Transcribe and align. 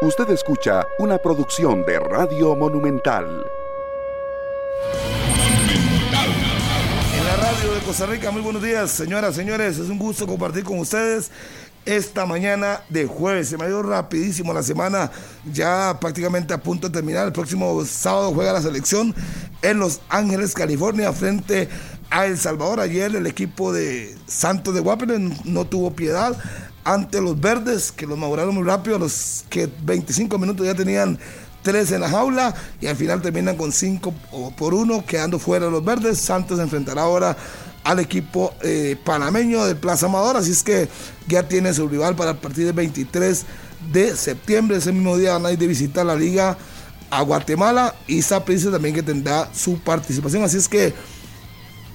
Usted 0.00 0.30
escucha 0.30 0.86
una 1.00 1.18
producción 1.18 1.84
de 1.84 1.98
Radio 1.98 2.54
Monumental. 2.54 3.44
En 7.16 7.24
la 7.24 7.36
radio 7.36 7.74
de 7.74 7.80
Costa 7.80 8.06
Rica, 8.06 8.30
muy 8.30 8.40
buenos 8.40 8.62
días, 8.62 8.92
señoras, 8.92 9.34
señores. 9.34 9.76
Es 9.76 9.88
un 9.88 9.98
gusto 9.98 10.24
compartir 10.24 10.62
con 10.62 10.78
ustedes 10.78 11.32
esta 11.84 12.26
mañana 12.26 12.82
de 12.88 13.06
jueves. 13.06 13.48
Se 13.48 13.58
me 13.58 13.64
ha 13.64 13.82
rapidísimo 13.82 14.54
la 14.54 14.62
semana, 14.62 15.10
ya 15.52 15.98
prácticamente 16.00 16.54
a 16.54 16.62
punto 16.62 16.86
de 16.86 16.94
terminar. 16.94 17.26
El 17.26 17.32
próximo 17.32 17.84
sábado 17.84 18.32
juega 18.32 18.52
la 18.52 18.62
selección 18.62 19.12
en 19.62 19.80
Los 19.80 20.00
Ángeles, 20.10 20.54
California, 20.54 21.12
frente 21.12 21.68
a 22.08 22.26
El 22.26 22.38
Salvador. 22.38 22.78
Ayer 22.78 23.16
el 23.16 23.26
equipo 23.26 23.72
de 23.72 24.16
Santos 24.28 24.74
de 24.74 24.80
Guapere 24.80 25.18
no 25.44 25.64
tuvo 25.64 25.90
piedad 25.90 26.36
ante 26.88 27.20
los 27.20 27.38
verdes, 27.38 27.92
que 27.92 28.06
los 28.06 28.16
maduraron 28.16 28.54
muy 28.54 28.64
rápido, 28.64 28.96
a 28.96 28.98
los 28.98 29.44
que 29.50 29.68
25 29.82 30.38
minutos 30.38 30.64
ya 30.66 30.74
tenían 30.74 31.18
tres 31.62 31.92
en 31.92 32.00
la 32.00 32.08
jaula 32.08 32.54
y 32.80 32.86
al 32.86 32.96
final 32.96 33.20
terminan 33.20 33.56
con 33.56 33.72
cinco 33.72 34.14
por 34.56 34.72
uno, 34.72 35.04
quedando 35.04 35.38
fuera 35.38 35.68
los 35.68 35.84
verdes. 35.84 36.18
Santos 36.18 36.58
enfrentará 36.58 37.02
ahora 37.02 37.36
al 37.84 37.98
equipo 37.98 38.54
eh, 38.62 38.96
panameño 39.04 39.66
del 39.66 39.76
Plaza 39.76 40.06
Amador, 40.06 40.38
así 40.38 40.50
es 40.50 40.62
que 40.62 40.88
ya 41.26 41.46
tiene 41.46 41.74
su 41.74 41.86
rival 41.88 42.16
para 42.16 42.30
el 42.30 42.38
partido 42.38 42.68
del 42.68 42.76
23 42.76 43.44
de 43.92 44.16
septiembre. 44.16 44.78
Ese 44.78 44.90
mismo 44.90 45.18
día 45.18 45.34
van 45.34 45.44
a 45.44 45.52
ir 45.52 45.58
de 45.58 45.66
visitar 45.66 46.06
la 46.06 46.16
liga 46.16 46.56
a 47.10 47.20
Guatemala 47.20 47.94
y 48.06 48.22
Saprissa 48.22 48.70
también 48.70 48.94
que 48.94 49.02
tendrá 49.02 49.50
su 49.52 49.78
participación. 49.78 50.42
Así 50.42 50.56
es 50.56 50.68
que 50.68 50.94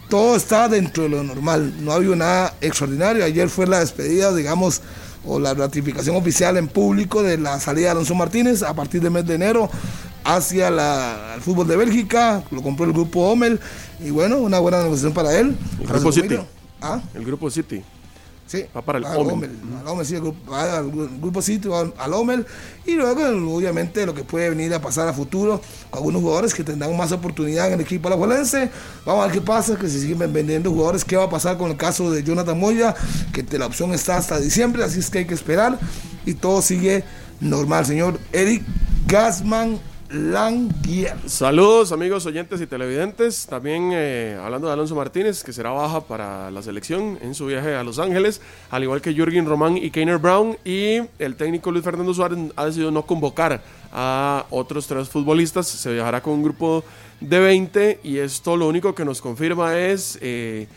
todo 0.09 0.35
está 0.35 0.69
dentro 0.69 1.03
de 1.03 1.09
lo 1.09 1.23
normal, 1.23 1.73
no 1.83 1.91
ha 1.91 1.95
habido 1.95 2.15
nada 2.15 2.55
extraordinario. 2.61 3.23
Ayer 3.23 3.49
fue 3.49 3.65
la 3.67 3.79
despedida, 3.79 4.33
digamos, 4.33 4.81
o 5.25 5.39
la 5.39 5.53
ratificación 5.53 6.15
oficial 6.15 6.57
en 6.57 6.67
público 6.67 7.23
de 7.23 7.37
la 7.37 7.59
salida 7.59 7.85
de 7.85 7.91
Alonso 7.91 8.15
Martínez 8.15 8.61
a 8.61 8.73
partir 8.73 9.01
del 9.01 9.11
mes 9.11 9.25
de 9.25 9.35
enero 9.35 9.69
hacia 10.23 10.67
el 11.35 11.41
fútbol 11.41 11.67
de 11.67 11.75
Bélgica, 11.75 12.43
lo 12.51 12.61
compró 12.61 12.85
el 12.85 12.93
grupo 12.93 13.31
Omel 13.31 13.59
y 13.99 14.09
bueno, 14.09 14.37
una 14.37 14.59
buena 14.59 14.77
negociación 14.81 15.13
para 15.13 15.37
él. 15.37 15.57
El 15.81 15.87
grupo 15.87 16.11
City. 16.11 16.37
¿Ah? 16.81 17.01
El 17.13 17.25
grupo 17.25 17.49
City. 17.49 17.83
Sí, 18.45 18.65
va 18.75 18.81
para 18.81 18.99
el 18.99 19.05
Omel. 19.05 19.49
sí, 20.03 20.15
el 20.15 20.21
grupo, 20.21 20.53
al 20.53 20.91
grupo 20.91 21.39
al 21.97 22.13
Omel. 22.13 22.45
Y 22.85 22.91
luego, 22.95 23.25
obviamente, 23.55 24.05
lo 24.05 24.13
que 24.13 24.23
puede 24.23 24.49
venir 24.49 24.73
a 24.73 24.81
pasar 24.81 25.07
a 25.07 25.13
futuro 25.13 25.61
con 25.89 25.99
algunos 25.99 26.21
jugadores 26.21 26.53
que 26.53 26.63
tendrán 26.63 26.95
más 26.95 27.11
oportunidad 27.11 27.67
en 27.67 27.73
el 27.73 27.81
equipo 27.81 28.07
alajuelense. 28.09 28.69
Vamos 29.05 29.23
a 29.23 29.27
ver 29.27 29.35
qué 29.35 29.41
pasa, 29.41 29.77
que 29.77 29.89
se 29.89 29.99
siguen 29.99 30.31
vendiendo 30.33 30.69
jugadores. 30.71 31.05
¿Qué 31.05 31.15
va 31.15 31.23
a 31.23 31.29
pasar 31.29 31.57
con 31.57 31.71
el 31.71 31.77
caso 31.77 32.11
de 32.11 32.23
Jonathan 32.23 32.59
Moya? 32.59 32.93
Que 33.31 33.57
la 33.57 33.65
opción 33.65 33.93
está 33.93 34.17
hasta 34.17 34.39
diciembre, 34.39 34.83
así 34.83 34.99
es 34.99 35.09
que 35.09 35.19
hay 35.19 35.25
que 35.25 35.33
esperar. 35.33 35.79
Y 36.25 36.33
todo 36.33 36.61
sigue 36.61 37.03
normal, 37.39 37.85
señor 37.85 38.19
Eric 38.31 38.63
Gasman 39.07 39.79
Languier. 40.13 41.15
Saludos 41.25 41.91
amigos 41.91 42.27
oyentes 42.27 42.61
y 42.61 42.67
televidentes. 42.67 43.47
También 43.47 43.89
eh, 43.93 44.37
hablando 44.39 44.67
de 44.67 44.73
Alonso 44.73 44.93
Martínez, 44.93 45.43
que 45.43 45.51
será 45.51 45.71
baja 45.71 46.01
para 46.01 46.51
la 46.51 46.61
selección 46.61 47.17
en 47.23 47.33
su 47.33 47.47
viaje 47.47 47.73
a 47.73 47.83
Los 47.83 47.97
Ángeles, 47.97 48.39
al 48.69 48.83
igual 48.83 49.01
que 49.01 49.11
Jürgen 49.11 49.47
Román 49.47 49.75
y 49.75 49.89
Keiner 49.89 50.19
Brown. 50.19 50.55
Y 50.63 50.99
el 51.17 51.35
técnico 51.35 51.71
Luis 51.71 51.83
Fernando 51.83 52.13
Suárez 52.13 52.37
ha 52.55 52.65
decidido 52.65 52.91
no 52.91 53.07
convocar 53.07 53.63
a 53.91 54.45
otros 54.51 54.85
tres 54.85 55.09
futbolistas. 55.09 55.67
Se 55.67 55.91
viajará 55.91 56.21
con 56.21 56.33
un 56.33 56.43
grupo 56.43 56.83
de 57.19 57.39
20 57.39 58.01
y 58.03 58.19
esto 58.19 58.55
lo 58.55 58.67
único 58.67 58.93
que 58.93 59.05
nos 59.05 59.19
confirma 59.19 59.79
es... 59.79 60.19
Eh, 60.21 60.67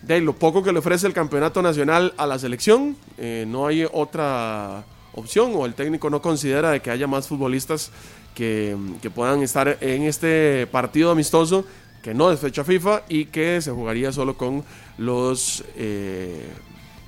de 0.00 0.20
lo 0.20 0.32
poco 0.32 0.62
que 0.62 0.72
le 0.72 0.78
ofrece 0.78 1.08
el 1.08 1.12
campeonato 1.12 1.60
nacional 1.60 2.14
a 2.16 2.24
la 2.24 2.38
selección, 2.38 2.96
eh, 3.18 3.44
no 3.48 3.66
hay 3.66 3.84
otra 3.92 4.84
opción 5.18 5.52
o 5.54 5.66
el 5.66 5.74
técnico 5.74 6.08
no 6.08 6.22
considera 6.22 6.70
de 6.70 6.80
que 6.80 6.90
haya 6.90 7.06
más 7.06 7.26
futbolistas 7.26 7.90
que, 8.38 9.10
puedan 9.12 9.42
estar 9.42 9.78
en 9.80 10.04
este 10.04 10.68
partido 10.68 11.10
amistoso 11.10 11.64
que 12.02 12.14
no 12.14 12.30
es 12.30 12.38
fecha 12.38 12.62
FIFA 12.62 13.02
y 13.08 13.24
que 13.26 13.60
se 13.60 13.72
jugaría 13.72 14.12
solo 14.12 14.38
con 14.38 14.62
los 14.96 15.64
eh, 15.74 16.46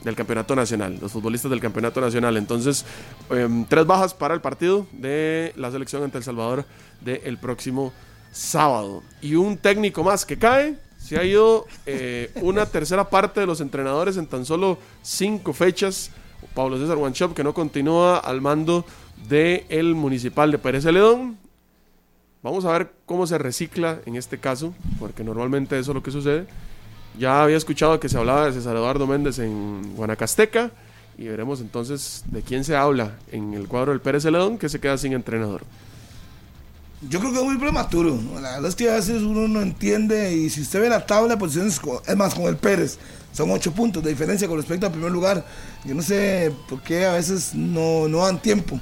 del 0.02 0.16
campeonato 0.16 0.56
nacional, 0.56 0.98
los 1.00 1.12
futbolistas 1.12 1.48
del 1.48 1.60
campeonato 1.60 2.00
nacional. 2.00 2.36
Entonces, 2.36 2.84
em, 3.30 3.64
tres 3.64 3.86
bajas 3.86 4.12
para 4.12 4.34
el 4.34 4.40
partido 4.40 4.88
de 4.90 5.52
la 5.54 5.70
selección 5.70 6.02
ante 6.02 6.18
El 6.18 6.24
Salvador 6.24 6.64
del 7.00 7.38
próximo 7.38 7.92
sábado. 8.32 9.04
Y 9.22 9.36
un 9.36 9.56
técnico 9.56 10.02
más 10.02 10.26
que 10.26 10.36
cae. 10.36 10.76
Se 10.98 11.16
ha 11.16 11.24
ido 11.24 11.66
eh, 11.86 12.30
una 12.42 12.66
tercera 12.66 13.08
parte 13.08 13.40
de 13.40 13.46
los 13.46 13.60
entrenadores 13.60 14.16
en 14.16 14.26
tan 14.26 14.44
solo 14.44 14.78
cinco 15.02 15.52
fechas. 15.52 16.10
Pablo 16.54 16.76
César 16.78 16.96
Wanchop, 16.96 17.34
que 17.34 17.44
no 17.44 17.54
continúa 17.54 18.18
al 18.18 18.40
mando 18.40 18.84
del 19.28 19.64
el 19.68 19.94
municipal 19.94 20.50
de 20.50 20.58
Pérez 20.58 20.84
Celedón. 20.84 21.38
Vamos 22.42 22.64
a 22.64 22.72
ver 22.72 22.92
cómo 23.04 23.26
se 23.26 23.36
recicla 23.36 24.00
en 24.06 24.16
este 24.16 24.38
caso, 24.38 24.74
porque 24.98 25.22
normalmente 25.22 25.78
eso 25.78 25.90
es 25.90 25.94
lo 25.94 26.02
que 26.02 26.10
sucede. 26.10 26.46
Ya 27.18 27.42
había 27.42 27.56
escuchado 27.56 28.00
que 28.00 28.08
se 28.08 28.16
hablaba 28.16 28.46
de 28.46 28.52
César 28.52 28.76
Eduardo 28.76 29.06
Méndez 29.06 29.38
en 29.38 29.94
Guanacasteca 29.94 30.70
y 31.18 31.28
veremos 31.28 31.60
entonces 31.60 32.24
de 32.28 32.40
quién 32.40 32.64
se 32.64 32.76
habla 32.76 33.18
en 33.30 33.52
el 33.52 33.68
cuadro 33.68 33.92
del 33.92 34.00
Pérez 34.00 34.22
Celedón 34.22 34.56
que 34.56 34.68
se 34.68 34.80
queda 34.80 34.96
sin 34.96 35.12
entrenador. 35.12 35.62
Yo 37.08 37.18
creo 37.18 37.32
que 37.32 37.38
es 37.38 37.44
muy 37.44 37.58
prematuro. 37.58 38.18
La 38.34 38.52
verdad 38.52 38.66
es 38.66 38.76
que 38.76 38.90
a 38.90 38.94
veces 38.94 39.22
uno 39.22 39.48
no 39.48 39.60
entiende 39.60 40.34
y 40.34 40.50
si 40.50 40.62
usted 40.62 40.80
ve 40.80 40.88
la 40.88 41.04
tabla 41.04 41.34
de 41.34 41.36
posiciones, 41.38 41.80
es 42.06 42.16
más, 42.16 42.34
con 42.34 42.44
el 42.44 42.56
Pérez, 42.56 42.98
son 43.32 43.50
ocho 43.50 43.72
puntos 43.72 44.02
de 44.02 44.10
diferencia 44.10 44.48
con 44.48 44.56
respecto 44.56 44.86
al 44.86 44.92
primer 44.92 45.10
lugar. 45.10 45.44
Yo 45.84 45.94
no 45.94 46.02
sé 46.02 46.52
por 46.68 46.82
qué 46.82 47.06
a 47.06 47.12
veces 47.12 47.54
no, 47.54 48.08
no 48.08 48.18
dan 48.18 48.40
tiempo 48.40 48.80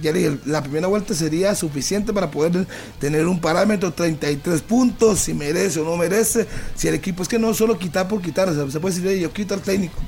ya 0.00 0.12
dije, 0.12 0.38
la 0.44 0.62
primera 0.62 0.86
vuelta 0.86 1.14
sería 1.14 1.54
suficiente 1.54 2.12
para 2.12 2.30
poder 2.30 2.66
tener 2.98 3.26
un 3.26 3.40
parámetro 3.40 3.92
33 3.92 4.62
puntos, 4.62 5.20
si 5.20 5.34
merece 5.34 5.80
o 5.80 5.84
no 5.84 5.96
merece, 5.96 6.46
si 6.74 6.88
el 6.88 6.94
equipo 6.94 7.22
es 7.22 7.28
que 7.28 7.38
no 7.38 7.52
solo 7.54 7.78
quitar 7.78 8.06
por 8.06 8.22
quitar, 8.22 8.48
o 8.48 8.54
sea, 8.54 8.70
se 8.70 8.78
puede 8.78 8.94
decir, 8.94 9.18
yo 9.18 9.32
quito 9.32 9.54
al 9.54 9.62
técnico. 9.62 9.98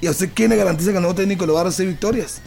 ¿Y 0.00 0.06
a 0.06 0.10
usted 0.10 0.30
quién 0.34 0.50
le 0.50 0.56
garantiza 0.56 0.90
que 0.90 0.96
el 0.96 1.02
nuevo 1.02 1.14
técnico 1.14 1.46
le 1.46 1.52
va 1.52 1.60
a 1.60 1.64
dar 1.64 1.72
seis 1.72 1.88
victorias? 1.88 2.40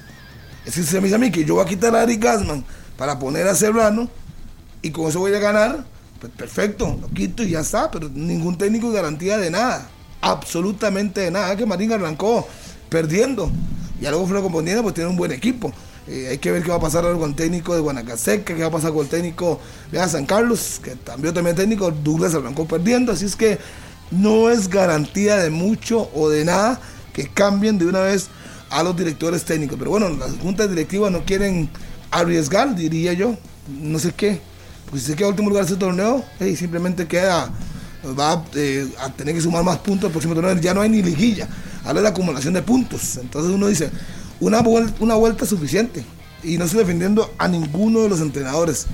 Es 0.66 0.76
que 0.76 0.84
se 0.84 0.98
me 0.98 1.04
dice 1.04 1.16
a 1.16 1.20
mí 1.20 1.32
que 1.32 1.46
yo 1.46 1.56
voy 1.56 1.64
a 1.64 1.68
quitar 1.68 1.96
a 1.96 2.02
Ari 2.02 2.18
Gasman 2.18 2.64
para 2.98 3.20
poner 3.20 3.48
a 3.48 3.56
Serrano 3.56 4.10
y 4.82 4.92
con 4.92 5.08
eso 5.08 5.20
voy 5.20 5.34
a 5.34 5.40
ganar, 5.40 5.86
pues 6.20 6.32
perfecto, 6.34 6.98
lo 7.02 7.10
quito 7.10 7.44
y 7.44 7.52
ya 7.52 7.60
está, 7.60 7.92
pero 7.92 8.10
ningún 8.10 8.58
técnico 8.58 8.92
garantía 8.92 9.38
de 9.38 9.52
nada, 9.52 9.90
absolutamente 10.22 11.22
de 11.22 11.32
nada, 11.32 11.56
que 11.56 11.66
Marín 11.66 11.92
arrancó 11.92 12.48
perdiendo 12.90 13.52
y 14.00 14.04
luego 14.04 14.28
fue 14.28 14.42
componiendo, 14.42 14.84
pues 14.84 14.96
tiene 14.96 15.10
un 15.10 15.18
buen 15.18 15.32
equipo. 15.32 15.74
Eh, 16.08 16.28
hay 16.30 16.38
que 16.38 16.52
ver 16.52 16.62
qué 16.62 16.70
va 16.70 16.76
a 16.76 16.80
pasar 16.80 17.04
con 17.18 17.32
el 17.32 17.36
técnico 17.36 17.74
de 17.74 17.82
Guanacaseca, 17.82 18.54
qué 18.54 18.62
va 18.62 18.68
a 18.68 18.72
pasar 18.72 18.94
con 18.94 19.02
el 19.02 19.10
técnico 19.10 19.60
de 19.92 20.08
San 20.08 20.26
Carlos, 20.26 20.80
que 20.84 20.92
también 20.96 21.34
también 21.34 21.56
técnico, 21.56 21.90
Douglas 21.90 22.36
arrancó 22.36 22.68
perdiendo, 22.68 23.12
así 23.12 23.26
es 23.26 23.36
que 23.36 23.58
no 24.12 24.50
es 24.50 24.68
garantía 24.68 25.38
de 25.38 25.50
mucho 25.50 26.10
o 26.14 26.30
de 26.30 26.46
nada 26.46 26.80
que 27.12 27.28
cambien 27.28 27.80
de 27.80 27.88
una 27.88 28.02
vez 28.02 28.28
a 28.70 28.84
los 28.84 28.96
directores 28.96 29.44
técnicos. 29.46 29.78
Pero 29.80 29.92
bueno, 29.92 30.10
las 30.10 30.34
juntas 30.38 30.70
directivas 30.70 31.12
no 31.12 31.24
quieren 31.24 31.70
arriesgar, 32.12 32.76
diría 32.76 33.14
yo, 33.14 33.36
no 33.68 33.98
sé 33.98 34.12
qué. 34.12 34.40
Pues 34.90 35.02
si 35.02 35.12
se 35.12 35.16
queda 35.16 35.30
último 35.30 35.50
lugar 35.50 35.66
de 35.66 35.72
ese 35.72 35.80
torneo, 35.80 36.24
simplemente 36.56 37.08
queda, 37.08 37.50
va 38.20 38.46
eh, 38.54 38.88
a 39.00 39.12
tener 39.12 39.34
que 39.34 39.42
sumar 39.42 39.64
más 39.64 39.80
puntos 39.80 40.08
el 40.08 40.12
próximo 40.12 40.36
torneo. 40.36 40.56
Ya 40.58 40.74
no 40.76 40.82
hay 40.82 40.90
ni 40.90 41.02
liguilla, 41.02 41.48
habla 41.84 41.96
de 41.96 42.04
la 42.04 42.10
acumulación 42.10 42.54
de 42.54 42.62
puntos. 42.62 43.18
Entonces 43.18 43.52
uno 43.52 43.68
dice, 43.68 43.90
una 44.40 44.62
vuelta, 44.62 44.94
una 45.00 45.16
vuelta 45.16 45.46
suficiente. 45.46 46.04
Y 46.44 46.58
no 46.58 46.66
estoy 46.66 46.82
defendiendo 46.82 47.34
a 47.38 47.48
ninguno 47.48 48.02
de 48.02 48.10
los 48.10 48.22
entrenadores. 48.22 48.86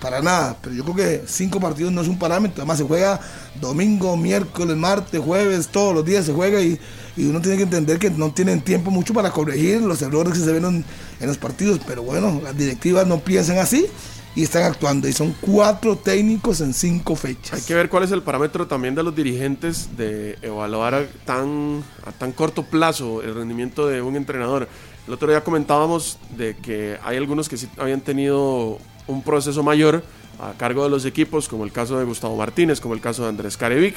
Para 0.00 0.22
nada. 0.22 0.56
Pero 0.62 0.74
yo 0.74 0.84
creo 0.84 0.96
que 0.96 1.24
cinco 1.26 1.60
partidos 1.60 1.92
no 1.92 2.00
es 2.00 2.08
un 2.08 2.18
parámetro. 2.18 2.62
Además 2.62 2.78
se 2.78 2.84
juega 2.84 3.20
domingo, 3.60 4.16
miércoles, 4.16 4.76
martes, 4.76 5.20
jueves, 5.20 5.68
todos 5.68 5.94
los 5.94 6.04
días 6.04 6.24
se 6.24 6.32
juega 6.32 6.60
y, 6.60 6.80
uno 7.18 7.42
tiene 7.42 7.58
que 7.58 7.64
entender 7.64 7.98
que 7.98 8.08
no 8.08 8.32
tienen 8.32 8.62
tiempo 8.62 8.90
mucho 8.90 9.12
para 9.12 9.30
corregir 9.30 9.82
los 9.82 10.00
errores 10.00 10.32
que 10.32 10.38
se 10.38 10.52
ven 10.52 10.64
en, 10.64 10.84
en 11.20 11.26
los 11.26 11.36
partidos. 11.36 11.78
Pero 11.86 12.02
bueno, 12.02 12.40
las 12.42 12.56
directivas 12.56 13.06
no 13.06 13.20
piensan 13.20 13.58
así 13.58 13.86
y 14.34 14.42
están 14.42 14.64
actuando. 14.64 15.08
Y 15.08 15.12
son 15.12 15.34
cuatro 15.40 15.96
técnicos 15.96 16.60
en 16.60 16.72
cinco 16.74 17.16
fechas. 17.16 17.60
Hay 17.60 17.62
que 17.62 17.74
ver 17.74 17.88
cuál 17.88 18.04
es 18.04 18.12
el 18.12 18.22
parámetro 18.22 18.66
también 18.66 18.94
de 18.94 19.02
los 19.02 19.14
dirigentes 19.14 19.96
de 19.96 20.38
evaluar 20.42 20.94
a 20.94 21.06
tan, 21.24 21.82
a 22.04 22.12
tan 22.12 22.32
corto 22.32 22.62
plazo 22.62 23.22
el 23.22 23.34
rendimiento 23.34 23.86
de 23.86 24.02
un 24.02 24.16
entrenador. 24.16 24.68
El 25.06 25.14
otro 25.14 25.28
día 25.28 25.42
comentábamos 25.42 26.18
de 26.36 26.56
que 26.56 26.98
hay 27.02 27.16
algunos 27.16 27.48
que 27.48 27.56
sí 27.56 27.68
habían 27.78 28.00
tenido 28.00 28.78
un 29.06 29.22
proceso 29.22 29.62
mayor 29.62 30.04
a 30.38 30.52
cargo 30.56 30.84
de 30.84 30.90
los 30.90 31.04
equipos, 31.04 31.48
como 31.48 31.64
el 31.64 31.72
caso 31.72 31.98
de 31.98 32.04
Gustavo 32.04 32.36
Martínez, 32.36 32.80
como 32.80 32.94
el 32.94 33.00
caso 33.00 33.22
de 33.22 33.28
Andrés 33.30 33.56
Carevic. 33.56 33.96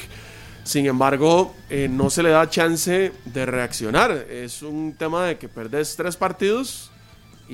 Sin 0.63 0.85
embargo, 0.85 1.53
eh, 1.69 1.89
no 1.89 2.09
se 2.09 2.23
le 2.23 2.29
da 2.29 2.49
chance 2.49 3.11
de 3.25 3.45
reaccionar. 3.45 4.11
Es 4.29 4.61
un 4.61 4.93
tema 4.97 5.25
de 5.25 5.37
que 5.37 5.49
perdés 5.49 5.95
tres 5.95 6.15
partidos 6.15 6.92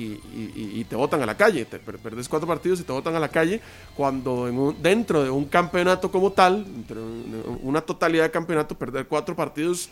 y, 0.00 0.84
te 0.88 0.96
votan 0.96 1.22
a 1.22 1.26
la 1.26 1.36
calle. 1.36 1.64
Te 1.64 1.78
perdes 1.78 2.28
cuatro 2.28 2.48
partidos 2.48 2.80
y 2.80 2.84
te 2.84 2.92
votan 2.92 3.14
a 3.14 3.20
la 3.20 3.28
calle 3.28 3.60
cuando 3.96 4.48
en 4.48 4.82
dentro 4.82 5.22
de 5.22 5.30
un 5.30 5.44
campeonato 5.44 6.10
como 6.10 6.32
tal, 6.32 6.66
una 7.62 7.80
totalidad 7.80 8.24
de 8.24 8.30
campeonato, 8.30 8.76
perder 8.76 9.06
cuatro 9.06 9.36
partidos 9.36 9.90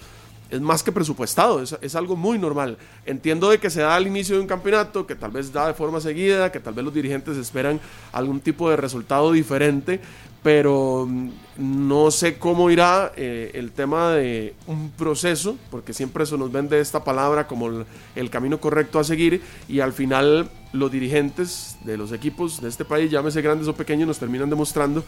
es 0.51 0.61
más 0.61 0.83
que 0.83 0.93
presupuestado, 0.93 1.63
es, 1.63 1.77
es, 1.83 1.95
algo 1.95 2.17
muy 2.17 2.39
normal. 2.39 2.79
Entiendo 3.05 3.51
de 3.51 3.59
que 3.59 3.69
se 3.69 3.83
da 3.83 3.95
al 3.95 4.07
inicio 4.07 4.37
de 4.37 4.41
un 4.41 4.47
campeonato, 4.47 5.07
que 5.07 5.15
tal 5.15 5.31
vez 5.31 5.53
da 5.53 5.67
de 5.67 5.75
forma 5.75 6.01
seguida, 6.01 6.51
que 6.51 6.61
tal 6.61 6.73
vez 6.73 6.85
los 6.85 6.95
dirigentes 6.95 7.37
esperan 7.37 7.79
algún 8.13 8.41
tipo 8.41 8.71
de 8.71 8.77
resultado 8.77 9.31
diferente, 9.33 10.01
pero 10.43 11.06
mm, 11.08 11.31
no 11.58 12.11
sé 12.11 12.38
cómo 12.38 12.70
irá 12.70 13.12
eh, 13.17 13.50
el 13.55 13.73
tema 13.73 14.12
de 14.12 14.55
un 14.67 14.90
proceso, 14.90 15.56
porque 15.70 15.93
siempre 15.93 16.26
se 16.26 16.38
nos 16.38 16.52
vende 16.52 16.81
esta 16.81 17.02
palabra 17.02 17.46
como 17.46 17.69
el, 17.69 17.87
el, 18.14 18.31
camino 18.31 18.61
correcto 18.61 18.99
a 18.99 19.05
seguir 19.05 19.43
y 19.69 19.81
al 19.81 19.93
final 19.93 20.50
los 20.73 20.93
dirigentes 20.93 21.76
de 21.85 21.96
los 21.96 22.12
equipos 22.12 22.61
de 22.61 22.69
este 22.69 22.85
país, 22.85 23.11
llámese 23.11 23.43
grandes 23.43 23.69
o 23.69 23.75
pequeños, 23.75 24.06
nos 24.06 24.19
terminan 24.19 24.50
demostrando 24.50 25.05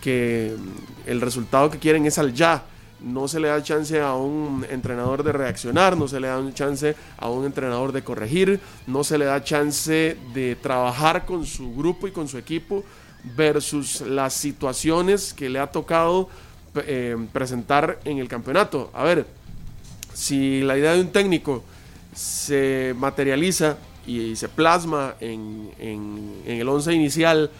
que 0.00 0.54
mm, 0.56 1.08
el 1.10 1.20
resultado 1.20 1.70
que 1.70 1.78
quieren 1.78 2.06
es 2.06 2.18
al 2.18 2.34
ya. 2.34 2.64
No 3.00 3.26
se 3.26 3.40
le 3.40 3.48
da 3.48 3.60
chance 3.60 4.00
a 4.00 4.14
un 4.14 4.64
entrenador 4.70 5.24
de 5.24 5.32
reaccionar, 5.32 5.96
no 5.96 6.06
se 6.06 6.20
le 6.20 6.28
da 6.28 6.40
chance 6.54 6.94
a 7.18 7.28
un 7.28 7.44
entrenador 7.44 7.90
de 7.90 8.04
corregir, 8.04 8.60
no 8.86 9.02
se 9.02 9.18
le 9.18 9.24
da 9.24 9.42
chance 9.42 10.16
de 10.32 10.56
trabajar 10.56 11.26
con 11.26 11.44
su 11.44 11.74
grupo 11.74 12.06
y 12.06 12.12
con 12.12 12.28
su 12.28 12.38
equipo 12.38 12.84
versus 13.24 14.00
las 14.00 14.34
situaciones 14.34 15.32
que 15.32 15.48
le 15.48 15.58
ha 15.58 15.68
tocado 15.68 16.28
eh, 16.74 17.16
presentar 17.32 18.00
en 18.04 18.18
el 18.18 18.28
campeonato. 18.28 18.90
A 18.94 19.04
ver, 19.04 19.26
si 20.14 20.62
la 20.62 20.76
idea 20.76 20.94
de 20.94 21.00
un 21.00 21.12
técnico 21.12 21.62
se 22.14 22.94
materializa 22.96 23.76
y 24.06 24.36
se 24.36 24.48
plasma 24.48 25.14
en, 25.20 25.70
en 25.78 26.42
el 26.46 26.68
once 26.68 26.92
inicial 26.92 27.50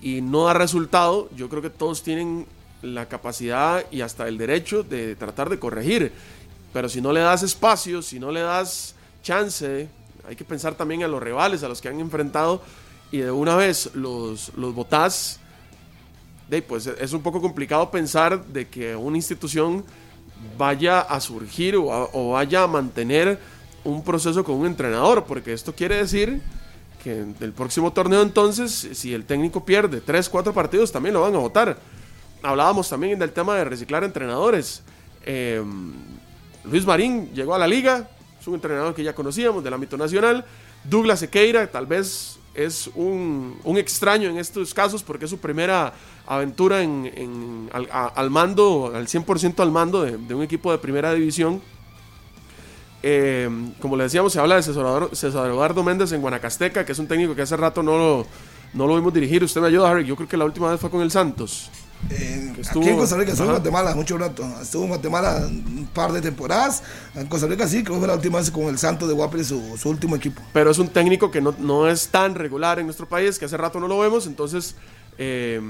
y 0.00 0.20
no 0.20 0.44
da 0.44 0.54
resultado, 0.54 1.28
yo 1.36 1.48
creo 1.48 1.62
que 1.62 1.70
todos 1.70 2.02
tienen 2.02 2.46
la 2.82 3.06
capacidad 3.06 3.84
y 3.90 4.00
hasta 4.00 4.28
el 4.28 4.38
derecho 4.38 4.82
de 4.82 5.16
tratar 5.16 5.50
de 5.50 5.58
corregir. 5.58 6.12
Pero 6.72 6.88
si 6.88 7.00
no 7.00 7.12
le 7.12 7.20
das 7.20 7.42
espacio, 7.42 8.02
si 8.02 8.18
no 8.18 8.30
le 8.30 8.40
das 8.40 8.94
chance, 9.22 9.88
hay 10.26 10.36
que 10.36 10.44
pensar 10.44 10.74
también 10.74 11.02
a 11.02 11.08
los 11.08 11.22
rivales, 11.22 11.62
a 11.62 11.68
los 11.68 11.80
que 11.80 11.88
han 11.88 11.98
enfrentado 12.00 12.62
y 13.10 13.18
de 13.18 13.30
una 13.30 13.56
vez 13.56 13.90
los, 13.94 14.52
los 14.56 14.74
votás, 14.74 15.40
pues 16.66 16.86
es 16.86 17.12
un 17.12 17.22
poco 17.22 17.40
complicado 17.40 17.90
pensar 17.90 18.44
de 18.46 18.68
que 18.68 18.96
una 18.96 19.16
institución 19.16 19.84
vaya 20.56 21.00
a 21.00 21.20
surgir 21.20 21.76
o, 21.76 22.30
vaya 22.32 22.62
a 22.62 22.66
mantener 22.66 23.38
un 23.84 24.02
proceso 24.02 24.44
con 24.44 24.56
un 24.56 24.66
entrenador, 24.66 25.24
porque 25.24 25.52
esto 25.52 25.74
quiere 25.74 25.96
decir 25.96 26.40
que 27.02 27.24
el 27.40 27.52
próximo 27.52 27.92
torneo 27.92 28.22
entonces, 28.22 28.88
si 28.92 29.14
el 29.14 29.24
técnico 29.24 29.64
pierde 29.64 30.00
3, 30.00 30.28
4 30.28 30.52
partidos, 30.52 30.90
también 30.90 31.14
lo 31.14 31.22
van 31.22 31.34
a 31.34 31.38
votar 31.38 31.78
hablábamos 32.42 32.88
también 32.88 33.18
del 33.18 33.32
tema 33.32 33.56
de 33.56 33.64
reciclar 33.64 34.04
entrenadores. 34.04 34.82
Eh, 35.24 35.62
Luis 36.64 36.86
Marín 36.86 37.30
llegó 37.34 37.54
a 37.54 37.58
la 37.58 37.66
liga, 37.66 38.08
es 38.40 38.46
un 38.46 38.54
entrenador 38.54 38.94
que 38.94 39.02
ya 39.02 39.14
conocíamos 39.14 39.64
del 39.64 39.74
ámbito 39.74 39.96
nacional. 39.96 40.44
Douglas 40.84 41.20
Sequeira 41.20 41.66
tal 41.66 41.86
vez 41.86 42.38
es 42.58 42.90
un, 42.94 43.56
un 43.62 43.78
extraño 43.78 44.28
en 44.28 44.36
estos 44.38 44.74
casos 44.74 45.02
porque 45.04 45.26
es 45.26 45.30
su 45.30 45.38
primera 45.38 45.92
aventura 46.26 46.82
en, 46.82 47.70
al, 47.72 48.30
mando, 48.30 48.92
al 48.94 49.06
100% 49.06 49.60
al 49.60 49.70
mando 49.70 50.02
de, 50.02 50.34
un 50.34 50.42
equipo 50.42 50.72
de 50.72 50.78
primera 50.78 51.14
división. 51.14 51.62
Eh, 53.02 53.48
como 53.80 53.96
le 53.96 54.04
decíamos, 54.04 54.32
se 54.32 54.40
habla 54.40 54.56
de 54.56 54.64
César, 54.64 55.08
César 55.12 55.46
Eduardo 55.46 55.84
Méndez 55.84 56.10
en 56.10 56.20
Guanacasteca, 56.20 56.84
que 56.84 56.92
es 56.92 56.98
un 56.98 57.06
técnico 57.06 57.36
que 57.36 57.42
hace 57.42 57.56
rato 57.56 57.82
no 57.82 58.26
no 58.74 58.86
lo 58.86 58.96
vimos 58.96 59.14
dirigir. 59.14 59.42
Usted 59.42 59.60
me 59.60 59.68
ayuda, 59.68 59.90
Harry. 59.90 60.04
Yo 60.04 60.16
creo 60.16 60.28
que 60.28 60.36
la 60.36 60.44
última 60.44 60.70
vez 60.70 60.80
fue 60.80 60.90
con 60.90 61.00
el 61.00 61.10
Santos. 61.10 61.70
Eh, 62.10 62.54
aquí 62.70 62.88
en 62.88 62.96
Costa 62.96 63.16
Rica, 63.16 63.32
estuvo 63.32 63.48
en 63.48 63.52
Guatemala 63.54 63.94
mucho 63.94 64.16
rato. 64.16 64.46
Estuvo 64.62 64.84
en 64.84 64.88
Guatemala 64.88 65.46
un 65.46 65.88
par 65.92 66.12
de 66.12 66.20
temporadas. 66.20 66.82
En 67.14 67.26
Costa 67.26 67.46
Rica 67.46 67.66
sí, 67.66 67.82
creo 67.82 67.96
que 67.96 68.00
fue 68.00 68.08
la 68.08 68.14
última 68.14 68.38
vez 68.38 68.50
con 68.50 68.64
el 68.64 68.78
Santo 68.78 69.06
de 69.06 69.14
Guapri, 69.14 69.44
su, 69.44 69.76
su 69.76 69.90
último 69.90 70.16
equipo. 70.16 70.40
Pero 70.52 70.70
es 70.70 70.78
un 70.78 70.88
técnico 70.88 71.30
que 71.30 71.40
no, 71.40 71.54
no, 71.58 71.88
es 71.88 72.08
tan 72.08 72.34
regular 72.34 72.78
en 72.78 72.86
nuestro 72.86 73.06
país, 73.06 73.38
que 73.38 73.44
hace 73.44 73.56
rato 73.56 73.80
no 73.80 73.88
lo 73.88 73.98
vemos, 73.98 74.26
entonces 74.26 74.74
eh, 75.18 75.60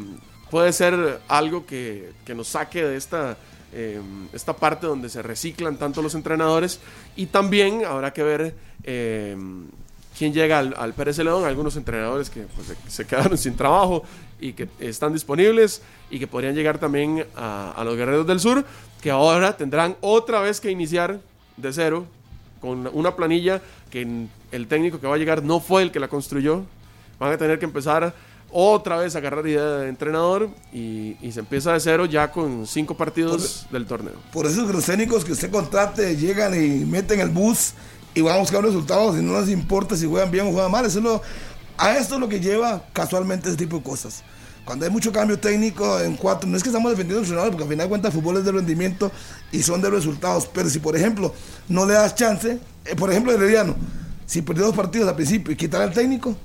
puede 0.50 0.72
ser 0.72 1.20
algo 1.28 1.66
que, 1.66 2.12
que 2.25 2.34
nos 2.34 2.48
saque 2.48 2.84
de 2.84 2.96
esta, 2.96 3.36
eh, 3.72 4.00
esta 4.32 4.54
parte 4.54 4.86
donde 4.86 5.08
se 5.08 5.22
reciclan 5.22 5.76
tanto 5.76 6.02
los 6.02 6.14
entrenadores 6.14 6.80
y 7.16 7.26
también 7.26 7.84
habrá 7.84 8.12
que 8.12 8.22
ver 8.22 8.54
eh, 8.84 9.36
quién 10.16 10.32
llega 10.32 10.58
al, 10.58 10.75
al 10.78 10.94
Pérez 10.94 11.16
Celedón, 11.16 11.44
algunos 11.44 11.76
entrenadores 11.76 12.30
que 12.30 12.42
pues, 12.42 12.69
se 12.88 13.06
quedaron 13.06 13.36
sin 13.38 13.56
trabajo 13.56 14.04
y 14.40 14.52
que 14.52 14.69
están 14.79 15.12
disponibles 15.12 15.82
y 16.11 16.19
que 16.19 16.26
podrían 16.26 16.55
llegar 16.55 16.79
también 16.79 17.26
a, 17.37 17.73
a, 17.73 17.85
los 17.85 17.96
Guerreros 17.96 18.26
del 18.26 18.40
Sur, 18.40 18.64
que 19.00 19.11
ahora 19.11 19.56
tendrán 19.56 19.96
otra 20.00 20.40
vez 20.40 20.61
que 20.61 20.70
iniciar 20.70 21.20
de 21.56 21.73
cero 21.73 22.06
con 22.61 22.88
una 22.93 23.17
planilla 23.17 23.62
que 23.90 24.26
el 24.52 24.67
técnico 24.67 25.00
que 25.00 25.06
va 25.06 25.14
a 25.14 25.19
llegar 25.19 25.43
no 25.43 25.61
fue 25.61 25.82
el 25.82 25.93
que 25.93 26.00
la 26.00 26.08
construyó. 26.08 26.64
Van 27.19 27.32
a 27.32 27.38
tener 27.38 27.58
que 27.58 27.64
empezar 27.64 28.14
otra 28.50 28.96
vez 28.96 29.14
a 29.14 29.19
agarrar 29.19 29.46
idea 29.46 29.64
de 29.64 29.88
entrenador 29.88 30.49
y, 30.73 31.17
y, 31.20 31.32
se 31.32 31.40
empieza 31.40 31.73
de 31.73 31.81
cero 31.81 32.06
ya 32.06 32.31
con 32.31 32.67
cinco 32.67 32.96
partidos 32.96 33.64
por, 33.64 33.73
del 33.73 33.87
torneo. 33.87 34.14
Por 34.32 34.46
eso 34.46 34.64
los 34.73 34.85
técnicos 34.85 35.25
que 35.25 35.32
usted 35.32 35.50
contrate 35.50 36.17
llegan 36.17 36.55
y 36.55 36.85
meten 36.85 37.20
el 37.20 37.29
bus 37.29 37.75
y 38.14 38.23
van 38.23 38.37
a 38.37 38.38
buscar 38.38 38.62
resultados 38.64 39.17
y 39.19 39.23
no 39.23 39.38
les 39.38 39.50
importa 39.50 39.96
si 39.96 40.06
juegan 40.06 40.31
bien 40.31 40.46
o 40.46 40.52
juegan 40.52 40.70
mal. 40.70 40.85
Eso 40.87 40.99
es 40.99 41.05
lo, 41.05 41.23
a 41.78 41.96
esto 41.96 42.16
es 42.16 42.20
lo 42.20 42.28
que 42.28 42.40
lleva 42.40 42.84
casualmente 42.92 43.48
ese 43.48 43.56
tipo 43.56 43.76
de 43.76 43.82
cosas. 43.82 44.22
Cuando 44.64 44.84
hay 44.84 44.90
mucho 44.90 45.12
cambio 45.12 45.38
técnico 45.38 45.98
en 45.98 46.16
cuatro, 46.16 46.46
no 46.46 46.56
es 46.56 46.62
que 46.62 46.69
estamos 46.69 46.90
defendiendo 46.90 47.40
al 47.40 47.48
porque 47.48 47.62
al 47.62 47.70
final 47.70 47.86
de 47.86 47.88
cuentas 47.88 48.14
el 48.14 48.20
fútbol 48.20 48.36
es 48.36 48.44
de 48.44 48.52
rendimiento 48.52 49.10
y 49.50 49.62
son 49.62 49.80
de 49.80 49.88
resultados. 49.88 50.46
Pero 50.52 50.69
si, 50.69 50.78
por 50.78 50.94
ejemplo, 50.94 51.32
no 51.69 51.86
le 51.86 51.94
das 51.94 52.14
chance, 52.14 52.58
eh, 52.84 52.94
por 52.94 53.10
ejemplo, 53.10 53.32
Herediano, 53.32 53.75
si 54.26 54.42
perdió 54.42 54.66
dos 54.66 54.76
partidos 54.76 55.08
al 55.08 55.14
principio 55.14 55.52
y 55.54 55.56
quitar 55.56 55.80
al 55.80 55.94
técnico, 55.94 56.36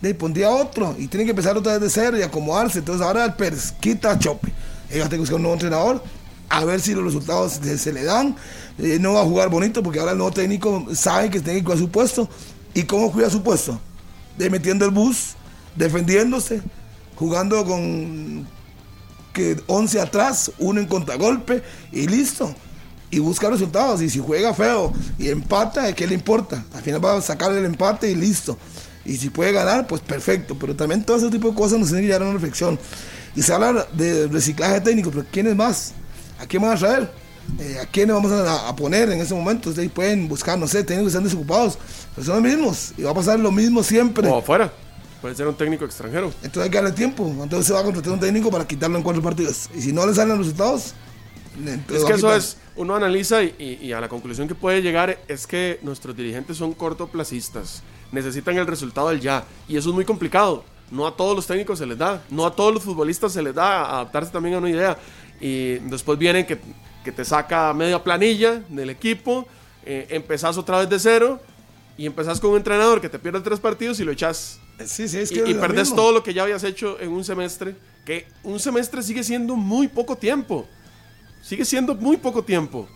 le 0.00 0.14
pondría 0.14 0.48
otro 0.50 0.94
y 0.96 1.08
tiene 1.08 1.24
que 1.24 1.30
empezar 1.30 1.56
otra 1.56 1.72
vez 1.72 1.80
de 1.80 1.90
cero 1.90 2.16
y 2.16 2.22
acomodarse. 2.22 2.78
Entonces 2.78 3.04
ahora 3.04 3.24
el 3.24 3.34
Pérez 3.34 3.72
quita 3.80 4.12
a 4.12 4.18
Chope. 4.18 4.52
Ellos 4.88 5.08
tienen 5.08 5.10
que 5.10 5.18
buscar 5.18 5.36
un 5.36 5.42
nuevo 5.42 5.54
entrenador 5.54 6.04
a 6.48 6.64
ver 6.64 6.80
si 6.80 6.94
los 6.94 7.02
resultados 7.02 7.54
se, 7.54 7.78
se 7.78 7.92
le 7.92 8.04
dan. 8.04 8.36
Eh, 8.78 8.98
no 9.00 9.14
va 9.14 9.22
a 9.22 9.24
jugar 9.24 9.48
bonito 9.48 9.82
porque 9.82 9.98
ahora 9.98 10.12
el 10.12 10.18
nuevo 10.18 10.32
técnico 10.32 10.86
sabe 10.94 11.30
que 11.30 11.40
tiene 11.40 11.58
que 11.58 11.64
cuidar 11.64 11.80
su 11.80 11.90
puesto. 11.90 12.28
¿Y 12.74 12.84
cómo 12.84 13.10
cuida 13.10 13.28
su 13.28 13.42
puesto? 13.42 13.80
De 14.40 14.48
metiendo 14.48 14.86
el 14.86 14.90
bus, 14.90 15.34
defendiéndose, 15.76 16.62
jugando 17.14 17.62
con 17.66 18.48
que 19.34 19.62
11 19.66 20.00
atrás, 20.00 20.50
uno 20.58 20.80
en 20.80 20.86
contragolpe 20.86 21.62
y 21.92 22.06
listo. 22.06 22.54
Y 23.10 23.18
busca 23.18 23.50
resultados. 23.50 24.00
Y 24.00 24.08
si 24.08 24.18
juega 24.18 24.54
feo 24.54 24.94
y 25.18 25.28
empata, 25.28 25.92
¿qué 25.92 26.06
le 26.06 26.14
importa? 26.14 26.64
Al 26.72 26.80
final 26.80 27.04
va 27.04 27.18
a 27.18 27.20
sacar 27.20 27.52
el 27.52 27.66
empate 27.66 28.10
y 28.10 28.14
listo. 28.14 28.56
Y 29.04 29.18
si 29.18 29.28
puede 29.28 29.52
ganar, 29.52 29.86
pues 29.86 30.00
perfecto. 30.00 30.56
Pero 30.58 30.74
también 30.74 31.04
todo 31.04 31.18
ese 31.18 31.28
tipo 31.28 31.50
de 31.50 31.54
cosas 31.54 31.78
nos 31.78 31.88
tienen 31.88 32.04
que 32.04 32.06
llevar 32.06 32.22
a 32.22 32.30
una 32.30 32.34
reflexión. 32.34 32.78
Y 33.36 33.42
se 33.42 33.52
habla 33.52 33.86
de 33.92 34.26
reciclaje 34.26 34.80
técnico, 34.80 35.10
pero 35.10 35.26
¿quién 35.30 35.48
es 35.48 35.54
más? 35.54 35.92
¿A 36.38 36.46
quién 36.46 36.62
van 36.62 36.72
a 36.72 36.78
traer? 36.78 37.12
Eh, 37.58 37.78
¿A 37.80 37.86
quiénes 37.86 38.14
vamos 38.14 38.32
a, 38.32 38.68
a, 38.68 38.76
poner 38.76 39.10
en 39.10 39.20
ese 39.20 39.34
momento? 39.34 39.70
Ustedes 39.70 39.90
pueden 39.90 40.28
buscar, 40.28 40.58
no 40.58 40.66
sé, 40.66 40.84
técnicos 40.84 41.12
que 41.12 41.18
están 41.18 41.24
desocupados. 41.24 41.78
Pero 42.14 42.26
son 42.26 42.42
los 42.42 42.52
mismos. 42.52 42.92
Y 42.96 43.02
va 43.02 43.10
a 43.10 43.14
pasar 43.14 43.38
lo 43.38 43.50
mismo 43.50 43.82
siempre. 43.82 44.28
O 44.28 44.38
afuera. 44.38 44.72
Puede 45.20 45.34
ser 45.34 45.46
un 45.46 45.54
técnico 45.54 45.84
extranjero. 45.84 46.32
Entonces 46.42 46.62
hay 46.62 46.70
que 46.70 46.76
darle 46.76 46.92
tiempo. 46.92 47.26
Entonces 47.26 47.66
se 47.66 47.72
va 47.72 47.80
a 47.80 47.84
contratar 47.84 48.12
un 48.12 48.20
técnico 48.20 48.50
para 48.50 48.66
quitarlo 48.66 48.96
en 48.96 49.02
cuatro 49.02 49.22
partidos. 49.22 49.68
Y 49.74 49.82
si 49.82 49.92
no 49.92 50.06
le 50.06 50.14
salen 50.14 50.30
los 50.30 50.38
resultados, 50.38 50.94
es 51.92 52.04
que 52.04 52.12
eso 52.12 52.34
es, 52.34 52.56
uno 52.76 52.94
analiza 52.94 53.42
y, 53.42 53.54
y, 53.58 53.86
y, 53.86 53.92
a 53.92 54.00
la 54.00 54.08
conclusión 54.08 54.48
que 54.48 54.54
puede 54.54 54.80
llegar 54.80 55.18
es 55.28 55.46
que 55.46 55.78
nuestros 55.82 56.16
dirigentes 56.16 56.56
son 56.56 56.72
cortoplacistas. 56.72 57.82
Necesitan 58.12 58.56
el 58.56 58.66
resultado 58.66 59.10
del 59.10 59.20
ya. 59.20 59.44
Y 59.68 59.76
eso 59.76 59.90
es 59.90 59.94
muy 59.94 60.04
complicado. 60.04 60.64
No 60.90 61.06
a 61.06 61.16
todos 61.16 61.36
los 61.36 61.46
técnicos 61.46 61.78
se 61.78 61.86
les 61.86 61.98
da. 61.98 62.22
No 62.30 62.46
a 62.46 62.54
todos 62.54 62.72
los 62.72 62.82
futbolistas 62.82 63.32
se 63.32 63.42
les 63.42 63.54
da 63.54 63.90
adaptarse 63.90 64.32
también 64.32 64.54
a 64.54 64.58
una 64.58 64.70
idea. 64.70 64.96
Y 65.40 65.74
después 65.80 66.18
vienen 66.18 66.46
que, 66.46 66.58
que 67.04 67.12
te 67.12 67.24
saca 67.24 67.72
media 67.74 68.02
planilla 68.02 68.62
del 68.68 68.90
equipo, 68.90 69.46
eh, 69.84 70.06
empezás 70.10 70.58
otra 70.58 70.78
vez 70.78 70.88
de 70.88 70.98
cero 70.98 71.40
y 71.96 72.06
empezás 72.06 72.40
con 72.40 72.50
un 72.50 72.56
entrenador 72.58 73.00
que 73.00 73.08
te 73.08 73.18
pierde 73.18 73.40
tres 73.40 73.60
partidos 73.60 74.00
y 74.00 74.04
lo 74.04 74.12
echas. 74.12 74.60
Sí, 74.84 75.08
sí, 75.08 75.18
es 75.18 75.30
que 75.30 75.40
y, 75.46 75.50
y 75.50 75.54
perdés 75.54 75.88
mismo. 75.88 75.96
todo 75.96 76.12
lo 76.12 76.22
que 76.22 76.32
ya 76.32 76.42
habías 76.42 76.64
hecho 76.64 76.98
en 77.00 77.10
un 77.10 77.24
semestre, 77.24 77.74
que 78.04 78.26
un 78.42 78.58
semestre 78.58 79.02
sigue 79.02 79.22
siendo 79.22 79.56
muy 79.56 79.88
poco 79.88 80.16
tiempo. 80.16 80.66
Sigue 81.42 81.64
siendo 81.64 81.94
muy 81.94 82.16
poco 82.16 82.42
tiempo. 82.42 82.86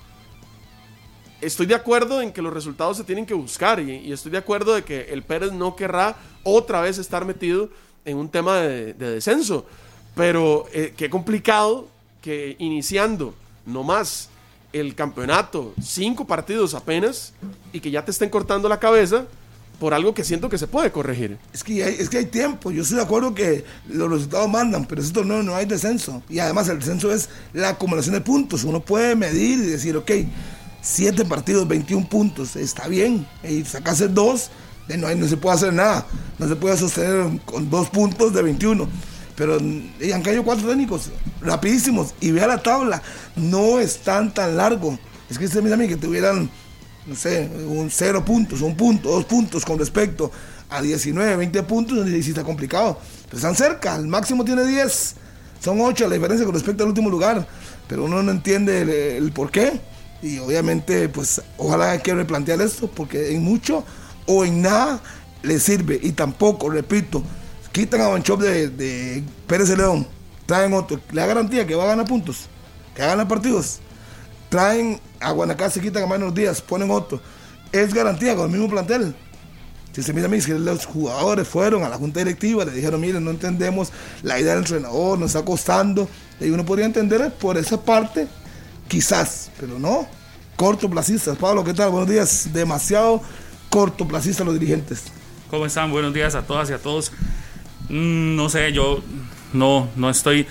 Estoy 1.41 1.67
de 1.67 1.75
acuerdo 1.75 2.23
en 2.23 2.33
que 2.33 2.41
los 2.41 2.53
resultados 2.53 2.97
se 2.97 3.05
tienen 3.05 3.27
que 3.27 3.35
buscar 3.35 3.81
y, 3.81 3.97
y 3.97 4.13
estoy 4.13 4.33
de 4.33 4.39
acuerdo 4.39 4.75
de 4.75 4.83
que 4.83 5.13
el 5.13 5.23
Pérez 5.23 5.53
no 5.53 5.77
querrá 5.77 6.17
otra 6.43 6.81
vez 6.81 6.99
estar 6.99 7.25
metido 7.25 7.69
en 8.05 8.17
un 8.17 8.29
tema 8.31 8.61
de, 8.61 8.95
de 8.95 9.11
descenso. 9.11 9.67
Pero 10.15 10.67
eh, 10.73 10.95
qué 10.97 11.11
complicado 11.11 11.89
que 12.23 12.57
iniciando 12.59 13.35
nomás 13.67 14.29
el 14.73 14.95
campeonato, 14.95 15.73
cinco 15.83 16.27
partidos 16.27 16.75
apenas, 16.75 17.33
y 17.73 17.81
que 17.81 17.91
ya 17.91 18.05
te 18.05 18.11
estén 18.11 18.29
cortando 18.29 18.69
la 18.69 18.81
cabeza 18.81 19.27
por 19.79 19.95
algo 19.95 20.15
que 20.15 20.25
siento 20.25 20.49
que 20.49 20.59
se 20.59 20.67
puede 20.67 20.91
corregir. 20.91 21.39
Es 21.53 21.63
que 21.63 21.85
hay, 21.85 21.97
es 21.99 22.09
que 22.09 22.19
hay 22.19 22.27
tiempo, 22.27 22.71
yo 22.71 22.83
estoy 22.83 22.97
de 22.97 23.03
acuerdo 23.03 23.35
que 23.35 23.65
los 23.89 24.11
resultados 24.11 24.49
mandan, 24.49 24.85
pero 24.87 25.01
esto 25.03 25.25
no, 25.25 25.43
no 25.43 25.55
hay 25.55 25.67
descenso. 25.67 26.23
Y 26.29 26.39
además 26.39 26.69
el 26.69 26.79
descenso 26.79 27.13
es 27.13 27.29
la 27.53 27.71
acumulación 27.71 28.15
de 28.15 28.21
puntos. 28.21 28.65
Uno 28.65 28.81
puede 28.81 29.15
medir 29.15 29.59
y 29.59 29.67
decir, 29.67 29.97
ok, 29.97 30.11
7 30.81 31.25
partidos, 31.25 31.67
21 31.67 32.09
puntos, 32.09 32.57
está 32.57 32.89
bien. 32.89 33.27
Y 33.49 33.65
sacase 33.65 34.09
dos, 34.09 34.51
no, 34.89 35.15
no 35.15 35.29
se 35.29 35.37
puede 35.37 35.57
hacer 35.57 35.73
nada. 35.73 36.07
No 36.39 36.49
se 36.49 36.57
puede 36.57 36.77
sostener 36.77 37.41
con 37.45 37.71
dos 37.71 37.89
puntos 37.89 38.33
de 38.33 38.43
21. 38.43 38.89
Pero 39.37 39.57
han 39.57 40.23
caído 40.23 40.45
cuatro 40.45 40.69
técnicos 40.69 41.11
rapidísimos. 41.41 42.15
Y 42.21 42.31
vea 42.31 42.47
la 42.47 42.63
tabla, 42.63 43.03
no 43.37 43.81
están 43.81 44.33
tan 44.33 44.57
largo. 44.57 44.99
Es 45.29 45.39
que 45.39 45.47
a 45.59 45.77
mí 45.77 45.89
que 45.89 45.97
tuvieran, 45.97 46.49
no 47.07 47.15
sé, 47.15 47.51
un 47.67 47.91
cero 47.91 48.25
puntos, 48.25 48.61
un 48.61 48.77
punto, 48.77 49.11
dos 49.11 49.25
puntos 49.25 49.65
con 49.65 49.79
respecto 49.79 50.31
a 50.69 50.81
19, 50.81 51.37
20 51.37 51.63
puntos, 51.65 52.09
y 52.09 52.23
sí 52.23 52.31
está 52.31 52.45
complicado. 52.45 52.99
Pero 53.27 53.37
están 53.37 53.57
cerca, 53.57 53.97
el 53.97 54.07
máximo 54.07 54.45
tiene 54.45 54.65
10. 54.65 55.15
Son 55.61 55.81
8 55.81 56.09
la 56.09 56.15
diferencia 56.15 56.45
con 56.45 56.55
respecto 56.55 56.85
al 56.85 56.91
último 56.91 57.11
lugar. 57.11 57.47
Pero 57.89 58.05
uno 58.05 58.23
no 58.23 58.31
entiende 58.31 58.83
el, 58.83 58.91
el 58.91 59.33
por 59.33 59.51
qué. 59.51 59.81
Y 60.23 60.39
obviamente, 60.39 61.09
pues, 61.09 61.43
ojalá 61.59 61.99
que 61.99 62.15
replantear 62.15 62.61
esto, 62.61 62.89
porque 62.89 63.35
en 63.35 63.43
mucho 63.43 63.85
o 64.27 64.45
en 64.45 64.63
nada 64.63 65.01
le 65.43 65.59
sirve. 65.59 65.99
Y 66.03 66.13
tampoco, 66.13 66.71
repito, 66.71 67.23
quitan 67.75 68.01
a 68.03 68.07
Banchop 68.07 68.41
de, 68.41 69.25
Pérez 69.49 69.69
de 69.69 69.77
León, 69.77 70.07
traen 70.47 70.73
otro, 70.73 71.01
le 71.11 71.21
da 71.21 71.27
garantía 71.27 71.67
que 71.67 71.75
va 71.75 71.83
a 71.83 71.89
ganar 71.89 72.07
puntos, 72.07 72.47
que 72.95 73.03
va 73.03 73.21
a 73.21 73.29
partidos. 73.29 73.81
Traen 74.49 75.01
a 75.19 75.33
Guanacaste, 75.33 75.81
quitan 75.81 76.05
a 76.05 76.07
Manos 76.07 76.33
Díaz, 76.33 76.63
ponen 76.63 76.89
otro. 76.93 77.21
Es 77.73 77.93
garantía 77.93 78.37
con 78.37 78.47
el 78.47 78.53
mismo 78.53 78.71
plantel. 78.71 79.13
Si 79.93 80.05
se 80.05 80.13
mira 80.13 80.27
a 80.27 80.29
mí, 80.29 80.41
que 80.41 80.55
los 80.55 80.87
jugadores 80.87 81.49
fueron 81.49 81.83
a 81.83 81.89
la 81.89 81.97
junta 81.97 82.21
directiva, 82.21 82.65
le 82.65 82.71
dijeron, 82.71 83.01
miren, 83.01 83.25
no 83.25 83.33
entendemos 83.33 83.91
la 84.23 84.39
idea 84.39 84.53
del 84.55 84.63
entrenador, 84.63 85.19
nos 85.19 85.35
está 85.35 85.45
costando. 85.45 86.09
Y 86.41 86.51
uno 86.51 86.65
podría 86.65 86.87
entender 86.87 87.33
por 87.33 87.57
esa 87.57 87.81
parte, 87.81 88.29
quizás, 88.87 89.51
pero 89.59 89.81
no. 89.81 90.07
Cortoplacistas. 90.55 91.37
Pablo, 91.37 91.65
¿qué 91.65 91.75
tal? 91.75 91.91
Buenos 91.91 92.09
días. 92.09 92.51
Demasiado 92.53 93.21
cortoplacistas 93.69 94.47
los 94.47 94.55
dirigentes. 94.55 95.05
¿Cómo 95.51 95.67
están? 95.67 95.91
Buenos 95.91 96.15
días 96.15 96.37
a 96.37 96.43
todas 96.43 96.71
y 96.71 96.73
a 96.73 96.79
todos. 96.79 97.11
Mm, 97.89 98.37
no 98.37 98.49
sé, 98.49 98.73
yo 98.73 99.03
no, 99.53 99.89
no 99.97 100.11
estoy, 100.11 100.47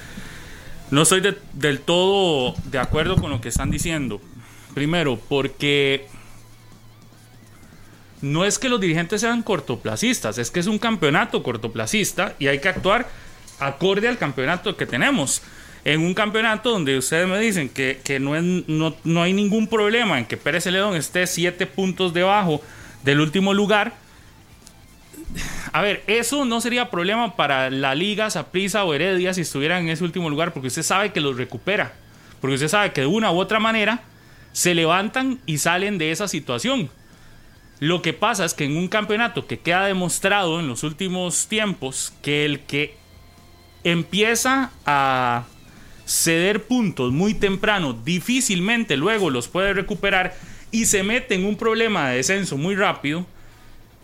no 0.92 1.04
estoy 1.04 1.22
del 1.54 1.80
todo 1.80 2.56
de 2.66 2.80
acuerdo 2.80 3.16
con 3.16 3.32
lo 3.32 3.42
que 3.42 3.50
están 3.50 3.72
diciendo. 3.72 4.22
Primero, 4.74 5.20
porque 5.30 6.08
no 8.22 8.46
es 8.46 8.58
que 8.58 8.70
los 8.70 8.80
dirigentes 8.80 9.22
sean 9.22 9.44
cortoplacistas, 9.44 10.38
es 10.38 10.50
que 10.50 10.62
es 10.62 10.68
un 10.68 10.80
campeonato 10.80 11.44
cortoplacista 11.44 12.36
y 12.40 12.48
hay 12.48 12.60
que 12.60 12.70
actuar 12.70 13.08
acorde 13.60 14.08
al 14.08 14.18
campeonato 14.18 14.76
que 14.78 14.86
tenemos. 14.86 15.42
En 15.86 16.00
un 16.00 16.14
campeonato 16.14 16.72
donde 16.72 16.98
ustedes 16.98 17.28
me 17.28 17.38
dicen 17.40 17.68
que, 17.68 18.00
no, 18.22 18.42
no, 18.42 18.96
no, 19.04 19.22
hay 19.22 19.34
ningún 19.34 19.68
problema 19.68 20.18
en 20.18 20.26
que 20.26 20.38
Pérez 20.38 20.64
Celedón 20.64 20.96
esté 20.96 21.28
siete 21.28 21.68
puntos 21.68 22.14
debajo 22.14 22.62
del 23.04 23.20
último 23.20 23.54
lugar. 23.54 23.94
A 25.72 25.82
ver, 25.82 26.04
eso 26.08 26.46
no 26.46 26.62
sería 26.62 26.92
problema 26.92 27.36
para 27.36 27.70
la 27.70 27.96
Liga, 27.96 28.30
Saprissa 28.30 28.84
o 28.84 28.94
Heredia 28.94 29.34
si 29.34 29.42
estuvieran 29.42 29.84
en 29.84 29.90
ese 29.90 30.04
último 30.04 30.30
lugar, 30.30 30.54
porque 30.54 30.68
usted 30.68 30.84
sabe 30.84 31.12
que 31.12 31.22
los 31.22 31.38
recupera. 31.38 31.94
Porque 32.42 32.56
usted 32.56 32.68
sabe 32.68 32.92
que 32.92 33.02
de 33.02 33.08
una 33.08 33.32
u 33.32 33.40
otra 33.40 33.60
manera 33.60 34.04
se 34.52 34.76
levantan 34.76 35.40
y 35.46 35.58
salen 35.58 35.98
de 35.98 36.12
esa 36.12 36.28
situación. 36.28 36.90
Lo 37.80 38.02
que 38.02 38.14
pasa 38.14 38.46
es 38.46 38.54
que 38.54 38.66
en 38.66 38.78
un 38.78 38.88
campeonato 38.88 39.48
que 39.48 39.60
queda 39.60 39.86
demostrado 39.86 40.60
en 40.60 40.68
los 40.68 40.84
últimos 40.84 41.48
tiempos 41.48 42.14
que 42.22 42.46
el 42.46 42.62
que 42.62 42.96
empieza 43.84 44.72
a 44.86 45.46
ceder 46.06 46.64
puntos 46.64 47.12
muy 47.12 47.34
temprano 47.34 47.94
difícilmente 47.94 48.98
luego 48.98 49.30
los 49.30 49.48
puede 49.48 49.74
recuperar 49.74 50.36
y 50.72 50.86
se 50.86 51.04
mete 51.04 51.36
en 51.36 51.46
un 51.46 51.56
problema 51.56 52.10
de 52.10 52.18
descenso 52.18 52.58
muy 52.58 52.76
rápido, 52.76 53.26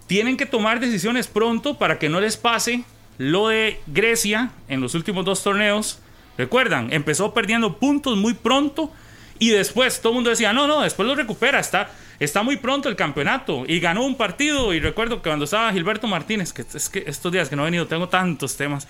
tienen 0.09 0.37
que 0.37 0.47
tomar 0.47 0.79
decisiones 0.79 1.27
pronto 1.27 1.77
para 1.77 1.99
que 1.99 2.09
no 2.09 2.19
les 2.19 2.35
pase 2.35 2.83
lo 3.19 3.49
de 3.49 3.79
Grecia 3.85 4.49
en 4.67 4.81
los 4.81 4.95
últimos 4.95 5.23
dos 5.23 5.43
torneos. 5.43 5.99
Recuerdan, 6.35 6.91
empezó 6.91 7.31
perdiendo 7.31 7.77
puntos 7.77 8.17
muy 8.17 8.33
pronto 8.33 8.91
y 9.37 9.49
después 9.49 10.01
todo 10.01 10.13
el 10.13 10.15
mundo 10.15 10.31
decía, 10.31 10.51
no, 10.51 10.65
no, 10.65 10.81
después 10.81 11.07
lo 11.07 11.13
recupera, 11.13 11.59
está, 11.59 11.91
está 12.19 12.41
muy 12.41 12.57
pronto 12.57 12.89
el 12.89 12.95
campeonato. 12.95 13.65
Y 13.67 13.79
ganó 13.79 14.03
un 14.03 14.15
partido. 14.15 14.73
Y 14.73 14.79
recuerdo 14.79 15.17
que 15.17 15.29
cuando 15.29 15.45
estaba 15.45 15.71
Gilberto 15.71 16.07
Martínez, 16.07 16.53
que 16.53 16.63
es 16.73 16.89
que 16.89 17.03
estos 17.05 17.31
días 17.31 17.47
que 17.47 17.55
no 17.55 17.61
he 17.61 17.65
venido 17.65 17.85
tengo 17.85 18.09
tantos 18.09 18.57
temas. 18.57 18.87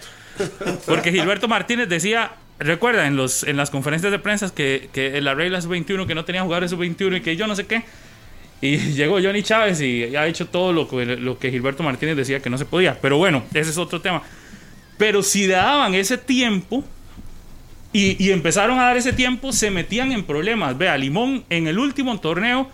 Porque 0.85 1.11
Gilberto 1.11 1.49
Martínez 1.49 1.89
decía, 1.89 2.31
recuerda 2.59 3.07
en, 3.07 3.17
los, 3.17 3.43
en 3.43 3.57
las 3.57 3.71
conferencias 3.71 4.09
de 4.13 4.19
prensa 4.19 4.55
que, 4.55 4.89
que 4.93 5.19
la 5.19 5.33
regla 5.33 5.59
sub-21, 5.59 6.07
que 6.07 6.15
no 6.15 6.23
tenía 6.23 6.43
jugadores 6.43 6.71
sub-21 6.71 7.17
y 7.17 7.21
que 7.21 7.35
yo 7.35 7.45
no 7.45 7.57
sé 7.57 7.67
qué. 7.67 7.83
Y 8.61 8.77
llegó 8.93 9.21
Johnny 9.21 9.43
Chávez 9.43 9.81
y 9.81 10.15
ha 10.15 10.27
hecho 10.27 10.47
todo 10.47 10.73
lo 10.73 10.87
que, 10.87 11.05
lo 11.05 11.37
que 11.37 11.51
Gilberto 11.51 11.83
Martínez 11.83 12.15
decía 12.15 12.41
que 12.41 12.49
no 12.49 12.57
se 12.57 12.65
podía. 12.65 12.99
Pero 12.99 13.17
bueno, 13.17 13.43
ese 13.53 13.69
es 13.69 13.77
otro 13.77 14.01
tema. 14.01 14.21
Pero 14.97 15.23
si 15.23 15.47
daban 15.47 15.95
ese 15.95 16.17
tiempo, 16.17 16.83
y, 17.91 18.31
empezaron 18.31 18.77
a 18.79 18.83
dar 18.83 18.97
ese 18.97 19.13
tiempo, 19.13 19.51
se 19.51 19.71
metían 19.71 20.11
en 20.11 20.23
problemas. 20.23 20.77
Vea, 20.77 20.97
Limón 20.97 21.43
en 21.49 21.67
el 21.67 21.79
último 21.79 22.19
torneo 22.19 22.69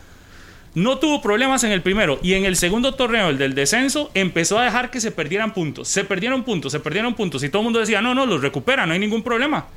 no 0.73 0.97
tuvo 0.97 1.21
problemas 1.21 1.63
en 1.63 1.71
el 1.71 1.81
primero 1.81 2.19
y 2.21 2.33
en 2.33 2.43
el 2.43 2.57
segundo 2.57 2.95
torneo, 2.95 3.29
el 3.29 3.37
del 3.37 3.55
descenso, 3.55 4.11
empezó 4.13 4.59
a 4.59 4.65
dejar 4.65 4.91
que 4.91 4.99
se 4.99 5.11
perdieran 5.11 5.53
puntos. 5.53 5.87
Se 5.87 6.03
perdieron 6.03 6.43
puntos, 6.43 6.73
se 6.73 6.81
perdieron 6.81 7.13
puntos 7.13 7.43
y 7.43 7.49
todo 7.49 7.61
el 7.61 7.65
mundo 7.65 7.79
decía, 7.79 8.01
no, 8.01 8.13
no, 8.13 8.25
los 8.25 8.41
recupera, 8.41 8.85
no 8.85 8.91
hay 8.91 8.99
ningún 8.99 9.23
problema. 9.23 9.67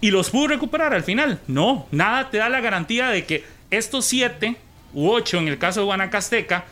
Y 0.00 0.10
los 0.10 0.30
pudo 0.30 0.48
recuperar 0.48 0.94
al 0.94 1.02
final. 1.02 1.40
No, 1.46 1.86
nada 1.90 2.30
te 2.30 2.38
da 2.38 2.48
la 2.48 2.60
garantía 2.60 3.10
de 3.10 3.26
que 3.26 3.44
estos 3.70 4.06
siete 4.06 4.56
u 4.92 5.10
ocho, 5.10 5.38
en 5.38 5.48
el 5.48 5.58
caso 5.58 5.80
de 5.80 5.86
Guanacasteca, 5.86 6.64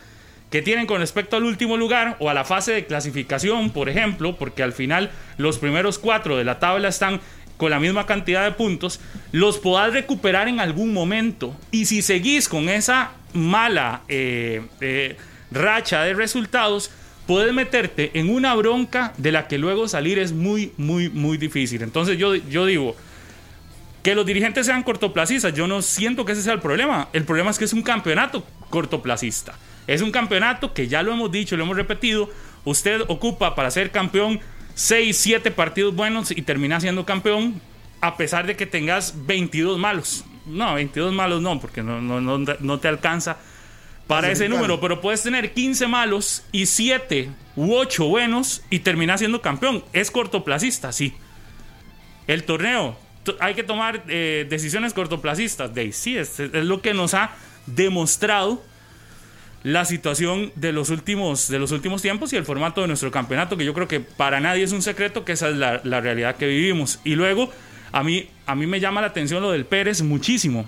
que 0.49 0.61
tienen 0.61 0.87
con 0.87 0.99
respecto 0.99 1.37
al 1.37 1.43
último 1.43 1.77
lugar 1.77 2.17
o 2.19 2.29
a 2.29 2.33
la 2.33 2.43
fase 2.43 2.71
de 2.71 2.85
clasificación, 2.85 3.69
por 3.69 3.87
ejemplo, 3.87 4.35
porque 4.35 4.63
al 4.63 4.73
final 4.73 5.11
los 5.37 5.59
primeros 5.59 5.99
cuatro 5.99 6.37
de 6.37 6.43
la 6.43 6.59
tabla 6.59 6.87
están 6.87 7.21
con 7.57 7.69
la 7.69 7.79
misma 7.79 8.05
cantidad 8.05 8.45
de 8.45 8.53
puntos, 8.53 8.99
los 9.31 9.57
podás 9.57 9.93
recuperar 9.93 10.47
en 10.47 10.59
algún 10.59 10.93
momento. 10.93 11.55
Y 11.71 11.85
si 11.85 12.01
seguís 12.01 12.47
con 12.47 12.69
esa 12.69 13.11
mala 13.33 14.01
eh, 14.07 14.61
eh, 14.79 15.17
racha 15.51 16.03
de 16.03 16.13
resultados, 16.13 16.89
puedes 17.27 17.53
meterte 17.53 18.11
en 18.13 18.29
una 18.29 18.55
bronca 18.55 19.13
de 19.17 19.31
la 19.33 19.47
que 19.47 19.57
luego 19.57 19.87
salir 19.87 20.17
es 20.17 20.31
muy, 20.31 20.71
muy, 20.77 21.09
muy 21.09 21.37
difícil. 21.37 21.83
Entonces 21.83 22.17
yo, 22.17 22.33
yo 22.33 22.65
digo, 22.65 22.95
que 24.09 24.15
los 24.15 24.25
dirigentes 24.25 24.65
sean 24.65 24.81
cortoplacistas, 24.81 25.53
yo 25.53 25.67
no 25.67 25.83
siento 25.83 26.25
que 26.25 26.31
ese 26.31 26.41
sea 26.41 26.53
el 26.53 26.61
problema. 26.61 27.09
El 27.13 27.25
problema 27.25 27.51
es 27.51 27.59
que 27.59 27.65
es 27.65 27.73
un 27.73 27.83
campeonato 27.83 28.43
cortoplacista. 28.71 29.53
Es 29.85 30.01
un 30.01 30.09
campeonato 30.09 30.73
que 30.73 30.87
ya 30.87 31.03
lo 31.03 31.13
hemos 31.13 31.31
dicho, 31.31 31.55
lo 31.55 31.63
hemos 31.63 31.77
repetido. 31.77 32.27
Usted 32.65 33.01
ocupa 33.07 33.53
para 33.53 33.69
ser 33.69 33.91
campeón 33.91 34.39
6, 34.73 35.15
7 35.15 35.51
partidos 35.51 35.95
buenos 35.95 36.31
y 36.31 36.41
termina 36.41 36.79
siendo 36.79 37.05
campeón 37.05 37.61
a 38.01 38.17
pesar 38.17 38.47
de 38.47 38.55
que 38.55 38.65
tengas 38.65 39.13
22 39.27 39.77
malos. 39.77 40.25
No, 40.47 40.73
22 40.73 41.13
malos 41.13 41.43
no, 41.43 41.59
porque 41.59 41.83
no, 41.83 42.01
no, 42.01 42.19
no, 42.19 42.79
te 42.79 42.87
alcanza 42.87 43.37
para 44.07 44.31
ese 44.31 44.49
número, 44.49 44.81
pero 44.81 45.01
puedes 45.01 45.21
tener 45.21 45.53
15 45.53 45.85
malos 45.85 46.45
y 46.51 46.65
7 46.65 47.29
u 47.55 47.75
8 47.75 48.07
buenos 48.07 48.63
y 48.71 48.79
terminas 48.79 49.19
siendo 49.19 49.43
campeón. 49.43 49.83
Es 49.93 50.09
cortoplacista, 50.09 50.91
sí. 50.93 51.13
El 52.25 52.43
torneo, 52.43 52.97
hay 53.39 53.53
que 53.53 53.63
tomar 53.63 54.03
eh, 54.07 54.45
decisiones 54.49 54.93
cortoplacistas, 54.93 55.69
Dave. 55.73 55.91
Sí, 55.91 56.17
es, 56.17 56.39
es 56.39 56.51
lo 56.51 56.81
que 56.81 56.93
nos 56.93 57.13
ha 57.13 57.31
demostrado 57.65 58.63
la 59.63 59.83
situación 59.85 60.51
de 60.55 60.71
los, 60.71 60.89
últimos, 60.89 61.49
de 61.49 61.59
los 61.59 61.71
últimos 61.71 62.01
tiempos 62.01 62.31
y 62.31 62.37
el 62.37 62.45
formato 62.45 62.81
de 62.81 62.87
nuestro 62.87 63.11
campeonato, 63.11 63.57
que 63.57 63.65
yo 63.65 63.73
creo 63.73 63.87
que 63.87 63.99
para 63.99 64.39
nadie 64.39 64.63
es 64.63 64.71
un 64.71 64.81
secreto 64.81 65.25
que 65.25 65.33
esa 65.33 65.49
es 65.49 65.55
la, 65.57 66.01
realidad 66.01 66.37
que 66.37 66.47
vivimos. 66.47 66.99
Y 67.03 67.15
luego, 67.15 67.51
a 67.91 68.03
mí, 68.03 68.29
a 68.45 68.55
mí 68.55 68.67
me 68.67 68.79
llama 68.79 69.01
la 69.01 69.07
atención 69.07 69.41
lo 69.41 69.51
del 69.51 69.65
Pérez 69.65 70.01
muchísimo. 70.01 70.67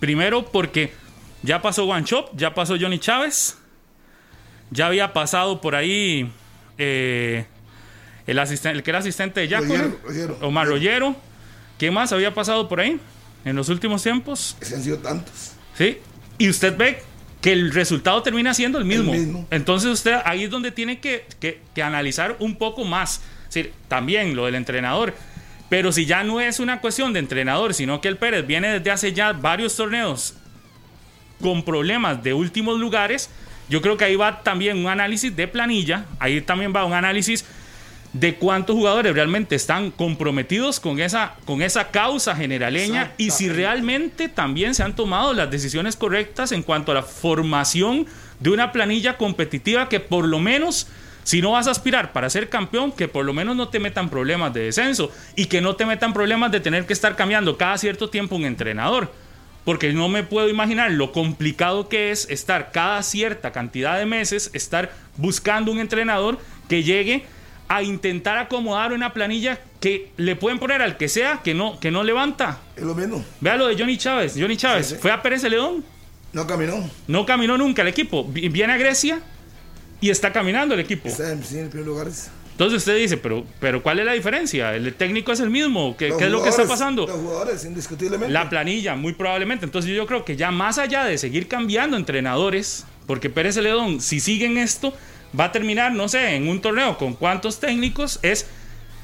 Primero 0.00 0.44
porque 0.46 0.92
ya 1.42 1.62
pasó 1.62 1.84
One 1.84 2.04
Shop, 2.04 2.30
ya 2.34 2.54
pasó 2.54 2.76
Johnny 2.78 2.98
Chávez, 2.98 3.58
ya 4.70 4.86
había 4.86 5.12
pasado 5.12 5.60
por 5.60 5.76
ahí 5.76 6.28
eh, 6.78 7.46
el, 8.26 8.38
asistente, 8.40 8.78
el 8.78 8.82
que 8.82 8.90
era 8.90 8.98
asistente 8.98 9.40
de 9.40 9.48
Jaco, 9.48 9.74
Omar 10.40 10.66
Rollero. 10.66 11.14
¿Quién 11.82 11.94
más 11.94 12.12
había 12.12 12.32
pasado 12.32 12.68
por 12.68 12.78
ahí 12.78 13.00
en 13.44 13.56
los 13.56 13.68
últimos 13.68 14.04
tiempos? 14.04 14.56
Se 14.60 14.76
han 14.76 14.84
sido 14.84 14.98
tantos. 14.98 15.54
Sí, 15.76 15.98
y 16.38 16.48
usted 16.48 16.76
ve 16.76 17.02
que 17.40 17.52
el 17.52 17.72
resultado 17.72 18.22
termina 18.22 18.54
siendo 18.54 18.78
el 18.78 18.84
mismo. 18.84 19.48
Entonces 19.50 19.90
usted 19.90 20.14
ahí 20.24 20.44
es 20.44 20.50
donde 20.50 20.70
tiene 20.70 21.00
que, 21.00 21.26
analizar 21.82 22.36
un 22.38 22.54
poco 22.54 22.84
más. 22.84 23.20
también 23.88 24.36
lo 24.36 24.46
del 24.46 24.54
entrenador. 24.54 25.12
Pero 25.68 25.90
si 25.90 26.06
ya 26.06 26.22
no 26.22 26.40
es 26.40 26.60
una 26.60 26.80
cuestión 26.80 27.12
de 27.12 27.18
entrenador, 27.18 27.74
sino 27.74 28.00
que 28.00 28.06
el 28.06 28.16
Pérez 28.16 28.46
viene 28.46 28.78
desde 28.78 28.92
hace 28.92 29.12
ya 29.12 29.32
varios 29.32 29.74
torneos 29.74 30.34
con 31.40 31.64
problemas 31.64 32.22
de 32.22 32.32
últimos 32.32 32.78
lugares, 32.78 33.28
yo 33.68 33.82
creo 33.82 33.96
que 33.96 34.04
ahí 34.04 34.14
va 34.14 34.44
también 34.44 34.78
un 34.78 34.86
análisis 34.86 35.34
de 35.34 35.48
planilla, 35.48 36.06
ahí 36.20 36.42
también 36.42 36.72
va 36.72 36.84
un 36.84 36.92
análisis 36.92 37.44
de 38.12 38.34
cuántos 38.34 38.76
jugadores 38.76 39.14
realmente 39.14 39.54
están 39.54 39.90
comprometidos 39.90 40.80
con 40.80 41.00
esa, 41.00 41.34
con 41.46 41.62
esa 41.62 41.90
causa 41.90 42.36
generaleña 42.36 43.12
y 43.16 43.30
si 43.30 43.48
realmente 43.48 44.28
también 44.28 44.74
se 44.74 44.82
han 44.82 44.94
tomado 44.94 45.32
las 45.32 45.50
decisiones 45.50 45.96
correctas 45.96 46.52
en 46.52 46.62
cuanto 46.62 46.92
a 46.92 46.96
la 46.96 47.02
formación 47.02 48.06
de 48.38 48.50
una 48.50 48.70
planilla 48.70 49.16
competitiva 49.16 49.88
que 49.88 49.98
por 49.98 50.26
lo 50.26 50.40
menos, 50.40 50.88
si 51.24 51.40
no 51.40 51.52
vas 51.52 51.68
a 51.68 51.70
aspirar 51.70 52.12
para 52.12 52.28
ser 52.28 52.50
campeón, 52.50 52.92
que 52.92 53.08
por 53.08 53.24
lo 53.24 53.32
menos 53.32 53.56
no 53.56 53.68
te 53.68 53.80
metan 53.80 54.10
problemas 54.10 54.52
de 54.52 54.64
descenso 54.64 55.10
y 55.34 55.46
que 55.46 55.62
no 55.62 55.76
te 55.76 55.86
metan 55.86 56.12
problemas 56.12 56.52
de 56.52 56.60
tener 56.60 56.84
que 56.84 56.92
estar 56.92 57.16
cambiando 57.16 57.56
cada 57.56 57.78
cierto 57.78 58.10
tiempo 58.10 58.36
un 58.36 58.44
entrenador. 58.44 59.10
Porque 59.64 59.92
no 59.92 60.08
me 60.08 60.24
puedo 60.24 60.48
imaginar 60.48 60.90
lo 60.90 61.12
complicado 61.12 61.88
que 61.88 62.10
es 62.10 62.28
estar 62.28 62.72
cada 62.72 63.00
cierta 63.04 63.52
cantidad 63.52 63.96
de 63.96 64.06
meses, 64.06 64.50
estar 64.54 64.92
buscando 65.16 65.70
un 65.70 65.78
entrenador 65.78 66.38
que 66.68 66.82
llegue 66.82 67.24
a 67.76 67.82
intentar 67.82 68.36
acomodar 68.38 68.92
una 68.92 69.12
planilla 69.12 69.58
que 69.80 70.10
le 70.16 70.36
pueden 70.36 70.58
poner 70.58 70.82
al 70.82 70.96
que 70.96 71.08
sea 71.08 71.40
que 71.42 71.54
no, 71.54 71.78
que 71.80 71.90
no 71.90 72.02
levanta. 72.04 72.58
Es 72.76 72.82
lo 72.82 72.94
mismo. 72.94 73.24
Vea 73.40 73.56
lo 73.56 73.66
de 73.68 73.76
Johnny 73.78 73.96
Chávez. 73.96 74.34
Johnny 74.38 74.56
Chávez 74.56 74.86
Sí, 74.88 74.94
sí. 74.94 75.00
fue 75.00 75.10
a 75.10 75.22
Pérez 75.22 75.40
Celedón, 75.42 75.84
No 76.32 76.46
caminó. 76.46 76.88
no 77.08 77.24
caminó 77.26 77.56
nunca 77.56 77.82
el 77.82 77.88
equipo. 77.88 78.24
Vi- 78.24 78.48
Viene 78.48 78.74
a 78.74 78.76
Grecia 78.76 79.20
y 80.00 80.10
está 80.10 80.32
caminando 80.32 80.74
el 80.74 80.80
equipo. 80.80 81.08
Está 81.08 81.32
en, 81.32 81.42
sí, 81.44 81.58
en 81.58 81.70
primer 81.70 81.86
lugar. 81.86 82.08
Entonces 82.52 82.76
usted 82.78 82.96
dice, 82.98 83.16
pero, 83.16 83.44
pero 83.58 83.82
¿cuál 83.82 83.98
es 84.00 84.04
la 84.04 84.12
diferencia? 84.12 84.74
El 84.76 84.92
técnico 84.94 85.32
es 85.32 85.40
el 85.40 85.48
mismo. 85.48 85.96
¿Qué, 85.96 86.12
qué 86.18 86.24
es 86.26 86.30
lo 86.30 86.42
que 86.42 86.50
está 86.50 86.66
pasando? 86.66 87.06
Los 87.06 87.16
jugadores, 87.16 87.64
indiscutiblemente. 87.64 88.32
La 88.32 88.50
planilla, 88.50 88.94
muy 88.94 89.14
probablemente. 89.14 89.64
Entonces 89.64 89.90
yo 89.96 90.06
creo 90.06 90.24
que 90.26 90.36
ya 90.36 90.50
más 90.50 90.76
allá 90.78 91.04
de 91.04 91.16
seguir 91.16 91.48
cambiando 91.48 91.96
entrenadores, 91.96 92.84
porque 93.06 93.30
Pérez 93.30 93.54
Celedón, 93.54 94.00
si 94.02 94.20
siguen 94.20 94.58
esto, 94.58 94.94
va 95.38 95.44
a 95.44 95.52
terminar, 95.52 95.92
no 95.92 96.08
sé, 96.08 96.36
en 96.36 96.48
un 96.48 96.60
torneo 96.60 96.98
con 96.98 97.14
cuántos 97.14 97.60
técnicos, 97.60 98.18
es 98.22 98.46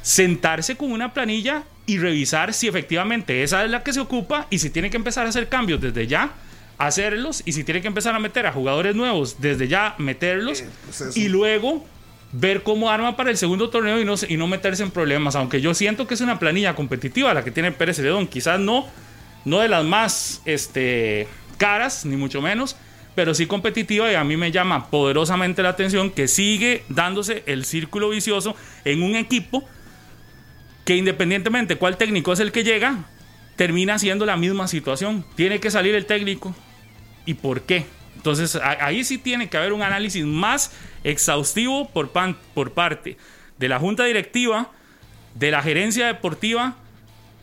sentarse 0.02 0.76
con 0.76 0.92
una 0.92 1.12
planilla 1.12 1.64
y 1.86 1.98
revisar 1.98 2.52
si 2.54 2.68
efectivamente 2.68 3.42
esa 3.42 3.64
es 3.64 3.70
la 3.70 3.82
que 3.82 3.92
se 3.92 4.00
ocupa 4.00 4.46
y 4.50 4.58
si 4.58 4.70
tiene 4.70 4.90
que 4.90 4.96
empezar 4.96 5.26
a 5.26 5.30
hacer 5.30 5.48
cambios 5.48 5.80
desde 5.80 6.06
ya, 6.06 6.32
hacerlos 6.76 7.42
y 7.44 7.52
si 7.52 7.64
tiene 7.64 7.80
que 7.80 7.88
empezar 7.88 8.14
a 8.14 8.18
meter 8.18 8.46
a 8.46 8.52
jugadores 8.52 8.94
nuevos 8.94 9.40
desde 9.40 9.68
ya, 9.68 9.94
meterlos 9.98 10.60
Eh, 10.60 10.68
pues 10.84 11.16
y 11.16 11.28
luego 11.28 11.84
ver 12.32 12.62
cómo 12.62 12.90
arma 12.90 13.16
para 13.16 13.30
el 13.30 13.36
segundo 13.36 13.70
torneo 13.70 14.00
y 14.00 14.04
no, 14.04 14.14
y 14.28 14.36
no 14.36 14.46
meterse 14.46 14.82
en 14.82 14.90
problemas. 14.90 15.34
Aunque 15.34 15.60
yo 15.60 15.74
siento 15.74 16.06
que 16.06 16.14
es 16.14 16.20
una 16.20 16.38
planilla 16.38 16.74
competitiva 16.74 17.32
la 17.34 17.42
que 17.42 17.50
tiene 17.50 17.72
Pérez 17.72 17.96
Celedón. 17.96 18.26
Quizás 18.26 18.60
no, 18.60 18.86
no 19.44 19.60
de 19.60 19.68
las 19.68 19.84
más 19.84 20.42
este, 20.44 21.26
caras, 21.56 22.04
ni 22.04 22.16
mucho 22.16 22.42
menos, 22.42 22.76
pero 23.14 23.34
sí 23.34 23.46
competitiva 23.46 24.10
y 24.12 24.14
a 24.14 24.24
mí 24.24 24.36
me 24.36 24.52
llama 24.52 24.90
poderosamente 24.90 25.62
la 25.62 25.70
atención 25.70 26.10
que 26.10 26.28
sigue 26.28 26.84
dándose 26.88 27.42
el 27.46 27.64
círculo 27.64 28.10
vicioso 28.10 28.54
en 28.84 29.02
un 29.02 29.16
equipo 29.16 29.68
que 30.84 30.96
independientemente 30.96 31.76
cuál 31.76 31.96
técnico 31.96 32.32
es 32.32 32.40
el 32.40 32.52
que 32.52 32.64
llega, 32.64 33.04
termina 33.56 33.98
siendo 33.98 34.24
la 34.24 34.36
misma 34.36 34.68
situación. 34.68 35.24
Tiene 35.34 35.60
que 35.60 35.70
salir 35.70 35.94
el 35.94 36.06
técnico. 36.06 36.54
¿Y 37.26 37.34
por 37.34 37.62
qué? 37.62 37.84
Entonces 38.16 38.56
ahí 38.56 39.04
sí 39.04 39.18
tiene 39.18 39.48
que 39.48 39.56
haber 39.56 39.72
un 39.72 39.82
análisis 39.82 40.24
más 40.24 40.72
exhaustivo 41.04 41.88
por, 41.90 42.10
pan- 42.10 42.36
por 42.54 42.72
parte 42.72 43.16
de 43.58 43.68
la 43.68 43.78
junta 43.78 44.04
directiva, 44.04 44.70
de 45.34 45.50
la 45.50 45.60
gerencia 45.62 46.06
deportiva, 46.06 46.76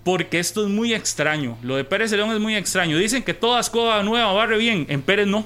porque 0.05 0.39
esto 0.39 0.63
es 0.63 0.69
muy 0.69 0.93
extraño. 0.93 1.57
Lo 1.63 1.75
de 1.75 1.83
Pérez 1.83 2.11
León 2.13 2.31
es 2.31 2.39
muy 2.39 2.55
extraño. 2.55 2.97
Dicen 2.97 3.23
que 3.23 3.33
toda 3.33 3.59
escoba 3.59 4.01
nueva 4.03 4.31
barre 4.31 4.57
bien, 4.57 4.85
en 4.87 5.01
Pérez 5.01 5.27
no. 5.27 5.45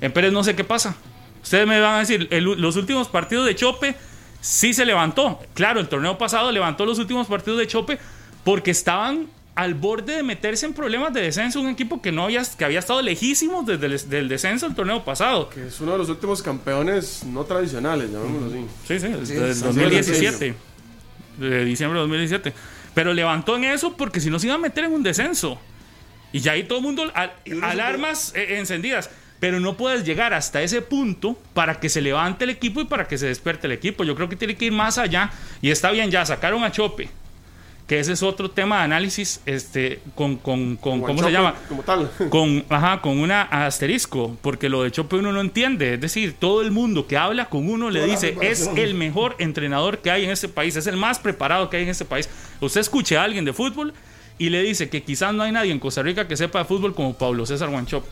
En 0.00 0.12
Pérez 0.12 0.32
no 0.32 0.44
sé 0.44 0.54
qué 0.54 0.64
pasa. 0.64 0.94
Ustedes 1.42 1.66
me 1.66 1.80
van 1.80 1.94
a 1.96 1.98
decir, 2.00 2.28
el- 2.30 2.44
los 2.44 2.76
últimos 2.76 3.08
partidos 3.08 3.46
de 3.46 3.54
Chope 3.56 3.96
sí 4.40 4.72
se 4.74 4.84
levantó. 4.84 5.40
Claro, 5.54 5.80
el 5.80 5.88
torneo 5.88 6.18
pasado 6.18 6.52
levantó 6.52 6.84
los 6.86 6.98
últimos 6.98 7.26
partidos 7.26 7.58
de 7.58 7.66
Chope 7.66 7.98
porque 8.44 8.70
estaban 8.70 9.26
al 9.54 9.74
borde 9.74 10.16
de 10.16 10.22
meterse 10.22 10.66
en 10.66 10.74
problemas 10.74 11.14
de 11.14 11.22
descenso. 11.22 11.60
Un 11.60 11.68
equipo 11.70 12.02
que, 12.02 12.12
no 12.12 12.24
había, 12.24 12.42
que 12.58 12.64
había 12.66 12.80
estado 12.80 13.00
lejísimo 13.00 13.62
desde 13.62 13.86
el 13.86 14.10
del 14.10 14.28
descenso 14.28 14.66
el 14.66 14.74
torneo 14.74 15.04
pasado. 15.04 15.48
Que 15.48 15.68
es 15.68 15.80
uno 15.80 15.92
de 15.92 15.98
los 15.98 16.08
últimos 16.10 16.42
campeones 16.42 17.24
no 17.24 17.44
tradicionales, 17.44 18.10
llamémoslo 18.10 18.48
así. 18.48 18.66
Sí, 18.86 19.00
sí, 19.00 19.08
desde 19.08 19.26
Sí, 19.26 19.34
el 19.42 19.54
sí, 19.54 19.62
2017. 19.62 20.54
De 21.38 21.64
diciembre 21.64 21.98
de 21.98 22.02
2017. 22.02 22.52
Pero 22.94 23.12
levantó 23.12 23.56
en 23.56 23.64
eso 23.64 23.96
porque 23.96 24.20
si 24.20 24.30
no 24.30 24.38
se 24.38 24.46
iba 24.46 24.54
a 24.54 24.58
meter 24.58 24.84
en 24.84 24.92
un 24.92 25.02
descenso. 25.02 25.60
Y 26.32 26.40
ya 26.40 26.52
ahí 26.52 26.64
todo 26.64 26.78
el 26.78 26.84
mundo, 26.84 27.10
al- 27.14 27.32
alarmas 27.62 28.32
eh, 28.34 28.58
encendidas. 28.58 29.10
Pero 29.40 29.60
no 29.60 29.76
puedes 29.76 30.04
llegar 30.04 30.32
hasta 30.32 30.62
ese 30.62 30.80
punto 30.80 31.38
para 31.52 31.78
que 31.80 31.88
se 31.88 32.00
levante 32.00 32.44
el 32.44 32.50
equipo 32.50 32.80
y 32.80 32.84
para 32.86 33.06
que 33.06 33.18
se 33.18 33.26
despierte 33.26 33.66
el 33.66 33.72
equipo. 33.72 34.04
Yo 34.04 34.14
creo 34.14 34.28
que 34.28 34.36
tiene 34.36 34.56
que 34.56 34.66
ir 34.66 34.72
más 34.72 34.96
allá. 34.96 35.30
Y 35.60 35.70
está 35.70 35.90
bien, 35.90 36.10
ya 36.10 36.24
sacaron 36.24 36.64
a 36.64 36.72
Chope. 36.72 37.10
Que 37.86 38.00
ese 38.00 38.14
es 38.14 38.22
otro 38.22 38.50
tema 38.50 38.78
de 38.78 38.84
análisis 38.84 39.42
este, 39.44 40.00
con, 40.14 40.36
con, 40.36 40.76
con 40.76 41.02
¿cómo 41.02 41.22
se 41.22 41.30
llama? 41.30 41.54
Como 41.68 41.82
tal. 41.82 42.10
con, 42.30 42.64
ajá, 42.70 43.02
con 43.02 43.18
una 43.18 43.42
asterisco, 43.42 44.36
porque 44.40 44.70
lo 44.70 44.82
de 44.82 44.90
Chope 44.90 45.16
uno 45.16 45.32
no 45.32 45.42
entiende. 45.42 45.94
Es 45.94 46.00
decir, 46.00 46.34
todo 46.38 46.62
el 46.62 46.70
mundo 46.70 47.06
que 47.06 47.18
habla 47.18 47.50
con 47.50 47.68
uno 47.68 47.90
le 47.90 48.00
Toda 48.00 48.10
dice, 48.10 48.36
es 48.40 48.70
el 48.76 48.94
mejor 48.94 49.36
entrenador 49.38 49.98
que 49.98 50.10
hay 50.10 50.24
en 50.24 50.30
este 50.30 50.48
país, 50.48 50.76
es 50.76 50.86
el 50.86 50.96
más 50.96 51.18
preparado 51.18 51.68
que 51.68 51.76
hay 51.76 51.82
en 51.82 51.90
este 51.90 52.06
país. 52.06 52.28
Usted 52.60 52.80
escuche 52.80 53.18
a 53.18 53.22
alguien 53.22 53.44
de 53.44 53.52
fútbol 53.52 53.92
y 54.38 54.48
le 54.48 54.62
dice 54.62 54.88
que 54.88 55.02
quizás 55.02 55.34
no 55.34 55.42
hay 55.42 55.52
nadie 55.52 55.70
en 55.70 55.78
Costa 55.78 56.02
Rica 56.02 56.26
que 56.26 56.38
sepa 56.38 56.60
de 56.60 56.64
fútbol 56.64 56.94
como 56.94 57.12
Pablo 57.12 57.44
César 57.44 57.68
Guanchop. 57.68 58.04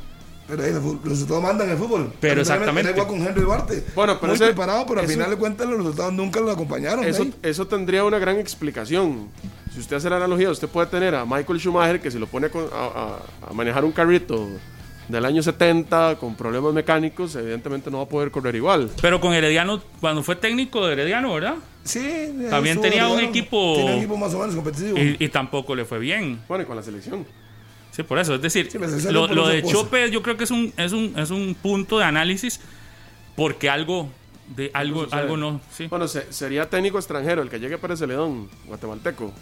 Pero 0.49 0.65
ahí 0.65 0.73
los, 0.73 1.03
resultados 1.03 1.43
mandan 1.43 1.69
en 1.69 1.73
el 1.73 1.79
fútbol. 1.79 2.13
Pero 2.21 2.43
exactamente. 2.43 2.91
Igual 2.91 3.07
con 3.07 3.27
Henry 3.27 3.41
Duarte. 3.41 3.85
Bueno, 3.95 4.19
pero 4.21 4.33
Muy 4.33 4.37
ese- 4.37 4.47
preparado, 4.47 4.85
pero 4.87 5.01
al 5.01 5.07
eso- 5.07 5.15
final 5.15 5.31
de 5.31 5.37
cuentas 5.37 5.67
los 5.67 5.79
resultados 5.79 6.13
nunca 6.13 6.41
lo 6.41 6.51
acompañaron. 6.51 7.05
Eso, 7.05 7.27
eso 7.43 7.67
tendría 7.67 8.05
una 8.05 8.19
gran 8.19 8.39
explicación. 8.39 9.29
Si 9.73 9.81
usted 9.81 9.97
hace 9.97 10.11
la 10.11 10.17
analogía, 10.17 10.51
usted 10.51 10.69
puede 10.69 10.87
tener 10.89 11.15
a 11.15 11.25
Michael 11.25 11.59
Schumacher 11.59 12.01
que 12.01 12.11
si 12.11 12.19
lo 12.19 12.27
pone 12.27 12.49
a, 12.49 12.77
a- 12.77 13.49
a 13.51 13.53
manejar 13.55 13.85
un 13.85 13.93
carrito 13.93 14.49
del 15.09 15.25
año 15.25 15.43
70 15.43 16.17
con 16.19 16.37
problemas 16.37 16.73
mecánicos, 16.73 17.35
evidentemente 17.37 17.91
no 17.91 17.99
va 17.99 18.05
a 18.05 18.09
poder 18.09 18.31
correr 18.31 18.55
igual. 18.55 18.91
Pero 19.01 19.21
con 19.21 19.33
Herediano, 19.33 19.83
cuando 20.01 20.23
fue 20.23 20.37
técnico 20.37 20.87
de 20.87 20.93
Herediano, 20.93 21.33
¿verdad? 21.35 21.55
Sí, 21.85 22.01
También 22.51 22.77
estuvo 22.79 22.83
tenía 22.91 23.09
un 23.09 23.21
equipo- 23.21 23.75
Tenía 23.77 23.93
un 23.93 23.99
equipo 23.99 24.17
más 24.17 24.33
o 24.35 24.39
menos 24.39 24.55
competitivo. 24.55 24.99
Y, 24.99 25.17
y 25.19 25.29
tampoco 25.29 25.75
le 25.75 25.85
fue 25.85 25.99
bien. 25.99 26.41
Bueno, 26.49 26.65
y 26.65 26.67
con 26.67 26.77
la 26.77 26.83
selección. 26.83 27.27
Sí, 27.91 28.03
por 28.05 28.19
eso. 28.19 28.35
Es 28.37 28.43
decir, 28.43 28.69
Sí, 28.71 28.79
lo, 29.11 29.27
de 29.49 29.63
cosa. 29.63 29.75
Chope 29.75 30.11
yo 30.11 30.23
creo 30.23 30.37
que 30.37 30.45
es 30.45 30.51
un, 30.51 30.73
es 30.77 30.93
un, 30.93 31.13
es 31.19 31.31
un 31.31 31.55
punto 31.61 31.99
de 31.99 32.05
análisis 32.05 32.61
porque 33.37 33.69
algo, 33.69 34.09
de 34.55 34.71
algo, 34.73 35.07
algo 35.11 35.37
no. 35.37 35.61
Sí. 35.71 35.89
Bueno, 35.89 36.07
se- 36.09 36.33
sería 36.33 36.71
técnico 36.71 36.99
extranjero 36.99 37.43
el 37.43 37.51
que 37.51 37.59
llegue 37.59 37.77
para 37.79 37.97
Celedón, 37.97 38.49
guatemalteco. 38.67 39.33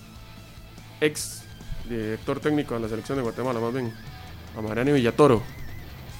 Ex 1.01 1.43
director 1.89 2.41
técnico 2.41 2.75
de 2.75 2.81
la 2.81 2.89
selección 2.89 3.17
de 3.19 3.23
Guatemala, 3.23 3.61
más 3.61 3.73
bien. 3.73 3.93
A 4.57 4.61
Mariano 4.61 4.93
Villatoro. 4.93 5.43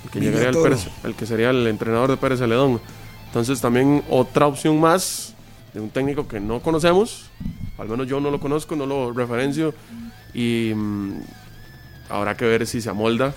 El 0.05 0.11
que, 0.11 0.21
llegaría 0.21 0.49
Villatoro. 0.51 0.75
Pérez- 0.77 0.89
el 1.05 1.15
que 1.15 1.27
sería 1.27 1.51
el 1.51 1.67
entrenador 1.67 2.11
de 2.11 2.17
Pérez 2.17 2.39
Celedón. 2.39 2.81
Entonces 3.27 3.61
también 3.61 4.03
otra 4.11 4.47
opción 4.47 4.81
más 4.81 5.35
de 5.75 5.81
un 5.81 5.91
técnico 5.91 6.27
que 6.27 6.41
no 6.41 6.61
conocemos. 6.61 7.31
Al 7.79 7.89
menos 7.89 8.07
yo 8.09 8.21
no 8.21 8.31
lo 8.31 8.41
conozco, 8.41 8.75
no 8.77 8.87
lo 8.87 9.13
referencio. 9.13 9.75
Y 10.35 10.73
mm, 10.75 11.21
habrá 12.09 12.37
que 12.37 12.45
ver 12.47 12.67
si 12.67 12.81
se 12.81 12.91
amolda 12.91 13.35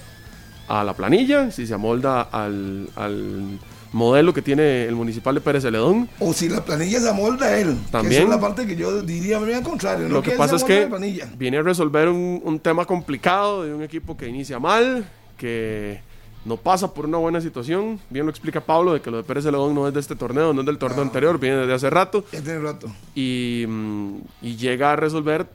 a 0.67 0.83
la 0.83 0.93
planilla, 0.95 1.51
si 1.51 1.67
se 1.67 1.73
amolda 1.73 2.21
al, 2.23 2.89
al 2.95 3.59
modelo 3.93 4.33
que 4.33 4.41
tiene 4.41 4.83
el 4.85 4.95
municipal 4.95 5.33
de 5.35 5.41
Pérez 5.41 5.63
Celedón. 5.63 6.09
O 6.19 6.33
si 6.33 6.49
la 6.49 6.63
planilla 6.65 6.99
se 6.99 7.09
amolda 7.09 7.45
a 7.45 7.57
él. 7.57 7.77
También. 7.91 8.23
Esa 8.23 8.33
es 8.33 8.35
la 8.35 8.41
parte 8.41 8.65
que 8.67 8.75
yo 8.75 9.01
diría 9.01 9.37
al 9.37 9.63
contrario. 9.63 10.07
no 10.09 10.15
Lo 10.15 10.21
que 10.21 10.31
él 10.31 10.37
pasa 10.37 10.55
es 10.57 10.63
que 10.63 10.89
viene 11.37 11.57
a 11.57 11.61
resolver 11.61 12.09
un, 12.09 12.41
un 12.43 12.59
tema 12.59 12.85
complicado 12.85 13.63
de 13.63 13.73
un 13.73 13.81
equipo 13.83 14.17
que 14.17 14.27
inicia 14.27 14.59
mal, 14.59 15.07
que 15.37 16.01
no 16.45 16.57
pasa 16.57 16.93
por 16.93 17.05
una 17.05 17.17
buena 17.19 17.39
situación. 17.39 17.99
Bien 18.09 18.25
lo 18.25 18.29
explica 18.31 18.59
Pablo 18.61 18.93
de 18.93 19.01
que 19.01 19.09
lo 19.11 19.17
de 19.17 19.23
Pérez 19.23 19.43
Celedón 19.45 19.73
no 19.75 19.87
es 19.87 19.93
de 19.93 19.99
este 19.99 20.15
torneo, 20.15 20.53
no 20.53 20.61
es 20.61 20.65
del 20.65 20.77
torneo 20.77 20.99
Ah. 21.01 21.05
anterior, 21.05 21.39
viene 21.39 21.57
desde 21.57 21.73
hace 21.73 21.89
rato 21.89 22.23
tiene 22.23 22.59
rato. 22.59 22.87
y, 23.15 23.63
mm, 23.67 24.15
y 24.41 24.55
llega 24.57 24.91
a 24.91 24.95
resolver 24.95 25.45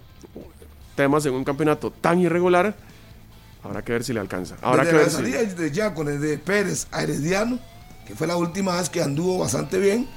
temas 0.94 1.24
en 1.27 1.35
un 1.35 1.44
campeonato 1.44 1.90
tan 1.90 2.20
irregular. 2.20 2.74
Habrá 3.62 3.83
que 3.83 3.92
ver 3.92 4.05
si 4.05 4.12
le 4.12 4.20
alcanza. 4.20 4.57
Habrá 4.62 4.85
Desde 4.85 4.90
que 4.92 4.96
ver 4.96 5.07
la 5.07 5.11
si. 5.11 5.16
salida 5.16 5.42
de 5.42 5.70
Yaco, 5.72 6.05
desde 6.05 6.38
Pérez 6.38 6.87
a 6.92 7.03
Herediano, 7.03 7.59
que 8.09 8.14
fue 8.14 8.27
la 8.27 8.37
última 8.37 8.75
vez 8.77 8.88
que 8.88 9.03
anduvo 9.03 9.37
bastante 9.37 9.79
bien, 9.79 10.09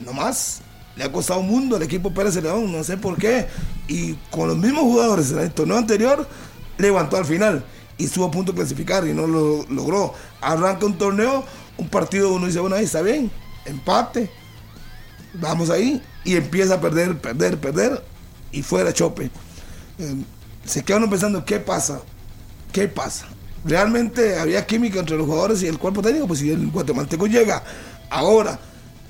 nomás 0.00 0.60
le 0.96 1.04
ha 1.04 1.10
costado 1.10 1.40
un 1.40 1.48
mundo 1.48 1.76
al 1.76 1.82
equipo 1.82 2.12
Pérez 2.12 2.36
León, 2.36 2.70
no 2.70 2.84
sé 2.84 2.98
por 2.98 3.16
qué. 3.16 3.46
Y 3.88 4.14
con 4.30 4.48
los 4.48 4.58
mismos 4.58 4.82
jugadores 4.82 5.30
en 5.30 5.38
el 5.38 5.50
torneo 5.50 5.78
anterior, 5.78 6.28
levantó 6.76 7.16
al 7.16 7.24
final 7.24 7.64
y 7.96 8.04
estuvo 8.04 8.26
a 8.26 8.30
punto 8.30 8.52
de 8.52 8.58
clasificar 8.58 9.06
y 9.06 9.14
no 9.14 9.26
lo 9.26 9.64
logró. 9.70 10.12
Arranca 10.42 10.84
un 10.84 10.98
torneo, 10.98 11.42
un 11.78 11.88
partido, 11.88 12.34
uno 12.34 12.46
dice, 12.46 12.60
bueno, 12.60 12.76
ahí 12.76 12.84
está 12.84 13.00
bien, 13.00 13.30
empate, 13.64 14.30
vamos 15.32 15.70
ahí, 15.70 16.02
y 16.24 16.36
empieza 16.36 16.74
a 16.74 16.80
perder, 16.82 17.18
perder, 17.18 17.58
perder, 17.58 18.04
y 18.52 18.62
fuera 18.62 18.92
chope. 18.92 19.30
Eh, 19.98 20.14
se 20.66 20.84
queda 20.84 20.98
uno 20.98 21.08
pensando, 21.08 21.46
¿qué 21.46 21.60
pasa? 21.60 22.02
¿Qué 22.72 22.88
pasa? 22.88 23.26
¿Realmente 23.64 24.38
había 24.38 24.66
química 24.66 25.00
entre 25.00 25.16
los 25.16 25.26
jugadores 25.26 25.62
y 25.62 25.66
el 25.66 25.78
cuerpo 25.78 26.02
técnico? 26.02 26.26
Pues 26.26 26.40
si 26.40 26.50
el 26.50 26.68
guatemalteco 26.68 27.26
llega 27.26 27.62
ahora 28.10 28.58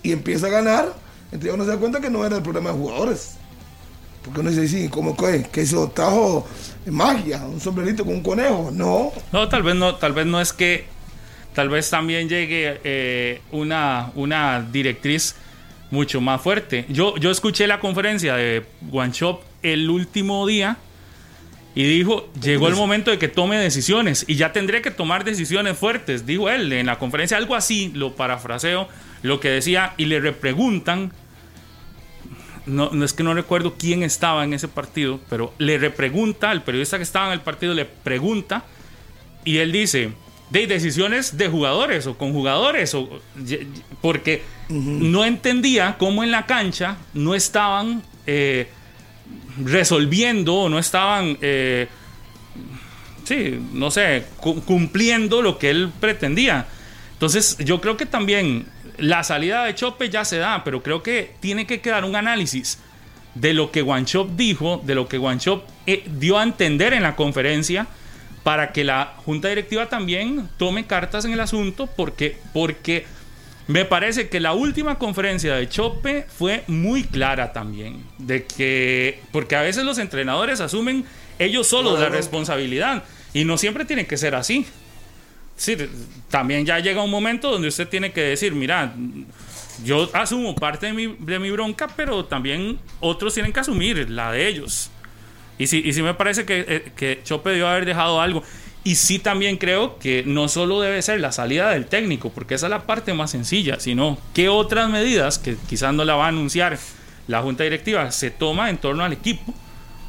y 0.03 0.13
empieza 0.13 0.47
a 0.47 0.51
ganar, 0.51 0.95
Entonces 1.31 1.53
uno 1.53 1.65
se 1.65 1.71
da 1.71 1.77
cuenta 1.77 2.01
que 2.01 2.11
no 2.11 2.25
era 2.25 2.37
el 2.37 2.43
problema 2.43 2.71
de 2.71 2.77
jugadores. 2.77 3.37
Porque 4.25 4.41
uno 4.41 4.51
dice, 4.51 4.69
sí, 4.69 4.89
¿cómo 4.89 5.17
que, 5.17 5.45
que 5.45 5.63
hizo? 5.63 5.89
Trajo 5.91 6.47
magia, 6.87 7.45
un 7.45 7.61
sombrerito 7.61 8.05
con 8.05 8.15
un 8.15 8.23
conejo. 8.23 8.71
No. 8.73 9.13
No, 9.33 9.49
tal 9.49 9.63
vez 9.63 9.75
no, 9.75 9.97
tal 9.97 10.13
vez 10.13 10.27
no 10.27 10.41
es 10.41 10.53
que, 10.53 10.87
tal 11.55 11.69
vez 11.69 11.91
también 11.91 12.29
llegue 12.29 12.81
eh, 12.85 13.41
una, 13.53 14.11
una 14.15 14.61
directriz 14.63 15.35
mucho 15.91 16.21
más 16.21 16.41
fuerte. 16.41 16.87
Yo, 16.89 17.17
yo 17.17 17.31
escuché 17.31 17.67
la 17.67 17.81
conferencia 17.81 18.37
de 18.37 18.65
One 18.93 19.13
Shop 19.13 19.41
el 19.63 19.89
último 19.89 20.47
día 20.47 20.77
y 21.79 21.85
dijo, 21.85 22.29
llegó 22.43 22.67
el 22.67 22.75
momento 22.75 23.13
de 23.13 23.21
que 23.21 23.29
tome 23.29 23.57
decisiones 23.57 24.25
y 24.27 24.35
ya 24.35 24.53
tendré 24.53 24.83
que 24.83 24.91
tomar 24.91 25.23
decisiones 25.23 25.79
fuertes, 25.79 26.27
dijo 26.27 26.49
él 26.49 26.73
en 26.73 26.87
la 26.87 26.99
conferencia, 26.99 27.37
algo 27.37 27.55
así, 27.55 27.93
lo 27.95 28.17
parafraseo, 28.17 28.89
lo 29.23 29.39
que 29.39 29.49
decía, 29.51 29.95
y 29.97 30.07
le 30.07 30.19
repreguntan, 30.19 31.13
no, 32.67 32.91
no 32.91 33.05
es 33.05 33.13
que 33.13 33.23
no 33.23 33.33
recuerdo 33.33 33.77
quién 33.79 34.03
estaba 34.03 34.43
en 34.43 34.55
ese 34.55 34.67
partido, 34.67 35.21
pero 35.31 35.55
le 35.59 35.79
repregunta, 35.79 36.51
el 36.51 36.63
periodista 36.63 36.97
que 36.97 37.05
estaba 37.05 37.29
en 37.29 37.35
el 37.35 37.43
partido 37.43 37.75
le 37.75 37.85
pregunta, 37.85 38.65
y 39.45 39.59
él 39.59 39.71
dice, 39.71 40.11
de 40.51 40.67
decisiones 40.67 41.39
de 41.39 41.47
jugadores 41.47 42.09
o 42.09 42.19
con 42.19 42.33
jugadores, 42.33 42.93
o, 42.97 43.21
porque 44.01 44.43
no 44.69 45.25
entendía 45.25 45.95
cómo 45.97 46.25
en 46.25 46.33
la 46.33 46.45
cancha 46.45 46.97
no 47.15 47.37
estaban 47.37 48.03
eh, 48.27 48.67
resolviendo 49.65 50.55
o 50.55 50.69
no 50.69 50.79
estaban, 50.79 51.39
eh, 51.41 51.89
sí, 53.25 53.59
no 53.73 53.91
sé, 53.91 54.25
cumpliendo 54.67 55.43
lo 55.43 55.59
que 55.59 55.71
él 55.71 55.91
pretendía. 56.01 56.67
Entonces 57.13 57.57
yo 57.59 57.81
creo 57.81 57.97
que 57.97 58.07
también 58.07 58.67
la 58.99 59.25
salida 59.25 59.65
de 59.65 59.75
Chope 59.75 60.11
ya 60.11 60.25
se 60.25 60.39
da, 60.39 60.63
pero 60.65 60.83
creo 60.83 61.03
que 61.03 61.33
tiene 61.41 61.67
que 61.67 61.81
quedar 61.81 62.05
un 62.05 62.17
análisis 62.17 62.79
de 63.35 63.55
lo 63.55 63.71
que 63.71 63.83
Guanchop 63.83 64.31
dijo, 64.31 64.83
de 64.85 64.95
lo 64.95 65.09
que 65.09 65.19
Guanchop 65.19 65.65
eh, 65.87 66.05
dio 66.19 66.39
a 66.39 66.43
entender 66.43 66.93
en 66.93 67.03
la 67.03 67.17
conferencia, 67.17 67.87
para 68.43 68.73
que 68.73 68.85
la 68.85 69.15
junta 69.25 69.49
directiva 69.49 69.89
también 69.89 70.49
tome 70.57 70.87
cartas 70.87 71.25
en 71.25 71.33
el 71.33 71.41
asunto, 71.41 71.87
porque, 71.87 72.39
porque 72.53 73.05
me 73.69 73.85
parece 73.85 74.29
que 74.29 74.41
la 74.41 74.55
última 74.55 74.99
conferencia 74.99 75.55
de 75.55 75.69
Chope 75.69 76.27
fue 76.27 76.65
muy 76.67 77.05
clara 77.05 77.53
también, 77.53 78.03
de 78.19 78.45
que, 78.45 79.21
porque 79.31 79.57
a 79.57 79.63
veces 79.63 79.85
los 79.85 79.99
entrenadores 79.99 80.61
asumen 80.61 81.05
ellos 81.39 81.69
solos 81.69 82.01
la 82.01 82.09
responsabilidad, 82.09 83.05
y 83.35 83.45
no 83.45 83.59
siempre 83.59 83.85
tiene 83.85 84.07
que 84.07 84.17
ser 84.17 84.35
así. 84.35 84.67
Sí, 85.57 85.77
también 86.31 86.65
ya 86.65 86.79
llega 86.79 87.03
un 87.03 87.11
momento 87.11 87.51
donde 87.51 87.69
usted 87.69 87.87
tiene 87.89 88.11
que 88.13 88.23
decir, 88.23 88.55
mira, 88.55 88.95
yo 89.85 90.09
asumo 90.15 90.55
parte 90.55 90.87
de 90.87 90.93
mi, 90.95 91.17
de 91.19 91.39
mi 91.39 91.51
bronca, 91.51 91.89
pero 91.95 92.25
también 92.25 92.79
otros 93.01 93.35
tienen 93.35 93.53
que 93.53 93.61
asumir 93.61 94.09
la 94.09 94.33
de 94.33 94.49
ellos. 94.49 94.91
Y 95.59 95.67
sí, 95.67 95.83
y 95.85 95.93
sí 95.93 96.03
me 96.03 96.15
parece 96.15 96.47
que, 96.47 96.65
eh, 96.67 96.93
que 96.97 97.21
Chope 97.25 97.51
debió 97.51 97.69
haber 97.69 97.85
dejado 97.85 98.21
algo. 98.21 98.43
Y 98.89 98.95
sí 98.95 99.19
también 99.19 99.59
creo 99.59 99.99
que 99.99 100.23
no 100.25 100.49
solo 100.49 100.81
debe 100.81 101.03
ser 101.03 101.21
la 101.21 101.31
salida 101.31 101.69
del 101.69 101.85
técnico, 101.85 102.31
porque 102.31 102.55
esa 102.55 102.69
es 102.69 102.71
la 102.71 102.87
parte 102.87 103.13
más 103.13 103.31
sencilla, 103.31 103.79
sino 103.81 104.17
qué 104.33 104.49
otras 104.49 104.89
medidas, 104.89 105.39
que 105.39 105.59
quizás 105.69 105.93
no 105.93 106.07
la 106.07 106.15
va 106.15 106.25
a 106.25 106.29
anunciar 106.29 106.79
la 107.27 107.43
junta 107.43 107.65
directiva, 107.65 108.11
se 108.13 108.31
toma 108.31 108.71
en 108.71 108.79
torno 108.79 109.05
al 109.05 109.13
equipo, 109.13 109.53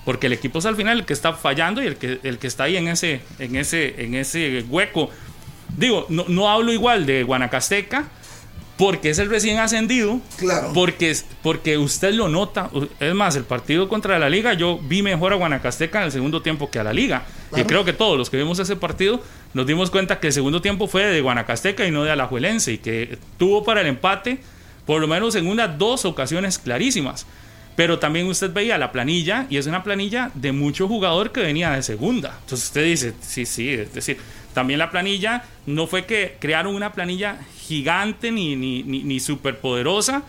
porque 0.05 0.27
el 0.27 0.31
equipo 0.31 0.59
es 0.59 0.65
al 0.65 0.77
final 0.77 0.99
el 0.99 1.05
que 1.05 1.11
está 1.11 1.33
fallando 1.33 1.83
y 1.83 1.87
el 1.87 1.97
que, 1.97 2.21
el 2.23 2.37
que 2.37 2.47
está 2.47 2.63
ahí 2.63 2.77
en 2.77 2.87
ese, 2.87 3.19
en 3.39 3.57
ese, 3.57 4.01
en 4.01 4.15
ese 4.15 4.63
hueco. 4.69 5.09
Digo, 5.75 6.05
no, 6.07 6.23
no 6.29 6.49
hablo 6.49 6.71
igual 6.71 7.05
de 7.05 7.23
Guanacasteca, 7.23 8.07
porque 8.79 9.09
es 9.09 9.19
el 9.19 9.29
recién 9.29 9.59
ascendido. 9.59 10.21
Claro. 10.37 10.71
Porque, 10.73 11.13
porque 11.43 11.77
usted 11.77 12.13
lo 12.13 12.29
nota. 12.29 12.69
Es 13.01 13.13
más, 13.13 13.35
el 13.35 13.43
partido 13.43 13.89
contra 13.89 14.17
la 14.17 14.29
Liga, 14.29 14.53
yo 14.53 14.79
vi 14.81 15.03
mejor 15.03 15.33
a 15.33 15.35
Guanacasteca 15.35 15.99
en 15.99 16.05
el 16.05 16.13
segundo 16.13 16.41
tiempo 16.41 16.71
que 16.71 16.79
a 16.79 16.85
la 16.85 16.93
Liga. 16.93 17.25
Y 17.57 17.63
creo 17.65 17.83
que 17.83 17.91
todos 17.91 18.17
los 18.17 18.29
que 18.29 18.37
vimos 18.37 18.57
ese 18.57 18.77
partido 18.77 19.21
nos 19.53 19.67
dimos 19.67 19.91
cuenta 19.91 20.21
que 20.21 20.27
el 20.27 20.33
segundo 20.33 20.61
tiempo 20.61 20.87
fue 20.87 21.03
de 21.03 21.19
Guanacasteca 21.19 21.85
y 21.85 21.91
no 21.91 22.05
de 22.05 22.11
Alajuelense. 22.11 22.71
Y 22.71 22.77
que 22.77 23.17
tuvo 23.37 23.65
para 23.65 23.81
el 23.81 23.87
empate, 23.87 24.39
por 24.85 25.01
lo 25.01 25.07
menos 25.09 25.35
en 25.35 25.47
unas 25.47 25.77
dos 25.77 26.05
ocasiones 26.05 26.57
clarísimas. 26.57 27.25
Pero 27.75 27.99
también 27.99 28.27
usted 28.27 28.53
veía 28.53 28.77
la 28.77 28.93
planilla 28.93 29.45
y 29.49 29.57
es 29.57 29.67
una 29.67 29.83
planilla 29.83 30.31
de 30.35 30.53
mucho 30.53 30.87
jugador 30.87 31.33
que 31.33 31.41
venía 31.41 31.71
de 31.71 31.83
segunda. 31.83 32.37
Entonces 32.43 32.67
usted 32.67 32.85
dice, 32.85 33.13
sí, 33.19 33.45
sí, 33.45 33.71
es 33.71 33.93
decir, 33.93 34.19
también 34.53 34.79
la 34.79 34.89
planilla 34.89 35.43
no 35.65 35.85
fue 35.85 36.05
que 36.05 36.37
crearon 36.39 36.75
una 36.75 36.93
planilla 36.93 37.39
gigante 37.69 38.31
ni, 38.31 38.55
ni, 38.55 38.83
ni, 38.83 39.19
súper 39.19 39.59
poderosa, 39.59 40.23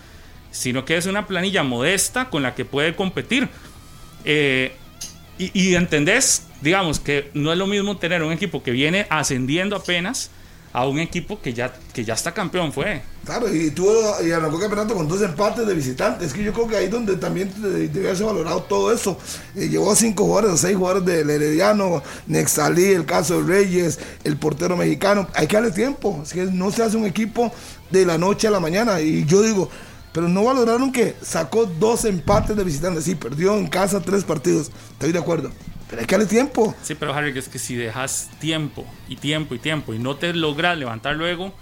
sino 0.50 0.84
que 0.84 0.98
es 0.98 1.06
una 1.06 1.26
planilla 1.26 1.62
modesta 1.62 2.28
con 2.28 2.42
la 2.42 2.54
que 2.54 2.66
puede 2.66 2.94
competir. 2.94 3.48
Eh, 4.26 4.76
y, 5.38 5.50
y 5.58 5.74
entendés, 5.74 6.46
digamos, 6.60 7.00
que 7.00 7.30
no 7.32 7.50
es 7.50 7.56
lo 7.56 7.66
mismo 7.66 7.96
tener 7.96 8.22
un 8.22 8.32
equipo 8.32 8.62
que 8.62 8.72
viene 8.72 9.06
ascendiendo 9.08 9.74
apenas 9.74 10.30
a 10.72 10.86
un 10.86 10.98
equipo 11.00 11.40
que 11.40 11.52
ya, 11.52 11.72
que 11.92 12.04
ya 12.04 12.14
está 12.14 12.32
campeón, 12.32 12.72
fue. 12.72 13.02
Claro, 13.24 13.52
y 13.52 13.70
tuvo 13.70 14.22
y 14.24 14.30
arrancó 14.30 14.56
el 14.56 14.62
campeonato 14.62 14.94
con 14.94 15.08
dos 15.08 15.20
empates 15.20 15.66
de 15.66 15.74
visitantes. 15.74 16.28
Es 16.28 16.32
que 16.32 16.44
yo 16.44 16.52
creo 16.52 16.68
que 16.68 16.76
ahí 16.76 16.84
es 16.84 16.90
donde 16.90 17.16
también 17.16 17.52
debe 17.60 18.06
haberse 18.06 18.22
valorado 18.22 18.62
todo 18.62 18.92
eso. 18.92 19.18
Eh, 19.56 19.68
llevó 19.68 19.94
cinco 19.94 20.24
jugadores, 20.24 20.54
a 20.54 20.56
seis 20.56 20.76
jugadores 20.76 21.04
del 21.04 21.28
Herediano, 21.28 22.02
Nexalí, 22.26 22.84
el 22.84 23.04
caso 23.04 23.42
de 23.42 23.48
Reyes, 23.48 23.98
el 24.24 24.36
portero 24.36 24.76
mexicano. 24.76 25.28
Hay 25.34 25.46
que 25.46 25.56
darle 25.56 25.72
tiempo. 25.72 26.20
Es 26.22 26.32
que 26.32 26.44
no 26.44 26.70
se 26.70 26.82
hace 26.82 26.96
un 26.96 27.06
equipo 27.06 27.52
de 27.90 28.06
la 28.06 28.16
noche 28.16 28.46
a 28.46 28.50
la 28.50 28.60
mañana. 28.60 29.00
Y 29.00 29.24
yo 29.26 29.42
digo, 29.42 29.68
pero 30.12 30.28
no 30.28 30.44
valoraron 30.44 30.92
que 30.92 31.16
sacó 31.20 31.66
dos 31.66 32.04
empates 32.04 32.56
de 32.56 32.64
visitantes. 32.64 33.04
Sí, 33.04 33.16
perdió 33.16 33.56
en 33.56 33.66
casa 33.66 34.00
tres 34.00 34.24
partidos. 34.24 34.70
Estoy 34.92 35.12
de 35.12 35.18
acuerdo. 35.18 35.50
Pero 35.90 36.00
hay 36.00 36.06
que 36.06 36.14
darle 36.14 36.28
tiempo. 36.28 36.74
Sí, 36.82 36.94
pero 36.94 37.12
Harry, 37.12 37.36
es 37.36 37.48
que 37.48 37.58
si 37.58 37.74
dejas 37.74 38.30
tiempo 38.38 38.86
y 39.08 39.16
tiempo 39.16 39.56
y 39.56 39.58
tiempo 39.58 39.92
y 39.92 39.98
no 39.98 40.16
te 40.16 40.32
logras 40.32 40.78
levantar 40.78 41.16
luego, 41.16 41.52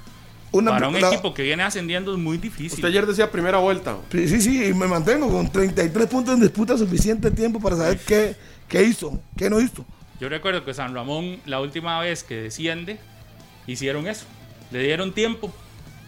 para 0.53 0.89
un 0.89 0.97
equipo 0.97 1.35
que 1.35 1.43
viene 1.43 1.63
ascendiendo 1.63 2.13
es 2.13 2.19
muy 2.19 2.37
difícil. 2.39 2.75
Usted 2.75 2.89
ayer 2.89 3.07
decía 3.07 3.31
primera 3.31 3.59
vuelta. 3.59 3.97
Sí, 4.11 4.41
sí, 4.41 4.67
y 4.67 4.75
me 4.75 4.87
mantengo 4.87 5.31
con 5.31 5.51
33 5.51 6.07
puntos 6.07 6.35
en 6.35 6.41
disputa, 6.41 6.77
suficiente 6.77 7.31
tiempo 7.31 7.59
para 7.59 7.77
saber 7.77 7.99
qué, 7.99 8.37
qué 8.69 8.83
hizo, 8.83 9.21
qué 9.37 9.49
no 9.49 9.61
hizo. 9.61 9.85
Yo 10.21 10.29
recuerdo 10.29 10.65
que 10.65 10.75
San 10.75 10.95
Ramón, 10.95 11.39
la 11.47 11.61
última 11.61 12.01
vez 12.01 12.25
que 12.25 12.35
desciende, 12.35 12.99
hicieron 13.67 14.07
eso. 14.07 14.27
Le 14.71 14.83
dieron 14.83 15.13
tiempo. 15.13 15.53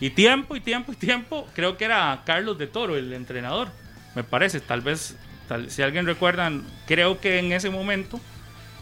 Y 0.01 0.11
tiempo, 0.11 0.57
y 0.57 0.61
tiempo, 0.61 0.93
y 0.93 0.97
tiempo. 0.97 1.47
Creo 1.55 1.77
que 1.77 1.85
era 1.85 2.23
Carlos 2.27 2.59
de 2.59 2.67
Toro, 2.67 2.97
el 2.97 3.13
entrenador. 3.13 3.69
Me 4.15 4.25
parece, 4.25 4.61
tal 4.61 4.81
vez 4.81 5.15
si 5.69 5.83
alguien 5.83 6.07
recuerda, 6.07 6.51
creo 6.87 7.21
que 7.21 7.39
en 7.39 7.53
ese 7.53 7.71
momento 7.71 8.21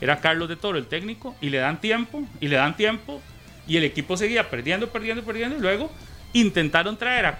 era 0.01 0.21
Carlos 0.21 0.49
de 0.49 0.57
Toro 0.57 0.79
el 0.79 0.87
técnico 0.87 1.35
y 1.41 1.51
le 1.51 1.59
dan 1.59 1.81
tiempo 1.81 2.23
y 2.41 2.49
le 2.49 2.57
dan 2.57 2.77
tiempo 2.77 3.21
y 3.67 3.77
el 3.77 3.85
equipo 3.85 4.17
seguía 4.17 4.49
perdiendo, 4.51 4.91
perdiendo, 4.91 5.23
perdiendo 5.25 5.57
y 5.57 5.61
luego 5.61 5.91
intentaron 6.33 6.97
traer 6.97 7.35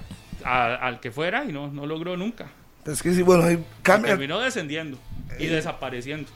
al 0.45 1.01
que 1.01 1.11
fuera 1.11 1.45
y 1.45 1.53
no, 1.53 1.69
no 1.69 1.87
logró 1.87 2.17
nunca. 2.17 2.47
Es 2.85 3.03
que 3.03 3.13
sí, 3.13 3.23
bueno, 3.23 3.45
terminó 3.83 4.41
descendiendo 4.41 4.99
y 5.39 5.47
eh. 5.47 5.51
desapareciendo. 5.51 6.31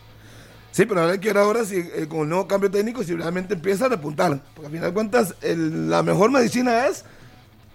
Sí, 0.70 0.86
pero 0.86 1.02
ahora 1.02 1.18
que 1.18 1.30
ahora 1.30 1.64
si 1.64 1.76
eh, 1.76 2.06
con 2.08 2.20
el 2.20 2.28
nuevo 2.30 2.46
cambio 2.46 2.70
técnico 2.70 3.02
si 3.04 3.14
realmente 3.14 3.54
empieza 3.54 3.86
a 3.86 3.88
repuntar, 3.90 4.40
porque 4.54 4.66
al 4.66 4.72
final 4.72 4.88
de 4.88 4.94
cuentas 4.94 5.34
la 5.42 6.02
mejor 6.02 6.30
medicina 6.30 6.86
es 6.86 7.04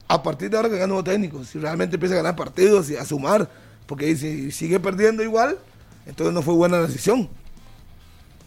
a 0.07 0.23
partir 0.23 0.49
de 0.49 0.57
ahora 0.57 0.69
que 0.69 0.75
gana 0.75 0.87
nuevo 0.87 1.03
técnico, 1.03 1.43
si 1.43 1.59
realmente 1.59 1.95
empieza 1.95 2.15
a 2.15 2.17
ganar 2.17 2.35
partidos 2.35 2.89
y 2.89 2.95
a 2.95 3.05
sumar 3.05 3.47
porque 3.87 4.15
si 4.15 4.51
sigue 4.51 4.79
perdiendo 4.79 5.23
igual, 5.23 5.57
entonces 6.05 6.33
no 6.33 6.41
fue 6.41 6.53
buena 6.53 6.79
decisión. 6.81 7.29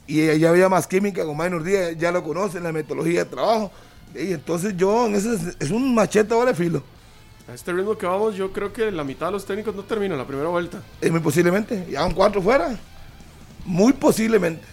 Y 0.07 0.39
ya 0.39 0.51
había 0.51 0.69
más 0.69 0.87
química 0.87 1.25
con 1.25 1.37
Maynor 1.37 1.63
Díaz, 1.63 1.97
ya 1.97 2.13
lo 2.13 2.23
conocen, 2.23 2.63
la 2.63 2.73
metodología 2.73 3.25
de 3.25 3.31
trabajo. 3.31 3.73
Y 4.15 4.33
entonces 4.33 4.77
yo, 4.77 5.07
en 5.07 5.15
ese, 5.15 5.55
es 5.59 5.71
un 5.71 5.95
machete 5.95 6.35
ahora 6.35 6.51
de 6.51 6.57
filo. 6.57 6.83
A 7.49 7.55
este 7.55 7.73
ritmo 7.73 7.97
que 7.97 8.07
vamos, 8.07 8.35
yo 8.35 8.53
creo 8.53 8.73
que 8.73 8.91
la 8.91 9.05
mitad 9.05 9.27
de 9.27 9.33
los 9.33 9.47
técnicos 9.47 9.75
no 9.75 9.83
terminan 9.83 10.19
la 10.19 10.27
primera 10.27 10.49
vuelta. 10.49 10.83
Es 11.01 11.11
muy 11.11 11.21
posiblemente. 11.21 11.87
Ya 11.91 12.03
van 12.03 12.13
cuatro 12.13 12.43
fuera. 12.43 12.77
Muy 13.65 13.93
posiblemente. 13.93 14.65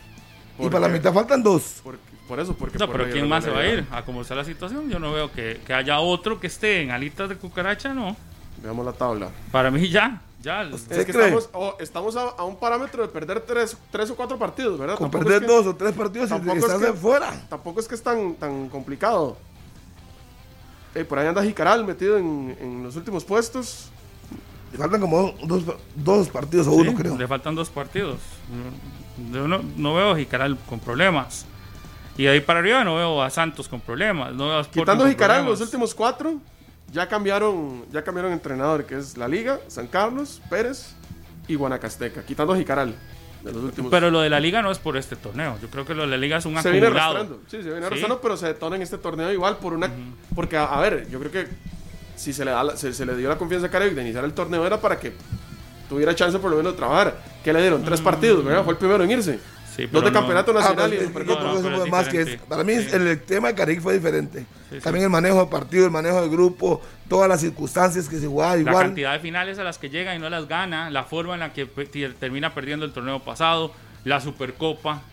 Y 0.59 0.67
para 0.69 0.87
la 0.87 0.89
mitad 0.89 1.13
faltan 1.13 1.43
dos. 1.43 1.81
Por, 2.27 2.39
eso, 2.39 2.55
porque. 2.55 2.77
No, 2.79 2.91
pero 2.91 3.09
¿quién 3.09 3.29
más 3.29 3.43
se 3.43 3.51
va 3.51 3.59
a 3.59 3.67
ir? 3.67 3.85
A 3.91 4.03
cómo 4.03 4.21
está 4.21 4.35
la 4.35 4.43
situación, 4.43 4.89
yo 4.89 4.99
no 4.99 5.13
veo 5.13 5.31
que, 5.31 5.61
que 5.65 5.73
haya 5.73 5.99
otro 5.99 6.39
que 6.39 6.47
esté 6.47 6.81
en 6.81 6.91
alitas 6.91 7.29
de 7.29 7.37
cucaracha, 7.37 7.93
no. 7.93 8.17
Veamos 8.61 8.85
la 8.85 8.93
tabla. 8.93 9.29
Para 9.51 9.71
mí 9.71 9.87
ya. 9.87 10.21
Ya, 10.41 10.61
es 10.63 10.83
que 10.87 11.11
estamos, 11.11 11.49
estamos 11.79 12.15
a, 12.15 12.43
un 12.43 12.57
parámetro 12.57 13.01
de 13.01 13.09
perder 13.09 13.41
tres, 13.41 13.75
tres 13.91 14.09
o 14.11 14.15
cuatro 14.15 14.37
partidos, 14.37 14.79
¿verdad? 14.79 14.95
Con 14.95 15.09
perder 15.09 15.45
dos 15.45 15.65
o 15.65 15.75
tres 15.75 15.93
partidos 15.93 16.29
y 16.29 16.57
estás 16.57 16.79
de 16.79 16.93
fuera. 16.93 17.33
Tampoco 17.49 17.79
es 17.79 17.87
que 17.87 17.95
es 17.95 18.03
tan, 18.03 18.35
tan 18.35 18.69
complicado. 18.69 19.35
por 21.09 21.19
ahí 21.19 21.27
anda 21.27 21.43
Jicaral 21.43 21.85
metido 21.85 22.17
en, 22.17 22.55
en 22.61 22.83
los 22.83 22.95
últimos 22.95 23.25
puestos. 23.25 23.89
Le 24.71 24.77
faltan 24.77 24.99
como 24.99 25.33
dos, 25.43 25.63
dos 25.95 26.27
partidos 26.29 26.67
o 26.67 26.71
uno, 26.71 26.93
creo. 26.93 27.17
Le 27.17 27.27
faltan 27.27 27.55
dos 27.55 27.69
partidos. 27.69 28.19
Yo 29.31 29.47
no, 29.47 29.61
no, 29.75 29.93
veo 29.95 30.11
a 30.11 30.17
Jicaral 30.17 30.57
con 30.69 30.79
problemas. 30.79 31.45
Y 32.17 32.27
ahí 32.27 32.41
para 32.41 32.59
arriba 32.59 32.83
no 32.83 32.95
veo 32.95 33.21
a 33.21 33.29
Santos 33.29 33.67
con 33.67 33.79
problemas. 33.79 34.33
No 34.33 34.61
Quitando 34.69 35.07
Jicaral 35.07 35.45
los 35.45 35.61
últimos 35.61 35.95
cuatro, 35.95 36.35
ya 36.91 37.07
cambiaron, 37.07 37.85
ya 37.91 38.03
cambiaron 38.03 38.31
entrenador, 38.31 38.85
que 38.85 38.95
es 38.97 39.17
la 39.17 39.27
Liga, 39.27 39.59
San 39.67 39.87
Carlos, 39.87 40.41
Pérez 40.49 40.93
y 41.47 41.55
Guanacasteca, 41.55 42.23
quitando 42.23 42.53
a 42.53 42.57
Jicaral 42.57 42.95
de 43.43 43.53
los 43.53 43.63
últimos. 43.63 43.91
Pero 43.91 44.09
lo 44.11 44.21
de 44.21 44.29
la 44.29 44.39
liga 44.39 44.61
no 44.61 44.71
es 44.71 44.79
por 44.79 44.97
este 44.97 45.15
torneo. 45.15 45.57
Yo 45.61 45.69
creo 45.69 45.85
que 45.85 45.93
lo 45.93 46.01
de 46.03 46.07
la 46.09 46.17
liga 46.17 46.37
es 46.37 46.45
un 46.45 46.59
se 46.61 46.71
viene 46.71 46.87
acumulado. 46.87 47.15
arrastrando, 47.17 47.43
sí, 47.47 47.57
se 47.57 47.63
viene 47.63 47.79
Sí. 47.81 47.85
arrastrando, 47.85 48.21
pero 48.21 48.35
se 48.37 48.47
detona 48.47 48.75
en 48.77 48.81
este 48.81 48.97
torneo 48.97 49.31
igual 49.31 49.57
por 49.57 49.73
una, 49.73 49.89
porque 50.35 50.57
a, 50.57 50.65
a 50.65 50.81
ver, 50.81 51.07
yo 51.09 51.19
creo 51.19 51.31
que 51.31 51.47
si 52.15 52.33
se 52.33 52.43
le 52.43 52.51
da, 52.51 52.63
la- 52.63 52.75
se, 52.77 52.91
se 52.93 53.05
le 53.05 53.15
dio 53.15 53.29
la 53.29 53.37
confianza 53.37 53.67
a 53.67 53.69
Carevic 53.69 53.93
de 53.95 54.01
iniciar 54.01 54.25
el 54.25 54.33
torneo 54.33 54.65
era 54.65 54.81
para 54.81 54.99
que 54.99 55.13
tuviera 55.87 56.15
chance 56.15 56.37
por 56.39 56.49
lo 56.51 56.57
menos 56.57 56.73
de 56.73 56.77
trabajar. 56.77 57.15
¿Qué 57.43 57.53
le 57.53 57.61
dieron? 57.61 57.83
Tres 57.83 58.01
partidos, 58.01 58.43
¿verdad? 58.43 58.63
Fue 58.63 58.73
el 58.73 58.79
primero 58.79 59.03
en 59.03 59.11
irse. 59.11 59.39
Sí, 59.77 59.85
Dos 59.85 60.03
de 60.03 60.09
no- 60.11 60.19
campeonato 60.19 60.51
Ah, 60.51 60.53
nacional 60.61 60.93
y 60.93 61.05
Supercopa. 61.05 61.85
más 61.85 62.07
que 62.09 62.21
es- 62.21 62.37
Para 62.41 62.63
mí 62.63 62.73
Sí. 62.73 62.87
el, 62.93 63.21
tema 63.21 63.49
de 63.49 63.53
Caric 63.55 63.79
fue 63.79 63.93
diferente. 63.93 64.39
Sí, 64.39 64.75
sí. 64.77 64.79
También 64.81 65.03
el 65.05 65.09
manejo 65.11 65.37
del 65.39 65.49
partido, 65.49 65.85
el 65.85 65.91
manejo 65.91 66.19
del 66.19 66.31
grupo, 66.31 66.81
todas 67.07 67.29
las 67.29 67.41
circunstancias 67.41 68.09
que 68.09 68.17
se 68.19 68.25
jugaba 68.27 68.55
La 68.55 68.61
igual. 68.61 68.85
cantidad 68.87 69.13
de 69.13 69.19
finales 69.19 69.59
a 69.59 69.63
las 69.63 69.77
que 69.77 69.89
llega 69.89 70.15
y 70.15 70.19
no 70.19 70.29
las 70.29 70.47
gana, 70.47 70.89
la 70.89 71.03
forma 71.03 71.35
en 71.35 71.41
la 71.41 71.53
que 71.53 71.67
termina 72.19 72.53
perdiendo 72.55 72.85
el 72.85 72.91
torneo 72.91 73.23
pasado, 73.23 73.71
la 74.03 74.19
Supercopa. 74.19 75.03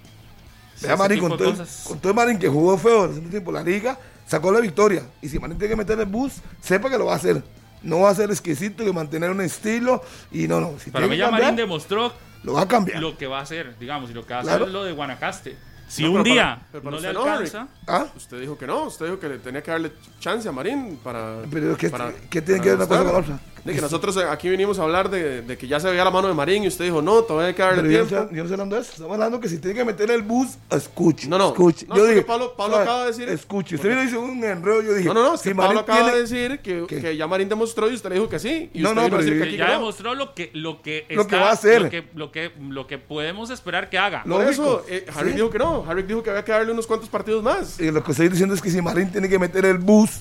Vea, 0.80 0.96
Marín, 0.96 1.20
con 1.20 1.36
todo, 1.36 1.54
con 1.84 1.98
todo 2.00 2.10
el 2.10 2.16
Marín 2.16 2.38
que 2.38 2.48
jugó 2.48 2.76
feo 2.78 3.00
en 3.04 3.08
el 3.10 3.14
segundo 3.16 3.30
tiempo 3.30 3.52
la 3.52 3.62
liga, 3.62 3.98
sacó 4.26 4.50
la 4.50 4.60
victoria. 4.60 5.02
Y 5.22 5.28
si 5.28 5.38
Marín 5.38 5.58
tiene 5.58 5.70
que 5.72 5.76
meter 5.76 5.98
el 6.00 6.06
bus, 6.06 6.32
sepa 6.60 6.90
que 6.90 6.98
lo 6.98 7.04
va 7.06 7.12
a 7.12 7.16
hacer. 7.16 7.42
No 7.82 8.00
va 8.00 8.10
a 8.10 8.14
ser 8.14 8.30
exquisito 8.30 8.82
y 8.82 8.90
mantener 8.94 9.30
un 9.30 9.42
estilo. 9.42 10.02
Y 10.32 10.48
no, 10.48 10.58
no. 10.58 10.72
Si 10.82 10.90
Para 10.90 11.06
mí 11.06 11.16
ya 11.18 11.26
cambiar, 11.26 11.42
Marín 11.52 11.56
demostró 11.56 12.12
lo 12.44 12.52
va 12.54 12.62
a 12.62 12.68
cambiar. 12.68 13.00
lo 13.00 13.16
que 13.18 13.26
va 13.26 13.38
a 13.40 13.42
hacer, 13.42 13.76
digamos, 13.78 14.10
y 14.10 14.14
lo 14.14 14.24
que 14.26 14.34
va 14.34 14.40
a 14.40 14.42
Claro. 14.42 14.56
hacer 14.64 14.68
es 14.68 14.72
lo 14.72 14.84
de 14.84 14.92
Guanacaste. 14.92 15.56
Si 15.88 16.02
No, 16.02 16.12
un 16.12 16.22
pero 16.22 16.34
día 16.34 16.44
para- 16.44 16.66
pero 16.72 16.84
para 16.84 16.96
no 16.96 17.02
le 17.02 17.08
alcanza, 17.08 17.68
¿Ah? 17.86 18.06
Usted 18.16 18.40
dijo 18.40 18.56
que 18.56 18.66
no, 18.66 18.84
usted 18.84 19.04
dijo 19.06 19.18
que 19.20 19.28
le 19.28 19.38
tenía 19.38 19.62
que 19.62 19.70
darle 19.70 19.92
chance 20.18 20.48
a 20.48 20.52
Marín 20.52 20.98
para. 21.02 21.42
Pero 21.50 21.76
¿qué- 21.76 21.90
para- 21.90 22.12
qué 22.30 22.40
tiene 22.40 22.60
para 22.60 22.62
que 22.62 22.68
ver 22.70 22.76
una 22.76 22.86
cosa 22.86 23.04
con 23.04 23.12
la 23.12 23.18
otra? 23.18 23.38
De 23.64 23.72
que 23.72 23.80
nosotros 23.80 24.14
eh, 24.18 24.24
aquí 24.30 24.50
vinimos 24.50 24.78
a 24.78 24.82
hablar 24.82 25.08
de, 25.08 25.40
de 25.40 25.56
que 25.56 25.66
ya 25.66 25.80
se 25.80 25.88
veía 25.88 26.04
la 26.04 26.10
mano 26.10 26.28
de 26.28 26.34
Marín 26.34 26.64
y 26.64 26.68
usted 26.68 26.84
dijo, 26.84 27.00
no, 27.00 27.22
todavía 27.22 27.48
hay 27.48 27.54
que 27.54 27.62
darle 27.62 27.76
yo 27.76 27.82
no, 27.82 27.88
tiempo. 28.06 28.14
estoy, 28.24 28.36
yo 28.36 28.36
no 28.36 28.42
estoy 28.42 28.52
hablando 28.52 28.76
de 28.76 28.82
eso. 28.82 28.92
Estamos 28.92 29.12
hablando 29.14 29.40
que 29.40 29.48
si 29.48 29.58
tiene 29.58 29.74
que 29.74 29.84
meter 29.86 30.10
el 30.10 30.20
bus, 30.22 30.48
escuche. 30.70 31.28
No, 31.28 31.38
no. 31.38 31.48
Escuche. 31.48 31.86
No, 31.88 31.94
yo 31.96 32.00
porque 32.02 32.14
dije, 32.14 32.26
Pablo- 32.26 32.54
Pablo 32.54 32.76
acaba 32.76 33.00
de 33.06 33.06
decir- 33.12 33.28
Escuche. 33.30 33.76
Usted 33.76 34.02
y 34.02 34.06
hizo 34.06 34.20
un 34.20 34.44
enredo. 34.44 34.82
Yo 34.82 34.92
dije, 34.92 35.08
No, 35.08 35.14
no, 35.14 35.22
no, 35.24 35.34
es 35.36 35.40
si 35.40 35.48
que 35.48 35.54
Pablo 35.54 35.80
acaba 35.80 35.98
tiene- 36.00 36.14
de 36.14 36.20
decir 36.22 36.58
que, 36.60 36.86
que 36.86 37.16
ya 37.16 37.26
Marín 37.26 37.48
demostró 37.48 37.90
y 37.90 37.94
usted 37.94 38.10
le 38.10 38.16
dijo 38.16 38.28
que 38.28 38.38
sí. 38.38 38.70
Y 38.74 38.80
No, 38.82 38.90
usted 38.90 39.00
no, 39.00 39.00
a 39.00 39.04
pero 39.10 39.16
decir 39.22 39.38
que 39.38 39.44
aquí 39.48 39.56
ya 39.56 39.66
no. 39.68 39.72
demostró 39.72 40.14
lo 40.14 40.34
que 40.34 40.50
lo 40.52 40.82
que 40.82 41.06
Lo 41.08 41.26
que 41.26 41.34
está- 41.36 41.40
va 41.40 41.48
a 41.48 41.52
hacer. 41.54 41.80
lo 41.82 41.88
que, 41.90 42.04
lo 42.14 42.30
que 42.32 42.52
lo 42.68 42.86
que 42.86 42.98
podemos 42.98 43.48
esperar 43.48 43.88
que 43.88 43.96
haga. 43.96 44.24
Lo- 44.26 44.36
Por 44.36 44.46
eso, 44.46 44.84
eh, 44.90 45.06
Harry 45.16 45.30
Sí. 45.30 45.36
dijo 45.36 45.48
que 45.48 45.58
no. 45.58 45.86
Harry 45.88 46.02
dijo 46.02 46.22
que 46.22 46.28
había 46.28 46.44
que 46.44 46.52
darle 46.52 46.70
unos 46.70 46.86
cuantos 46.86 47.08
partidos 47.08 47.42
más. 47.42 47.80
Y 47.80 47.90
lo 47.90 48.04
que 48.04 48.10
estoy 48.10 48.28
diciendo 48.28 48.54
es 48.54 48.60
que 48.60 48.68
si 48.68 48.82
Marín 48.82 49.10
tiene 49.10 49.26
que 49.26 49.38
meter 49.38 49.64
el 49.64 49.78
bus, 49.78 50.20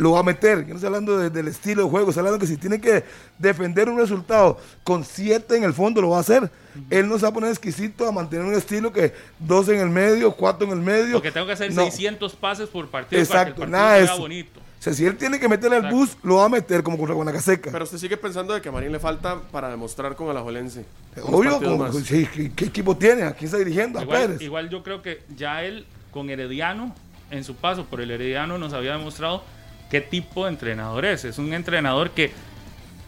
lo 0.00 0.12
va 0.12 0.20
a 0.20 0.22
meter. 0.22 0.60
Yo 0.62 0.68
no 0.68 0.74
estoy 0.74 0.86
hablando 0.86 1.18
de- 1.18 1.30
del 1.30 1.48
estilo 1.48 1.84
de 1.84 1.90
juego, 1.90 2.08
estoy 2.10 2.20
hablando 2.22 2.38
que 2.38 2.46
si 2.46 2.56
tiene 2.56 2.80
que 2.80 3.04
defender 3.38 3.88
un 3.88 3.98
resultado 3.98 4.58
con 4.82 5.04
siete 5.04 5.56
en 5.56 5.64
el 5.64 5.72
fondo, 5.74 6.00
lo 6.00 6.10
va 6.10 6.16
a 6.18 6.20
hacer. 6.20 6.50
Él 6.88 7.08
no 7.08 7.16
se 7.16 7.22
va 7.22 7.28
a 7.28 7.32
poner 7.32 7.50
exquisito 7.50 8.06
a 8.08 8.12
mantener 8.12 8.46
un 8.46 8.54
estilo 8.54 8.92
que 8.92 9.12
dos 9.38 9.68
en 9.68 9.78
el 9.80 9.90
medio, 9.90 10.32
cuatro 10.32 10.66
en 10.66 10.72
el 10.72 10.80
medio. 10.84 11.14
Porque 11.14 11.30
tengo 11.32 11.46
que 11.46 11.52
hacer 11.52 11.72
No. 11.74 11.82
600 11.84 12.34
pases 12.34 12.68
por 12.68 12.88
partido 12.88 13.20
Exacto, 13.20 13.54
para 13.54 13.54
que 13.56 13.62
el 13.64 13.70
nada 13.70 13.84
partido 13.88 14.00
de 14.02 14.06
sea 14.06 14.16
bonito. 14.20 14.60
O 14.60 14.82
sea, 14.82 14.94
si 14.94 15.04
él 15.04 15.16
tiene 15.18 15.38
que 15.38 15.46
meterle 15.46 15.76
el 15.76 15.84
Exacto. 15.84 15.96
bus, 15.98 16.16
lo 16.22 16.36
va 16.36 16.46
a 16.46 16.48
meter 16.48 16.82
como 16.82 16.96
contra 16.96 17.14
Guanacaseca. 17.14 17.70
Pero 17.70 17.84
usted 17.84 17.98
sigue 17.98 18.16
pensando 18.16 18.54
de 18.54 18.62
que 18.62 18.70
a 18.70 18.72
Marín 18.72 18.90
le 18.92 18.98
falta 18.98 19.38
para 19.52 19.68
demostrar 19.68 20.16
con 20.16 20.26
el 20.28 20.30
Alajuelense. 20.30 20.86
Obvio, 21.24 21.58
como- 21.60 21.92
sí, 21.92 22.26
¿qué, 22.34 22.50
qué 22.52 22.64
equipo 22.64 22.96
tiene? 22.96 23.24
¿A 23.24 23.32
quién 23.32 23.44
está 23.46 23.58
dirigiendo? 23.58 23.98
A 24.00 24.06
Pérez. 24.06 24.40
igual 24.40 24.70
yo 24.70 24.82
creo 24.82 25.02
que 25.02 25.22
ya 25.36 25.62
él 25.62 25.84
con 26.10 26.30
Herediano, 26.30 26.94
en 27.30 27.44
su 27.44 27.56
paso 27.56 27.84
por 27.84 28.00
el 28.00 28.10
Herediano, 28.10 28.56
nos 28.56 28.72
había 28.72 28.92
demostrado 28.92 29.42
qué 29.90 30.00
tipo 30.00 30.44
de 30.46 30.52
entrenador 30.52 31.04
es. 31.04 31.24
Es 31.24 31.38
un 31.38 31.52
entrenador 31.52 32.10
que 32.10 32.30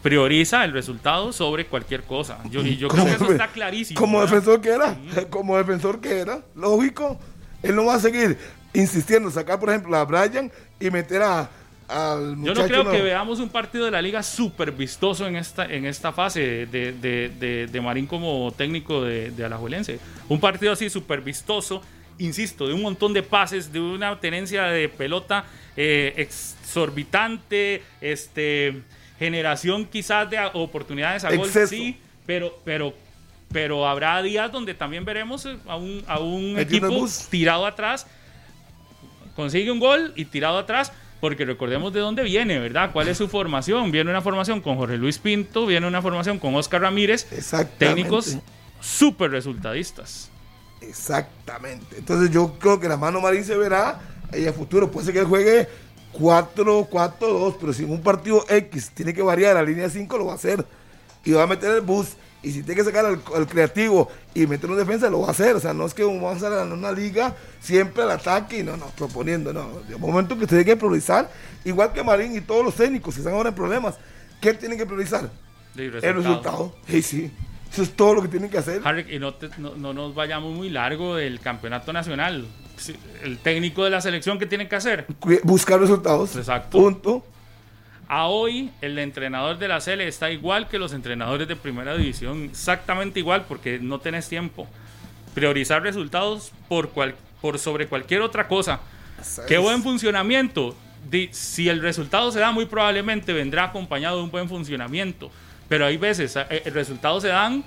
prioriza 0.01 0.63
el 0.65 0.73
resultado 0.73 1.31
sobre 1.31 1.65
cualquier 1.65 2.03
cosa. 2.03 2.39
Yo, 2.49 2.61
y 2.61 2.75
yo 2.77 2.89
creo 2.89 3.05
que 3.05 3.11
eso 3.13 3.31
está 3.31 3.47
clarísimo. 3.47 3.99
Como 3.99 4.19
¿verdad? 4.19 4.33
defensor 4.33 4.61
que 4.61 4.69
era, 4.69 4.97
como 5.29 5.57
defensor 5.57 6.01
que 6.01 6.19
era, 6.19 6.41
lógico. 6.55 7.19
Él 7.61 7.75
no 7.75 7.85
va 7.85 7.95
a 7.95 7.99
seguir 7.99 8.37
insistiendo, 8.73 9.31
sacar 9.31 9.59
por 9.59 9.69
ejemplo 9.69 9.95
a 9.95 10.03
Brian 10.03 10.51
y 10.79 10.89
meter 10.91 11.21
a, 11.21 11.49
al 11.87 12.35
Yo 12.43 12.53
no 12.53 12.65
creo 12.65 12.89
que 12.91 13.01
veamos 13.01 13.39
un 13.39 13.47
partido 13.49 13.85
de 13.85 13.91
la 13.91 14.01
liga 14.01 14.21
súper 14.23 14.71
vistoso 14.73 15.25
en 15.27 15.37
esta, 15.37 15.65
en 15.65 15.85
esta 15.85 16.11
fase 16.11 16.65
de, 16.65 16.91
de- 16.91 17.29
de- 17.39 17.67
de 17.67 17.81
Marín 17.81 18.05
como 18.07 18.51
técnico 18.57 19.01
de, 19.03 19.31
de 19.31 19.45
Alajuelense. 19.45 19.99
Un 20.27 20.41
partido 20.41 20.73
así 20.73 20.89
súper 20.89 21.21
vistoso, 21.21 21.81
insisto, 22.17 22.67
de 22.67 22.73
un 22.73 22.81
montón 22.81 23.13
de 23.13 23.23
pases, 23.23 23.71
de 23.71 23.79
una 23.79 24.19
tenencia 24.19 24.63
de 24.63 24.89
pelota 24.89 25.45
eh, 25.75 26.13
exorbitante, 26.17 27.83
este, 28.01 28.81
generación 29.19 29.85
quizás 29.85 30.29
de 30.29 30.37
oportunidades 30.53 31.23
a 31.23 31.35
gol, 31.35 31.49
sí, 31.49 31.97
pero, 32.25 32.59
pero, 32.63 32.93
pero 33.51 33.87
habrá 33.87 34.21
días 34.21 34.51
donde 34.51 34.73
también 34.73 35.05
veremos 35.05 35.45
eh, 35.45 35.57
a 35.67 35.75
un, 35.75 36.03
a 36.07 36.19
un 36.19 36.57
equipo 36.59 37.07
tirado 37.29 37.65
atrás 37.65 38.07
consigue 39.35 39.71
un 39.71 39.79
gol 39.79 40.13
y 40.15 40.25
tirado 40.25 40.57
atrás, 40.57 40.91
porque 41.19 41.45
recordemos 41.45 41.93
de 41.93 41.99
dónde 41.99 42.23
viene, 42.23 42.59
¿verdad? 42.59 42.91
¿Cuál 42.91 43.07
es 43.07 43.17
su 43.17 43.27
formación? 43.27 43.91
Viene 43.91 44.09
una 44.09 44.21
formación 44.21 44.61
con 44.61 44.77
Jorge 44.77 44.97
Luis 44.97 45.17
Pinto, 45.17 45.65
viene 45.65 45.87
una 45.87 46.01
formación 46.01 46.39
con 46.39 46.55
Oscar 46.55 46.81
Ramírez, 46.81 47.27
técnicos 47.77 48.37
súper 48.81 49.31
resultadistas. 49.31 50.29
Exactamente. 50.87 51.97
Entonces 51.97 52.31
yo 52.31 52.53
creo 52.59 52.79
que 52.79 52.87
la 52.87 52.97
mano 52.97 53.21
Marín 53.21 53.43
se 53.43 53.55
verá 53.55 53.99
ahí 54.31 54.45
a 54.47 54.53
futuro. 54.53 54.91
Puede 54.91 55.05
ser 55.05 55.13
que 55.13 55.19
él 55.21 55.27
juegue 55.27 55.67
4-4-2, 56.13 57.55
pero 57.59 57.73
si 57.73 57.83
en 57.83 57.91
un 57.91 58.01
partido 58.01 58.45
X 58.47 58.91
tiene 58.93 59.13
que 59.13 59.21
variar 59.21 59.55
la 59.55 59.63
línea 59.63 59.89
5, 59.89 60.17
lo 60.17 60.25
va 60.25 60.33
a 60.33 60.35
hacer. 60.35 60.65
Y 61.23 61.31
va 61.31 61.43
a 61.43 61.47
meter 61.47 61.71
el 61.71 61.81
bus. 61.81 62.09
Y 62.41 62.51
si 62.51 62.61
tiene 62.61 62.75
que 62.75 62.83
sacar 62.83 63.05
al, 63.05 63.21
al 63.33 63.47
creativo 63.47 64.09
y 64.33 64.45
meter 64.45 64.69
una 64.69 64.79
defensa, 64.79 65.09
lo 65.09 65.21
va 65.21 65.29
a 65.29 65.31
hacer. 65.31 65.55
O 65.55 65.59
sea, 65.61 65.73
no 65.73 65.85
es 65.85 65.93
que 65.93 66.03
vamos 66.03 66.33
a 66.33 66.35
estar 66.35 66.67
en 66.67 66.73
una 66.73 66.91
liga 66.91 67.35
siempre 67.61 68.03
al 68.03 68.11
ataque 68.11 68.59
y 68.59 68.63
no, 68.63 68.75
no, 68.75 68.87
proponiendo. 68.97 69.53
No, 69.53 69.79
de 69.87 69.95
momento 69.95 70.37
que 70.37 70.43
usted 70.43 70.57
tiene 70.57 70.65
que 70.65 70.75
priorizar, 70.75 71.31
igual 71.63 71.93
que 71.93 72.03
Marín 72.03 72.35
y 72.35 72.41
todos 72.41 72.65
los 72.65 72.75
técnicos 72.75 73.13
que 73.13 73.21
están 73.21 73.33
ahora 73.33 73.49
en 73.49 73.55
problemas. 73.55 73.95
¿Qué 74.41 74.53
tienen 74.53 74.77
que 74.77 74.85
priorizar? 74.85 75.29
El 75.77 75.93
resultados. 75.93 76.15
resultado. 76.15 76.75
Sí, 76.87 77.01
sí. 77.01 77.31
Eso 77.73 77.81
es 77.83 77.91
todo 77.95 78.13
lo 78.13 78.21
que 78.21 78.27
tienen 78.29 78.49
que 78.49 78.57
hacer. 78.59 78.81
Harry, 78.85 79.05
y 79.15 79.19
no, 79.19 79.33
te- 79.33 79.49
no- 79.57 79.75
no 79.75 79.93
nos 79.93 80.13
vayamos 80.15 80.53
muy 80.53 80.69
largo 80.69 81.15
del 81.15 81.39
campeonato 81.39 81.91
nacional. 81.91 82.45
El 83.23 83.39
técnico 83.39 83.83
de 83.83 83.89
la 83.89 83.99
selección, 83.99 84.37
¿qué 84.39 84.45
tiene 84.45 84.67
que 84.67 84.75
hacer? 84.75 85.05
Buscar 85.43 85.79
resultados. 85.79 86.35
Exacto. 86.35 86.77
Punto. 86.77 87.25
A 88.07 88.25
hoy, 88.27 88.69
el 88.81 88.99
entrenador 88.99 89.57
de 89.57 89.67
la 89.67 89.81
Sele 89.81 90.07
está 90.07 90.29
igual 90.29 90.67
que 90.69 90.77
los 90.77 90.93
entrenadores 90.93 91.47
de 91.47 91.55
primera 91.55 91.95
división, 91.97 92.43
exactamente 92.43 93.19
igual, 93.19 93.45
porque 93.47 93.79
no 93.79 93.99
tenés 93.99 94.27
tiempo. 94.29 94.67
Priorizar 95.33 95.81
resultados 95.81 96.51
por, 96.67 96.89
cual, 96.89 97.15
por 97.41 97.57
sobre 97.57 97.87
cualquier 97.87 98.21
otra 98.21 98.47
cosa. 98.47 98.81
Qué 99.47 99.57
buen 99.57 99.81
funcionamiento. 99.81 100.75
Si 101.31 101.69
el 101.69 101.81
resultado 101.81 102.31
se 102.31 102.39
da, 102.39 102.51
muy 102.51 102.65
probablemente 102.65 103.33
vendrá 103.33 103.63
acompañado 103.65 104.17
de 104.17 104.23
un 104.23 104.31
buen 104.31 104.47
funcionamiento. 104.47 105.31
Pero 105.69 105.85
hay 105.85 105.97
veces 105.97 106.35
eh, 106.35 106.61
el 106.65 106.73
resultado 106.73 107.19
se 107.21 107.29
dan 107.29 107.63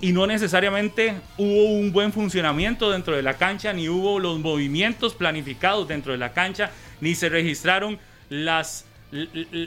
y 0.00 0.12
no 0.12 0.26
necesariamente 0.26 1.14
hubo 1.38 1.64
un 1.78 1.92
buen 1.92 2.12
funcionamiento 2.12 2.90
dentro 2.90 3.16
de 3.16 3.22
la 3.22 3.34
cancha, 3.34 3.72
ni 3.72 3.88
hubo 3.88 4.18
los 4.18 4.38
movimientos 4.38 5.14
planificados 5.14 5.88
dentro 5.88 6.12
de 6.12 6.18
la 6.18 6.32
cancha, 6.32 6.70
ni 7.00 7.14
se 7.14 7.28
registraron 7.28 7.98
las, 8.28 8.84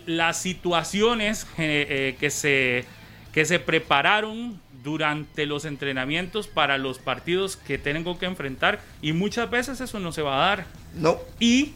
las 0.06 0.38
situaciones 0.42 1.48
eh, 1.58 1.88
eh, 1.90 2.18
que, 2.20 2.30
se, 2.30 2.86
que 3.34 3.46
se 3.46 3.60
prepararon 3.60 4.60
durante 4.84 5.46
los 5.46 5.66
entrenamientos 5.66 6.48
para 6.48 6.78
los 6.78 7.00
partidos 7.00 7.58
que 7.58 7.78
tengo 7.78 8.20
que 8.20 8.26
enfrentar 8.26 8.80
y 9.02 9.14
muchas 9.14 9.50
veces 9.50 9.82
eso 9.82 10.00
no 10.00 10.12
se 10.12 10.22
va 10.22 10.36
a 10.36 10.48
dar 10.50 10.66
No. 10.96 11.18
y 11.40 11.74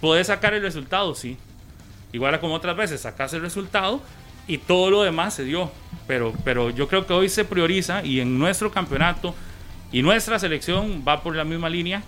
puedes 0.00 0.28
sacar 0.28 0.54
el 0.54 0.62
resultado, 0.62 1.14
sí. 1.14 1.36
Igual 2.12 2.34
a 2.34 2.40
como 2.40 2.54
otras 2.54 2.76
veces 2.76 3.02
sacas 3.02 3.32
el 3.34 3.42
resultado 3.42 4.02
y 4.48 4.58
todo 4.58 4.90
lo 4.90 5.02
demás 5.02 5.34
se 5.34 5.44
dio. 5.44 5.70
Pero, 6.08 6.32
pero 6.42 6.70
yo 6.70 6.88
creo 6.88 7.06
que 7.06 7.12
hoy 7.12 7.28
se 7.28 7.44
prioriza 7.44 8.04
y 8.04 8.20
en 8.20 8.38
nuestro 8.38 8.72
campeonato 8.72 9.34
y 9.92 10.02
nuestra 10.02 10.38
selección 10.38 11.04
va 11.06 11.22
por 11.22 11.36
la 11.36 11.44
misma 11.44 11.68
línea. 11.68 12.02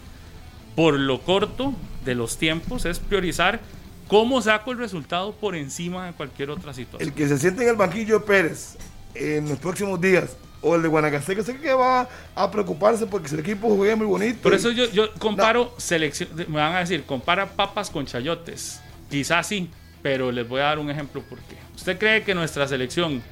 Por 0.74 0.98
lo 0.98 1.20
corto 1.20 1.74
de 2.04 2.14
los 2.14 2.38
tiempos 2.38 2.86
es 2.86 2.98
priorizar 2.98 3.60
cómo 4.08 4.40
saco 4.40 4.72
el 4.72 4.78
resultado 4.78 5.32
por 5.32 5.54
encima 5.54 6.06
de 6.06 6.12
cualquier 6.14 6.50
otra 6.50 6.72
situación. 6.72 7.08
El 7.08 7.14
que 7.14 7.28
se 7.28 7.38
siente 7.38 7.62
en 7.62 7.68
el 7.68 7.76
banquillo 7.76 8.20
de 8.20 8.26
Pérez 8.26 8.76
en 9.14 9.48
los 9.48 9.58
próximos 9.58 10.00
días 10.00 10.36
o 10.62 10.74
el 10.76 10.82
de 10.82 10.88
Guanacaste, 10.88 11.42
sé 11.42 11.56
que 11.58 11.72
va 11.72 12.08
a 12.34 12.50
preocuparse 12.50 13.06
porque 13.06 13.32
el 13.34 13.40
equipo 13.40 13.74
juega 13.74 13.96
muy 13.96 14.06
bonito. 14.06 14.42
Por 14.42 14.54
eso 14.54 14.70
yo, 14.70 14.90
yo 14.90 15.12
comparo 15.14 15.74
selección, 15.78 16.28
me 16.34 16.58
van 16.58 16.74
a 16.74 16.80
decir, 16.80 17.04
compara 17.04 17.46
papas 17.50 17.90
con 17.90 18.06
chayotes. 18.06 18.80
Quizás 19.10 19.46
sí, 19.46 19.70
pero 20.02 20.32
les 20.32 20.48
voy 20.48 20.60
a 20.60 20.64
dar 20.64 20.78
un 20.78 20.90
ejemplo 20.90 21.22
por 21.22 21.38
qué. 21.40 21.56
¿Usted 21.74 21.98
cree 21.98 22.22
que 22.22 22.34
nuestra 22.34 22.66
selección, 22.68 23.22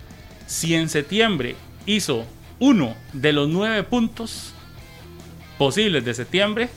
si 0.47 0.75
en 0.75 0.89
septiembre 0.89 1.57
hizo 1.87 2.25
uno 2.59 2.95
de 3.13 3.33
los 3.33 3.49
nueve 3.49 3.83
puntos 3.85 4.53
posibles 5.57 6.05
de 6.05 6.15
septiembre, 6.15 6.69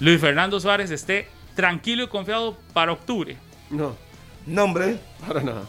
Luis 0.00 0.20
Fernando 0.20 0.58
Suárez 0.60 0.90
esté 0.90 1.28
tranquilo 1.54 2.04
y 2.04 2.08
confiado 2.08 2.56
para 2.72 2.92
octubre? 2.92 3.36
No. 3.70 3.96
No, 4.46 4.64
hombre. 4.64 4.98
Para 5.26 5.40
nada. 5.42 5.62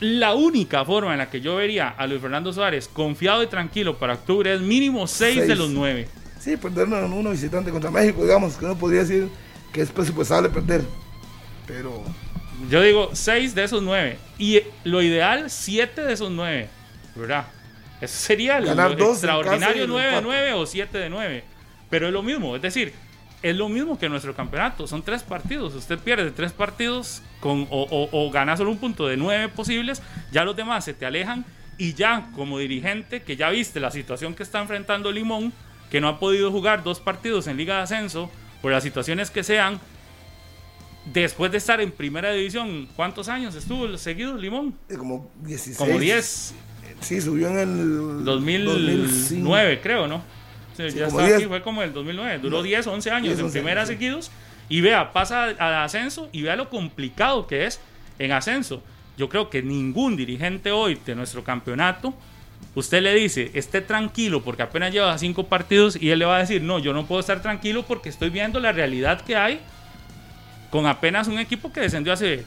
La 0.00 0.34
única 0.34 0.84
forma 0.84 1.12
en 1.12 1.18
la 1.18 1.30
que 1.30 1.40
yo 1.40 1.56
vería 1.56 1.88
a 1.88 2.06
Luis 2.06 2.20
Fernando 2.20 2.52
Suárez 2.52 2.86
confiado 2.86 3.42
y 3.42 3.46
tranquilo 3.46 3.96
para 3.98 4.14
octubre 4.14 4.52
es 4.52 4.60
mínimo 4.60 5.06
6 5.06 5.40
de 5.40 5.46
Seis. 5.46 5.58
los 5.58 5.70
9. 5.70 6.06
Sí, 6.38 6.56
perdernos 6.58 7.02
en 7.04 7.12
uno 7.12 7.30
visitante 7.30 7.70
contra 7.70 7.90
México, 7.90 8.22
digamos, 8.22 8.56
que 8.56 8.66
uno 8.66 8.76
podría 8.76 9.00
decir 9.00 9.28
que 9.72 9.80
es 9.80 9.90
presupuestable 9.90 10.50
perder. 10.50 10.82
Pero 11.66 12.02
Yo 12.70 12.82
digo 12.82 13.10
6 13.12 13.54
de 13.54 13.64
esos 13.64 13.82
9. 13.82 14.18
Y 14.38 14.60
lo 14.84 15.02
ideal, 15.02 15.50
7 15.50 16.02
de 16.02 16.12
esos 16.12 16.30
9. 16.30 16.68
¿Verdad? 17.14 17.46
Eso 18.00 18.16
sería 18.16 18.60
lo, 18.60 18.74
lo 18.74 19.10
extraordinario 19.10 19.84
y 19.84 19.86
9 19.86 20.02
de 20.02 20.18
empate. 20.18 20.26
9 20.26 20.52
o 20.54 20.66
7 20.66 20.98
de 20.98 21.10
9. 21.10 21.44
Pero 21.88 22.06
es 22.08 22.12
lo 22.12 22.22
mismo, 22.22 22.56
es 22.56 22.62
decir, 22.62 22.92
es 23.42 23.56
lo 23.56 23.68
mismo 23.68 23.98
que 23.98 24.08
nuestro 24.08 24.34
campeonato. 24.34 24.86
Son 24.86 25.02
tres 25.02 25.22
partidos. 25.22 25.74
Usted 25.74 25.98
pierde 25.98 26.30
tres 26.30 26.52
partidos 26.52 27.22
con, 27.40 27.66
o, 27.70 27.82
o, 27.82 28.08
o 28.10 28.30
gana 28.30 28.56
solo 28.56 28.70
un 28.70 28.78
punto 28.78 29.06
de 29.06 29.16
9 29.16 29.48
posibles. 29.50 30.02
Ya 30.32 30.44
los 30.44 30.56
demás 30.56 30.84
se 30.84 30.94
te 30.94 31.06
alejan. 31.06 31.44
Y 31.78 31.94
ya 31.94 32.30
como 32.34 32.58
dirigente, 32.58 33.22
que 33.22 33.36
ya 33.36 33.50
viste 33.50 33.80
la 33.80 33.90
situación 33.90 34.34
que 34.34 34.42
está 34.42 34.60
enfrentando 34.60 35.12
Limón, 35.12 35.52
que 35.90 36.00
no 36.00 36.08
ha 36.08 36.18
podido 36.18 36.50
jugar 36.50 36.82
dos 36.82 37.00
partidos 37.00 37.46
en 37.46 37.58
Liga 37.58 37.76
de 37.76 37.82
Ascenso, 37.82 38.30
por 38.62 38.72
las 38.72 38.82
situaciones 38.82 39.30
que 39.30 39.44
sean, 39.44 39.78
después 41.12 41.50
de 41.52 41.58
estar 41.58 41.80
en 41.80 41.90
primera 41.92 42.32
división, 42.32 42.88
¿cuántos 42.96 43.28
años 43.28 43.54
estuvo 43.54 43.96
seguido 43.98 44.36
Limón? 44.36 44.74
eh, 44.88 44.96
como 44.96 45.30
16. 45.42 45.76
Como 45.78 45.98
10, 45.98 46.54
Sí, 47.00 47.20
subió 47.20 47.48
en 47.48 47.58
el 47.58 48.24
2009 48.24 49.80
creo, 49.82 50.06
¿no? 50.06 50.22
Sí, 50.76 50.90
Sí, 50.90 50.98
ya 50.98 51.06
como 51.06 51.20
está 51.20 51.26
10. 51.28 51.38
aquí, 51.38 51.48
fue 51.48 51.62
como 51.62 51.82
el 51.82 51.92
2009, 51.92 52.38
duró 52.38 52.58
No, 52.58 52.62
10, 52.62 52.86
11 52.86 53.10
años 53.10 53.28
10, 53.28 53.38
en 53.38 53.44
11 53.46 53.58
primera 53.58 53.80
años, 53.82 53.88
seguidos. 53.88 54.30
Y 54.68 54.80
vea, 54.80 55.12
pasa 55.12 55.44
al 55.44 55.74
ascenso 55.74 56.28
y 56.32 56.42
vea 56.42 56.56
lo 56.56 56.68
complicado 56.68 57.46
que 57.46 57.66
es 57.66 57.80
en 58.18 58.32
ascenso. 58.32 58.82
Yo 59.16 59.28
creo 59.28 59.48
que 59.48 59.62
ningún 59.62 60.16
dirigente 60.16 60.72
hoy 60.72 60.98
de 61.06 61.14
nuestro 61.14 61.44
campeonato, 61.44 62.12
usted 62.74 63.00
le 63.02 63.14
dice, 63.14 63.50
esté 63.54 63.80
tranquilo 63.80 64.42
porque 64.42 64.62
apenas 64.62 64.92
lleva 64.92 65.16
cinco 65.18 65.44
partidos 65.46 65.96
y 66.00 66.10
él 66.10 66.18
le 66.18 66.24
va 66.24 66.36
a 66.36 66.40
decir, 66.40 66.62
no, 66.62 66.78
yo 66.78 66.92
no 66.92 67.06
puedo 67.06 67.20
estar 67.20 67.40
tranquilo 67.40 67.84
porque 67.86 68.08
estoy 68.08 68.30
viendo 68.30 68.60
la 68.60 68.72
realidad 68.72 69.20
que 69.22 69.36
hay 69.36 69.60
con 70.76 70.86
apenas 70.86 71.26
un 71.26 71.38
equipo 71.38 71.72
que 71.72 71.80
descendió 71.80 72.12
hace 72.12 72.44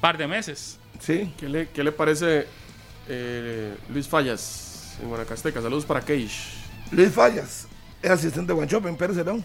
par 0.00 0.16
de 0.16 0.28
meses. 0.28 0.78
Sí, 1.00 1.34
¿Qué 1.36 1.48
le, 1.48 1.68
qué 1.70 1.82
le 1.82 1.90
parece 1.90 2.46
eh, 3.08 3.74
Luis 3.92 4.06
Fallas 4.06 4.96
en 5.02 5.08
Guanacasteca? 5.08 5.60
Saludos 5.60 5.84
para 5.84 6.00
Keish. 6.00 6.52
Luis 6.92 7.10
Fallas, 7.10 7.66
es 8.00 8.10
asistente 8.10 8.48
de 8.52 8.54
Guanchope 8.54 8.88
en 8.88 8.96
Pérez 8.96 9.16
Cerón. 9.16 9.44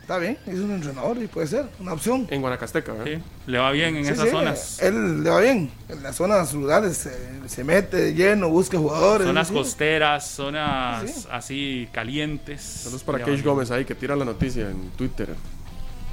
Está 0.00 0.18
bien, 0.18 0.36
es 0.44 0.58
un 0.58 0.72
entrenador 0.72 1.22
y 1.22 1.28
puede 1.28 1.46
ser 1.46 1.66
una 1.78 1.92
opción. 1.92 2.26
En 2.30 2.40
Guanacasteca, 2.40 2.92
¿verdad? 2.94 3.18
¿sí? 3.18 3.22
Le 3.46 3.58
va 3.58 3.70
bien 3.70 3.94
en 3.94 4.04
Sí, 4.04 4.10
esas 4.10 4.24
sí, 4.24 4.30
zonas. 4.32 4.82
Él 4.82 5.22
le 5.22 5.30
va 5.30 5.40
bien. 5.40 5.70
En 5.88 6.02
las 6.02 6.16
zonas 6.16 6.52
rurales 6.52 6.96
se, 6.96 7.48
se 7.48 7.62
mete 7.62 7.96
de 7.96 8.14
lleno, 8.14 8.48
busca 8.48 8.76
jugadores. 8.76 9.24
Zonas 9.28 9.46
sí. 9.46 9.54
costeras, 9.54 10.28
zonas 10.28 11.08
Sí. 11.08 11.28
así 11.30 11.88
calientes. 11.92 12.60
Saludos 12.60 13.04
para 13.04 13.22
Keish 13.24 13.44
Gómez 13.44 13.70
ahí 13.70 13.84
que 13.84 13.94
tira 13.94 14.16
la 14.16 14.24
noticia 14.24 14.68
en 14.68 14.90
Twitter. 14.96 15.28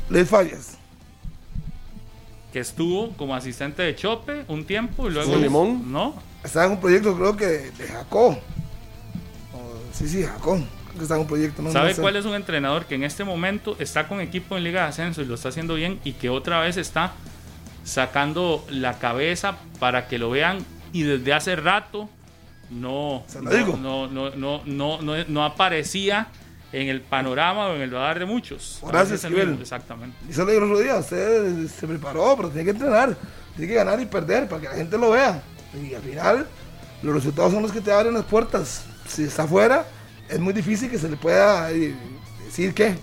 Luis 0.10 0.30
Fallas. 0.30 0.78
Que 2.54 2.60
estuvo 2.60 3.12
como 3.18 3.36
asistente 3.36 3.82
de 3.82 3.96
Chope 3.96 4.46
un 4.48 4.66
tiempo 4.66 5.08
y 5.08 5.12
luego. 5.12 5.32
¿Con 5.32 5.42
Limón? 5.42 5.92
No. 5.92 6.16
Está 6.44 6.66
en 6.66 6.72
un 6.72 6.80
proyecto, 6.80 7.16
creo 7.16 7.36
que 7.36 7.46
de 7.46 7.88
Jacó. 7.88 8.38
Sí, 9.92 10.08
sí, 10.08 10.24
Jacó. 10.24 10.54
Creo 10.54 10.98
que 10.98 11.02
está 11.02 11.16
en 11.16 11.22
un 11.22 11.28
proyecto. 11.28 11.62
No, 11.62 11.72
¿Sabe 11.72 11.90
no 11.90 11.96
sé. 11.96 12.02
cuál 12.02 12.16
es 12.16 12.26
un 12.26 12.36
entrenador 12.36 12.86
que 12.86 12.96
en 12.96 13.04
este 13.04 13.24
momento 13.24 13.76
está 13.80 14.08
con 14.08 14.22
equipo 14.22 14.56
en 14.56 14.64
Liga 14.64 14.84
de 14.84 14.88
Ascenso 14.88 15.22
y 15.22 15.26
lo 15.26 15.36
está 15.36 15.50
haciendo 15.50 15.76
bien 15.76 16.00
y 16.04 16.14
que 16.14 16.30
otra 16.30 16.60
vez 16.62 16.78
está 16.78 17.14
sacando 17.84 18.66
la 18.70 19.00
cabeza 19.00 19.58
para 19.80 20.08
que 20.08 20.18
lo 20.18 20.30
vean 20.30 20.60
y 20.94 21.04
desde 21.04 21.34
hace 21.34 21.56
rato 21.56 22.10
no, 22.70 23.24
no, 23.42 23.78
no, 23.78 24.08
no, 24.08 24.62
no, 24.66 25.02
no, 25.02 25.24
no 25.28 25.46
aparecía 25.46 26.28
en 26.72 26.90
el 26.90 27.02
panorama 27.02 27.68
o 27.68 27.76
en 27.76 27.82
el 27.82 27.92
radar 27.92 28.20
de 28.20 28.26
muchos. 28.26 28.82
El 28.88 29.14
Esquivel. 29.14 29.58
Exactamente. 29.62 30.18
Y 30.28 30.34
el 30.34 30.64
otro 30.64 30.80
día, 30.80 30.98
usted 30.98 31.68
se 31.68 31.88
preparó, 31.88 32.36
pero 32.36 32.50
tiene 32.50 32.66
que 32.66 32.72
entrenar, 32.72 33.18
tiene 33.56 33.72
que 33.72 33.76
ganar 33.76 34.02
y 34.02 34.06
perder 34.06 34.48
para 34.48 34.62
que 34.62 34.68
la 34.68 34.76
gente 34.76 34.98
lo 34.98 35.12
vea. 35.12 35.42
Y 35.74 35.94
al 35.94 36.02
final, 36.02 36.48
los 37.02 37.16
resultados 37.16 37.54
son 37.54 37.62
los 37.62 37.72
que 37.72 37.82
te 37.82 37.92
abren 37.92 38.14
las 38.14 38.26
puertas. 38.26 38.86
Si 39.08 39.24
está 39.24 39.44
afuera, 39.44 39.86
es 40.30 40.40
muy 40.40 40.54
difícil 40.54 40.90
que 40.90 40.98
se 40.98 41.10
le 41.10 41.18
pueda 41.18 41.72
eh, 41.72 41.96
decir 42.46 42.74
que. 42.74 42.96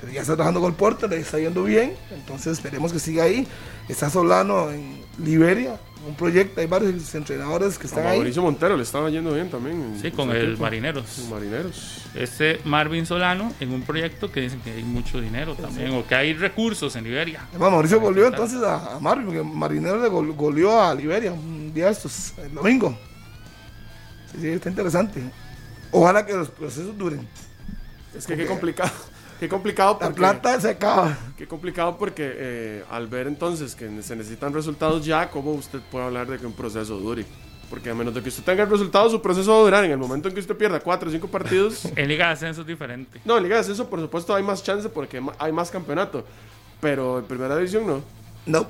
Pero 0.00 0.12
ya 0.12 0.20
está 0.20 0.34
trabajando 0.34 0.60
con 0.60 0.70
el 0.70 0.76
Porto, 0.76 1.08
le 1.08 1.18
está 1.18 1.40
yendo 1.40 1.64
bien, 1.64 1.92
entonces 2.12 2.52
esperemos 2.52 2.92
que 2.92 3.00
siga 3.00 3.24
ahí. 3.24 3.48
Está 3.88 4.08
Solano 4.08 4.70
en 4.70 5.02
Liberia, 5.18 5.80
un 6.06 6.14
proyecto, 6.14 6.60
hay 6.60 6.66
varios 6.66 7.14
entrenadores 7.14 7.76
que 7.78 7.84
A 7.84 7.88
están 7.88 8.06
ahí. 8.06 8.16
Mauricio 8.18 8.42
Montero 8.42 8.76
le 8.76 8.82
estaba 8.82 9.10
yendo 9.10 9.32
bien 9.34 9.50
también. 9.50 9.98
Sí, 10.00 10.08
en 10.08 10.12
con 10.14 10.30
el. 10.30 10.56
Marineros. 10.56 11.18
En 11.18 11.30
Marineros. 11.30 12.02
Este 12.14 12.60
Marvin 12.64 13.04
Solano 13.06 13.52
en 13.60 13.72
un 13.72 13.82
proyecto 13.82 14.30
que 14.30 14.40
dicen 14.40 14.60
que 14.60 14.70
hay 14.72 14.82
mucho 14.84 15.20
dinero 15.20 15.54
también 15.54 15.92
o 15.94 16.06
que 16.06 16.14
hay 16.14 16.34
recursos 16.34 16.94
en 16.96 17.04
Liberia. 17.04 17.46
Además, 17.50 17.72
Mauricio 17.72 18.00
goleó 18.00 18.26
entonces 18.28 18.62
a, 18.62 18.96
a 18.96 19.00
Marvin, 19.00 19.26
porque 19.26 19.42
Marinero 19.42 20.00
le 20.00 20.08
gol- 20.08 20.34
goleó 20.34 20.80
a 20.80 20.94
Liberia 20.94 21.32
un 21.32 21.72
día 21.74 21.86
de 21.86 21.92
estos, 21.92 22.32
el 22.38 22.54
domingo. 22.54 22.96
Sí, 24.32 24.38
sí, 24.40 24.48
está 24.48 24.68
interesante. 24.68 25.20
Ojalá 25.90 26.24
que 26.26 26.34
los 26.34 26.48
procesos 26.50 26.96
duren. 26.96 27.26
Es 28.16 28.26
que 28.26 28.36
qué 28.36 28.46
complicado. 28.46 28.90
Qué 29.38 29.48
complicado 29.48 29.92
La 30.00 30.06
porque, 30.06 30.14
plata 30.18 30.60
se 30.60 30.70
acaba. 30.70 31.16
qué 31.36 31.46
complicado 31.46 31.96
porque 31.96 32.32
eh, 32.34 32.84
al 32.90 33.06
ver 33.06 33.26
entonces 33.28 33.74
que 33.74 34.02
se 34.02 34.16
necesitan 34.16 34.52
resultados 34.52 35.04
ya, 35.04 35.30
¿cómo 35.30 35.52
usted 35.52 35.80
puede 35.90 36.06
hablar 36.06 36.26
de 36.26 36.38
que 36.38 36.46
un 36.46 36.52
proceso 36.52 36.98
dure? 36.98 37.24
Porque 37.70 37.90
a 37.90 37.94
menos 37.94 38.14
de 38.14 38.22
que 38.22 38.30
usted 38.30 38.42
tenga 38.44 38.62
el 38.64 38.70
resultado, 38.70 39.08
su 39.10 39.20
proceso 39.20 39.52
va 39.52 39.58
a 39.58 39.62
durar. 39.62 39.84
En 39.84 39.90
el 39.90 39.98
momento 39.98 40.26
en 40.28 40.34
que 40.34 40.40
usted 40.40 40.56
pierda 40.56 40.80
4 40.80 41.08
o 41.08 41.12
5 41.12 41.28
partidos, 41.28 41.84
En 41.96 42.08
Liga 42.08 42.26
de 42.28 42.32
Ascenso 42.32 42.62
es 42.62 42.66
diferente. 42.66 43.20
No, 43.24 43.36
en 43.36 43.42
Liga 43.42 43.56
de 43.56 43.60
Ascenso, 43.60 43.88
por 43.88 44.00
supuesto, 44.00 44.34
hay 44.34 44.42
más 44.42 44.62
chance 44.64 44.88
porque 44.88 45.22
hay 45.38 45.52
más 45.52 45.70
campeonato. 45.70 46.24
Pero 46.80 47.18
en 47.18 47.24
Primera 47.26 47.56
División 47.56 47.86
no. 47.86 48.02
No. 48.46 48.66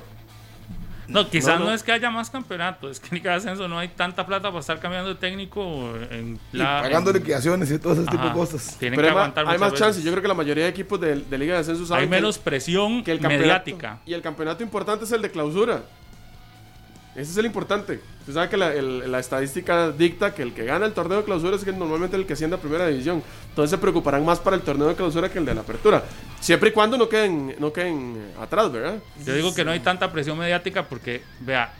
No, 1.08 1.28
quizás 1.30 1.54
No, 1.54 1.60
no, 1.60 1.64
no. 1.70 1.72
es 1.74 1.82
que 1.82 1.90
haya 1.92 2.10
más 2.10 2.28
campeonato, 2.30 2.90
es 2.90 3.00
que 3.00 3.08
en 3.08 3.14
Liga 3.14 3.30
de 3.32 3.38
Ascenso 3.38 3.66
no 3.66 3.78
hay 3.78 3.88
tanta 3.88 4.26
plata 4.26 4.48
para 4.48 4.60
estar 4.60 4.78
cambiando 4.78 5.08
de 5.08 5.14
técnico 5.14 5.94
en 6.10 6.38
Y 6.52 6.56
la- 6.58 6.82
pagando 6.82 7.10
en- 7.10 7.16
liquidaciones 7.16 7.70
y 7.70 7.78
todo 7.78 7.94
ese 7.94 8.04
tipo 8.04 8.24
de 8.24 8.32
cosas. 8.32 8.76
Tienen 8.78 8.96
Pero 8.96 9.06
que 9.08 9.12
hay, 9.12 9.16
aguantar 9.18 9.48
hay 9.48 9.58
más 9.58 9.72
veces. 9.72 9.86
chance. 9.86 10.02
Yo 10.02 10.10
creo 10.10 10.20
que 10.22 10.28
la 10.28 10.34
mayoría 10.34 10.64
de 10.64 10.70
equipos 10.70 11.00
de, 11.00 11.16
de 11.22 11.38
Liga 11.38 11.54
de 11.54 11.60
Ascenso 11.60 11.86
saben 11.86 12.02
Hay 12.04 12.08
que 12.10 12.14
el- 12.16 12.22
menos 12.22 12.38
presión 12.38 13.02
que 13.02 13.12
el 13.12 13.20
campeonato 13.20 13.46
mediática. 13.46 13.98
y 14.04 14.12
el 14.12 14.20
campeonato 14.22 14.62
importante 14.62 15.04
es 15.06 15.12
el 15.12 15.22
de 15.22 15.30
clausura. 15.30 15.82
Ese 17.18 17.32
es 17.32 17.36
el 17.36 17.46
importante. 17.46 18.00
Usted 18.20 18.32
sabe 18.34 18.48
que 18.48 18.56
la, 18.56 18.72
el- 18.72 19.10
la 19.10 19.18
estadística 19.18 19.90
dicta 19.90 20.32
que 20.34 20.42
el 20.42 20.52
que 20.54 20.64
gana 20.64 20.86
el 20.86 20.92
torneo 20.92 21.18
de 21.18 21.24
clausura 21.24 21.56
es 21.56 21.64
que 21.64 21.72
normalmente 21.72 22.16
el 22.16 22.26
que 22.26 22.34
asciende 22.34 22.54
a 22.56 22.60
primera 22.60 22.86
división. 22.86 23.22
Entonces 23.48 23.70
se 23.70 23.78
preocuparán 23.78 24.24
más 24.24 24.38
para 24.38 24.54
el 24.56 24.62
torneo 24.62 24.86
de 24.88 24.94
clausura 24.94 25.28
que 25.28 25.38
el 25.38 25.44
de 25.44 25.54
la 25.54 25.62
apertura. 25.62 26.04
Siempre 26.40 26.68
y 26.68 26.72
cuando 26.72 26.96
no 26.96 27.08
queden, 27.08 27.56
no 27.58 27.72
queden 27.72 28.14
eh, 28.16 28.34
atrás, 28.40 28.70
¿verdad? 28.70 28.98
Yo 29.26 29.34
digo 29.34 29.52
que 29.54 29.64
no 29.64 29.72
hay 29.72 29.80
tanta 29.80 30.12
presión 30.12 30.38
mediática 30.38 30.88
porque, 30.88 31.22
vea, 31.40 31.72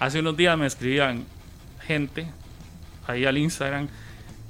hace 0.00 0.18
unos 0.18 0.36
días 0.36 0.58
me 0.58 0.66
escribían 0.66 1.24
gente 1.86 2.26
ahí 3.06 3.24
al 3.26 3.38
Instagram 3.38 3.88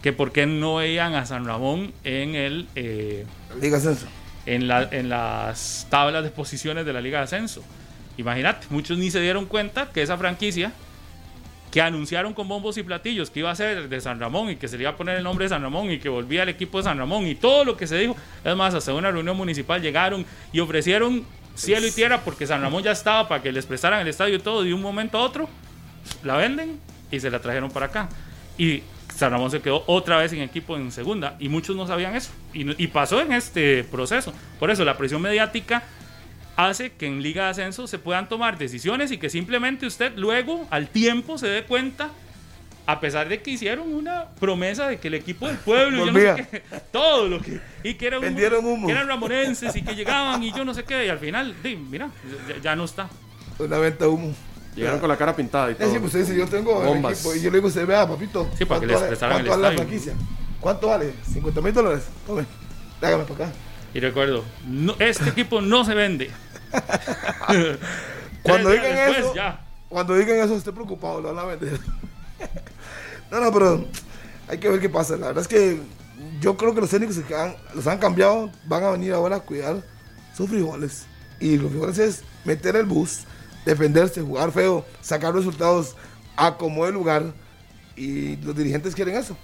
que 0.02 0.12
por 0.14 0.32
qué 0.32 0.46
no 0.46 0.76
veían 0.76 1.12
a 1.14 1.26
San 1.26 1.44
Ramón 1.44 1.92
en 2.04 2.34
el 2.34 2.66
eh, 2.74 3.26
Liga 3.60 3.76
Ascenso. 3.76 4.06
en, 4.46 4.66
la- 4.68 4.88
en 4.90 5.10
las 5.10 5.86
tablas 5.90 6.24
de 6.24 6.30
posiciones 6.30 6.86
de 6.86 6.92
la 6.94 7.02
Liga 7.02 7.18
de 7.18 7.24
Ascenso. 7.24 7.62
Imagínate, 8.20 8.66
muchos 8.68 8.98
ni 8.98 9.10
se 9.10 9.18
dieron 9.18 9.46
cuenta 9.46 9.90
que 9.90 10.02
esa 10.02 10.18
franquicia 10.18 10.72
que 11.70 11.80
anunciaron 11.80 12.34
con 12.34 12.48
bombos 12.48 12.76
y 12.76 12.82
platillos 12.82 13.30
que 13.30 13.40
iba 13.40 13.50
a 13.50 13.54
ser 13.54 13.88
de 13.88 14.00
San 14.00 14.20
Ramón 14.20 14.50
y 14.50 14.56
que 14.56 14.68
se 14.68 14.76
le 14.76 14.82
iba 14.82 14.90
a 14.90 14.96
poner 14.96 15.16
el 15.16 15.24
nombre 15.24 15.46
de 15.46 15.48
San 15.48 15.62
Ramón 15.62 15.90
y 15.90 15.98
que 15.98 16.10
volvía 16.10 16.42
al 16.42 16.50
equipo 16.50 16.78
de 16.78 16.84
San 16.84 16.98
Ramón 16.98 17.26
y 17.26 17.34
todo 17.34 17.64
lo 17.64 17.78
que 17.78 17.86
se 17.86 17.96
dijo. 17.96 18.14
Es 18.44 18.54
más, 18.56 18.74
hasta 18.74 18.92
una 18.92 19.10
reunión 19.10 19.38
municipal 19.38 19.80
llegaron 19.80 20.26
y 20.52 20.60
ofrecieron 20.60 21.24
cielo 21.54 21.86
y 21.86 21.92
tierra 21.92 22.20
porque 22.22 22.46
San 22.46 22.60
Ramón 22.60 22.82
ya 22.82 22.92
estaba 22.92 23.26
para 23.26 23.42
que 23.42 23.52
les 23.52 23.64
prestaran 23.64 24.00
el 24.00 24.08
estadio 24.08 24.34
y 24.34 24.40
todo. 24.40 24.64
De 24.64 24.74
un 24.74 24.82
momento 24.82 25.16
a 25.16 25.22
otro 25.22 25.48
la 26.22 26.36
venden 26.36 26.78
y 27.10 27.20
se 27.20 27.30
la 27.30 27.40
trajeron 27.40 27.70
para 27.70 27.86
acá. 27.86 28.10
Y 28.58 28.82
San 29.16 29.30
Ramón 29.30 29.50
se 29.50 29.62
quedó 29.62 29.82
otra 29.86 30.18
vez 30.18 30.34
en 30.34 30.42
equipo 30.42 30.76
en 30.76 30.92
segunda 30.92 31.36
y 31.38 31.48
muchos 31.48 31.74
no 31.74 31.86
sabían 31.86 32.14
eso. 32.16 32.32
Y, 32.52 32.82
y 32.82 32.88
pasó 32.88 33.22
en 33.22 33.32
este 33.32 33.82
proceso. 33.84 34.34
Por 34.58 34.70
eso 34.70 34.84
la 34.84 34.98
presión 34.98 35.22
mediática 35.22 35.84
hace 36.56 36.92
que 36.92 37.06
en 37.06 37.22
Liga 37.22 37.44
de 37.44 37.50
Ascenso 37.50 37.86
se 37.86 37.98
puedan 37.98 38.28
tomar 38.28 38.58
decisiones 38.58 39.10
y 39.12 39.18
que 39.18 39.30
simplemente 39.30 39.86
usted 39.86 40.12
luego, 40.16 40.66
al 40.70 40.88
tiempo, 40.88 41.38
se 41.38 41.46
dé 41.46 41.64
cuenta, 41.64 42.10
a 42.86 43.00
pesar 43.00 43.28
de 43.28 43.40
que 43.40 43.52
hicieron 43.52 43.94
una 43.94 44.26
promesa 44.40 44.88
de 44.88 44.98
que 44.98 45.08
el 45.08 45.14
equipo 45.14 45.46
del 45.46 45.56
pueblo, 45.58 46.06
yo 46.06 46.12
no 46.12 46.18
sé 46.18 46.46
qué, 46.50 46.62
todo 46.92 47.28
lo 47.28 47.40
que, 47.40 47.60
y 47.84 47.94
que, 47.94 48.06
era 48.06 48.18
un- 48.18 48.24
Vendieron 48.24 48.64
humo. 48.64 48.86
que 48.86 48.92
eran 48.92 49.06
ramonenses 49.08 49.74
y 49.76 49.82
que 49.82 49.94
llegaban 49.94 50.42
y 50.42 50.52
yo 50.52 50.64
no 50.64 50.74
sé 50.74 50.84
qué, 50.84 51.06
y 51.06 51.08
al 51.08 51.18
final, 51.18 51.54
mira, 51.88 52.10
ya, 52.48 52.60
ya 52.60 52.76
no 52.76 52.84
está. 52.84 53.08
Una 53.58 53.78
venta 53.78 54.04
de 54.04 54.10
humo. 54.10 54.34
Llegaron 54.74 55.00
con 55.00 55.08
la 55.08 55.16
cara 55.16 55.34
pintada 55.34 55.70
y 55.70 55.74
todo. 55.74 55.84
decir, 55.86 56.00
pues 56.00 56.12
dice, 56.14 56.36
yo 56.38 56.46
tengo 56.46 56.80
el 56.82 56.86
Bombas. 56.88 57.12
equipo. 57.18 57.34
Y 57.34 57.42
yo 57.42 57.50
le 57.50 57.56
digo, 57.58 57.68
usted 57.68 57.86
vea, 57.86 58.06
papito. 58.08 58.48
Sí, 58.56 58.64
para 58.64 58.80
que 58.80 58.86
¿cuánto 58.86 58.86
les 58.86 58.94
vale- 58.96 59.06
prestaran 59.08 59.40
el 59.40 59.46
¿Cuánto 59.46 59.62
vale 59.62 59.74
la 59.76 59.82
franquicia? 59.82 60.12
¿Cuánto 60.60 60.86
vale? 60.86 61.12
¿50 61.28 61.62
mil 61.62 61.72
dólares? 61.74 62.04
Tome. 62.26 62.44
Hágame 63.02 63.24
para 63.24 63.44
acá. 63.46 63.52
Y 63.94 64.00
recuerdo, 64.00 64.44
no- 64.66 64.94
este 64.98 65.28
equipo 65.30 65.60
no 65.60 65.84
se 65.84 65.94
vende. 65.94 66.30
Cuando 68.42 68.70
digan 68.70 68.94
después, 68.96 69.18
eso, 69.18 69.34
ya. 69.34 69.60
cuando 69.88 70.14
digan 70.14 70.38
eso, 70.38 70.56
esté 70.56 70.72
preocupado, 70.72 71.20
lo 71.20 71.34
van 71.34 71.44
a 71.44 71.48
vender. 71.48 71.78
no, 73.30 73.40
no, 73.40 73.52
pero 73.52 73.84
hay 74.48 74.58
que 74.58 74.68
ver 74.68 74.80
qué 74.80 74.88
pasa. 74.88 75.16
La 75.16 75.28
verdad 75.28 75.42
es 75.42 75.48
que 75.48 75.78
yo 76.40 76.56
creo 76.56 76.74
que 76.74 76.80
los 76.80 76.90
técnicos 76.90 77.18
que 77.18 77.34
han- 77.34 77.56
los 77.74 77.86
han 77.86 77.98
cambiado 77.98 78.50
van 78.66 78.84
a 78.84 78.90
venir 78.90 79.12
ahora 79.12 79.36
a 79.36 79.40
cuidar 79.40 79.82
sus 80.36 80.48
frijoles. 80.48 81.04
Y 81.38 81.56
los 81.58 81.70
frijoles 81.70 81.98
es 81.98 82.22
meter 82.44 82.76
el 82.76 82.86
bus, 82.86 83.20
defenderse, 83.66 84.22
jugar 84.22 84.52
feo, 84.52 84.86
sacar 85.02 85.34
resultados 85.34 85.96
a 86.36 86.56
como 86.56 86.86
el 86.86 86.94
lugar. 86.94 87.24
Y 87.96 88.36
los 88.36 88.56
dirigentes 88.56 88.94
quieren 88.94 89.16
eso. 89.16 89.36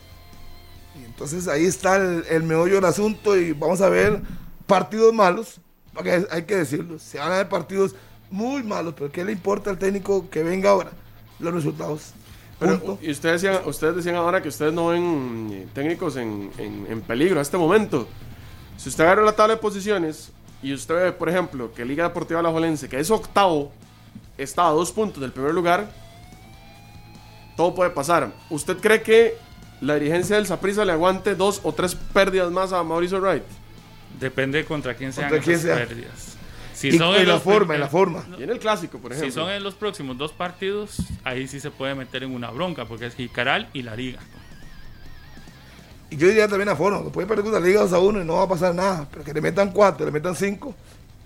Y 1.01 1.05
entonces 1.05 1.49
ahí 1.49 1.65
está 1.67 1.97
el, 1.97 2.25
el 2.29 2.43
meollo 2.43 2.77
del 2.77 2.85
asunto 2.85 3.37
y 3.37 3.53
vamos 3.53 3.81
a 3.81 3.89
ver 3.89 4.21
partidos 4.67 5.13
malos, 5.15 5.61
porque 5.95 6.27
hay 6.31 6.43
que 6.45 6.57
decirlo, 6.57 6.99
se 6.99 7.19
van 7.19 7.33
a 7.33 7.37
ver 7.37 7.49
partidos 7.49 7.95
muy 8.31 8.63
malos, 8.63 8.95
pero 8.97 9.11
¿qué 9.13 9.25
le 9.25 9.33
importa 9.33 9.71
al 9.71 9.79
técnico 9.79 10.29
que 10.31 10.43
venga 10.43 10.71
ahora? 10.71 10.91
Los 11.39 11.55
resultados. 11.55 12.13
Pero, 12.59 12.99
y 13.03 13.11
ustedes 13.11 13.43
decían, 13.43 13.63
ustedes 13.67 13.97
decían 13.97 14.15
ahora 14.17 14.41
que 14.43 14.49
ustedes 14.49 14.73
no 14.73 14.89
ven 14.89 15.51
eh, 15.53 15.67
técnicos 15.75 16.17
en, 16.17 16.51
en- 16.57 16.87
en 16.91 17.03
peligro 17.03 17.39
a 17.39 17.43
este 17.43 17.59
momento. 17.59 18.09
Si 18.79 18.89
usted 18.89 19.05
agarra 19.05 19.23
la 19.23 19.33
tabla 19.33 19.55
de 19.57 19.61
posiciones 19.61 20.33
y 20.63 20.73
usted 20.73 20.95
ve, 20.95 21.13
por 21.13 21.29
ejemplo, 21.29 21.73
que 21.75 21.85
Liga 21.85 22.05
Deportiva 22.05 22.41
Alajuelense, 22.41 22.89
que 22.89 22.99
es 22.99 23.11
octavo, 23.11 23.73
está 24.39 24.67
a 24.69 24.71
dos 24.71 24.91
puntos 24.91 25.21
del 25.21 25.33
primer 25.33 25.53
lugar, 25.53 25.93
todo 27.57 27.75
puede 27.75 27.91
pasar. 27.91 28.33
¿Usted 28.51 28.79
cree 28.79 29.03
que 29.03 29.37
la 29.81 29.95
dirigencia 29.95 30.37
del 30.37 30.47
Saprissa 30.47 30.85
le 30.85 30.93
aguante 30.93 31.35
dos 31.35 31.61
o 31.65 31.73
tres 31.73 31.95
pérdidas 31.95 32.51
más 32.51 32.73
a 32.73 32.83
Mauricio 32.83 33.21
Wright? 33.21 33.43
Depende 34.21 34.65
contra 34.65 34.95
quién 34.95 35.13
sean 35.13 35.29
Contra 35.29 35.45
quién 35.45 35.57
esas 35.59 35.77
sea. 35.77 35.87
pérdidas. 35.87 36.37
Si 36.73 36.89
y, 36.89 36.99
son 36.99 37.15
y 37.15 37.19
en 37.21 37.29
la 37.29 37.41
forma, 37.41 37.75
y 37.75 37.79
la 37.79 37.89
forma. 37.89 38.25
Y 38.39 38.43
en 38.43 38.51
el 38.51 38.59
clásico, 38.59 38.99
por 38.99 39.13
ejemplo. 39.13 39.31
Si 39.31 39.35
son 39.35 39.51
en 39.51 39.63
los 39.63 39.75
próximos 39.75 40.19
dos 40.19 40.33
partidos, 40.33 40.97
ahí 41.25 41.49
sí 41.49 41.59
se 41.61 41.71
puede 41.71 41.95
meter 41.95 42.23
en 42.23 42.35
una 42.35 42.51
bronca, 42.51 42.85
porque 42.85 43.07
es 43.07 43.15
Jicaral 43.15 43.69
y 43.73 43.83
la 43.83 43.97
Liga. 43.97 44.19
Y 46.11 46.17
yo 46.17 46.29
diría 46.29 46.47
también 46.49 46.69
la 46.69 46.77
forma, 46.77 47.03
que 47.03 47.11
puede 47.11 47.27
perder 47.27 47.45
con 47.45 47.53
la 47.55 47.61
liga 47.61 47.81
2 47.81 47.93
a 47.93 47.99
1 47.99 48.21
y 48.21 48.25
no 48.25 48.35
va 48.35 48.43
a 48.45 48.49
pasar 48.49 48.75
nada, 48.75 49.07
pero 49.11 49.25
que 49.25 49.33
le 49.35 49.41
metan 49.41 49.73
4, 49.73 50.07
le 50.07 50.13
metan 50.13 50.37
5, 50.37 50.75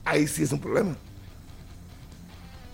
ahí 0.04 0.26
sí 0.26 0.44
es 0.44 0.52
un 0.52 0.60
problema. 0.60 0.94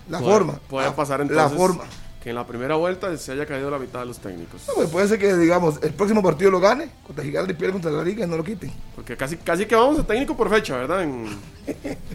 La 0.08 0.18
Puede- 0.18 0.32
forma. 0.32 0.52
Puede 0.68 0.86
la- 0.86 0.94
pasar 0.96 1.18
La 1.20 1.24
entonces 1.26 1.58
forma. 1.58 1.84
Que 2.26 2.30
en 2.30 2.34
la 2.34 2.44
primera 2.44 2.74
vuelta 2.74 3.16
se 3.16 3.30
haya 3.30 3.46
caído 3.46 3.70
la 3.70 3.78
mitad 3.78 4.00
de 4.00 4.06
los 4.06 4.18
técnicos. 4.18 4.60
No, 4.66 4.74
pues 4.74 4.88
puede 4.90 5.06
ser 5.06 5.16
que, 5.16 5.32
digamos, 5.36 5.78
el 5.80 5.92
próximo 5.94 6.24
partido 6.24 6.50
lo 6.50 6.58
gane, 6.58 6.90
contra 7.06 7.22
Gigantes 7.22 7.54
y 7.54 7.56
pierde 7.56 7.74
contra 7.74 7.92
la 7.92 8.02
liga 8.02 8.24
y 8.24 8.28
no 8.28 8.36
lo 8.36 8.42
quiten. 8.42 8.72
Porque 8.96 9.16
casi, 9.16 9.36
casi 9.36 9.64
que 9.64 9.76
vamos 9.76 10.00
a 10.00 10.04
técnico 10.04 10.36
por 10.36 10.50
fecha, 10.50 10.76
¿verdad? 10.76 11.04
En- 11.04 11.28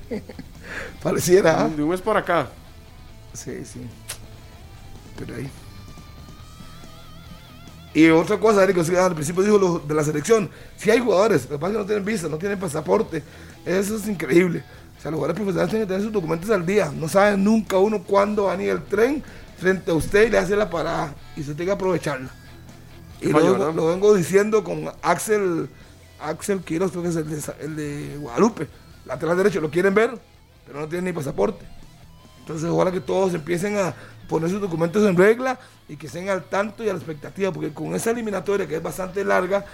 Pareciera. 1.02 1.62
¿ah? 1.62 1.70
de 1.70 1.82
un 1.82 1.92
mes 1.92 2.02
por 2.02 2.18
acá. 2.18 2.50
Sí, 3.32 3.64
sí. 3.64 3.80
Pero 5.18 5.34
ahí. 5.38 5.50
Y 7.94 8.10
otra 8.10 8.38
cosa, 8.38 8.66
Eric, 8.66 8.80
al 8.98 9.14
principio 9.16 9.44
dijo 9.44 9.58
lo 9.58 9.80
de 9.80 9.94
la 9.94 10.04
selección. 10.04 10.50
Si 10.76 10.92
hay 10.92 11.00
jugadores, 11.00 11.44
lo 11.44 11.52
que 11.52 11.58
pasa 11.58 11.68
es 11.72 11.74
que 11.78 11.80
no 11.84 11.86
tienen 11.86 12.04
visa, 12.04 12.28
no 12.28 12.38
tienen 12.38 12.60
pasaporte. 12.60 13.24
Eso 13.66 13.96
es 13.96 14.10
increíble. 14.10 14.62
O 15.00 15.02
sea, 15.02 15.10
los 15.10 15.20
jugadores 15.20 15.38
profesionales 15.38 15.70
tienen 15.70 15.88
que 15.88 15.94
tener 15.94 16.04
sus 16.04 16.12
documentos 16.12 16.50
al 16.50 16.66
día. 16.66 16.92
No 16.94 17.08
saben 17.08 17.42
nunca 17.42 17.78
uno 17.78 18.04
cuándo 18.04 18.44
va 18.44 18.52
a 18.52 18.56
venir 18.58 18.72
el 18.72 18.84
tren 18.84 19.24
frente 19.62 19.92
a 19.92 19.94
usted 19.94 20.28
y 20.28 20.30
le 20.32 20.40
hace 20.40 20.56
la 20.56 20.70
parada. 20.70 21.14
Y 21.38 21.42
usted 21.42 21.56
tiene 21.56 21.68
que 21.68 21.74
aprovecharla. 21.74 22.30
Y 23.22 23.28
lo, 23.30 23.38
vengo, 23.38 23.52
¿verdad? 23.54 23.74
lo 23.74 23.88
vengo 23.88 24.14
diciendo 24.16 24.64
con 24.64 24.92
Axel, 25.04 25.70
Axel 26.20 26.62
Quiroz, 26.62 26.92
creo 26.92 27.04
que 27.04 27.10
es 27.10 27.16
el 27.16 27.30
de, 27.30 27.54
el 27.62 27.76
de 27.76 28.18
Guadalupe. 28.18 28.68
Lateral 29.06 29.38
derecho, 29.38 29.62
lo 29.62 29.70
quieren 29.70 29.94
ver, 29.94 30.18
pero 30.66 30.80
no 30.80 30.88
tienen 30.88 31.06
ni 31.06 31.14
pasaporte. 31.14 31.64
Entonces, 32.40 32.68
ojalá 32.70 32.92
que 32.92 33.00
todos 33.00 33.34
empiecen 33.36 33.78
a 33.78 33.94
poner 34.28 34.50
sus 34.50 34.60
documentos 34.60 35.08
en 35.08 35.16
regla 35.16 35.60
y 35.88 35.96
que 35.96 36.08
estén 36.08 36.30
al 36.30 36.44
tanto 36.46 36.84
y 36.84 36.90
a 36.90 36.94
la 36.94 36.98
expectativa, 36.98 37.52
porque 37.52 37.72
con 37.72 37.94
esa 37.94 38.12
eliminatoria 38.12 38.68
que 38.68 38.78
es 38.78 38.84
bastante 38.84 39.24
larga, 39.24 39.66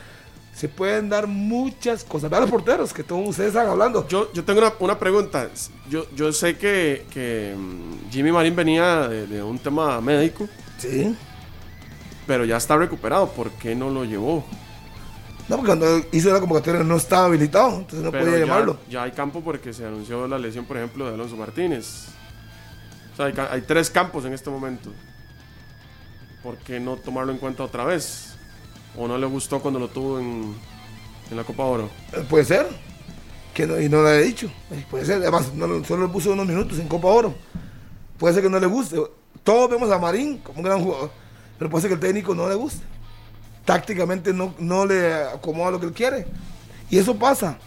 se 0.57 0.67
pueden 0.67 1.07
dar 1.07 1.27
muchas 1.27 2.03
cosas. 2.03 2.31
Vean 2.31 2.41
los 2.41 2.49
porteros 2.51 2.91
que 2.91 3.03
todos 3.03 3.27
ustedes 3.29 3.49
están 3.49 3.67
hablando. 3.67 4.07
Yo, 4.07 4.33
yo 4.33 4.43
tengo 4.43 4.59
una, 4.59 4.73
una 4.79 4.97
pregunta. 4.97 5.47
Yo, 5.87 6.07
yo 6.15 6.33
sé 6.33 6.57
que, 6.57 7.05
que 7.11 7.53
mm, 7.55 8.09
Jimmy 8.11 8.31
Marín 8.31 8.55
venía 8.55 9.07
de, 9.07 9.27
de 9.27 9.43
un 9.43 9.59
tema 9.59 10.01
médico, 10.01 10.47
Sí. 10.79 11.15
pero 12.25 12.43
ya 12.43 12.57
está 12.57 12.75
recuperado. 12.75 13.29
¿Por 13.29 13.51
qué 13.51 13.75
no 13.75 13.91
lo 13.91 14.03
llevó? 14.03 14.43
No, 15.47 15.57
porque 15.57 15.67
cuando 15.77 16.01
hizo 16.11 16.33
la 16.33 16.39
convocatoria 16.39 16.83
no 16.83 16.95
estaba 16.97 17.25
habilitado, 17.25 17.69
entonces 17.77 17.99
no 18.01 18.09
Pero 18.11 18.25
podía 18.25 18.39
ya, 18.39 18.45
llamarlo. 18.45 18.79
ya 18.89 19.03
hay 19.03 19.11
campo 19.11 19.41
porque 19.41 19.71
se 19.73 19.85
anunció 19.85 20.27
la 20.27 20.39
lesión, 20.39 20.65
por 20.65 20.77
ejemplo, 20.77 21.07
de 21.07 21.13
Alonso 21.13 21.37
Martínez. 21.37 22.07
O 23.13 23.15
sea, 23.15 23.27
hay, 23.27 23.33
hay 23.51 23.61
tres 23.61 23.91
campos 23.91 24.25
en 24.25 24.33
este 24.33 24.49
momento. 24.49 24.91
¿Por 26.41 26.57
qué 26.57 26.79
no 26.79 26.95
tomarlo 26.97 27.31
en 27.31 27.37
cuenta 27.37 27.63
otra 27.63 27.83
vez? 27.85 28.33
¿O 28.97 29.07
no 29.07 29.17
le 29.17 29.25
gustó 29.27 29.59
cuando 29.59 29.79
lo 29.79 29.87
tuvo 29.89 30.19
en, 30.19 30.55
en 31.29 31.37
la 31.37 31.43
Copa 31.43 31.63
Oro? 31.63 31.89
Eh, 32.13 32.25
Puede 32.29 32.45
ser. 32.45 32.67
Que 33.53 33.65
no, 33.65 33.79
y 33.79 33.89
no 33.89 34.03
le 34.03 34.17
he 34.19 34.23
dicho. 34.23 34.47
Eh, 34.71 34.85
Puede 34.89 35.05
ser. 35.05 35.17
Además, 35.17 35.53
no, 35.53 35.67
lo- 35.67 35.83
solo 35.83 36.07
le 36.07 36.13
puso 36.13 36.31
unos 36.33 36.47
minutos 36.47 36.79
en 36.79 36.87
Copa 36.87 37.07
Oro. 37.07 37.33
Puede 38.17 38.33
ser 38.33 38.43
que 38.43 38.49
no 38.49 38.59
le 38.59 38.67
guste. 38.67 38.97
Todos 39.43 39.69
vemos 39.69 39.89
a 39.91 39.99
Marín 39.99 40.37
como 40.39 40.59
un 40.59 40.63
gran 40.65 40.83
jugador. 40.83 41.11
Pero 41.57 41.69
puede 41.69 41.81
ser 41.83 41.89
que 41.89 41.95
el 41.95 41.99
técnico 41.99 42.33
no 42.35 42.47
le 42.49 42.55
guste. 42.55 42.83
Tácticamente 43.65 44.33
no, 44.33 44.53
no 44.59 44.85
le 44.85 45.13
acomoda 45.13 45.71
lo 45.71 45.79
que 45.79 45.87
él 45.87 45.93
quiere. 45.93 46.25
Y 46.89 46.97
eso 46.97 47.15
pasa. 47.17 47.57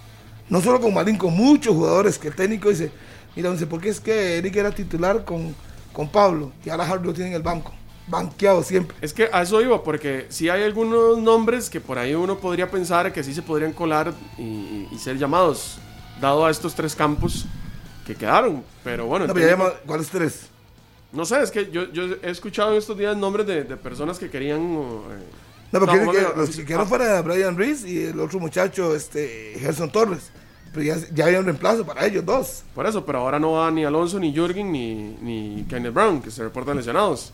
No 0.49 0.61
solo 0.61 0.81
con 0.81 0.93
Marín, 0.95 1.17
con 1.17 1.35
muchos 1.37 1.75
jugadores 1.75 2.19
que 2.19 2.29
el 2.29 2.35
técnico 2.35 2.71
dice, 2.71 2.91
mira, 3.37 3.51
dice, 3.53 3.67
¿por 3.67 3.81
qué 3.81 3.91
es 3.91 4.01
que 4.01 4.39
Eric 4.39 4.57
era 4.57 4.71
titular 4.73 5.25
con, 5.25 5.55
con 5.93 6.09
Pablo 6.09 6.51
y 6.65 6.71
ahora 6.71 6.89
Harvey 6.89 7.07
lo 7.07 7.13
tiene 7.15 7.31
en 7.31 7.37
el 7.37 7.43
banco? 7.43 7.73
Banqueado 8.11 8.63
siempre. 8.63 8.97
Es 9.01 9.13
que 9.15 9.29
a 9.33 9.43
eso 9.43 9.61
iba, 9.63 9.83
porque 9.85 10.27
sí 10.31 10.49
hay 10.49 10.63
algunos 10.65 11.19
nombres 11.19 11.71
que 11.71 11.81
por 11.81 11.97
ahí 11.99 12.15
uno 12.15 12.39
podría 12.39 12.71
pensar 12.71 13.13
que 13.13 13.23
sí 13.23 13.33
se 13.33 13.43
podrían 13.43 13.73
colar 13.73 14.13
y, 14.37 14.89
y- 14.91 14.99
ser 14.99 15.17
llamados, 15.17 15.79
dado 16.21 16.45
a 16.45 16.51
estos 16.51 16.75
tres 16.75 16.95
campos 16.97 17.47
que 18.07 18.15
quedaron. 18.17 18.65
Pero 18.83 19.07
bueno, 19.07 19.27
No, 19.27 19.35
pero 19.35 19.49
llama- 19.49 19.73
¿Cuáles 19.87 20.09
tres? 20.09 20.47
no 21.13 21.25
sé, 21.25 21.41
es 21.43 21.51
que 21.51 21.71
yo, 21.71 21.91
yo 21.93 22.05
he 22.23 22.31
escuchado 22.31 22.73
en 22.73 22.79
estos 22.79 22.97
días 22.99 23.17
nombres 23.17 23.47
de, 23.47 23.65
de 23.65 23.77
personas 23.77 24.19
que 24.19 24.29
querían... 24.29 24.61
eh, 24.61 25.25
No, 25.73 25.79
porque 25.81 25.97
No, 26.01 26.11
que- 26.13 26.27
los 26.37 26.51
que 26.57 26.65
quedaron 26.65 26.87
ah. 26.87 26.89
fuera 26.89 27.23
Brian 27.23 27.57
Reese 27.57 27.89
y 27.89 27.99
el 28.07 28.19
otro 28.21 28.39
muchacho, 28.41 28.95
este, 28.95 29.55
Gerson 29.59 29.91
Torres. 29.91 30.31
Pero 30.73 30.83
ya, 30.85 30.97
ya 31.13 31.25
había 31.27 31.41
un 31.41 31.47
reemplazo 31.47 31.85
para 31.85 32.07
ellos 32.07 32.25
dos. 32.25 32.63
por 32.77 32.87
eso, 32.87 33.05
pero 33.05 33.19
ahora 33.19 33.39
no 33.41 33.53
va 33.53 33.71
ni 33.73 33.85
Alonso, 33.85 34.21
ni 34.21 34.33
Jürgen, 34.33 34.71
ni, 34.71 35.17
ni 35.21 35.65
Kenneth 35.69 35.93
Brown, 35.93 36.21
que 36.23 36.31
se 36.31 36.43
reportan 36.45 36.77
lesionados. 36.77 37.33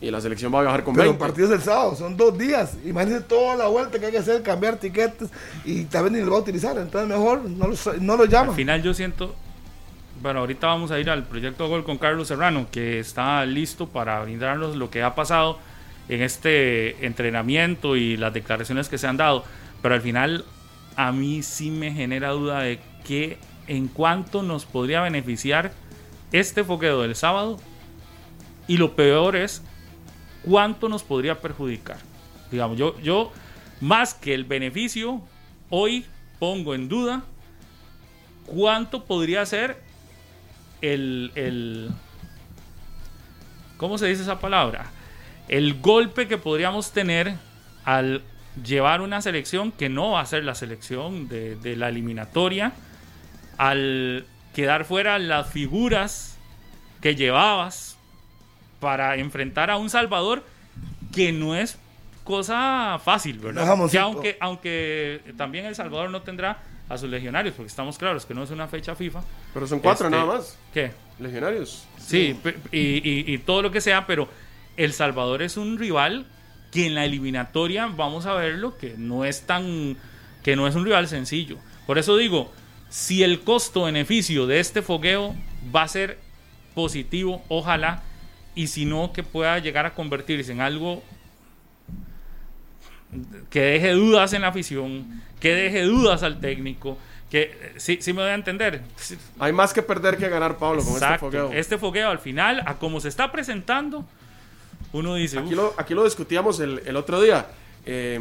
Y 0.00 0.10
la 0.10 0.20
selección 0.20 0.54
va 0.54 0.60
a 0.60 0.62
viajar 0.62 0.84
con 0.84 0.94
Pero 0.94 1.10
20. 1.10 1.18
partidos 1.18 1.50
del 1.50 1.62
sábado, 1.62 1.96
son 1.96 2.16
dos 2.16 2.38
días. 2.38 2.76
Imagínense 2.84 3.24
toda 3.24 3.56
la 3.56 3.66
vuelta 3.66 3.98
que 3.98 4.06
hay 4.06 4.12
que 4.12 4.18
hacer, 4.18 4.42
cambiar 4.42 4.76
tiquetes 4.76 5.28
y 5.64 5.84
también 5.84 6.14
ni 6.14 6.24
lo 6.24 6.32
va 6.32 6.38
a 6.38 6.40
utilizar. 6.40 6.78
Entonces 6.78 7.08
mejor 7.08 7.42
no 7.44 7.66
lo, 7.66 7.76
no 8.00 8.16
lo 8.16 8.24
llama. 8.26 8.50
Al 8.50 8.56
final 8.56 8.82
yo 8.82 8.94
siento, 8.94 9.34
bueno, 10.22 10.40
ahorita 10.40 10.68
vamos 10.68 10.92
a 10.92 11.00
ir 11.00 11.10
al 11.10 11.24
proyecto 11.24 11.68
Gol 11.68 11.84
con 11.84 11.98
Carlos 11.98 12.28
Serrano, 12.28 12.68
que 12.70 13.00
está 13.00 13.44
listo 13.44 13.88
para 13.88 14.22
brindarnos 14.22 14.76
lo 14.76 14.88
que 14.88 15.02
ha 15.02 15.16
pasado 15.16 15.58
en 16.08 16.22
este 16.22 17.04
entrenamiento 17.04 17.96
y 17.96 18.16
las 18.16 18.32
declaraciones 18.32 18.88
que 18.88 18.98
se 18.98 19.08
han 19.08 19.16
dado. 19.16 19.44
Pero 19.82 19.94
al 19.96 20.00
final 20.00 20.44
a 20.94 21.12
mí 21.12 21.42
sí 21.42 21.70
me 21.70 21.92
genera 21.92 22.30
duda 22.30 22.60
de 22.60 22.78
que 23.04 23.38
en 23.66 23.88
cuánto 23.88 24.42
nos 24.42 24.64
podría 24.64 25.00
beneficiar 25.02 25.72
este 26.32 26.64
foqueo 26.64 27.02
del 27.02 27.14
sábado 27.14 27.58
y 28.66 28.76
lo 28.76 28.94
peor 28.94 29.36
es 29.36 29.62
cuánto 30.42 30.88
nos 30.88 31.02
podría 31.02 31.40
perjudicar. 31.40 31.98
Digamos, 32.50 32.78
yo, 32.78 32.98
yo 33.00 33.32
más 33.80 34.14
que 34.14 34.34
el 34.34 34.44
beneficio, 34.44 35.20
hoy 35.70 36.04
pongo 36.38 36.74
en 36.74 36.88
duda 36.88 37.22
cuánto 38.46 39.04
podría 39.04 39.44
ser 39.46 39.82
el, 40.80 41.32
el 41.34 41.90
¿cómo 43.76 43.98
se 43.98 44.06
dice 44.06 44.22
esa 44.22 44.40
palabra? 44.40 44.90
El 45.48 45.80
golpe 45.80 46.28
que 46.28 46.38
podríamos 46.38 46.92
tener 46.92 47.34
al 47.84 48.22
llevar 48.64 49.00
una 49.00 49.22
selección 49.22 49.72
que 49.72 49.88
no 49.88 50.12
va 50.12 50.20
a 50.20 50.26
ser 50.26 50.44
la 50.44 50.54
selección 50.54 51.28
de, 51.28 51.56
de 51.56 51.76
la 51.76 51.88
eliminatoria, 51.88 52.72
al 53.56 54.26
quedar 54.54 54.84
fuera 54.84 55.18
las 55.18 55.48
figuras 55.50 56.36
que 57.00 57.14
llevabas 57.14 57.87
para 58.80 59.16
enfrentar 59.16 59.70
a 59.70 59.76
un 59.76 59.90
Salvador 59.90 60.44
que 61.14 61.32
no 61.32 61.54
es 61.56 61.78
cosa 62.24 63.00
fácil, 63.04 63.38
¿verdad? 63.38 63.88
Que 63.90 63.98
aunque, 63.98 64.36
aunque 64.40 65.20
también 65.36 65.64
El 65.66 65.74
Salvador 65.74 66.10
no 66.10 66.22
tendrá 66.22 66.58
a 66.88 66.96
sus 66.98 67.08
legionarios, 67.10 67.54
porque 67.54 67.68
estamos 67.68 67.98
claros 67.98 68.24
que 68.26 68.34
no 68.34 68.42
es 68.42 68.50
una 68.50 68.66
fecha 68.68 68.94
FIFA. 68.94 69.22
Pero 69.54 69.66
son 69.66 69.80
cuatro 69.80 70.06
Este, 70.06 70.16
nada 70.18 70.30
más, 70.38 70.58
¿Qué? 70.72 70.92
legionarios. 71.18 71.84
Sí, 71.98 72.38
y, 72.72 72.78
y- 72.78 73.24
y 73.26 73.38
todo 73.38 73.62
lo 73.62 73.70
que 73.70 73.80
sea, 73.80 74.06
pero 74.06 74.28
El 74.76 74.92
Salvador 74.92 75.42
es 75.42 75.56
un 75.56 75.78
rival 75.78 76.26
que 76.70 76.86
en 76.86 76.94
la 76.94 77.04
eliminatoria 77.04 77.86
vamos 77.86 78.26
a 78.26 78.34
verlo 78.34 78.76
que 78.76 78.94
no 78.98 79.24
es 79.24 79.42
tan 79.42 79.96
que 80.42 80.54
no 80.54 80.66
es 80.68 80.74
un 80.76 80.84
rival 80.84 81.08
sencillo. 81.08 81.58
Por 81.86 81.98
eso 81.98 82.16
digo, 82.16 82.52
si 82.90 83.22
el 83.22 83.40
costo-beneficio 83.40 84.46
de 84.46 84.60
este 84.60 84.80
fogueo 84.82 85.34
va 85.74 85.82
a 85.82 85.88
ser 85.88 86.18
positivo, 86.74 87.42
ojalá, 87.48 88.02
y 88.58 88.66
si 88.66 88.84
no, 88.84 89.12
que 89.12 89.22
pueda 89.22 89.58
llegar 89.60 89.86
a 89.86 89.94
convertirse 89.94 90.50
en 90.52 90.60
algo 90.60 91.02
que 93.50 93.60
deje 93.60 93.92
dudas 93.92 94.32
en 94.32 94.42
la 94.42 94.48
afición, 94.48 95.22
que 95.40 95.54
deje 95.54 95.82
dudas 95.82 96.22
al 96.22 96.40
técnico, 96.40 96.98
que 97.30 97.72
sí, 97.76 97.98
sí 98.00 98.12
me 98.12 98.22
voy 98.22 98.30
a 98.30 98.34
entender. 98.34 98.82
Hay 99.38 99.52
más 99.52 99.72
que 99.72 99.82
perder 99.82 100.16
que 100.16 100.28
ganar, 100.28 100.58
Pablo, 100.58 100.82
con 100.82 100.94
este 100.94 101.04
Exacto. 101.04 101.26
fogueo. 101.26 101.52
Este 101.52 101.78
fogueo 101.78 102.10
al 102.10 102.18
final, 102.18 102.62
a 102.66 102.74
como 102.74 103.00
se 103.00 103.08
está 103.08 103.30
presentando, 103.32 104.04
uno 104.92 105.14
dice, 105.14 105.38
Aquí 105.38 105.50
"Uf, 105.50 105.54
lo, 105.56 105.74
aquí 105.78 105.94
lo 105.94 106.04
discutíamos 106.04 106.60
el, 106.60 106.82
el 106.84 106.96
otro 106.96 107.20
día. 107.20 107.46
Eh, 107.86 108.18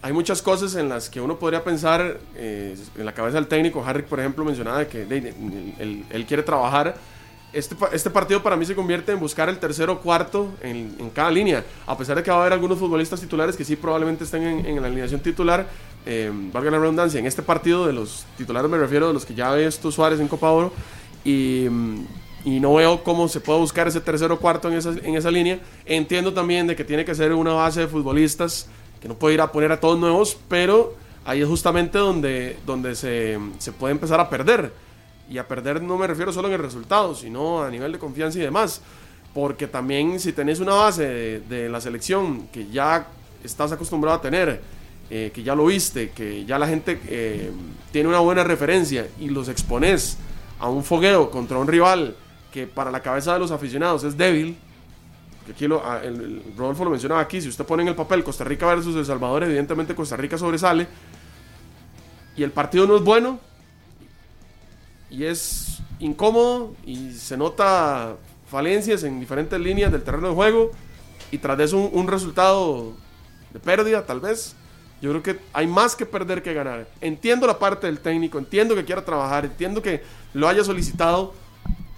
hay 0.00 0.12
muchas 0.12 0.40
cosas 0.40 0.74
en 0.76 0.88
las 0.88 1.10
que 1.10 1.20
uno 1.20 1.38
podría 1.38 1.62
pensar 1.62 2.18
eh, 2.36 2.76
en 2.96 3.04
la 3.04 3.12
cabeza 3.12 3.36
del 3.36 3.48
técnico. 3.48 3.84
Harry, 3.84 4.02
por 4.02 4.20
ejemplo, 4.20 4.44
mencionaba 4.44 4.86
que 4.86 5.04
de- 5.04 5.34
él, 5.78 6.04
él 6.08 6.24
quiere 6.26 6.42
trabajar. 6.42 6.96
Este, 7.52 7.74
este 7.92 8.10
partido 8.10 8.42
para 8.42 8.56
mí 8.56 8.64
se 8.64 8.76
convierte 8.76 9.10
en 9.10 9.18
buscar 9.18 9.48
el 9.48 9.58
tercero 9.58 9.94
o 9.94 9.98
cuarto 9.98 10.48
en, 10.62 10.94
en 10.98 11.10
cada 11.10 11.30
línea. 11.30 11.64
A 11.86 11.98
pesar 11.98 12.16
de 12.16 12.22
que 12.22 12.30
va 12.30 12.36
a 12.36 12.40
haber 12.42 12.52
algunos 12.52 12.78
futbolistas 12.78 13.20
titulares 13.20 13.56
que 13.56 13.64
sí 13.64 13.74
probablemente 13.76 14.24
estén 14.24 14.42
en, 14.42 14.66
en 14.66 14.80
la 14.80 14.86
alineación 14.86 15.20
titular, 15.20 15.66
eh, 16.06 16.30
valga 16.52 16.70
la 16.70 16.78
redundancia, 16.78 17.18
en 17.18 17.26
este 17.26 17.42
partido 17.42 17.86
de 17.86 17.92
los 17.92 18.24
titulares 18.36 18.70
me 18.70 18.78
refiero 18.78 19.08
de 19.08 19.12
los 19.12 19.26
que 19.26 19.34
ya 19.34 19.50
ve 19.50 19.66
estos 19.66 19.94
Suárez 19.94 20.20
en 20.20 20.28
Copa 20.28 20.50
Oro. 20.50 20.72
Y, 21.24 21.66
mm, 21.68 22.06
y 22.44 22.60
no 22.60 22.74
veo 22.74 23.02
cómo 23.02 23.28
se 23.28 23.40
puede 23.40 23.58
buscar 23.58 23.88
ese 23.88 24.00
tercero 24.00 24.34
o 24.34 24.38
cuarto 24.38 24.68
en 24.68 24.74
esa, 24.74 24.90
en 24.90 25.16
esa 25.16 25.30
línea. 25.30 25.60
Entiendo 25.84 26.32
también 26.32 26.66
de 26.66 26.76
que 26.76 26.84
tiene 26.84 27.04
que 27.04 27.14
ser 27.14 27.32
una 27.32 27.52
base 27.52 27.80
de 27.80 27.88
futbolistas, 27.88 28.68
que 29.00 29.08
no 29.08 29.14
puede 29.14 29.34
ir 29.34 29.40
a 29.40 29.52
poner 29.52 29.72
a 29.72 29.80
todos 29.80 29.98
nuevos, 29.98 30.36
pero 30.48 30.94
ahí 31.24 31.42
es 31.42 31.48
justamente 31.48 31.98
donde, 31.98 32.56
donde 32.64 32.94
se, 32.94 33.38
se 33.58 33.72
puede 33.72 33.92
empezar 33.92 34.20
a 34.20 34.30
perder. 34.30 34.72
Y 35.30 35.38
a 35.38 35.46
perder 35.48 35.80
no 35.80 35.96
me 35.96 36.06
refiero 36.06 36.32
solo 36.32 36.48
en 36.48 36.54
el 36.54 36.60
resultado, 36.60 37.14
sino 37.14 37.62
a 37.62 37.70
nivel 37.70 37.92
de 37.92 37.98
confianza 37.98 38.38
y 38.38 38.42
demás. 38.42 38.82
Porque 39.32 39.68
también 39.68 40.18
si 40.18 40.32
tenés 40.32 40.58
una 40.60 40.74
base 40.74 41.40
de, 41.48 41.68
la 41.68 41.80
selección 41.80 42.48
que 42.48 42.66
ya 42.68 43.06
estás 43.44 43.70
acostumbrado 43.70 44.18
a 44.18 44.20
tener, 44.20 44.60
eh, 45.08 45.30
que 45.32 45.42
ya 45.44 45.54
lo 45.54 45.66
viste, 45.66 46.10
que 46.10 46.44
ya 46.44 46.58
la 46.58 46.66
gente 46.66 47.00
eh, 47.06 47.50
tiene 47.92 48.08
una 48.08 48.18
buena 48.18 48.42
referencia 48.42 49.06
y 49.20 49.28
los 49.28 49.48
expones 49.48 50.18
a 50.58 50.68
un 50.68 50.82
fogueo 50.82 51.30
contra 51.30 51.58
un 51.58 51.68
rival 51.68 52.16
que 52.52 52.66
para 52.66 52.90
la 52.90 53.00
cabeza 53.00 53.32
de 53.34 53.38
los 53.38 53.52
aficionados 53.52 54.02
es 54.02 54.16
débil, 54.16 54.56
aquí 55.48 55.68
lo, 55.68 55.84
a- 55.86 56.02
el, 56.02 56.14
el 56.20 56.42
Rodolfo 56.56 56.84
lo 56.84 56.90
mencionaba 56.90 57.20
aquí, 57.20 57.40
si 57.40 57.48
usted 57.48 57.64
pone 57.64 57.82
en 57.84 57.88
el 57.90 57.94
papel 57.94 58.24
Costa 58.24 58.42
Rica 58.44 58.66
versus 58.66 58.94
El 58.96 59.06
Salvador, 59.06 59.44
evidentemente 59.44 59.94
Costa 59.94 60.16
Rica 60.16 60.36
sobresale, 60.36 60.86
y 62.36 62.42
el 62.42 62.50
partido 62.50 62.86
no 62.86 62.96
es 62.96 63.02
bueno, 63.02 63.38
y 65.10 65.24
es 65.24 65.78
incómodo, 65.98 66.72
y 66.86 67.12
se 67.12 67.36
nota 67.36 68.16
falencias 68.50 69.02
en 69.04 69.20
diferentes 69.20 69.58
líneas 69.60 69.92
del 69.92 70.02
terreno 70.02 70.28
de 70.28 70.34
juego, 70.34 70.70
y 71.30 71.38
tras 71.38 71.58
de 71.58 71.64
eso 71.64 71.76
un, 71.78 71.90
un 71.92 72.08
resultado 72.08 72.92
de 73.52 73.60
pérdida, 73.60 74.04
tal 74.06 74.20
vez. 74.20 74.54
Yo 75.02 75.10
creo 75.10 75.22
que 75.22 75.38
hay 75.54 75.66
más 75.66 75.96
que 75.96 76.04
perder 76.04 76.42
que 76.42 76.52
ganar. 76.52 76.86
Entiendo 77.00 77.46
la 77.46 77.58
parte 77.58 77.86
del 77.86 78.00
técnico, 78.00 78.38
entiendo 78.38 78.74
que 78.74 78.84
quiera 78.84 79.02
trabajar, 79.04 79.46
entiendo 79.46 79.80
que 79.80 80.02
lo 80.34 80.46
haya 80.46 80.62
solicitado, 80.62 81.32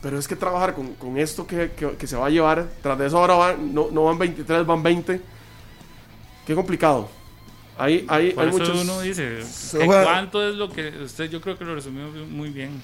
pero 0.00 0.18
es 0.18 0.28
que 0.28 0.36
trabajar 0.36 0.74
con, 0.74 0.94
con 0.94 1.18
esto 1.18 1.44
que, 1.46 1.72
que- 1.72 1.96
que 1.96 2.06
se 2.06 2.16
va 2.16 2.26
a 2.26 2.30
llevar, 2.30 2.68
tras 2.82 2.96
de 2.98 3.06
eso 3.06 3.18
ahora 3.18 3.34
van- 3.34 3.74
no, 3.74 3.88
no 3.90 4.04
van 4.04 4.18
23, 4.18 4.64
van 4.66 4.82
20. 4.84 5.20
Qué 6.46 6.54
complicado. 6.54 7.08
Hay, 7.78 8.04
hay, 8.08 8.32
por 8.32 8.44
hay 8.44 8.50
eso 8.50 8.58
muchos... 8.58 8.82
uno 8.82 9.00
dice, 9.00 9.42
Se 9.44 9.78
¿qué 9.78 9.86
juega- 9.86 10.04
¿cuánto 10.04 10.46
es 10.48 10.54
lo 10.54 10.68
que 10.68 10.88
usted? 11.04 11.28
Yo 11.30 11.40
creo 11.40 11.56
que 11.58 11.64
lo 11.64 11.74
resumió 11.74 12.06
muy 12.28 12.50
bien. 12.50 12.80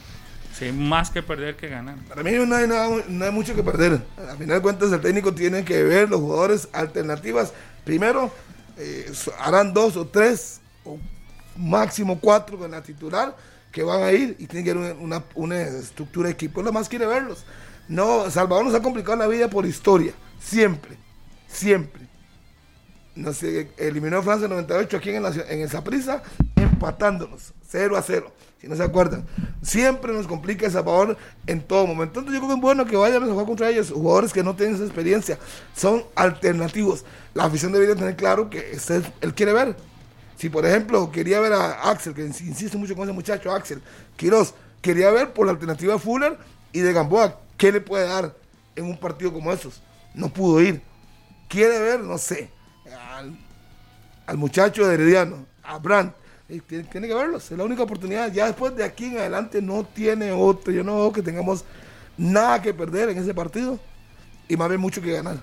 Sí, 0.59 0.73
más 0.73 1.11
que 1.11 1.23
perder 1.23 1.55
que 1.57 1.69
ganar. 1.69 1.97
Para 2.09 2.25
mí 2.25 2.33
no 2.33 2.57
hay, 2.57 2.67
nada, 2.67 2.89
no 3.07 3.25
hay 3.25 3.31
mucho 3.31 3.55
que 3.55 3.63
perder. 3.63 4.03
A 4.29 4.35
final 4.35 4.57
de 4.57 4.61
cuentas, 4.61 4.91
el 4.91 5.01
técnico 5.01 5.33
tiene 5.33 5.65
que 5.65 5.85
ver 5.85 6.09
los 6.09 6.21
jugadores 6.21 6.69
alternativas. 6.73 7.53
Primero, 7.85 8.33
eh, 8.77 9.09
harán 9.39 9.73
dos 9.73 9.97
o 9.97 10.09
tres, 10.09 10.61
o 10.85 10.99
máximo 11.57 12.19
cuatro 12.19 12.59
con 12.59 12.73
la 12.73 12.83
titular, 12.83 13.37
que 13.71 13.85
van 13.85 14.03
a 14.03 14.11
ir 14.11 14.35
y 14.41 14.47
tiene 14.49 14.65
que 14.65 14.73
haber 14.73 14.97
una, 14.97 15.23
una 15.37 15.61
estructura 15.61 16.27
de 16.27 16.33
equipo. 16.33 16.61
Lo 16.61 16.73
más 16.73 16.89
quiere 16.89 17.07
verlos. 17.07 17.45
No, 17.87 18.29
Salvador 18.29 18.65
nos 18.65 18.75
ha 18.75 18.83
complicado 18.83 19.17
la 19.17 19.29
vida 19.29 19.49
por 19.49 19.65
historia. 19.65 20.13
Siempre. 20.41 20.99
Siempre. 21.47 22.09
No 23.15 23.33
sé, 23.33 23.71
eliminó 23.77 24.19
a 24.19 24.23
Francia 24.23 24.47
en 24.47 24.51
98 24.51 24.97
aquí 24.97 25.11
en, 25.11 25.23
la, 25.23 25.31
en 25.31 25.61
el 25.61 25.71
Saprissa, 25.71 26.23
empatándonos, 26.57 27.53
0 27.69 27.97
a 27.97 28.03
0, 28.03 28.33
si 28.61 28.69
no 28.69 28.77
se 28.77 28.83
acuerdan. 28.83 29.25
Siempre 29.63 30.13
nos 30.13 30.27
complica 30.27 30.67
El 30.67 30.73
Salvador 30.73 31.17
en 31.47 31.61
todo 31.63 31.87
momento. 31.87 32.21
Entonces 32.21 32.35
yo 32.35 32.41
creo 32.41 32.49
que 32.51 32.55
es 32.57 32.61
bueno 32.61 32.85
que 32.87 32.97
vayan 32.97 33.23
a 33.23 33.27
jugar 33.27 33.47
contra 33.47 33.69
ellos, 33.71 33.91
jugadores 33.91 34.33
que 34.33 34.43
no 34.43 34.55
tienen 34.57 34.75
esa 34.75 34.85
experiencia, 34.85 35.39
son 35.77 36.05
alternativos. 36.15 37.05
La 37.35 37.45
afición 37.45 37.73
debería 37.73 37.95
tener 37.95 38.17
claro 38.17 38.51
que 38.51 38.71
este 38.73 39.03
él 39.21 39.35
quiere 39.35 39.53
ver. 39.53 39.77
Si 40.37 40.49
por 40.49 40.65
ejemplo 40.67 41.11
quería 41.11 41.41
ver 41.41 41.53
a 41.53 41.91
Axel, 41.91 42.15
que 42.15 42.25
ins- 42.27 42.41
insiste 42.43 42.77
mucho 42.77 42.95
con 42.95 43.05
ese 43.05 43.13
muchacho, 43.13 43.53
Axel 43.53 43.81
Quiroz, 44.17 44.55
quería 44.81 45.11
ver 45.11 45.33
por 45.33 45.47
la 45.47 45.53
alternativa 45.53 45.95
de 45.95 45.99
Fuller 45.99 46.39
y 46.73 46.81
de 46.81 46.93
Gamboa, 46.93 47.41
¿qué 47.57 47.73
le 47.73 47.81
puede 47.81 48.07
dar 48.07 48.35
en 48.77 48.85
un 48.85 48.97
partido 48.99 49.33
como 49.33 49.53
esos? 49.53 49.83
No 50.15 50.29
pudo 50.29 50.61
ir. 50.61 50.81
Quiere 51.49 51.79
ver, 51.81 52.01
no 52.01 52.19
sé, 52.19 52.51
al, 53.17 53.37
al 54.27 54.37
muchacho 54.37 54.87
de 54.87 54.95
Herediano, 54.95 55.47
a 55.63 55.79
Brandt. 55.79 56.15
Tiene, 56.49 56.85
tiene 56.85 57.09
que 57.09 57.15
verlos, 57.15 57.51
es 57.51 57.59
la 57.59 57.65
única 57.65 57.83
oportunidad. 57.83 58.33
Ya 58.33 58.47
después 58.47 58.75
de 58.75 58.83
aquí 58.83 59.05
en 59.05 59.19
adelante 59.19 59.61
no 59.61 59.85
tiene 59.85 60.33
otro. 60.33 60.73
Yo 60.73 60.83
no 60.83 60.97
veo 60.97 61.13
que 61.13 61.23
tengamos 61.23 61.65
nada 62.17 62.61
que 62.63 62.73
perder 62.73 63.11
en 63.11 63.19
ese 63.19 63.35
partido 63.35 63.79
y 64.49 64.57
más 64.57 64.69
bien 64.69 64.81
mucho 64.81 65.03
que 65.03 65.13
ganar. 65.13 65.39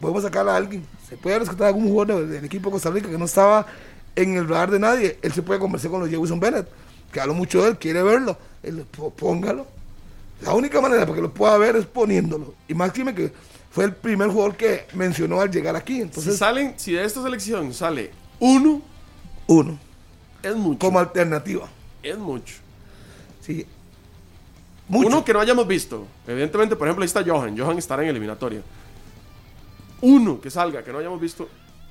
Podemos 0.00 0.22
sacar 0.22 0.48
a 0.48 0.56
alguien. 0.56 0.84
Se 1.08 1.16
puede 1.16 1.40
rescatar 1.40 1.64
a 1.64 1.68
algún 1.68 1.88
jugador 1.88 2.26
del, 2.26 2.44
equipo 2.44 2.68
de 2.68 2.74
Costa 2.74 2.90
Rica 2.90 3.08
que 3.08 3.18
no 3.18 3.24
estaba 3.24 3.66
en 4.14 4.36
el 4.36 4.48
radar 4.48 4.70
de 4.70 4.78
nadie. 4.78 5.18
Él 5.22 5.32
se 5.32 5.42
puede 5.42 5.58
conversar 5.58 5.90
con 5.90 6.00
los 6.00 6.08
Jefferson 6.08 6.38
Bennett, 6.40 6.68
que 7.12 7.20
hablo 7.20 7.34
mucho 7.34 7.62
de 7.62 7.70
él, 7.70 7.78
quiere 7.78 8.02
verlo. 8.02 8.38
Él, 8.62 8.84
póngalo. 9.16 9.66
La 10.42 10.54
única 10.54 10.80
manera 10.80 11.02
para 11.02 11.16
que 11.16 11.22
lo 11.22 11.32
pueda 11.32 11.56
ver 11.58 11.76
es 11.76 11.86
poniéndolo. 11.86 12.54
Y 12.68 12.74
Máxime 12.74 13.14
que 13.14 13.32
fue 13.70 13.84
el 13.84 13.94
primer 13.94 14.28
jugador 14.28 14.56
que 14.56 14.86
mencionó 14.94 15.40
al 15.40 15.50
llegar 15.50 15.76
aquí. 15.76 15.96
Si 15.96 16.02
Entonces, 16.02 16.36
salen, 16.36 16.74
si 16.76 16.92
de 16.92 17.04
esta 17.04 17.22
selección 17.22 17.72
sale 17.72 18.10
uno, 18.38 18.82
uno, 19.46 19.78
es 20.48 20.56
mucho. 20.56 20.78
como 20.78 20.98
alternativa. 20.98 21.68
Es 22.02 22.16
mucho. 22.18 22.54
Sí. 23.40 23.66
Mucho. 24.88 25.06
Uno 25.08 25.24
que 25.24 25.32
no 25.32 25.40
hayamos 25.40 25.66
visto. 25.66 26.06
Evidentemente, 26.26 26.76
por 26.76 26.86
ejemplo, 26.86 27.02
ahí 27.02 27.06
está 27.06 27.24
Johan. 27.24 27.58
Johan 27.58 27.78
estará 27.78 28.02
en 28.02 28.08
eliminatoria. 28.10 28.62
Uno 30.00 30.40
que 30.40 30.50
salga 30.50 30.82
que 30.82 30.92
no 30.92 30.98
hayamos 30.98 31.20
visto 31.20 31.48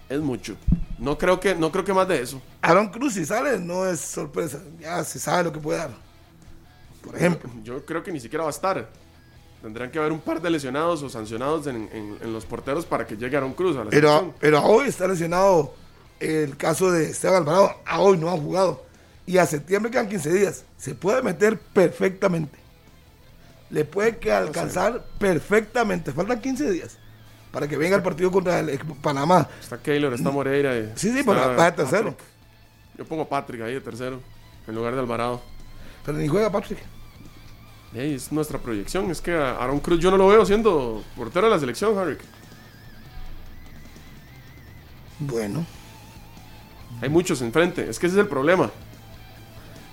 es 0.07 0.19
mucho. 0.19 0.55
No 0.99 1.17
creo 1.17 1.39
que, 1.39 1.55
no 1.55 1.71
creo 1.71 1.83
que 1.83 1.93
más 1.93 2.07
de 2.07 2.21
eso. 2.21 2.41
Aaron 2.61 2.87
Cruz, 2.89 3.13
si 3.15 3.25
sale, 3.25 3.59
no 3.59 3.85
es 3.85 3.99
sorpresa. 3.99 4.61
Ya 4.79 5.03
se 5.03 5.19
sabe 5.19 5.45
lo 5.45 5.51
que 5.51 5.59
puede 5.59 5.79
dar. 5.79 5.91
Por 7.03 7.15
ejemplo. 7.15 7.49
Yo 7.63 7.83
creo 7.85 8.01
que 8.03 8.11
ni 8.11 8.19
siquiera 8.19 8.43
va 8.43 8.49
a 8.49 8.51
estar. 8.51 8.87
Tendrán 9.61 9.89
que 9.91 9.97
haber 9.99 10.11
un 10.11 10.19
par 10.19 10.41
de 10.41 10.49
lesionados 10.49 11.01
o 11.03 11.09
sancionados 11.09 11.65
en, 11.67 11.89
en- 11.91 12.17
en 12.21 12.31
los 12.33 12.45
porteros 12.45 12.85
para 12.85 13.05
que 13.05 13.17
llegue 13.17 13.35
Aaron 13.35 13.53
Cruz 13.53 13.75
a 13.75 13.83
la 13.83 13.89
Pero, 13.89 14.07
selección. 14.09 14.33
pero 14.39 14.63
hoy 14.63 14.87
está 14.87 15.07
lesionado 15.07 15.73
el 16.19 16.57
caso 16.57 16.91
de 16.91 17.09
Esteban 17.09 17.37
Alvarado. 17.43 17.71
A 17.85 17.99
hoy 17.99 18.17
no 18.17 18.29
ha 18.29 18.37
jugado. 18.37 18.83
Y 19.25 19.37
a 19.37 19.45
septiembre 19.45 19.91
quedan 19.91 20.09
15 20.09 20.33
días. 20.33 20.65
Se 20.77 20.93
puede 20.95 21.21
meter 21.21 21.59
perfectamente. 21.59 22.57
Le 23.69 23.85
puede 23.85 24.17
que 24.17 24.31
alcanzar 24.31 25.03
perfectamente. 25.17 26.11
Faltan 26.11 26.39
15 26.39 26.71
días 26.71 26.97
para 27.55 27.69
que 27.69 27.77
venga 27.77 27.95
el 27.95 28.03
partido 28.03 28.29
contra 28.31 28.59
el 28.59 28.77
Panamá. 29.01 29.47
Está 29.61 29.77
Keylor, 29.77 30.13
está 30.13 30.29
Moreira. 30.29 30.77
y 30.77 30.91
Sí, 30.95 31.13
sí, 31.13 31.23
para, 31.23 31.55
para 31.55 31.73
tercero. 31.73 32.11
Patrick. 32.11 32.29
Yo 32.97 33.05
pongo 33.05 33.23
a 33.23 33.29
Patrick 33.29 33.61
ahí 33.61 33.73
de 33.73 33.79
tercero, 33.79 34.19
en 34.67 34.75
lugar 34.75 34.93
de 34.93 34.99
Alvarado. 34.99 35.41
Pero 36.05 36.17
ni 36.17 36.27
juega 36.27 36.51
Patrick. 36.51 36.79
Es 37.93 38.29
nuestra 38.33 38.59
proyección. 38.59 39.09
Es 39.09 39.21
que 39.21 39.31
a 39.33 39.55
Aaron 39.55 39.79
Cruz 39.79 40.01
yo 40.01 40.11
no 40.11 40.17
lo 40.17 40.27
veo 40.27 40.45
siendo 40.45 41.01
portero 41.15 41.47
de 41.47 41.53
la 41.53 41.59
selección, 41.59 41.97
Harry. 41.97 42.17
Bueno, 45.19 45.65
Hay 47.01 47.09
muchos 47.09 47.41
enfrente. 47.41 47.89
Es 47.89 47.99
que 47.99 48.07
ese 48.07 48.15
es 48.15 48.21
el 48.21 48.27
problema. 48.27 48.71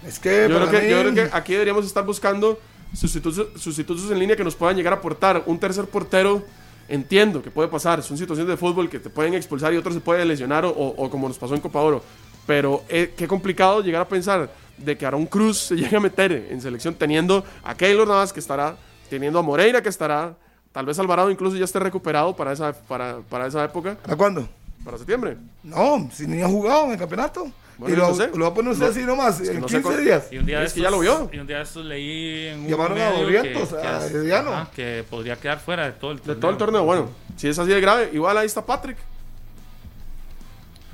es 0.06 0.18
que. 0.18 0.46
Yo 0.48 0.56
creo 0.56 0.70
que, 0.70 0.90
yo 0.90 1.00
creo 1.00 1.14
que 1.14 1.30
aquí 1.32 1.52
deberíamos 1.52 1.86
estar 1.86 2.04
buscando 2.04 2.60
sustitutos, 2.94 3.60
sustitutos 3.60 4.10
en 4.10 4.18
línea 4.18 4.36
que 4.36 4.44
nos 4.44 4.54
puedan 4.54 4.76
llegar 4.76 4.92
a 4.92 4.96
aportar. 4.96 5.42
Un 5.46 5.58
tercer 5.58 5.86
portero, 5.86 6.44
entiendo 6.88 7.42
que 7.42 7.50
puede 7.50 7.68
pasar. 7.68 8.02
Son 8.02 8.16
situaciones 8.16 8.50
de 8.50 8.56
fútbol 8.56 8.88
que 8.88 8.98
te 8.98 9.10
pueden 9.10 9.34
expulsar 9.34 9.72
y 9.74 9.76
otros 9.76 9.94
se 9.94 10.00
pueden 10.00 10.28
lesionar 10.28 10.64
o, 10.64 10.70
o 10.70 11.10
como 11.10 11.28
nos 11.28 11.38
pasó 11.38 11.54
en 11.54 11.60
Copa 11.60 11.80
Oro. 11.80 12.02
Pero 12.46 12.82
eh, 12.88 13.14
qué 13.16 13.28
complicado 13.28 13.82
llegar 13.82 14.02
a 14.02 14.08
pensar 14.08 14.50
de 14.76 14.96
que 14.96 15.06
Aaron 15.06 15.26
Cruz 15.26 15.58
se 15.58 15.76
llegue 15.76 15.96
a 15.96 16.00
meter 16.00 16.32
en 16.50 16.60
selección 16.60 16.94
teniendo 16.94 17.44
a 17.62 17.74
Keylor 17.74 18.06
Navas 18.06 18.32
que 18.32 18.40
estará, 18.40 18.76
teniendo 19.08 19.38
a 19.38 19.42
Moreira 19.42 19.82
que 19.82 19.88
estará, 19.88 20.34
tal 20.72 20.86
vez 20.86 20.98
Alvarado 20.98 21.30
incluso 21.30 21.56
ya 21.56 21.64
esté 21.64 21.78
recuperado 21.78 22.34
para 22.34 22.52
esa, 22.52 22.72
para, 22.72 23.18
para 23.28 23.46
esa 23.46 23.64
época, 23.64 23.96
¿Para 24.02 24.16
cuándo? 24.16 24.48
Para 24.84 24.98
septiembre. 24.98 25.36
No, 25.62 26.08
si 26.12 26.26
ni 26.26 26.42
ha 26.42 26.48
jugado 26.48 26.86
en 26.86 26.92
el 26.92 26.98
campeonato. 26.98 27.50
y 27.86 27.92
lo, 27.92 28.14
lo 28.14 28.44
va 28.44 28.50
a 28.50 28.54
poner 28.54 28.72
usted 28.72 28.86
así 28.90 29.00
nomás, 29.02 29.40
en 29.40 29.60
no 29.60 29.68
sé 29.68 29.76
15 29.76 29.82
cuál- 29.82 30.04
días. 30.04 30.28
Y 30.30 30.38
un 30.38 30.46
día 30.46 30.62
Es 30.62 30.72
de 30.74 30.80
que 30.80 30.84
ya 30.84 30.90
lo 30.90 30.98
vio. 31.00 31.30
Y 31.32 31.38
un 31.38 31.46
día 31.46 31.56
de 31.58 31.62
estos 31.62 31.84
leí 31.84 32.46
en 32.48 32.60
un 32.60 32.68
Llamaron 32.68 33.00
a 33.00 33.10
medio 33.10 33.42
que, 33.42 33.52
que 33.52 33.58
a 33.86 33.96
as- 33.98 34.10
Herediano. 34.10 34.52
ajá, 34.52 34.70
que 34.74 35.04
podría 35.08 35.36
quedar 35.36 35.58
fuera 35.60 35.86
de 35.86 35.92
todo 35.92 36.12
el 36.12 36.18
De 36.18 36.22
torneo. 36.24 36.40
todo 36.40 36.50
el 36.50 36.56
torneo, 36.58 36.84
bueno, 36.84 37.08
si 37.36 37.48
es 37.48 37.58
así 37.58 37.70
de 37.70 37.80
grave, 37.80 38.10
igual 38.12 38.36
ahí 38.38 38.46
está 38.46 38.64
Patrick. 38.64 38.96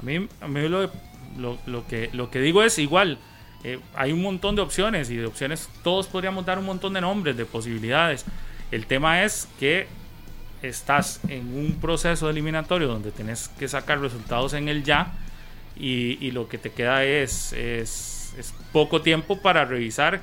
A 0.00 0.02
mí, 0.02 0.28
a 0.40 0.48
mí 0.48 0.68
lo, 0.68 0.90
lo, 1.36 1.58
lo 1.66 1.86
que, 1.86 2.10
lo 2.12 2.30
que 2.30 2.40
digo 2.40 2.62
es 2.62 2.78
igual. 2.78 3.18
eh, 3.64 3.80
hay 3.94 4.12
un 4.12 4.22
montón 4.22 4.54
de 4.54 4.62
opciones 4.62 5.10
y 5.10 5.16
de 5.16 5.26
opciones 5.26 5.68
todos 5.82 6.06
podríamos 6.06 6.46
dar 6.46 6.58
un 6.60 6.64
montón 6.66 6.92
de 6.94 7.00
nombres, 7.00 7.36
de 7.36 7.44
posibilidades. 7.44 8.24
El 8.70 8.86
tema 8.86 9.24
es 9.24 9.48
que 9.58 9.88
estás 10.62 11.20
en 11.28 11.54
un 11.56 11.78
proceso 11.80 12.28
eliminatorio 12.30 12.88
donde 12.88 13.10
tenés 13.10 13.48
que 13.58 13.68
sacar 13.68 14.00
resultados 14.00 14.52
en 14.54 14.68
el 14.68 14.84
ya 14.84 15.12
y, 15.76 16.30
lo 16.32 16.48
que 16.48 16.58
te 16.58 16.70
queda 16.70 17.04
es, 17.04 17.52
es, 17.52 18.34
es 18.36 18.54
poco 18.72 19.00
tiempo 19.00 19.40
para 19.40 19.64
revisar. 19.64 20.20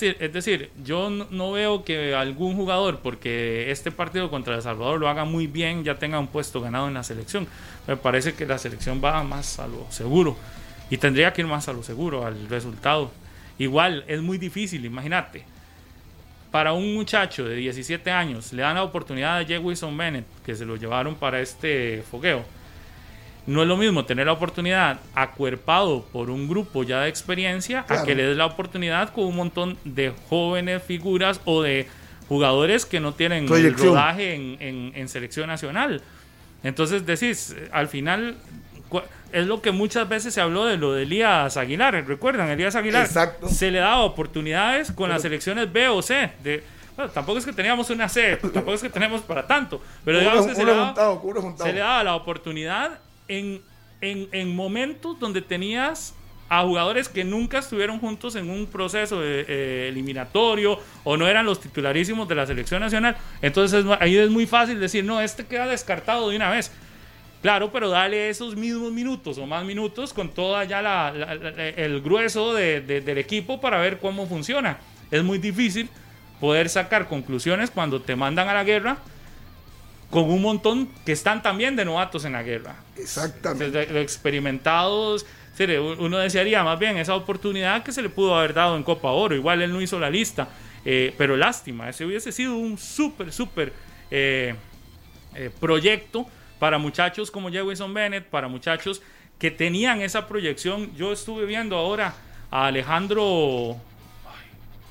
Es 0.00 0.32
decir, 0.32 0.70
yo 0.84 1.10
no 1.10 1.50
veo 1.50 1.84
que 1.84 2.14
algún 2.14 2.54
jugador, 2.54 3.00
porque 3.00 3.72
este 3.72 3.90
partido 3.90 4.30
contra 4.30 4.54
El 4.54 4.62
Salvador 4.62 5.00
lo 5.00 5.08
haga 5.08 5.24
muy 5.24 5.48
bien, 5.48 5.82
ya 5.82 5.98
tenga 5.98 6.20
un 6.20 6.28
puesto 6.28 6.60
ganado 6.60 6.86
en 6.86 6.94
la 6.94 7.02
selección. 7.02 7.48
Me 7.88 7.96
parece 7.96 8.34
que 8.34 8.46
la 8.46 8.56
selección 8.56 9.00
va 9.04 9.22
más 9.24 9.58
a 9.58 9.66
lo 9.66 9.84
seguro 9.90 10.36
y 10.90 10.96
tendría 10.96 11.32
que 11.32 11.42
ir 11.42 11.48
más 11.48 11.68
a 11.68 11.72
lo 11.72 11.82
seguro, 11.82 12.24
al 12.24 12.48
resultado. 12.48 13.10
Igual, 13.58 14.04
es 14.06 14.22
muy 14.22 14.38
difícil, 14.38 14.84
imagínate. 14.84 15.44
Para 16.50 16.72
un 16.72 16.94
muchacho 16.94 17.44
de 17.44 17.54
17 17.56 18.10
años, 18.10 18.52
le 18.52 18.62
dan 18.62 18.74
la 18.74 18.82
oportunidad 18.82 19.38
a 19.38 19.44
Jay 19.46 19.58
Wilson 19.58 19.96
Bennett, 19.96 20.24
que 20.44 20.54
se 20.56 20.64
lo 20.64 20.76
llevaron 20.76 21.14
para 21.14 21.40
este 21.40 22.02
fogueo. 22.10 22.44
No 23.46 23.62
es 23.62 23.68
lo 23.68 23.76
mismo 23.76 24.04
tener 24.04 24.26
la 24.26 24.32
oportunidad 24.32 24.98
acuerpado 25.14 26.04
por 26.12 26.28
un 26.30 26.48
grupo 26.48 26.82
ya 26.82 27.00
de 27.02 27.08
experiencia 27.08 27.84
a 27.88 28.04
que 28.04 28.14
le 28.14 28.24
des 28.24 28.36
la 28.36 28.46
oportunidad 28.46 29.12
con 29.12 29.24
un 29.24 29.36
montón 29.36 29.78
de 29.84 30.12
jóvenes 30.28 30.82
figuras 30.82 31.40
o 31.44 31.62
de 31.62 31.86
jugadores 32.28 32.84
que 32.84 33.00
no 33.00 33.14
tienen 33.14 33.46
el 33.68 33.74
rodaje 33.88 34.34
en, 34.34 34.56
en- 34.60 34.92
en 34.94 35.08
selección 35.08 35.46
nacional. 35.48 36.02
Entonces 36.62 37.06
decís, 37.06 37.56
al 37.72 37.88
final 37.88 38.36
es 39.32 39.46
lo 39.46 39.62
que 39.62 39.70
muchas 39.70 40.08
veces 40.08 40.34
se 40.34 40.40
habló 40.40 40.64
de 40.66 40.76
lo 40.76 40.92
de 40.92 41.04
Elías 41.04 41.56
Aguilar. 41.56 42.04
¿Recuerdan? 42.06 42.48
Elías 42.50 42.74
Aguilar 42.76 43.04
Exacto. 43.06 43.48
se 43.48 43.70
le 43.70 43.78
daba 43.78 43.98
oportunidades 44.02 44.90
con 44.92 45.08
las 45.10 45.22
selecciones 45.22 45.72
B 45.72 45.88
o 45.88 46.02
C. 46.02 46.32
De, 46.42 46.62
bueno, 46.96 47.10
tampoco 47.12 47.38
es 47.38 47.46
que 47.46 47.52
teníamos 47.52 47.88
una 47.90 48.08
C, 48.08 48.36
tampoco 48.36 48.74
es 48.74 48.82
que 48.82 48.90
tenemos 48.90 49.22
para 49.22 49.46
tanto, 49.46 49.80
pero 50.04 50.18
digamos 50.20 50.46
que 50.46 50.54
se 50.54 50.64
le 50.64 50.72
daba, 50.72 50.86
juntado, 50.86 51.20
uno 51.22 51.40
juntado. 51.40 51.66
se 51.68 51.72
le 51.72 51.80
daba 51.80 52.04
la 52.04 52.14
oportunidad 52.14 52.98
en, 53.28 53.62
en, 54.00 54.28
en 54.32 54.54
momentos 54.54 55.18
donde 55.18 55.40
tenías 55.40 56.14
a 56.52 56.62
jugadores 56.62 57.08
que 57.08 57.22
nunca 57.22 57.58
estuvieron 57.58 58.00
juntos 58.00 58.34
en 58.34 58.50
un 58.50 58.66
proceso 58.66 59.20
de, 59.20 59.44
eh, 59.46 59.88
eliminatorio 59.88 60.80
o 61.04 61.16
no 61.16 61.28
eran 61.28 61.46
los 61.46 61.60
titularísimos 61.60 62.26
de 62.28 62.34
la 62.34 62.44
selección 62.44 62.80
nacional. 62.80 63.16
Entonces 63.40 63.84
es- 63.84 63.90
ahí 64.00 64.16
es 64.16 64.30
muy 64.30 64.46
fácil 64.46 64.80
decir, 64.80 65.04
no, 65.04 65.20
este 65.20 65.46
queda 65.46 65.66
descartado 65.68 66.28
de 66.28 66.34
una 66.36 66.50
vez. 66.50 66.72
Claro, 67.42 67.72
pero 67.72 67.88
dale 67.88 68.28
esos 68.28 68.54
mismos 68.56 68.92
minutos 68.92 69.38
o 69.38 69.46
más 69.46 69.64
minutos 69.64 70.12
con 70.12 70.28
toda 70.28 70.64
ya 70.64 70.82
la, 70.82 71.10
la- 71.12 71.34
la- 71.34 71.68
el 71.68 72.02
grueso 72.02 72.52
de- 72.52 72.80
de- 72.82 73.00
del 73.00 73.16
equipo 73.18 73.60
para 73.60 73.78
ver 73.78 73.98
cómo 73.98 74.26
funciona. 74.26 74.78
Es 75.10 75.22
muy 75.24 75.38
difícil 75.38 75.88
poder 76.38 76.68
sacar 76.68 77.08
conclusiones 77.08 77.70
cuando 77.70 78.00
te 78.02 78.14
mandan 78.14 78.48
a 78.48 78.54
la 78.54 78.64
guerra 78.64 78.98
con 80.10 80.24
un 80.24 80.42
montón 80.42 80.88
que 81.06 81.12
están 81.12 81.42
también 81.42 81.76
de 81.76 81.84
novatos 81.84 82.24
en 82.24 82.32
la 82.32 82.42
guerra. 82.42 82.76
Exactamente. 82.96 83.70
Desde 83.70 83.92
lo 83.92 84.00
experimentados. 84.00 85.24
Uno 85.98 86.16
desearía 86.18 86.64
más 86.64 86.78
bien 86.78 86.96
esa 86.96 87.14
oportunidad 87.14 87.82
que 87.82 87.92
se 87.92 88.00
le 88.00 88.08
pudo 88.08 88.34
haber 88.34 88.54
dado 88.54 88.76
en 88.78 88.82
Copa 88.82 89.10
Oro. 89.10 89.34
Igual 89.34 89.60
él 89.62 89.72
no 89.72 89.80
hizo 89.80 89.98
la 89.98 90.08
lista. 90.10 90.48
eh, 90.86 91.14
pero 91.18 91.36
lástima, 91.36 91.90
ese 91.90 92.06
hubiese 92.06 92.32
sido 92.32 92.56
un 92.56 92.78
súper, 92.78 93.30
súper 93.34 93.70
eh, 94.10 94.54
eh, 95.34 95.50
proyecto 95.60 96.26
para 96.60 96.78
muchachos 96.78 97.32
como 97.32 97.50
Jefferson 97.50 97.92
Bennett, 97.92 98.26
para 98.26 98.46
muchachos 98.46 99.02
que 99.40 99.50
tenían 99.50 100.02
esa 100.02 100.28
proyección. 100.28 100.94
Yo 100.94 101.12
estuve 101.12 101.46
viendo 101.46 101.76
ahora 101.76 102.14
a 102.50 102.66
Alejandro, 102.66 103.78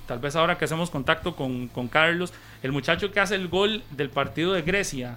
tal 0.07 0.20
vez 0.20 0.36
ahora 0.36 0.57
que 0.57 0.65
hacemos 0.65 0.89
contacto 0.89 1.36
con, 1.36 1.70
con 1.70 1.88
Carlos, 1.88 2.34
el 2.63 2.74
muchacho 2.74 3.11
que 3.11 3.22
hace 3.22 3.36
el 3.36 3.47
gol 3.47 3.84
del 3.91 4.09
partido 4.09 4.53
de 4.53 4.63
Grecia. 4.63 5.15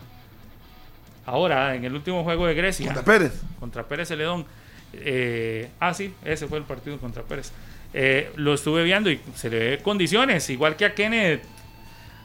Ahora, 1.25 1.75
en 1.75 1.85
el 1.85 1.95
último 1.95 2.23
juego 2.23 2.47
de 2.47 2.55
Grecia 2.55 2.87
Contra 2.87 3.05
Pérez. 3.05 3.41
contra 3.59 3.83
Pérez 3.85 4.09
Celedón. 4.09 4.45
Eh, 4.93 5.71
ah, 5.81 5.95
sí, 5.95 6.15
ese 6.25 6.47
fue 6.47 6.59
el 6.59 6.65
partido 6.65 6.99
contra 6.99 7.23
Pérez. 7.23 7.53
Eh, 7.95 8.31
lo 8.37 8.55
estuve 8.55 8.85
viendo 8.85 9.11
y 9.11 9.21
se 9.35 9.49
le 9.49 9.59
ve 9.59 9.79
condiciones, 9.83 10.51
igual 10.51 10.77
que 10.77 10.85
a 10.85 10.95
Kenneth, 10.95 11.45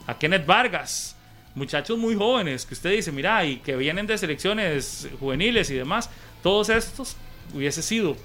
a 0.05 0.17
Kenneth 0.17 0.45
Vargas. 0.45 1.16
Muchachos 1.57 1.97
muy 1.97 2.13
jóvenes 2.15 2.65
que 2.67 2.75
usted 2.75 2.91
dice, 2.91 3.11
mira, 3.11 3.43
y 3.43 3.57
que 3.57 3.75
vienen 3.75 4.05
de 4.05 4.15
selecciones 4.17 5.07
juveniles 5.19 5.69
y 5.71 5.73
demás. 5.73 6.09
Todos 6.43 6.69
estos 6.69 7.15
hubiese 7.53 7.81
sido 7.81 8.15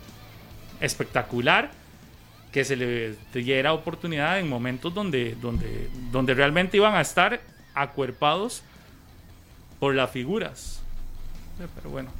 espectacular 0.80 1.70
que 2.52 2.64
se 2.64 2.76
le 2.76 3.14
diera 3.32 3.72
oportunidad 3.72 4.38
en 4.38 4.48
momentos 4.48 4.92
donde, 4.92 5.34
donde, 5.40 5.88
donde 6.10 6.34
realmente 6.34 6.76
iban 6.76 6.94
a 6.94 7.00
estar 7.00 7.40
acuerpados 7.74 8.62
por 9.80 9.94
las 9.94 10.10
figuras. 10.10 10.82
Eh, 11.58 11.66
Pero 11.74 11.88
bueno, 11.88 12.10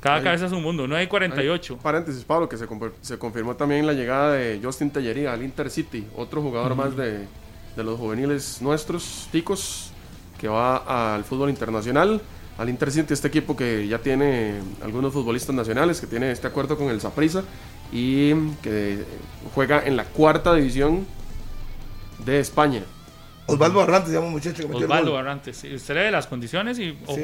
cada 0.00 0.16
Ahí- 0.16 0.24
cabeza 0.24 0.44
es 0.46 0.52
un 0.52 0.62
mundo. 0.62 0.86
9 0.86 1.04
y 1.04 1.06
48. 1.06 1.78
Paréntesis, 1.78 2.22
Pablo, 2.24 2.48
que 2.50 2.58
se, 2.58 2.66
se 3.00 3.18
confirmó 3.18 3.56
también 3.56 3.86
la 3.86 3.94
llegada 3.94 4.34
de 4.34 4.60
Justin 4.62 4.90
Tellería 4.90 5.32
al 5.32 5.42
Intercity, 5.42 6.06
otro 6.14 6.42
jugador 6.42 6.74
más 6.74 6.94
de, 6.94 7.26
de 7.74 7.82
los 7.84 7.98
juveniles 7.98 8.60
nuestros, 8.60 9.28
ticos, 9.32 9.92
que 10.44 10.48
va 10.48 11.14
al 11.14 11.24
fútbol 11.24 11.48
internacional. 11.48 12.20
Al 12.58 12.68
Intercity, 12.68 13.14
este 13.14 13.28
equipo 13.28 13.56
que 13.56 13.88
ya 13.88 13.98
tiene 13.98 14.60
algunos 14.82 15.10
futbolistas 15.10 15.56
nacionales, 15.56 16.02
que 16.02 16.06
tiene 16.06 16.30
este 16.32 16.46
acuerdo 16.46 16.76
con 16.76 16.90
el 16.90 17.00
Saprissa 17.00 17.42
y 17.90 18.34
que 18.62 19.02
juega 19.54 19.82
en 19.86 19.96
la 19.96 20.04
cuarta 20.04 20.54
división 20.54 21.06
de 22.26 22.40
España. 22.40 22.82
Osvaldo 23.46 23.78
Barrantes 23.78 24.10
se 24.10 24.16
llama 24.16 24.26
un 24.26 24.34
muchacho 24.34 24.56
que 24.56 24.68
metió 24.68 24.78
el 24.80 24.84
Osvaldo 24.84 25.12
gol. 25.12 25.24
Barrantes. 25.24 25.56
sí, 25.56 25.74
Usted 25.74 25.94
lee 25.94 26.12
las 26.12 26.26
condiciones 26.26 26.78
y 26.78 26.90
ojo, 27.06 27.14
Sí. 27.16 27.22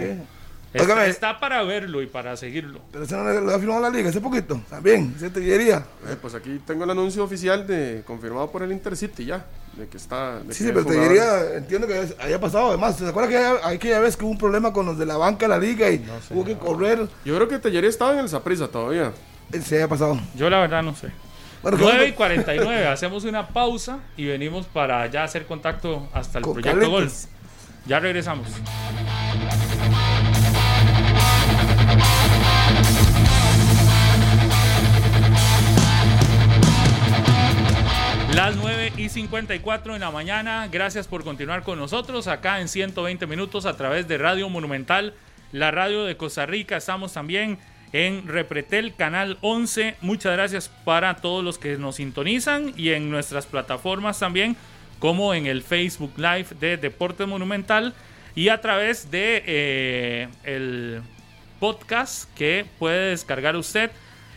está, 1.06 1.38
para 1.38 1.62
verlo 1.62 2.00
y 2.00 2.06
para 2.06 2.38
seguirlo. 2.38 2.80
Pero 2.90 3.04
ese 3.04 3.14
no 3.16 3.24
le, 3.30 3.38
le 3.42 3.54
ha 3.54 3.58
firmado 3.58 3.82
la 3.82 3.90
liga 3.90 4.08
hace 4.08 4.22
poquito. 4.22 4.62
También, 4.70 5.12
ese 5.14 5.28
Tellería. 5.28 5.84
Eh, 6.08 6.16
pues 6.20 6.34
aquí 6.34 6.58
tengo 6.66 6.84
el 6.84 6.90
anuncio 6.90 7.22
oficial 7.22 7.66
de 7.66 8.02
confirmado 8.06 8.50
por 8.50 8.62
el 8.62 8.72
Intercity 8.72 9.26
ya, 9.26 9.44
de 9.76 9.88
que 9.88 9.96
está. 9.96 10.40
de 10.40 10.42
Sí, 10.42 10.46
que 10.48 10.54
sí, 10.54 10.64
pero 10.66 10.82
jugador. 10.82 11.02
Tellería 11.08 11.54
entiendo 11.56 11.86
que 11.86 12.14
haya 12.20 12.40
pasado. 12.40 12.68
Además, 12.68 12.96
¿se 12.96 13.06
acuerda 13.08 13.28
que 13.28 13.36
haya- 13.38 13.66
aquella 13.68 14.00
vez 14.00 14.16
que 14.16 14.24
hubo 14.24 14.32
un 14.32 14.38
problema 14.38 14.72
con 14.72 14.86
los 14.86 14.98
de 14.98 15.06
la 15.06 15.16
banca 15.16 15.46
de 15.46 15.48
la 15.48 15.58
liga 15.58 15.88
y 15.90 15.98
sé, 15.98 16.34
hubo 16.34 16.44
que 16.44 16.56
correr? 16.58 17.06
Yo 17.24 17.34
creo 17.36 17.48
que 17.48 17.58
Tellería 17.58 17.88
estaba 17.90 18.12
en 18.12 18.18
el 18.20 18.28
Saprissa 18.28 18.68
todavía. 18.68 19.12
Eh, 19.52 19.60
Se 19.62 19.76
haya 19.76 19.88
pasado. 19.88 20.18
Yo 20.36 20.48
la 20.50 20.58
verdad 20.60 20.82
no 20.82 20.94
sé. 20.94 21.08
Bueno, 21.62 21.76
que 21.76 21.82
9 21.84 21.96
y 21.96 22.00
bueno, 22.12 22.16
49, 22.16 22.86
hacemos 22.86 23.24
una 23.24 23.48
pausa 23.48 23.98
y 24.16 24.24
venimos 24.26 24.66
para 24.66 25.06
ya 25.08 25.24
hacer 25.24 25.44
contacto 25.46 26.08
hasta 26.14 26.38
el 26.38 26.44
Con 26.44 26.54
proyecto 26.54 26.88
Gol. 26.90 27.00
Caletes. 27.04 27.28
Ya 27.86 28.00
regresamos. 28.00 28.46
Las 38.34 38.56
9 38.56 38.79
y 39.00 39.08
54 39.08 39.94
en 39.94 40.00
la 40.02 40.10
mañana. 40.10 40.68
Gracias 40.70 41.08
por 41.08 41.24
continuar 41.24 41.62
con 41.62 41.78
nosotros 41.78 42.26
acá 42.26 42.60
en 42.60 42.68
120 42.68 43.26
minutos 43.26 43.64
a 43.64 43.74
través 43.74 44.06
de 44.06 44.18
Radio 44.18 44.50
Monumental, 44.50 45.14
la 45.52 45.70
radio 45.70 46.04
de 46.04 46.18
Costa 46.18 46.44
Rica. 46.44 46.76
Estamos 46.76 47.14
también 47.14 47.58
en 47.94 48.28
Repretel, 48.28 48.94
canal 48.94 49.38
11. 49.40 49.96
Muchas 50.02 50.34
gracias 50.34 50.68
para 50.84 51.16
todos 51.16 51.42
los 51.42 51.56
que 51.56 51.78
nos 51.78 51.96
sintonizan 51.96 52.74
y 52.76 52.90
en 52.90 53.10
nuestras 53.10 53.46
plataformas 53.46 54.18
también, 54.18 54.54
como 54.98 55.32
en 55.32 55.46
el 55.46 55.62
Facebook 55.62 56.12
Live 56.18 56.48
de 56.60 56.76
Deportes 56.76 57.26
Monumental 57.26 57.94
y 58.34 58.50
a 58.50 58.60
través 58.60 59.10
de 59.10 59.42
eh, 59.46 60.28
el 60.44 61.00
podcast 61.58 62.32
que 62.34 62.66
puede 62.78 63.10
descargar 63.10 63.56
usted 63.56 63.90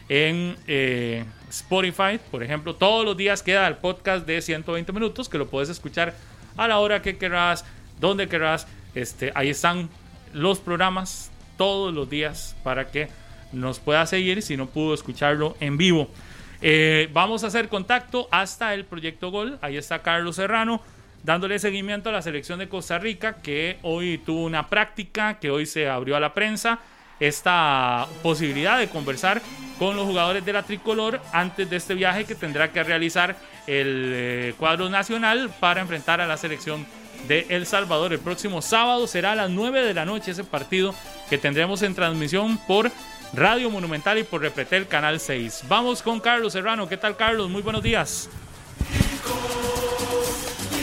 en 0.07 0.55
eh, 0.67 1.25
Spotify, 1.53 2.19
por 2.31 2.43
ejemplo. 2.43 2.75
Todos 2.75 3.05
los 3.05 3.15
días 3.15 3.43
queda 3.43 3.67
el 3.67 3.77
podcast 3.77 4.25
de 4.25 4.41
120 4.41 4.91
minutos 4.91 5.29
que 5.29 5.37
lo 5.37 5.47
puedes 5.47 5.69
escuchar 5.69 6.15
a 6.57 6.67
la 6.67 6.79
hora 6.79 7.01
que 7.01 7.17
querrás, 7.17 7.63
donde 7.99 8.27
querrás. 8.27 8.67
Este, 8.95 9.31
ahí 9.35 9.49
están 9.49 9.89
los 10.33 10.59
programas 10.59 11.31
todos 11.57 11.93
los 11.93 12.09
días 12.09 12.55
para 12.63 12.87
que 12.87 13.07
nos 13.51 13.79
pueda 13.79 14.05
seguir 14.07 14.41
si 14.41 14.57
no 14.57 14.67
pudo 14.67 14.95
escucharlo 14.95 15.55
en 15.59 15.77
vivo. 15.77 16.09
Eh, 16.61 17.07
vamos 17.13 17.43
a 17.43 17.47
hacer 17.47 17.69
contacto 17.69 18.27
hasta 18.31 18.73
el 18.73 18.85
Proyecto 18.85 19.29
Gol. 19.29 19.59
Ahí 19.61 19.77
está 19.77 20.01
Carlos 20.01 20.37
Serrano 20.37 20.81
dándole 21.23 21.59
seguimiento 21.59 22.09
a 22.09 22.11
la 22.11 22.21
selección 22.21 22.59
de 22.59 22.67
Costa 22.67 22.99
Rica 22.99 23.37
que 23.41 23.77
hoy 23.83 24.17
tuvo 24.17 24.43
una 24.43 24.69
práctica, 24.69 25.39
que 25.39 25.51
hoy 25.51 25.65
se 25.65 25.87
abrió 25.87 26.15
a 26.15 26.19
la 26.19 26.33
prensa 26.33 26.79
esta 27.19 28.07
posibilidad 28.21 28.79
de 28.79 28.89
conversar 28.89 29.41
con 29.79 29.95
los 29.95 30.05
jugadores 30.05 30.45
de 30.45 30.53
la 30.53 30.63
tricolor 30.63 31.21
antes 31.31 31.69
de 31.69 31.77
este 31.77 31.93
viaje 31.93 32.25
que 32.25 32.35
tendrá 32.35 32.71
que 32.71 32.83
realizar 32.83 33.35
el 33.67 34.11
eh, 34.13 34.53
cuadro 34.57 34.89
nacional 34.89 35.49
para 35.59 35.81
enfrentar 35.81 36.21
a 36.21 36.27
la 36.27 36.37
selección 36.37 36.85
de 37.27 37.45
El 37.49 37.65
Salvador. 37.65 38.13
El 38.13 38.19
próximo 38.19 38.61
sábado 38.61 39.07
será 39.07 39.31
a 39.31 39.35
las 39.35 39.49
9 39.49 39.83
de 39.83 39.93
la 39.93 40.05
noche 40.05 40.31
ese 40.31 40.43
partido 40.43 40.93
que 41.29 41.37
tendremos 41.37 41.81
en 41.81 41.95
transmisión 41.95 42.57
por 42.67 42.91
Radio 43.33 43.69
Monumental 43.69 44.17
y 44.19 44.23
por 44.23 44.41
Repretel 44.41 44.87
Canal 44.87 45.19
6. 45.19 45.63
Vamos 45.67 46.01
con 46.01 46.19
Carlos 46.19 46.53
Serrano. 46.53 46.87
¿Qué 46.87 46.97
tal 46.97 47.17
Carlos? 47.17 47.49
Muy 47.49 47.61
buenos 47.61 47.81
días. 47.81 48.29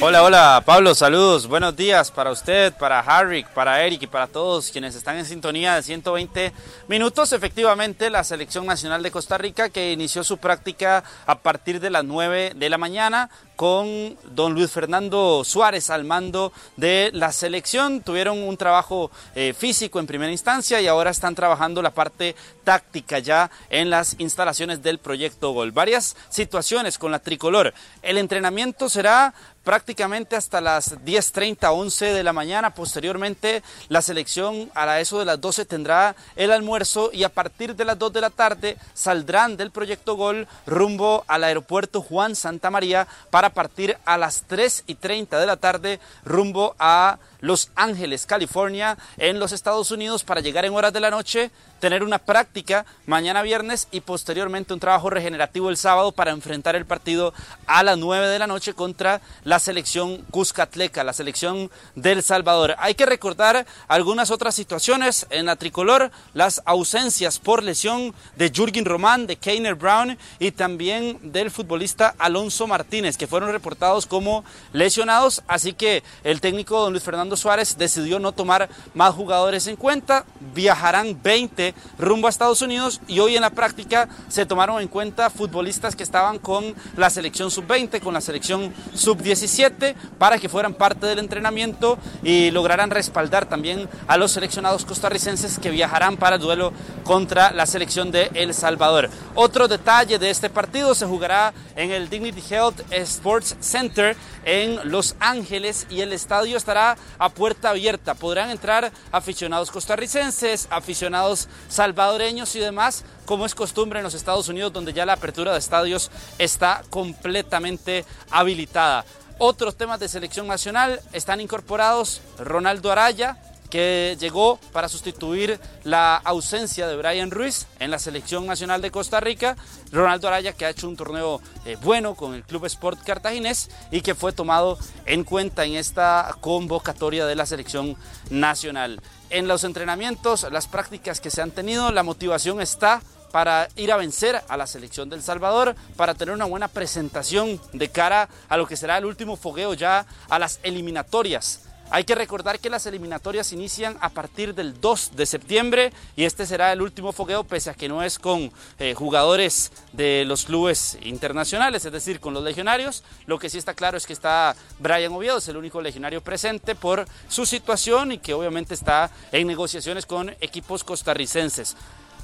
Hola, 0.03 0.23
hola, 0.23 0.63
Pablo, 0.65 0.95
saludos, 0.95 1.47
buenos 1.47 1.77
días 1.77 2.11
para 2.11 2.31
usted, 2.31 2.73
para 2.73 3.01
Harry, 3.01 3.45
para 3.55 3.85
Eric 3.85 4.05
y 4.05 4.07
para 4.07 4.29
todos 4.29 4.71
quienes 4.71 4.95
están 4.95 5.19
en 5.19 5.27
sintonía 5.27 5.75
de 5.75 5.83
120 5.83 6.55
minutos. 6.89 7.35
Efectivamente, 7.35 8.09
la 8.09 8.25
Selección 8.25 8.65
Nacional 8.65 9.03
de 9.03 9.11
Costa 9.11 9.37
Rica 9.37 9.69
que 9.69 9.93
inició 9.93 10.25
su 10.25 10.39
práctica 10.39 11.05
a 11.27 11.41
partir 11.41 11.81
de 11.81 11.91
las 11.91 12.03
9 12.05 12.55
de 12.57 12.71
la 12.71 12.79
mañana 12.79 13.29
con 13.57 14.17
don 14.35 14.55
Luis 14.55 14.71
Fernando 14.71 15.45
Suárez 15.45 15.91
al 15.91 16.05
mando 16.05 16.51
de 16.79 17.11
la 17.13 17.31
selección. 17.31 18.01
Tuvieron 18.01 18.39
un 18.39 18.57
trabajo 18.57 19.11
eh, 19.35 19.53
físico 19.53 20.01
en 20.01 20.07
primera 20.07 20.33
instancia 20.33 20.81
y 20.81 20.87
ahora 20.87 21.11
están 21.11 21.35
trabajando 21.35 21.83
la 21.83 21.91
parte 21.91 22.35
táctica 22.65 23.19
ya 23.19 23.51
en 23.69 23.91
las 23.91 24.17
instalaciones 24.19 24.83
del 24.83 24.99
proyecto 24.99 25.53
Gol. 25.53 25.73
Varias 25.73 26.17
situaciones 26.31 26.97
con 26.97 27.13
la 27.13 27.19
tricolor. 27.19 27.75
El 28.01 28.17
entrenamiento 28.17 28.89
será 28.89 29.35
prácticamente 29.71 30.35
hasta 30.35 30.61
las 30.61 30.99
10.30, 31.05 31.71
11 31.73 32.07
de 32.07 32.25
la 32.25 32.33
mañana. 32.33 32.75
Posteriormente, 32.75 33.63
la 33.89 34.03
selección 34.03 34.69
a 34.75 34.99
eso 34.99 35.21
de 35.21 35.25
las 35.25 35.41
12 35.41 35.65
tendrá 35.65 36.17
el 36.35 36.51
almuerzo 36.51 37.11
y 37.13 37.23
a 37.23 37.29
partir 37.29 37.77
de 37.77 37.85
las 37.85 37.97
2 37.97 38.13
de 38.13 38.21
la 38.21 38.31
tarde 38.31 38.77
saldrán 38.95 39.57
del 39.57 39.71
proyecto 39.71 40.17
Gol 40.17 40.49
rumbo 40.67 41.23
al 41.29 41.45
aeropuerto 41.45 42.03
Juan 42.03 42.35
Santa 42.35 42.69
María 42.73 43.07
para 43.31 43.51
partir 43.51 43.97
a 44.05 44.19
las 44.19 44.43
3 44.49 44.83
y 44.89 44.97
30 44.97 45.39
de 45.39 45.47
la 45.47 45.57
tarde 45.57 46.01
rumbo 46.25 46.75
a 46.81 47.21
Los 47.41 47.71
Ángeles, 47.75 48.27
California, 48.27 48.97
en 49.19 49.39
los 49.39 49.53
Estados 49.53 49.91
Unidos 49.91 50.25
para 50.25 50.41
llegar 50.41 50.65
en 50.65 50.75
horas 50.75 50.93
de 50.93 51.01
la 51.01 51.11
noche 51.11 51.51
tener 51.81 52.05
una 52.05 52.19
práctica 52.19 52.85
mañana 53.07 53.43
viernes 53.43 53.89
y 53.91 54.01
posteriormente 54.01 54.75
un 54.75 54.81
trabajo 54.81 55.11
regenerativo 55.11 55.71
el 55.71 55.77
sábado 55.77 56.13
para 56.13 56.31
enfrentar 56.31 56.77
el 56.77 56.87
partido 56.87 57.33
a 57.67 57.83
las 57.83 57.99
9 57.99 58.29
de 58.29 58.39
la 58.39 58.47
noche 58.47 58.75
contra 58.75 59.21
la 59.45 59.59
selección 59.59 60.19
Cuscatleca, 60.31 61.03
la 61.03 61.15
selección 61.15 61.71
del 61.95 62.23
Salvador. 62.23 62.77
Hay 62.79 62.95
que 62.95 63.07
recordar 63.07 63.67
algunas 63.89 64.31
otras 64.31 64.55
situaciones 64.55 65.27
en 65.31 65.47
la 65.47 65.57
tricolor, 65.57 66.11
las 66.35 66.63
ausencias 66.67 67.39
por 67.39 67.63
lesión 67.63 68.15
de 68.37 68.51
Jürgen 68.51 68.85
Román, 68.85 69.27
de 69.27 69.37
Keiner 69.37 69.75
Brown 69.75 70.19
y 70.39 70.51
también 70.53 71.33
del 71.33 71.51
futbolista 71.51 72.15
Alonso 72.19 72.67
Martínez, 72.67 73.17
que 73.17 73.27
fueron 73.27 73.53
reportados 73.53 74.07
como 74.07 74.45
lesionados, 74.73 75.43
así 75.49 75.73
que 75.73 76.03
el 76.25 76.41
técnico 76.41 76.79
don 76.79 76.93
Luis 76.93 77.03
Fernando 77.03 77.30
Suárez 77.37 77.77
decidió 77.79 78.19
no 78.19 78.33
tomar 78.33 78.69
más 78.95 79.15
jugadores 79.15 79.67
en 79.67 79.77
cuenta, 79.77 80.25
viajarán 80.55 81.21
20 81.23 81.75
rumbo 81.99 82.27
a 82.27 82.31
Estados 82.31 82.63
Unidos 82.63 83.01
y 83.07 83.21
hoy 83.21 83.37
en 83.37 83.43
la 83.43 83.51
práctica 83.51 84.09
se 84.29 84.47
tomaron 84.47 84.81
en 84.81 84.89
cuenta 84.89 85.31
futbolistas 85.31 85.97
que 85.97 86.03
estaban 86.03 86.39
con 86.39 86.75
la 86.97 87.11
selección 87.11 87.51
sub-20, 87.51 88.01
con 88.01 88.15
la 88.15 88.21
selección 88.21 88.73
sub-17 88.95 89.95
para 90.19 90.39
que 90.39 90.49
fueran 90.49 90.75
parte 90.75 91.07
del 91.07 91.19
entrenamiento 91.19 91.99
y 92.23 92.51
lograran 92.51 92.91
respaldar 92.91 93.47
también 93.47 93.89
a 94.07 94.17
los 94.17 94.33
seleccionados 94.33 94.85
costarricenses 94.85 95.59
que 95.59 95.71
viajarán 95.71 96.17
para 96.17 96.37
el 96.37 96.43
duelo 96.43 96.73
contra 97.05 97.53
la 97.53 97.67
selección 97.67 98.11
de 98.11 98.31
El 98.35 98.55
Salvador. 98.55 99.11
Otro 99.35 99.69
detalle 99.69 100.19
de 100.19 100.31
este 100.31 100.51
partido 100.51 100.95
se 100.95 101.07
jugará 101.07 101.53
en 101.77 101.91
el 101.91 102.09
Dignity 102.09 102.43
Health 102.51 102.81
Sports 102.91 103.57
Center 103.61 104.17
en 104.45 104.91
Los 104.91 105.17
Ángeles 105.21 105.87
y 105.91 106.01
el 106.01 106.13
estadio 106.13 106.57
estará 106.57 106.97
a 107.21 107.29
puerta 107.29 107.71
abierta. 107.71 108.15
Podrán 108.15 108.51
entrar 108.51 108.91
aficionados 109.13 109.71
costarricenses, 109.71 110.67
aficionados 110.71 111.49
salvadoreños 111.69 112.57
y 112.57 112.59
demás, 112.59 113.05
como 113.27 113.47
es 113.47 113.55
costumbre 113.55 114.01
en 114.01 114.05
los 114.05 114.15
Estados 114.15 114.49
Unidos, 114.49 114.73
donde 114.73 114.93
ya 114.93 115.07
la 115.07 115.13
apertura 115.13 115.53
de 115.53 115.59
estadios 115.59 116.11
está 116.39 116.83
completamente 116.91 118.05
habilitada. 118.31 119.05
Otros 119.39 119.77
temas 119.77 120.01
de 120.01 120.09
selección 120.09 120.47
nacional 120.49 121.01
están 121.13 121.41
incorporados 121.41 122.21
Ronaldo 122.39 122.91
Araya, 122.91 123.37
que 123.71 124.17
llegó 124.19 124.59
para 124.73 124.89
sustituir 124.89 125.59
la 125.85 126.17
ausencia 126.17 126.87
de 126.87 126.97
Brian 126.97 127.31
Ruiz 127.31 127.67
en 127.79 127.91
la 127.91 127.99
selección 127.99 128.47
nacional 128.47 128.83
de 128.83 128.91
Costa 128.91 129.21
Rica. 129.21 129.57
Ronaldo 129.93 130.29
Araya 130.29 130.53
que 130.53 130.67
ha 130.67 130.71
hecho 130.71 130.89
un 130.89 130.97
torneo 130.97 131.41
eh, 131.65 131.77
bueno 131.83 132.15
con 132.15 132.35
el 132.35 132.43
Club 132.45 132.67
Sport 132.67 133.03
Cartaginés 133.05 133.71
y 133.91 134.03
que 134.03 134.15
fue 134.15 134.33
tomado 134.33 134.79
en 135.07 135.25
cuenta 135.25 135.65
en 135.65 135.77
esta 135.77 136.37
convocatoria 136.41 137.25
de 137.27 137.37
la 137.37 137.47
selección 137.47 137.97
nacional. 138.29 139.01
En 139.31 139.47
los 139.47 139.65
entrenamientos, 139.65 140.47
las 140.51 140.67
prácticas 140.67 141.21
que 141.21 141.31
se 141.31 141.41
han 141.41 141.53
tenido, 141.53 141.93
la 141.93 142.03
motivación 142.03 142.61
está 142.61 143.01
para 143.31 143.69
ir 143.77 143.93
a 143.93 143.97
vencer 143.97 144.43
a 144.49 144.57
la 144.57 144.67
selección 144.67 145.09
del 145.09 145.23
Salvador, 145.23 145.77
para 145.97 146.15
tener 146.15 146.35
una 146.35 146.47
buena 146.47 146.67
presentación 146.67 147.61
de 147.73 147.89
cara 147.89 148.29
a 148.49 148.57
lo 148.57 148.67
que 148.67 148.77
será 148.77 148.99
el 148.99 149.05
último 149.05 149.37
fogueo 149.37 149.75
ya 149.75 150.05
a 150.29 150.39
las 150.41 150.59
eliminatorias 150.65 151.70
hay 151.91 152.05
que 152.05 152.15
recordar 152.15 152.61
que 152.61 152.71
las 152.71 152.87
eliminatorias 152.87 153.53
inician 153.53 153.99
a 154.01 154.11
partir 154.11 154.55
del 154.55 154.81
2 154.81 155.17
de 155.17 155.27
septiembre 155.27 155.93
y 156.15 156.25
este 156.25 156.47
será 156.47 156.73
el 156.73 156.83
último 156.83 157.13
fogueo, 157.13 157.43
pese 157.43 157.71
a 157.71 157.75
que 157.75 157.89
no 157.89 158.03
es 158.03 158.19
con 158.19 158.53
eh, 158.79 158.95
jugadores 158.95 159.73
de 159.93 160.25
los 160.25 160.45
clubes 160.45 160.97
internacionales, 161.03 161.85
es 161.85 161.93
decir, 161.93 162.21
con 162.21 162.33
los 162.33 162.45
legionarios. 162.45 163.03
Lo 163.27 163.41
que 163.41 163.51
sí 163.51 163.59
está 163.59 163.75
claro 163.75 163.97
es 163.97 164.07
que 164.07 164.13
está 164.13 164.55
Brian 164.79 165.13
Oviedo, 165.13 165.39
es 165.39 165.49
el 165.49 165.57
único 165.57 165.81
legionario 165.81 166.21
presente 166.21 166.77
por 166.77 167.07
su 167.29 167.45
situación 167.45 168.13
y 168.13 168.19
que 168.19 168.35
obviamente 168.35 168.75
está 168.75 169.11
en 169.33 169.49
negociaciones 169.49 170.07
con 170.07 170.31
equipos 170.41 170.85
costarricenses. 170.85 171.77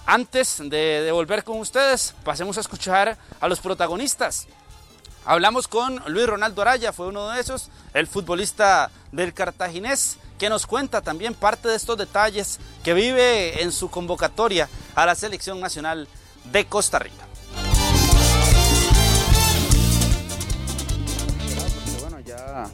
Antes 0.07 0.59
de, 0.59 1.03
de 1.03 1.11
volver 1.11 1.43
con 1.43 1.59
ustedes, 1.59 2.14
pasemos 2.23 2.57
a 2.57 2.61
escuchar 2.61 3.19
a 3.41 3.49
los 3.49 3.59
protagonistas 3.59 4.47
Hablamos 5.29 5.66
con 5.66 6.01
Luis 6.07 6.29
Ronaldo 6.29 6.62
Araya, 6.62 6.93
fue 6.93 7.09
uno 7.09 7.31
de 7.31 7.41
esos, 7.41 7.68
el 7.95 8.07
futbolista 8.07 8.93
del 9.11 9.35
cartaginés, 9.35 10.18
que 10.39 10.49
nos 10.49 10.68
cuenta 10.68 11.01
también 11.01 11.35
parte 11.35 11.66
de 11.66 11.74
estos 11.74 11.99
detalles 11.99 12.61
que 12.85 12.95
vive 12.95 13.61
en 13.61 13.72
su 13.72 13.91
convocatoria 13.91 14.68
a 14.95 15.05
la 15.05 15.16
selección 15.16 15.59
nacional 15.61 16.07
de 16.53 16.66
Costa 16.66 17.01
Rica. 17.01 17.27
Bueno, 22.03 22.20
ya 22.20 22.70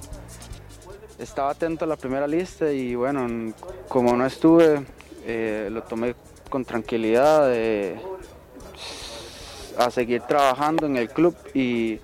estaba 1.18 1.52
atento 1.52 1.86
a 1.86 1.88
la 1.88 1.96
primera 1.96 2.26
lista 2.26 2.70
y 2.70 2.94
bueno, 2.94 3.54
como 3.88 4.14
no 4.14 4.26
estuve, 4.26 4.84
eh, 5.24 5.70
lo 5.72 5.84
tomé 5.84 6.14
con 6.50 6.66
tranquilidad 6.66 7.50
eh, 7.50 7.98
a 9.78 9.90
seguir 9.90 10.20
trabajando 10.20 10.84
en 10.84 10.98
el 10.98 11.08
club 11.08 11.34
y 11.54 11.98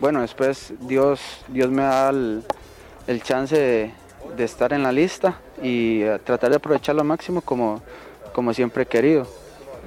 bueno, 0.00 0.22
después 0.22 0.72
Dios, 0.80 1.20
Dios 1.48 1.70
me 1.70 1.82
da 1.82 2.08
el, 2.08 3.22
chance 3.22 3.56
de, 3.56 4.44
estar 4.44 4.72
en 4.72 4.82
la 4.82 4.92
lista 4.92 5.40
y 5.62 6.02
eh, 6.02 6.18
tratar 6.24 6.50
de 6.50 6.56
aprovecharlo 6.56 7.02
al 7.02 7.06
máximo 7.06 7.42
como, 7.42 7.82
como 8.32 8.54
siempre 8.54 8.84
he 8.84 8.86
querido. 8.86 9.26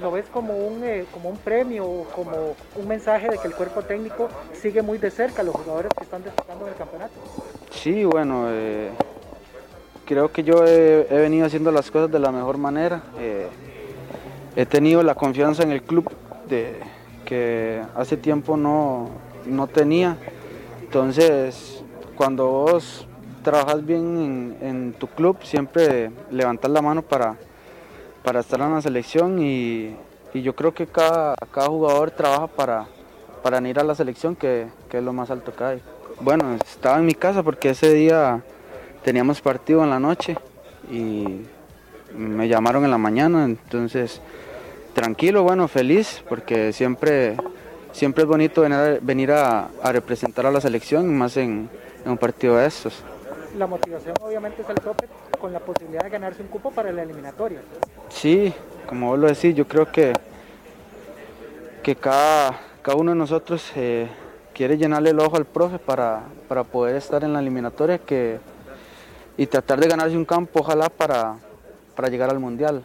¿Lo 0.00 0.12
ves 0.12 0.26
como 0.32 0.56
un, 0.56 0.84
eh, 0.84 1.04
como 1.12 1.30
un 1.30 1.36
premio, 1.36 2.04
como 2.14 2.54
un 2.76 2.88
mensaje 2.88 3.28
de 3.28 3.38
que 3.38 3.48
el 3.48 3.54
cuerpo 3.54 3.82
técnico 3.82 4.28
sigue 4.52 4.82
muy 4.82 4.98
de 4.98 5.10
cerca 5.10 5.42
a 5.42 5.44
los 5.44 5.54
jugadores 5.54 5.92
que 5.96 6.04
están 6.04 6.22
destacando 6.22 6.66
en 6.66 6.72
el 6.72 6.78
campeonato? 6.78 7.12
Sí, 7.70 8.04
bueno, 8.04 8.46
eh, 8.48 8.90
creo 10.04 10.30
que 10.30 10.44
yo 10.44 10.64
he, 10.64 11.06
venido 11.10 11.46
haciendo 11.46 11.72
las 11.72 11.90
cosas 11.90 12.10
de 12.10 12.18
la 12.18 12.30
mejor 12.30 12.58
manera. 12.58 13.02
he 14.56 14.66
tenido 14.66 15.02
la 15.02 15.14
confianza 15.16 15.64
en 15.64 15.72
el 15.72 15.82
club 15.82 16.08
de 16.48 16.76
que 17.24 17.82
hace 17.96 18.16
tiempo 18.16 18.56
no, 18.56 19.10
no 19.46 19.66
tenía. 19.66 20.16
Entonces, 20.82 21.82
cuando 22.16 22.46
vos 22.48 23.06
trabajas 23.42 23.84
bien 23.84 24.56
en, 24.60 24.92
tu 24.94 25.06
club, 25.06 25.38
siempre 25.42 26.10
levantas 26.30 26.70
la 26.70 26.82
mano 26.82 27.02
para, 27.02 27.36
para 28.22 28.40
estar 28.40 28.60
en 28.60 28.74
la 28.74 28.82
selección 28.82 29.40
y, 29.40 29.96
yo 30.34 30.56
creo 30.56 30.74
que 30.74 30.88
cada, 30.88 31.36
cada 31.52 31.68
jugador 31.68 32.10
trabaja 32.10 32.48
para, 32.48 32.86
para 33.40 33.60
ir 33.68 33.78
a 33.78 33.84
la 33.84 33.94
selección, 33.94 34.34
que, 34.34 34.66
es 34.90 35.02
lo 35.02 35.12
más 35.12 35.30
alto 35.30 35.54
que 35.54 35.62
hay. 35.62 35.82
Bueno, 36.20 36.54
estaba 36.54 36.98
en 36.98 37.06
mi 37.06 37.14
casa 37.14 37.42
porque 37.44 37.70
ese 37.70 37.92
día 37.94 38.42
teníamos 39.04 39.40
partido 39.40 39.84
en 39.84 39.90
la 39.90 40.00
noche 40.00 40.36
y 40.90 41.42
me 42.16 42.48
llamaron 42.48 42.84
en 42.84 42.90
la 42.90 42.98
mañana, 42.98 43.44
entonces 43.44 44.20
tranquilo, 44.92 45.42
bueno, 45.42 45.68
feliz, 45.68 46.24
porque 46.28 46.72
siempre 46.72 47.36
siempre 47.94 48.24
es 48.24 48.28
bonito 48.28 48.62
venir 49.00 49.32
a, 49.32 49.70
representar 49.84 50.44
a 50.44 50.50
la 50.50 50.60
selección, 50.60 51.16
más 51.16 51.36
en, 51.36 51.70
un 52.04 52.18
partido 52.18 52.56
de 52.56 52.66
estos. 52.66 53.02
La 53.56 53.66
motivación 53.66 54.14
obviamente 54.20 54.60
es 54.60 54.68
el 54.68 54.74
tope 54.74 55.08
con 55.40 55.52
la 55.52 55.60
posibilidad 55.60 56.02
de 56.02 56.10
ganarse 56.10 56.42
un 56.42 56.48
cupo 56.48 56.70
para 56.70 56.92
la 56.92 57.02
eliminatoria. 57.02 57.60
Sí, 58.10 58.52
como 58.86 59.08
vos 59.08 59.18
lo 59.18 59.28
decís, 59.28 59.54
yo 59.54 59.66
creo 59.66 59.90
que, 59.90 60.12
que 61.82 61.96
cada, 61.96 62.60
cada 62.82 62.98
uno 62.98 63.12
de 63.12 63.16
nosotros 63.16 63.72
eh, 63.76 64.08
quiere 64.52 64.76
llenarle 64.76 65.10
el 65.10 65.20
ojo 65.20 65.36
al 65.36 65.46
profe 65.46 65.78
para, 65.78 66.24
para 66.48 66.64
poder 66.64 66.96
estar 66.96 67.22
en 67.24 67.32
la 67.32 67.38
eliminatoria 67.38 67.98
que, 67.98 68.38
y 69.36 69.46
tratar 69.46 69.80
de 69.80 69.88
ganarse 69.88 70.16
un 70.16 70.24
campo, 70.24 70.60
ojalá, 70.60 70.88
para, 70.90 71.36
para 71.94 72.08
llegar 72.08 72.28
al 72.28 72.40
Mundial. 72.40 72.84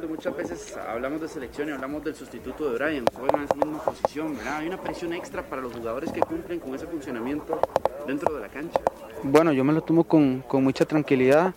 Muchas 0.00 0.34
veces 0.34 0.76
hablamos 0.88 1.20
de 1.20 1.28
selección 1.28 1.68
y 1.68 1.72
hablamos 1.72 2.02
del 2.02 2.14
sustituto 2.14 2.70
de 2.70 2.78
Brian, 2.78 3.04
juegan 3.14 3.40
en 3.40 3.44
esa 3.44 3.54
misma 3.54 3.84
posición, 3.84 4.34
¿verdad? 4.38 4.56
Hay 4.56 4.68
una 4.68 4.80
presión 4.80 5.12
extra 5.12 5.42
para 5.42 5.60
los 5.60 5.74
jugadores 5.74 6.10
que 6.10 6.20
cumplen 6.20 6.60
con 6.60 6.74
ese 6.74 6.86
funcionamiento 6.86 7.60
dentro 8.06 8.34
de 8.34 8.40
la 8.40 8.48
cancha. 8.48 8.80
Bueno, 9.22 9.52
yo 9.52 9.62
me 9.64 9.72
lo 9.74 9.82
tomo 9.82 10.04
con, 10.04 10.40
con 10.48 10.64
mucha 10.64 10.86
tranquilidad, 10.86 11.52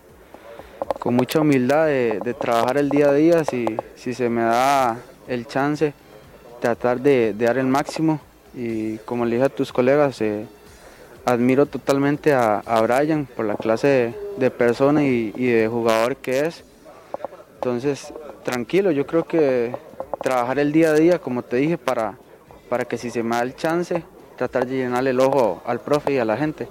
con 0.99 1.15
mucha 1.15 1.39
humildad 1.39 1.85
de, 1.85 2.35
trabajar 2.37 2.77
el 2.77 2.89
día 2.89 3.07
a 3.07 3.13
día, 3.13 3.45
si, 3.45 3.77
si 3.95 4.13
se 4.13 4.27
me 4.29 4.41
da 4.41 4.97
el 5.29 5.47
chance, 5.47 5.93
tratar 6.59 6.99
de, 6.99 7.33
de 7.33 7.45
dar 7.45 7.57
el 7.57 7.67
máximo 7.67 8.19
y 8.53 8.97
como 8.99 9.23
le 9.23 9.35
dije 9.37 9.45
a 9.45 9.49
tus 9.49 9.71
colegas, 9.71 10.19
eh, 10.19 10.45
admiro 11.23 11.67
totalmente 11.67 12.33
a, 12.33 12.61
Brian 12.81 13.27
por 13.27 13.45
la 13.45 13.55
clase 13.55 13.87
de, 13.87 14.15
de 14.37 14.51
persona 14.51 15.05
y, 15.05 15.33
y, 15.37 15.47
de 15.47 15.69
jugador 15.69 16.17
que 16.17 16.47
es. 16.47 16.65
Entonces, 17.55 18.13
tranquilo, 18.45 18.91
yo 18.91 19.05
creo 19.05 19.25
que 19.25 19.75
trabajar 20.21 20.59
el 20.59 20.71
día 20.71 20.91
a 20.91 20.93
día, 20.93 21.19
como 21.19 21.41
te 21.41 21.57
dije, 21.57 21.77
para, 21.77 22.17
para 22.69 22.85
que 22.85 22.97
si 22.97 23.09
se 23.09 23.23
me 23.23 23.35
da 23.35 23.41
el 23.41 23.55
chance, 23.55 24.03
tratar 24.37 24.65
de 24.65 24.77
llenarle 24.77 25.09
el 25.09 25.19
ojo 25.19 25.61
al 25.65 25.81
profe 25.81 26.13
y 26.13 26.17
a 26.19 26.25
la 26.25 26.37
gente. 26.37 26.69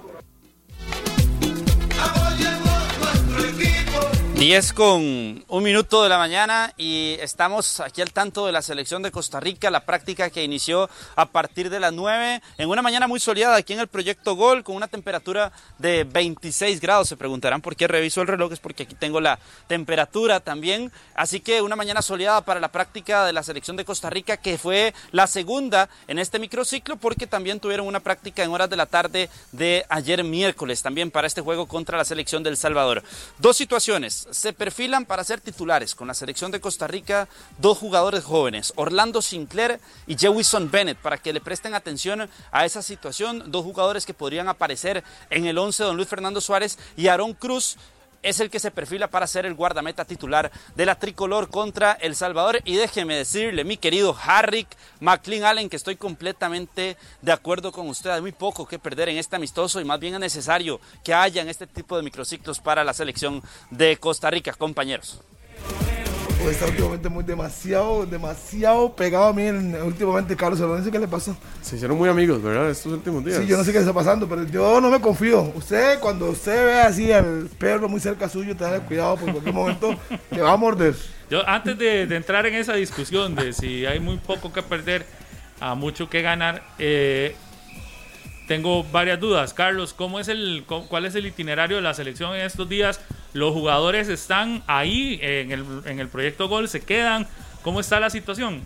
10 4.45 4.73
con 4.73 5.43
un 5.47 5.63
minuto 5.63 6.03
de 6.03 6.09
la 6.09 6.19
mañana 6.19 6.71
y 6.77 7.17
estamos 7.19 7.79
aquí 7.79 8.03
al 8.03 8.13
tanto 8.13 8.45
de 8.45 8.51
la 8.51 8.61
selección 8.61 9.01
de 9.01 9.09
Costa 9.09 9.39
Rica, 9.39 9.71
la 9.71 9.87
práctica 9.87 10.29
que 10.29 10.43
inició 10.43 10.87
a 11.15 11.25
partir 11.25 11.71
de 11.71 11.79
las 11.79 11.91
9 11.91 12.43
en 12.59 12.69
una 12.69 12.83
mañana 12.83 13.07
muy 13.07 13.19
soleada 13.19 13.55
aquí 13.55 13.73
en 13.73 13.79
el 13.79 13.87
proyecto 13.87 14.35
Gol 14.35 14.63
con 14.63 14.75
una 14.75 14.87
temperatura 14.87 15.51
de 15.79 16.03
26 16.03 16.79
grados. 16.79 17.09
Se 17.09 17.17
preguntarán 17.17 17.63
por 17.63 17.75
qué 17.75 17.87
reviso 17.87 18.21
el 18.21 18.27
reloj, 18.27 18.53
es 18.53 18.59
porque 18.59 18.83
aquí 18.83 18.93
tengo 18.93 19.19
la 19.19 19.39
temperatura 19.65 20.39
también. 20.39 20.91
Así 21.15 21.39
que 21.39 21.63
una 21.63 21.75
mañana 21.75 22.03
soleada 22.03 22.41
para 22.41 22.59
la 22.59 22.71
práctica 22.71 23.25
de 23.25 23.33
la 23.33 23.41
selección 23.41 23.77
de 23.77 23.85
Costa 23.85 24.11
Rica 24.11 24.37
que 24.37 24.59
fue 24.59 24.93
la 25.11 25.25
segunda 25.25 25.89
en 26.07 26.19
este 26.19 26.37
microciclo 26.37 26.97
porque 26.97 27.25
también 27.25 27.59
tuvieron 27.59 27.87
una 27.87 27.99
práctica 27.99 28.43
en 28.43 28.51
horas 28.51 28.69
de 28.69 28.77
la 28.77 28.85
tarde 28.85 29.27
de 29.53 29.87
ayer 29.89 30.23
miércoles 30.23 30.83
también 30.83 31.09
para 31.09 31.25
este 31.25 31.41
juego 31.41 31.65
contra 31.65 31.97
la 31.97 32.05
selección 32.05 32.43
del 32.43 32.57
Salvador. 32.57 33.01
Dos 33.39 33.57
situaciones 33.57 34.27
se 34.35 34.53
perfilan 34.53 35.05
para 35.05 35.23
ser 35.23 35.39
titulares 35.39 35.95
con 35.95 36.07
la 36.07 36.13
selección 36.13 36.51
de 36.51 36.59
Costa 36.59 36.87
Rica 36.87 37.27
dos 37.57 37.77
jugadores 37.77 38.23
jóvenes, 38.23 38.73
Orlando 38.75 39.21
Sinclair 39.21 39.79
y 40.07 40.17
Jewison 40.17 40.69
Bennett, 40.69 40.97
para 40.97 41.17
que 41.17 41.33
le 41.33 41.41
presten 41.41 41.73
atención 41.73 42.29
a 42.51 42.65
esa 42.65 42.81
situación, 42.81 43.51
dos 43.51 43.63
jugadores 43.63 44.05
que 44.05 44.13
podrían 44.13 44.49
aparecer 44.49 45.03
en 45.29 45.45
el 45.45 45.57
11 45.57 45.83
don 45.83 45.95
Luis 45.95 46.09
Fernando 46.09 46.41
Suárez 46.41 46.77
y 46.97 47.07
Aarón 47.07 47.33
Cruz, 47.33 47.77
es 48.25 48.39
el 48.39 48.49
que 48.49 48.59
se 48.59 48.71
perfila 48.71 49.07
para 49.07 49.27
ser 49.27 49.45
el 49.45 49.53
guardameta 49.53 50.03
titular 50.03 50.51
de 50.75 50.85
la 50.85 50.95
tricolor 50.95 51.49
contra 51.49 51.93
El 51.93 52.15
Salvador. 52.15 52.59
Y 52.65 52.75
déjeme 52.75 53.15
decirle, 53.15 53.63
mi 53.63 53.77
querido 53.77 54.17
Harrick 54.19 54.67
McLean 54.99 55.43
Allen, 55.43 55.69
que 55.69 55.75
estoy 55.75 55.95
completamente 55.95 56.97
de 57.21 57.31
acuerdo 57.31 57.71
con 57.71 57.87
usted. 57.87 58.09
Hay 58.09 58.21
muy 58.21 58.31
poco 58.31 58.67
que 58.67 58.79
perder 58.79 59.09
en 59.09 59.17
este 59.17 59.35
amistoso 59.35 59.79
y 59.79 59.85
más 59.85 59.99
bien 59.99 60.15
es 60.15 60.19
necesario 60.19 60.81
que 61.03 61.13
haya 61.13 61.43
en 61.43 61.49
este 61.49 61.67
tipo 61.67 61.95
de 61.95 62.03
microciclos 62.03 62.59
para 62.59 62.83
la 62.83 62.95
selección 62.95 63.43
de 63.69 63.97
Costa 63.97 64.31
Rica, 64.31 64.53
compañeros 64.53 65.21
está 66.49 66.65
últimamente 66.65 67.09
muy 67.09 67.23
demasiado, 67.23 68.05
demasiado 68.05 68.95
pegado 68.95 69.25
a 69.25 69.33
mí 69.33 69.47
últimamente 69.47 70.35
Carlos 70.35 70.61
Alonso. 70.61 70.91
¿Qué 70.91 70.99
le 70.99 71.07
pasó? 71.07 71.35
Se 71.61 71.75
hicieron 71.75 71.97
muy 71.97 72.09
amigos, 72.09 72.41
¿verdad? 72.41 72.69
Estos 72.69 72.93
últimos 72.93 73.23
días. 73.25 73.39
Sí, 73.39 73.47
yo 73.47 73.57
no 73.57 73.63
sé 73.63 73.71
qué 73.71 73.79
está 73.79 73.93
pasando, 73.93 74.27
pero 74.27 74.43
yo 74.43 74.79
no 74.79 74.89
me 74.89 74.99
confío. 74.99 75.51
Usted, 75.55 75.99
cuando 75.99 76.29
usted 76.29 76.65
ve 76.65 76.81
así 76.81 77.11
al 77.11 77.49
perro 77.57 77.89
muy 77.89 77.99
cerca 77.99 78.29
suyo, 78.29 78.55
tenga 78.55 78.79
cuidado, 78.79 79.15
porque 79.15 79.27
en 79.27 79.33
cualquier 79.33 79.55
momento 79.55 79.95
te 80.29 80.41
va 80.41 80.53
a 80.53 80.57
morder. 80.57 80.95
Yo, 81.29 81.47
antes 81.47 81.77
de, 81.77 82.05
de, 82.05 82.15
entrar 82.15 82.45
en 82.45 82.53
esa 82.53 82.73
discusión 82.73 83.35
de 83.35 83.51
si 83.51 83.85
hay 83.85 83.99
muy 83.99 84.17
poco 84.17 84.53
que 84.53 84.61
perder, 84.61 85.05
a 85.59 85.75
mucho 85.75 86.09
que 86.09 86.21
ganar, 86.21 86.63
eh, 86.77 87.35
tengo 88.47 88.83
varias 88.83 89.19
dudas. 89.19 89.53
Carlos, 89.53 89.93
¿cómo 89.93 90.19
es 90.19 90.27
el, 90.27 90.63
¿cuál 90.67 91.05
es 91.05 91.15
el 91.15 91.25
itinerario 91.25 91.77
de 91.77 91.81
la 91.81 91.93
selección 91.93 92.35
en 92.35 92.41
estos 92.41 92.69
días? 92.69 93.01
¿Los 93.33 93.53
jugadores 93.53 94.07
están 94.07 94.63
ahí 94.67 95.19
en 95.21 95.51
el, 95.51 95.65
en 95.85 95.99
el 95.99 96.07
proyecto 96.07 96.47
Gol? 96.47 96.67
¿Se 96.67 96.81
quedan? 96.81 97.27
¿Cómo 97.63 97.79
está 97.79 97.99
la 97.99 98.09
situación? 98.09 98.61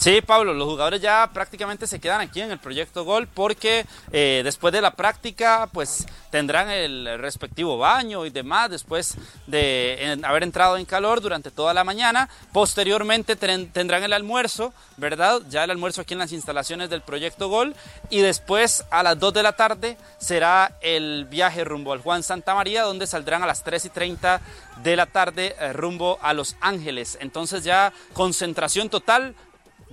Sí, 0.00 0.22
Pablo, 0.22 0.54
los 0.54 0.66
jugadores 0.66 1.02
ya 1.02 1.28
prácticamente 1.30 1.86
se 1.86 2.00
quedan 2.00 2.22
aquí 2.22 2.40
en 2.40 2.50
el 2.50 2.58
proyecto 2.58 3.04
Gol 3.04 3.28
porque 3.28 3.84
eh, 4.12 4.40
después 4.42 4.72
de 4.72 4.80
la 4.80 4.92
práctica 4.92 5.68
pues 5.74 6.06
tendrán 6.30 6.70
el 6.70 7.18
respectivo 7.18 7.76
baño 7.76 8.24
y 8.24 8.30
demás 8.30 8.70
después 8.70 9.18
de 9.46 10.18
haber 10.22 10.42
entrado 10.42 10.78
en 10.78 10.86
calor 10.86 11.20
durante 11.20 11.50
toda 11.50 11.74
la 11.74 11.84
mañana. 11.84 12.30
Posteriormente 12.50 13.36
ten, 13.36 13.70
tendrán 13.72 14.02
el 14.02 14.14
almuerzo, 14.14 14.72
¿verdad? 14.96 15.42
Ya 15.50 15.64
el 15.64 15.70
almuerzo 15.70 16.00
aquí 16.00 16.14
en 16.14 16.20
las 16.20 16.32
instalaciones 16.32 16.88
del 16.88 17.02
proyecto 17.02 17.50
Gol 17.50 17.76
y 18.08 18.20
después 18.20 18.86
a 18.90 19.02
las 19.02 19.18
2 19.18 19.34
de 19.34 19.42
la 19.42 19.52
tarde 19.52 19.98
será 20.16 20.78
el 20.80 21.26
viaje 21.26 21.62
rumbo 21.62 21.92
al 21.92 22.00
Juan 22.00 22.22
Santa 22.22 22.54
María 22.54 22.84
donde 22.84 23.06
saldrán 23.06 23.42
a 23.42 23.46
las 23.46 23.62
3 23.64 23.84
y 23.84 23.90
30 23.90 24.40
de 24.82 24.96
la 24.96 25.04
tarde 25.04 25.54
eh, 25.60 25.74
rumbo 25.74 26.18
a 26.22 26.32
Los 26.32 26.56
Ángeles. 26.62 27.18
Entonces 27.20 27.64
ya 27.64 27.92
concentración 28.14 28.88
total 28.88 29.34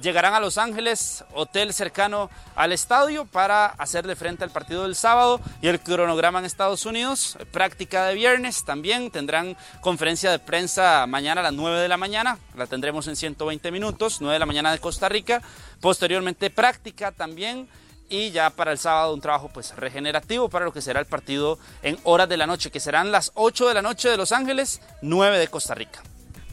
llegarán 0.01 0.33
a 0.33 0.39
Los 0.39 0.57
Ángeles, 0.57 1.23
hotel 1.33 1.73
cercano 1.73 2.29
al 2.55 2.71
estadio, 2.71 3.25
para 3.25 3.65
hacerle 3.65 4.15
frente 4.15 4.43
al 4.43 4.51
partido 4.51 4.83
del 4.83 4.95
sábado 4.95 5.39
y 5.61 5.67
el 5.67 5.79
cronograma 5.79 6.39
en 6.39 6.45
Estados 6.45 6.85
Unidos. 6.85 7.37
Práctica 7.51 8.05
de 8.05 8.15
viernes 8.15 8.63
también. 8.63 9.11
Tendrán 9.11 9.57
conferencia 9.81 10.31
de 10.31 10.39
prensa 10.39 11.05
mañana 11.07 11.41
a 11.41 11.45
las 11.45 11.53
9 11.53 11.79
de 11.79 11.87
la 11.87 11.97
mañana. 11.97 12.37
La 12.55 12.67
tendremos 12.67 13.07
en 13.07 13.15
120 13.15 13.71
minutos, 13.71 14.17
9 14.21 14.33
de 14.33 14.39
la 14.39 14.45
mañana 14.45 14.71
de 14.71 14.79
Costa 14.79 15.09
Rica. 15.09 15.41
Posteriormente 15.81 16.49
práctica 16.49 17.11
también. 17.11 17.67
Y 18.09 18.31
ya 18.31 18.49
para 18.49 18.71
el 18.71 18.77
sábado 18.77 19.13
un 19.13 19.19
trabajo 19.19 19.49
pues 19.49 19.75
regenerativo 19.75 20.47
para 20.47 20.63
lo 20.63 20.71
que 20.71 20.81
será 20.81 21.01
el 21.01 21.07
partido 21.07 21.59
en 21.81 21.97
horas 22.03 22.29
de 22.29 22.37
la 22.37 22.47
noche, 22.47 22.71
que 22.71 22.79
serán 22.79 23.11
las 23.11 23.31
8 23.35 23.67
de 23.67 23.73
la 23.73 23.81
noche 23.81 24.09
de 24.09 24.15
Los 24.15 24.31
Ángeles, 24.31 24.79
9 25.01 25.37
de 25.37 25.47
Costa 25.49 25.75
Rica. 25.75 26.01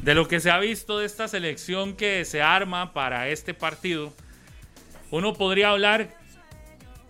De 0.00 0.14
lo 0.14 0.28
que 0.28 0.40
se 0.40 0.50
ha 0.50 0.58
visto 0.58 0.98
de 0.98 1.06
esta 1.06 1.28
selección 1.28 1.94
que 1.96 2.24
se 2.24 2.42
arma 2.42 2.92
para 2.92 3.28
este 3.28 3.54
partido, 3.54 4.12
uno 5.10 5.32
podría 5.32 5.70
hablar 5.70 6.16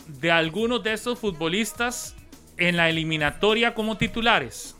de 0.06 0.30
algunos 0.30 0.82
de 0.82 0.92
estos 0.92 1.18
futbolistas 1.18 2.14
en 2.56 2.76
la 2.76 2.88
eliminatoria 2.88 3.74
como 3.74 3.96
titulares. 3.96 4.76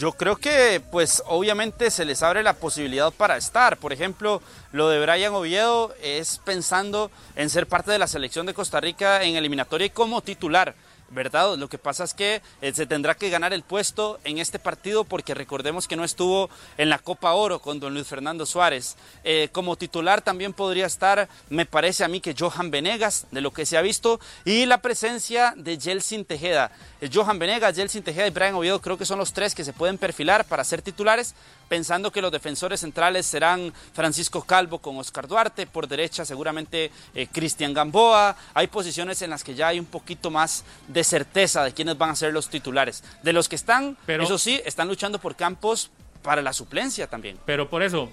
Yo 0.00 0.12
creo 0.12 0.36
que, 0.36 0.80
pues, 0.90 1.22
obviamente 1.26 1.90
se 1.90 2.06
les 2.06 2.22
abre 2.22 2.42
la 2.42 2.54
posibilidad 2.54 3.12
para 3.12 3.36
estar. 3.36 3.76
Por 3.76 3.92
ejemplo, 3.92 4.40
lo 4.72 4.88
de 4.88 4.98
Brian 4.98 5.34
Oviedo 5.34 5.94
es 6.00 6.40
pensando 6.42 7.10
en 7.36 7.50
ser 7.50 7.66
parte 7.66 7.90
de 7.90 7.98
la 7.98 8.06
selección 8.06 8.46
de 8.46 8.54
Costa 8.54 8.80
Rica 8.80 9.22
en 9.22 9.36
eliminatoria 9.36 9.88
y 9.88 9.90
como 9.90 10.22
titular. 10.22 10.74
¿Verdad? 11.10 11.56
Lo 11.56 11.68
que 11.68 11.78
pasa 11.78 12.04
es 12.04 12.14
que 12.14 12.40
eh, 12.62 12.72
se 12.72 12.86
tendrá 12.86 13.14
que 13.14 13.30
ganar 13.30 13.52
el 13.52 13.62
puesto 13.62 14.18
en 14.24 14.38
este 14.38 14.58
partido 14.58 15.04
porque 15.04 15.34
recordemos 15.34 15.88
que 15.88 15.96
no 15.96 16.04
estuvo 16.04 16.48
en 16.78 16.88
la 16.88 16.98
Copa 16.98 17.32
Oro 17.32 17.58
con 17.60 17.80
don 17.80 17.94
Luis 17.94 18.06
Fernando 18.06 18.46
Suárez. 18.46 18.96
Eh, 19.24 19.48
como 19.52 19.76
titular 19.76 20.22
también 20.22 20.52
podría 20.52 20.86
estar, 20.86 21.28
me 21.48 21.66
parece 21.66 22.04
a 22.04 22.08
mí 22.08 22.20
que 22.20 22.34
Johan 22.38 22.70
Venegas, 22.70 23.26
de 23.30 23.40
lo 23.40 23.52
que 23.52 23.66
se 23.66 23.76
ha 23.76 23.82
visto, 23.82 24.20
y 24.44 24.66
la 24.66 24.78
presencia 24.78 25.54
de 25.56 25.78
Jelsin 25.78 26.24
Tejeda. 26.24 26.70
Eh, 27.00 27.10
Johan 27.12 27.38
Venegas, 27.38 27.74
Jelsin 27.74 28.02
Tejeda 28.02 28.26
y 28.26 28.30
Brian 28.30 28.54
Oviedo 28.54 28.80
creo 28.80 28.96
que 28.96 29.06
son 29.06 29.18
los 29.18 29.32
tres 29.32 29.54
que 29.54 29.64
se 29.64 29.72
pueden 29.72 29.98
perfilar 29.98 30.44
para 30.44 30.64
ser 30.64 30.82
titulares, 30.82 31.34
pensando 31.70 32.10
que 32.10 32.20
los 32.20 32.32
defensores 32.32 32.80
centrales 32.80 33.26
serán 33.26 33.72
Francisco 33.94 34.42
Calvo 34.42 34.80
con 34.80 34.98
Oscar 34.98 35.28
Duarte, 35.28 35.68
por 35.68 35.86
derecha 35.86 36.24
seguramente 36.24 36.90
eh, 37.14 37.28
Cristian 37.30 37.72
Gamboa. 37.72 38.36
Hay 38.54 38.66
posiciones 38.66 39.22
en 39.22 39.30
las 39.30 39.44
que 39.44 39.54
ya 39.54 39.68
hay 39.68 39.78
un 39.78 39.86
poquito 39.86 40.32
más 40.32 40.64
de 40.88 41.04
certeza 41.04 41.62
de 41.62 41.72
quiénes 41.72 41.96
van 41.96 42.10
a 42.10 42.16
ser 42.16 42.32
los 42.32 42.48
titulares. 42.50 43.04
De 43.22 43.32
los 43.32 43.48
que 43.48 43.54
están, 43.54 43.96
Pero, 44.04 44.24
eso 44.24 44.36
sí, 44.36 44.60
están 44.66 44.88
luchando 44.88 45.20
por 45.20 45.36
campos 45.36 45.92
para 46.22 46.42
la 46.42 46.52
suplencia 46.52 47.06
también. 47.06 47.38
Pero 47.46 47.70
por 47.70 47.84
eso, 47.84 48.10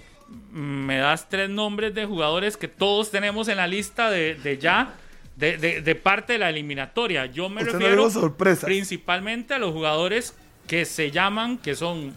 me 0.51 0.97
das 0.97 1.27
tres 1.27 1.49
nombres 1.49 1.95
de 1.95 2.05
jugadores 2.05 2.57
que 2.57 2.67
todos 2.67 3.09
tenemos 3.09 3.47
en 3.47 3.57
la 3.57 3.65
lista 3.65 4.11
de, 4.11 4.35
de 4.35 4.59
ya. 4.59 4.93
De, 5.35 5.57
de, 5.57 5.81
de, 5.83 5.95
parte 5.95 6.33
de 6.33 6.39
la 6.39 6.49
eliminatoria. 6.49 7.27
Yo 7.27 7.47
me 7.47 7.61
Usted 7.61 7.73
refiero 7.73 8.09
no 8.09 8.35
principalmente 8.65 9.53
a 9.53 9.59
los 9.59 9.71
jugadores 9.71 10.33
que 10.67 10.85
se 10.85 11.11
llaman, 11.11 11.57
que 11.57 11.75
son 11.75 12.13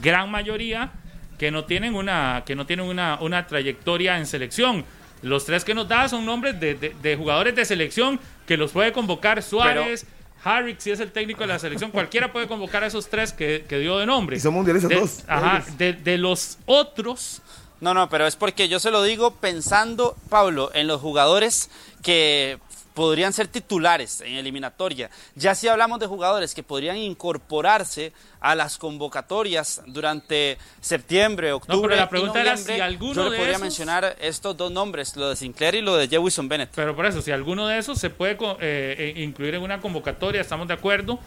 gran 0.00 0.30
mayoría, 0.30 0.90
que 1.38 1.50
no 1.50 1.64
tienen 1.64 1.94
una, 1.94 2.42
que 2.46 2.56
no 2.56 2.66
tienen 2.66 2.86
una, 2.86 3.18
una 3.20 3.46
trayectoria 3.46 4.18
en 4.18 4.26
selección. 4.26 4.84
Los 5.22 5.44
tres 5.44 5.64
que 5.64 5.74
nos 5.74 5.86
da 5.86 6.08
son 6.08 6.26
nombres 6.26 6.58
de, 6.58 6.74
de, 6.74 6.96
de, 7.00 7.16
jugadores 7.16 7.54
de 7.54 7.64
selección 7.64 8.18
que 8.46 8.56
los 8.56 8.72
puede 8.72 8.92
convocar 8.92 9.42
Suárez, 9.42 10.06
Harrick 10.44 10.80
sí 10.80 10.90
es 10.90 10.98
el 10.98 11.12
técnico 11.12 11.42
de 11.42 11.48
la 11.48 11.58
selección. 11.58 11.92
Cualquiera 11.92 12.32
puede 12.32 12.48
convocar 12.48 12.82
a 12.82 12.88
esos 12.88 13.08
tres 13.08 13.32
que, 13.32 13.64
que 13.68 13.78
dio 13.78 13.98
de 13.98 14.06
nombre. 14.06 14.36
Y 14.36 14.40
son 14.40 14.54
mundialistas 14.54 14.88
de, 14.88 14.96
dos. 14.96 15.24
Ajá, 15.28 15.64
de, 15.78 15.92
de 15.92 16.18
los 16.18 16.58
otros, 16.66 17.40
No, 17.80 17.94
no, 17.94 18.08
pero 18.08 18.26
es 18.28 18.36
porque 18.36 18.68
yo 18.68 18.78
se 18.78 18.92
lo 18.92 19.02
digo 19.02 19.34
pensando, 19.34 20.16
Pablo, 20.28 20.70
en 20.72 20.86
los 20.86 21.00
jugadores 21.00 21.68
que 22.02 22.58
podrían 22.94 23.32
ser 23.32 23.48
titulares 23.48 24.20
en 24.20 24.34
eliminatoria. 24.34 25.10
Ya 25.34 25.54
si 25.54 25.68
hablamos 25.68 25.98
de 25.98 26.06
jugadores 26.06 26.54
que 26.54 26.62
podrían 26.62 26.96
incorporarse 26.96 28.12
a 28.40 28.54
las 28.54 28.76
convocatorias 28.78 29.82
durante 29.86 30.58
septiembre, 30.80 31.52
octubre 31.52 31.96
la 31.96 32.08
pregunta 32.08 32.38
y 32.38 32.42
era 32.42 32.56
si 32.56 32.80
alguno 32.80 33.14
yo 33.14 33.24
le 33.24 33.30
de 33.30 33.36
podría 33.36 33.52
esos- 33.52 33.62
mencionar 33.62 34.16
estos 34.20 34.56
dos 34.56 34.70
nombres, 34.70 35.16
lo 35.16 35.30
de 35.30 35.36
Sinclair 35.36 35.76
y 35.76 35.80
lo 35.80 35.96
de 35.96 36.08
Jewison 36.08 36.48
Bennett. 36.48 36.70
pero 36.74 36.94
por 36.94 37.06
eso, 37.06 37.22
si 37.22 37.30
alguno 37.30 37.66
de 37.66 37.78
esos 37.78 37.98
se 37.98 38.10
puede 38.10 38.32
eh, 38.32 38.58
eh, 38.60 39.14
incluir 39.22 39.54
en 39.54 39.62
una 39.62 39.80
convocatoria, 39.80 40.40
estamos 40.40 40.68
de 40.68 40.74
acuerdo, 40.74 41.18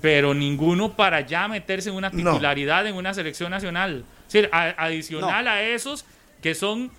pero 0.00 0.34
ninguno 0.34 0.92
para 0.94 1.20
ya 1.22 1.48
meterse 1.48 1.88
en 1.90 1.96
una 1.96 2.10
No. 2.10 2.32
titularidad 2.32 2.86
en 2.86 2.94
una 2.94 3.12
selección 3.12 3.50
nacional. 3.50 4.04
Es 4.26 4.32
decir, 4.32 4.48
a- 4.52 4.74
adicional 4.84 5.48
a 5.48 5.62
esos 5.62 6.04
que 6.42 6.54
son 6.54 6.90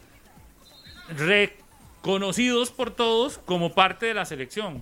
reconocidos 2.07 2.71
por 2.71 2.91
todos 2.91 3.37
como 3.45 3.73
parte 3.73 4.05
de 4.05 4.13
la 4.13 4.25
selección. 4.25 4.81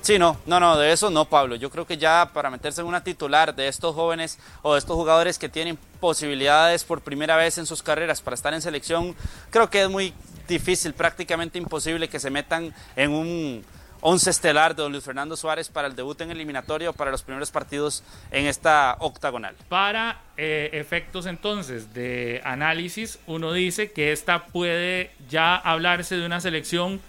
Sí, 0.00 0.18
no, 0.18 0.38
no, 0.46 0.60
no, 0.60 0.78
de 0.78 0.92
eso 0.92 1.10
no, 1.10 1.24
Pablo. 1.24 1.56
Yo 1.56 1.68
creo 1.68 1.86
que 1.86 1.98
ya 1.98 2.30
para 2.32 2.48
meterse 2.48 2.80
en 2.80 2.86
una 2.86 3.02
titular 3.02 3.54
de 3.54 3.66
estos 3.68 3.94
jóvenes 3.94 4.38
o 4.62 4.74
de 4.74 4.78
estos 4.78 4.94
jugadores 4.94 5.38
que 5.38 5.48
tienen 5.48 5.76
posibilidades 6.00 6.84
por 6.84 7.00
primera 7.00 7.36
vez 7.36 7.58
en 7.58 7.66
sus 7.66 7.82
carreras 7.82 8.22
para 8.22 8.34
estar 8.34 8.54
en 8.54 8.62
selección, 8.62 9.16
creo 9.50 9.68
que 9.68 9.82
es 9.82 9.90
muy 9.90 10.14
difícil, 10.46 10.94
prácticamente 10.94 11.58
imposible 11.58 12.08
que 12.08 12.20
se 12.20 12.30
metan 12.30 12.72
en 12.96 13.10
un 13.10 13.64
once 14.00 14.30
estelar 14.30 14.74
de 14.76 14.82
don 14.82 14.92
Luis 14.92 15.04
Fernando 15.04 15.36
Suárez 15.36 15.68
para 15.68 15.88
el 15.88 15.96
debut 15.96 16.20
en 16.20 16.30
eliminatorio 16.30 16.90
o 16.90 16.92
para 16.92 17.10
los 17.10 17.22
primeros 17.22 17.50
partidos 17.50 18.02
en 18.30 18.46
esta 18.46 18.96
octagonal. 19.00 19.54
Para 19.68 20.20
eh, 20.36 20.70
efectos 20.72 21.26
entonces 21.26 21.92
de 21.94 22.40
análisis, 22.44 23.18
uno 23.26 23.52
dice 23.52 23.90
que 23.92 24.12
esta 24.12 24.46
puede 24.46 25.10
ya 25.28 25.56
hablarse 25.56 26.16
de 26.16 26.24
una 26.26 26.40
selección 26.40 27.00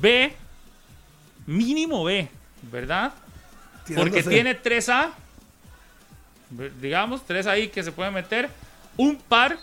B, 0.00 0.32
mínimo 1.46 2.04
B, 2.04 2.28
¿verdad? 2.62 3.12
Porque 3.96 4.20
tiene 4.30 4.60
3A, 4.60 5.10
ver- 6.50 6.72
digamos, 6.80 7.24
3 7.26 7.46
ahí 7.46 7.68
que 7.68 7.82
se 7.82 7.92
puede 7.92 8.10
meter, 8.10 8.48
un 8.96 9.16
par, 9.16 9.58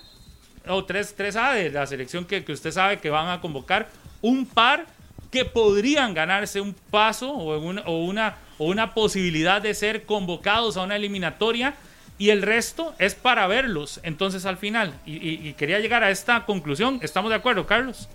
o 0.67 0.85
3, 0.85 1.15
3A 1.17 1.53
de 1.55 1.69
la 1.71 1.85
selección 1.87 2.23
que, 2.25 2.43
que 2.45 2.51
usted 2.53 2.71
sabe 2.71 2.99
que 2.99 3.09
van 3.09 3.27
a 3.29 3.41
convocar, 3.41 3.89
un 4.21 4.45
par 4.45 4.85
que 5.33 5.45
podrían 5.45 6.13
ganarse 6.13 6.61
un 6.61 6.75
paso 6.91 7.31
o 7.31 8.05
una, 8.05 8.93
posibilidad 8.93 9.63
de 9.63 9.73
ser 9.73 10.05
convocados 10.05 10.77
a 10.77 10.83
una 10.83 10.95
eliminatoria 10.95 11.73
y 12.19 12.29
el 12.29 12.43
resto 12.43 12.93
es 12.99 13.15
para 13.15 13.47
verlos 13.47 13.99
entonces 14.03 14.45
al 14.45 14.57
final. 14.57 14.93
Y 15.07 15.53
quería 15.53 15.79
llegar 15.79 16.03
a 16.03 16.11
esta 16.11 16.45
conclusión. 16.45 16.99
¿Estamos 17.01 17.31
de 17.31 17.37
acuerdo, 17.37 17.65
Carlos? 17.65 18.07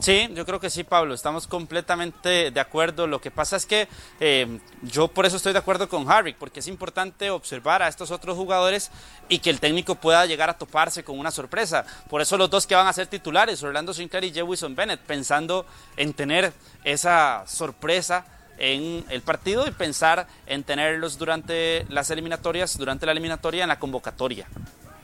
Sí, 0.00 0.28
yo 0.32 0.46
creo 0.46 0.60
que 0.60 0.70
sí, 0.70 0.84
Pablo, 0.84 1.12
estamos 1.12 1.48
completamente 1.48 2.52
de 2.52 2.60
acuerdo. 2.60 3.08
Lo 3.08 3.20
que 3.20 3.32
pasa 3.32 3.56
es 3.56 3.66
que 3.66 3.88
eh, 4.20 4.60
yo 4.82 5.08
por 5.08 5.26
eso 5.26 5.36
estoy 5.36 5.52
de 5.52 5.58
acuerdo 5.58 5.88
con 5.88 6.08
Harry, 6.08 6.34
porque 6.34 6.60
es 6.60 6.68
importante 6.68 7.30
observar 7.30 7.82
a 7.82 7.88
estos 7.88 8.12
otros 8.12 8.36
jugadores 8.36 8.92
y 9.28 9.40
que 9.40 9.50
el 9.50 9.58
técnico 9.58 9.96
pueda 9.96 10.24
llegar 10.24 10.50
a 10.50 10.56
toparse 10.56 11.02
con 11.02 11.18
una 11.18 11.32
sorpresa. 11.32 11.84
Por 12.08 12.20
eso 12.20 12.36
los 12.36 12.48
dos 12.48 12.64
que 12.64 12.76
van 12.76 12.86
a 12.86 12.92
ser 12.92 13.08
titulares, 13.08 13.60
Orlando 13.64 13.92
Sinclair 13.92 14.24
y 14.24 14.32
Jewison 14.32 14.76
Bennett, 14.76 15.00
pensando 15.00 15.66
en 15.96 16.12
tener 16.14 16.52
esa 16.84 17.42
sorpresa 17.48 18.24
en 18.56 19.04
el 19.08 19.22
partido 19.22 19.66
y 19.66 19.72
pensar 19.72 20.28
en 20.46 20.62
tenerlos 20.62 21.18
durante 21.18 21.86
las 21.88 22.08
eliminatorias, 22.10 22.78
durante 22.78 23.04
la 23.04 23.12
eliminatoria 23.12 23.64
en 23.64 23.68
la 23.68 23.80
convocatoria. 23.80 24.46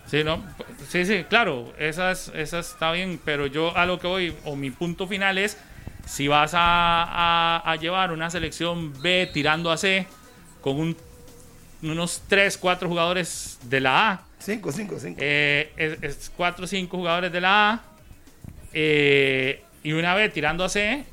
Sí, 0.06 0.22
no, 0.22 0.42
sí, 0.88 1.04
sí, 1.06 1.24
claro, 1.28 1.72
esa, 1.78 2.12
es- 2.12 2.30
esa 2.34 2.58
está 2.58 2.92
bien, 2.92 3.18
pero 3.24 3.46
yo 3.46 3.76
a 3.76 3.86
lo 3.86 3.98
que 3.98 4.06
voy, 4.06 4.34
o 4.44 4.54
mi 4.54 4.70
punto 4.70 5.06
final 5.08 5.38
es, 5.38 5.56
si 6.06 6.28
vas 6.28 6.52
a, 6.54 6.60
a- 7.04 7.62
a 7.64 7.76
llevar 7.76 8.12
una 8.12 8.28
selección 8.30 8.92
B 9.02 9.28
tirando 9.32 9.70
a 9.72 9.76
C 9.78 10.06
con 10.60 10.76
un- 10.78 10.96
unos 11.82 12.22
3, 12.28 12.56
4 12.58 12.88
jugadores 12.88 13.58
de 13.62 13.80
la 13.80 14.10
A, 14.10 14.20
Cinco, 14.38 14.70
cinco, 14.72 14.98
cinco. 15.00 15.18
eh, 15.22 15.72
es, 15.76 16.02
es 16.02 16.32
4 16.36 16.64
o 16.64 16.68
5 16.68 16.98
jugadores 16.98 17.32
de 17.32 17.40
la 17.40 17.70
A, 17.72 17.82
eh, 18.72 19.62
y 19.82 19.92
una 19.92 20.14
B 20.14 20.28
tirando 20.28 20.64
a 20.64 20.68
C, 20.68 21.04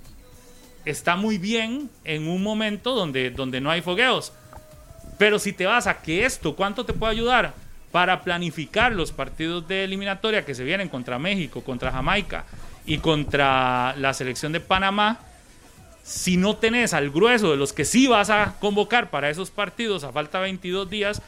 está 0.85 1.15
muy 1.15 1.37
bien 1.37 1.89
en 2.03 2.27
un 2.27 2.43
momento 2.43 2.93
donde, 2.93 3.29
donde 3.31 3.61
no 3.61 3.71
hay 3.71 3.81
fogueos. 3.81 4.33
Pero 5.17 5.39
si 5.39 5.53
te 5.53 5.65
vas 5.65 5.87
a 5.87 6.01
que 6.01 6.25
esto, 6.25 6.55
¿cuánto 6.55 6.85
te 6.85 6.93
puede 6.93 7.11
ayudar 7.13 7.53
para 7.91 8.21
planificar 8.21 8.93
los 8.93 9.11
partidos 9.11 9.67
de 9.67 9.83
eliminatoria 9.83 10.45
que 10.45 10.55
se 10.55 10.63
vienen 10.63 10.89
contra 10.89 11.19
México, 11.19 11.63
contra 11.63 11.91
Jamaica 11.91 12.45
y 12.85 12.99
contra 12.99 13.95
la 13.97 14.13
selección 14.13 14.51
de 14.51 14.59
Panamá? 14.59 15.19
Si 16.03 16.37
no 16.37 16.55
tenés 16.55 16.93
al 16.93 17.11
grueso 17.11 17.51
de 17.51 17.57
los 17.57 17.73
que 17.73 17.85
sí 17.85 18.07
vas 18.07 18.29
a 18.29 18.55
convocar 18.59 19.09
para 19.09 19.29
esos 19.29 19.51
partidos 19.51 20.03
a 20.03 20.11
falta 20.11 20.39
22 20.39 20.89
días, 20.89 21.21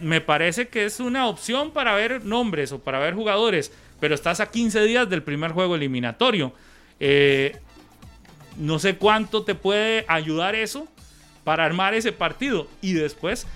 me 0.00 0.20
parece 0.20 0.68
que 0.68 0.86
es 0.86 0.98
una 0.98 1.28
opción 1.28 1.70
para 1.70 1.94
ver 1.94 2.24
nombres 2.24 2.72
o 2.72 2.78
para 2.78 2.98
ver 2.98 3.14
jugadores, 3.14 3.72
pero 4.00 4.14
estás 4.14 4.40
a 4.40 4.50
15 4.50 4.82
días 4.82 5.08
del 5.08 5.22
primer 5.22 5.52
juego 5.52 5.76
eliminatorio. 5.76 6.52
Eh, 6.98 7.56
no 8.56 8.78
sé 8.78 8.96
cuánto 8.96 9.42
te 9.42 9.54
puede 9.54 10.04
ayudar 10.08 10.54
eso 10.54 10.88
para 11.44 11.64
armar 11.64 11.94
ese 11.94 12.12
partido. 12.12 12.66
Y 12.80 12.94
después, 12.94 13.46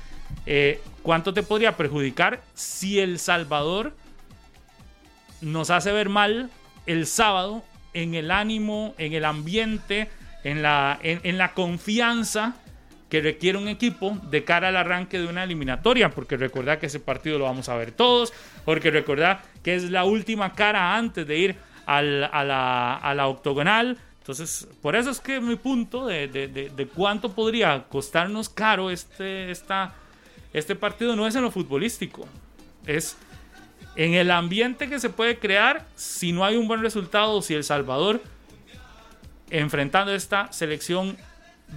eh, 0.47 0.81
cuánto 1.05 1.33
te 1.33 1.45
podría 1.45 1.77
perjudicar 1.77 2.43
si 2.55 2.99
El 2.99 3.21
Salvador 3.21 3.95
nos 5.41 5.71
hace 5.71 5.93
ver 5.93 6.09
mal 6.09 6.51
el 6.87 7.07
sábado 7.07 7.63
en 7.93 8.15
el 8.15 8.31
ánimo, 8.31 8.95
en 8.99 9.13
el 9.13 9.25
ambiente, 9.25 10.09
en 10.43 10.63
la, 10.63 10.99
en, 11.03 11.21
en 11.23 11.39
la 11.39 11.53
confianza 11.53 12.57
que 13.09 13.21
requiere 13.21 13.59
un 13.59 13.69
equipo 13.69 14.19
de 14.31 14.43
cara 14.45 14.69
al 14.69 14.77
arranque 14.77 15.19
de 15.21 15.27
una 15.29 15.45
eliminatoria, 15.45 16.11
porque 16.11 16.37
recordad 16.37 16.79
que 16.79 16.87
ese 16.87 16.99
partido 16.99 17.39
lo 17.39 17.45
vamos 17.45 17.69
a 17.69 17.77
ver 17.77 17.93
todos, 17.93 18.33
porque 18.65 18.91
recordad 18.91 19.41
que 19.63 19.75
es 19.77 19.85
la 19.91 20.05
última 20.05 20.53
cara 20.55 20.97
antes 20.97 21.27
de 21.27 21.39
ir 21.39 21.57
al- 21.87 22.25
a, 22.33 22.43
la, 22.43 22.95
a 22.97 23.15
la 23.15 23.29
octogonal. 23.29 23.99
Entonces, 24.21 24.67
por 24.81 24.97
eso 24.97 25.11
es 25.11 25.21
que 25.21 25.39
mi 25.41 25.57
punto 25.57 26.07
de, 26.07 26.27
de- 26.29 26.49
de- 26.49 26.71
de 26.71 26.87
cuánto 26.89 27.33
podría 27.33 27.85
costarnos 27.85 28.49
caro 28.49 28.91
este, 28.91 29.51
esta, 29.51 29.95
este 30.55 30.75
partido 30.75 31.15
no 31.17 31.27
es 31.27 31.35
en 31.35 31.43
lo 31.43 31.51
futbolístico, 31.51 32.27
es 32.87 33.17
en 33.97 34.15
el 34.15 34.31
ambiente 34.31 34.89
que 34.89 34.99
se 34.99 35.11
puede 35.11 35.39
crear 35.39 35.87
si 35.95 36.33
no 36.33 36.45
hay 36.45 36.57
un 36.57 36.67
buen 36.67 36.81
resultado, 36.81 37.43
si 37.43 37.55
El 37.55 37.65
Salvador 37.65 38.23
enfrentando 39.51 40.15
esta 40.15 40.53
selección 40.53 41.17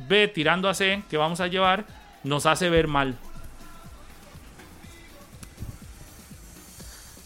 B 0.08 0.28
tirando 0.28 0.70
a 0.70 0.74
C 0.74 1.04
que 1.10 1.18
vamos 1.18 1.42
a 1.42 1.48
llevar 1.48 1.86
nos 2.24 2.46
hace 2.46 2.70
ver 2.70 2.88
mal. 2.88 3.18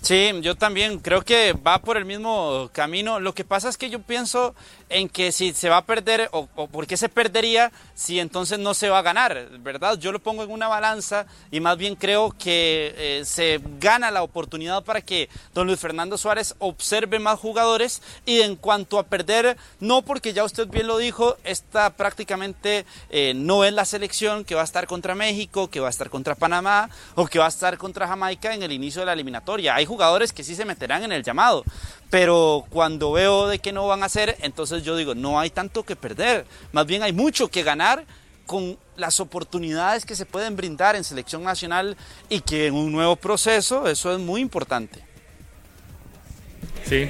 Sí, 0.01 0.31
yo 0.41 0.55
también 0.55 0.99
creo 0.99 1.21
que 1.21 1.53
va 1.53 1.79
por 1.79 1.95
el 1.95 2.05
mismo 2.05 2.69
camino. 2.73 3.19
Lo 3.19 3.33
que 3.33 3.45
pasa 3.45 3.69
es 3.69 3.77
que 3.77 3.89
yo 3.89 4.01
pienso 4.01 4.55
en 4.91 5.09
que 5.09 5.31
si 5.31 5.53
se 5.53 5.69
va 5.69 5.77
a 5.77 5.85
perder 5.85 6.29
o, 6.31 6.47
por 6.47 6.85
qué 6.85 6.97
se 6.97 7.09
perdería 7.09 7.71
si 7.95 8.19
entonces 8.19 8.59
no 8.59 8.73
se 8.73 8.89
va 8.89 8.99
a 8.99 9.01
ganar, 9.01 9.47
¿verdad? 9.59 9.97
Yo 9.97 10.11
lo 10.11 10.19
pongo 10.19 10.43
en 10.43 10.51
una 10.51 10.67
balanza 10.67 11.25
y 11.49 11.59
más 11.59 11.77
bien 11.77 11.95
creo 11.95 12.31
que 12.31 12.93
eh, 12.97 13.25
se 13.25 13.61
gana 13.79 14.11
la 14.11 14.23
oportunidad 14.23 14.83
para 14.83 15.01
que 15.01 15.29
don 15.53 15.67
Luis 15.67 15.79
Fernando 15.79 16.17
Suárez 16.17 16.55
observe 16.59 17.19
más 17.19 17.39
jugadores 17.39 18.01
y 18.25 18.41
en 18.41 18.55
cuanto 18.55 18.99
a 18.99 19.03
perder, 19.03 19.57
no 19.79 20.01
porque 20.01 20.33
ya 20.33 20.43
usted 20.43 20.67
bien 20.67 20.87
lo 20.87 20.97
dijo, 20.97 21.37
esta 21.43 21.91
prácticamente 21.91 22.85
eh, 23.09 23.33
no 23.35 23.63
es 23.63 23.73
la 23.73 23.85
selección 23.85 24.43
que 24.43 24.55
va 24.55 24.61
a 24.61 24.65
estar 24.65 24.87
contra 24.87 25.15
México, 25.15 25.69
que 25.69 25.79
va 25.79 25.87
a 25.87 25.91
estar 25.91 26.09
contra 26.09 26.35
Panamá 26.35 26.89
o 27.15 27.25
que 27.27 27.39
va 27.39 27.45
a 27.45 27.49
estar 27.49 27.77
contra 27.77 28.07
Jamaica 28.07 28.53
en 28.53 28.63
el 28.63 28.71
inicio 28.71 29.01
de 29.01 29.05
la 29.07 29.13
eliminatoria. 29.13 29.75
Hay 29.75 29.85
jugadores 29.85 30.33
que 30.33 30.43
sí 30.43 30.55
se 30.55 30.65
meterán 30.65 31.03
en 31.03 31.11
el 31.11 31.23
llamado, 31.23 31.63
pero 32.11 32.65
cuando 32.69 33.13
veo 33.13 33.47
de 33.47 33.57
que 33.57 33.71
no 33.71 33.87
van 33.87 34.03
a 34.03 34.05
hacer, 34.05 34.35
entonces 34.41 34.83
yo 34.83 34.95
digo, 34.95 35.15
no 35.15 35.39
hay 35.39 35.49
tanto 35.49 35.83
que 35.83 35.95
perder, 35.95 36.45
más 36.73 36.85
bien 36.85 37.01
hay 37.01 37.13
mucho 37.13 37.47
que 37.47 37.63
ganar 37.63 38.05
con 38.45 38.77
las 38.97 39.21
oportunidades 39.21 40.05
que 40.05 40.13
se 40.13 40.25
pueden 40.25 40.57
brindar 40.57 40.97
en 40.97 41.05
selección 41.05 41.41
nacional 41.41 41.95
y 42.27 42.41
que 42.41 42.67
en 42.67 42.75
un 42.75 42.91
nuevo 42.91 43.15
proceso 43.15 43.87
eso 43.87 44.13
es 44.13 44.19
muy 44.19 44.41
importante. 44.41 44.99
Sí. 46.83 47.07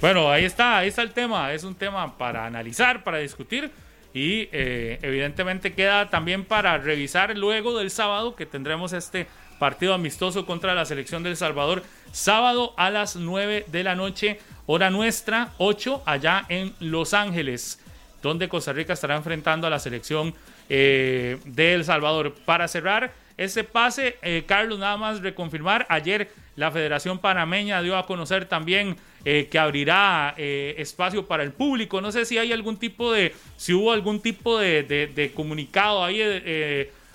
Bueno, 0.00 0.30
ahí 0.30 0.44
está, 0.44 0.78
ahí 0.78 0.88
está 0.88 1.02
el 1.02 1.12
tema. 1.12 1.52
Es 1.52 1.64
un 1.64 1.74
tema 1.74 2.16
para 2.16 2.46
analizar, 2.46 3.02
para 3.02 3.18
discutir 3.18 3.72
y 4.12 4.48
eh, 4.52 5.00
evidentemente 5.02 5.72
queda 5.72 6.08
también 6.08 6.44
para 6.44 6.78
revisar 6.78 7.36
luego 7.36 7.76
del 7.76 7.90
sábado 7.90 8.36
que 8.36 8.46
tendremos 8.46 8.92
este 8.92 9.26
partido 9.64 9.94
amistoso 9.94 10.44
contra 10.44 10.74
la 10.74 10.84
selección 10.84 11.22
del 11.22 11.38
Salvador. 11.38 11.82
Sábado 12.12 12.74
a 12.76 12.90
las 12.90 13.16
9 13.16 13.64
de 13.68 13.82
la 13.82 13.94
noche, 13.94 14.38
hora 14.66 14.90
nuestra, 14.90 15.54
8 15.56 16.02
allá 16.04 16.44
en 16.50 16.74
Los 16.80 17.14
Ángeles, 17.14 17.80
donde 18.20 18.46
Costa 18.50 18.74
Rica 18.74 18.92
estará 18.92 19.16
enfrentando 19.16 19.66
a 19.66 19.70
la 19.70 19.78
selección 19.78 20.34
eh, 20.68 21.38
de 21.46 21.72
El 21.72 21.84
Salvador. 21.86 22.34
Para 22.44 22.68
cerrar 22.68 23.14
ese 23.38 23.64
pase, 23.64 24.18
eh, 24.20 24.44
Carlos, 24.46 24.78
nada 24.78 24.98
más 24.98 25.22
reconfirmar, 25.22 25.86
ayer 25.88 26.30
la 26.56 26.70
Federación 26.70 27.18
Panameña 27.18 27.80
dio 27.80 27.96
a 27.96 28.04
conocer 28.04 28.44
también 28.44 28.98
eh, 29.24 29.48
que 29.50 29.58
abrirá 29.58 30.34
espacio 30.36 31.26
para 31.26 31.42
el 31.42 31.52
público. 31.52 32.02
No 32.02 32.12
sé 32.12 32.26
si 32.26 32.36
hay 32.36 32.52
algún 32.52 32.76
tipo 32.76 33.10
de, 33.12 33.34
si 33.56 33.72
hubo 33.72 33.92
algún 33.92 34.20
tipo 34.20 34.58
de, 34.58 35.32
comunicado 35.34 36.04
ahí 36.04 36.20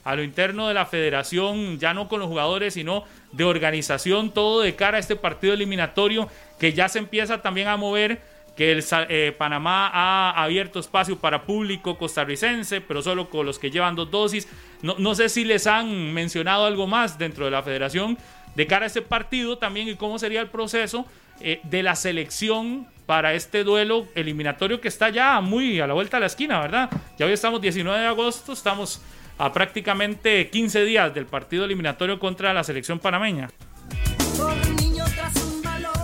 a 0.03 0.15
lo 0.15 0.23
interno 0.23 0.67
de 0.67 0.73
la 0.73 0.85
federación, 0.85 1.77
ya 1.79 1.93
no 1.93 2.07
con 2.07 2.19
los 2.19 2.29
jugadores, 2.29 2.73
sino 2.73 3.03
de 3.31 3.43
organización, 3.43 4.31
todo 4.31 4.61
de 4.61 4.75
cara 4.75 4.97
a 4.97 4.99
este 4.99 5.15
partido 5.15 5.53
eliminatorio 5.53 6.29
que 6.59 6.73
ya 6.73 6.89
se 6.89 6.99
empieza 6.99 7.41
también 7.41 7.67
a 7.67 7.77
mover 7.77 8.21
que 8.55 8.73
el, 8.73 8.83
eh, 9.07 9.33
Panamá 9.37 9.89
ha 9.93 10.43
abierto 10.43 10.79
espacio 10.79 11.17
para 11.17 11.43
público 11.43 11.97
costarricense, 11.97 12.81
pero 12.81 13.01
solo 13.01 13.29
con 13.29 13.45
los 13.45 13.57
que 13.57 13.71
llevan 13.71 13.95
dos 13.95 14.11
dosis. 14.11 14.49
No, 14.81 14.95
no, 14.97 15.15
sé 15.15 15.29
si 15.29 15.45
les 15.45 15.65
han 15.65 16.13
mencionado 16.13 16.65
algo 16.65 16.85
más 16.85 17.17
dentro 17.17 17.45
de 17.45 17.51
la 17.51 17.63
federación 17.63 18.17
de 18.55 18.67
cara 18.67 18.83
a 18.83 18.87
este 18.87 19.01
partido 19.01 19.57
también 19.57 19.87
y 19.87 19.95
cómo 19.95 20.19
sería 20.19 20.41
el 20.41 20.49
proceso 20.49 21.05
eh, 21.39 21.61
de 21.63 21.83
la 21.83 21.95
selección 21.95 22.85
para 23.05 23.33
este 23.33 23.63
duelo 23.63 24.07
eliminatorio 24.13 24.81
que 24.81 24.89
está 24.89 25.09
ya 25.09 25.39
muy 25.39 25.79
a 25.79 25.87
la 25.87 25.93
vuelta 25.93 26.17
de 26.17 26.21
la 26.21 26.27
esquina, 26.27 26.59
¿verdad? 26.59 26.89
Ya 27.17 27.25
hoy 27.25 27.31
estamos 27.31 27.61
19 27.61 27.97
de 27.97 28.07
agosto, 28.07 28.51
estamos 28.51 29.01
a 29.39 29.53
prácticamente 29.53 30.49
15 30.49 30.83
días 30.83 31.13
del 31.13 31.25
partido 31.25 31.65
eliminatorio 31.65 32.19
contra 32.19 32.53
la 32.53 32.63
selección 32.63 32.99
panameña. 32.99 33.49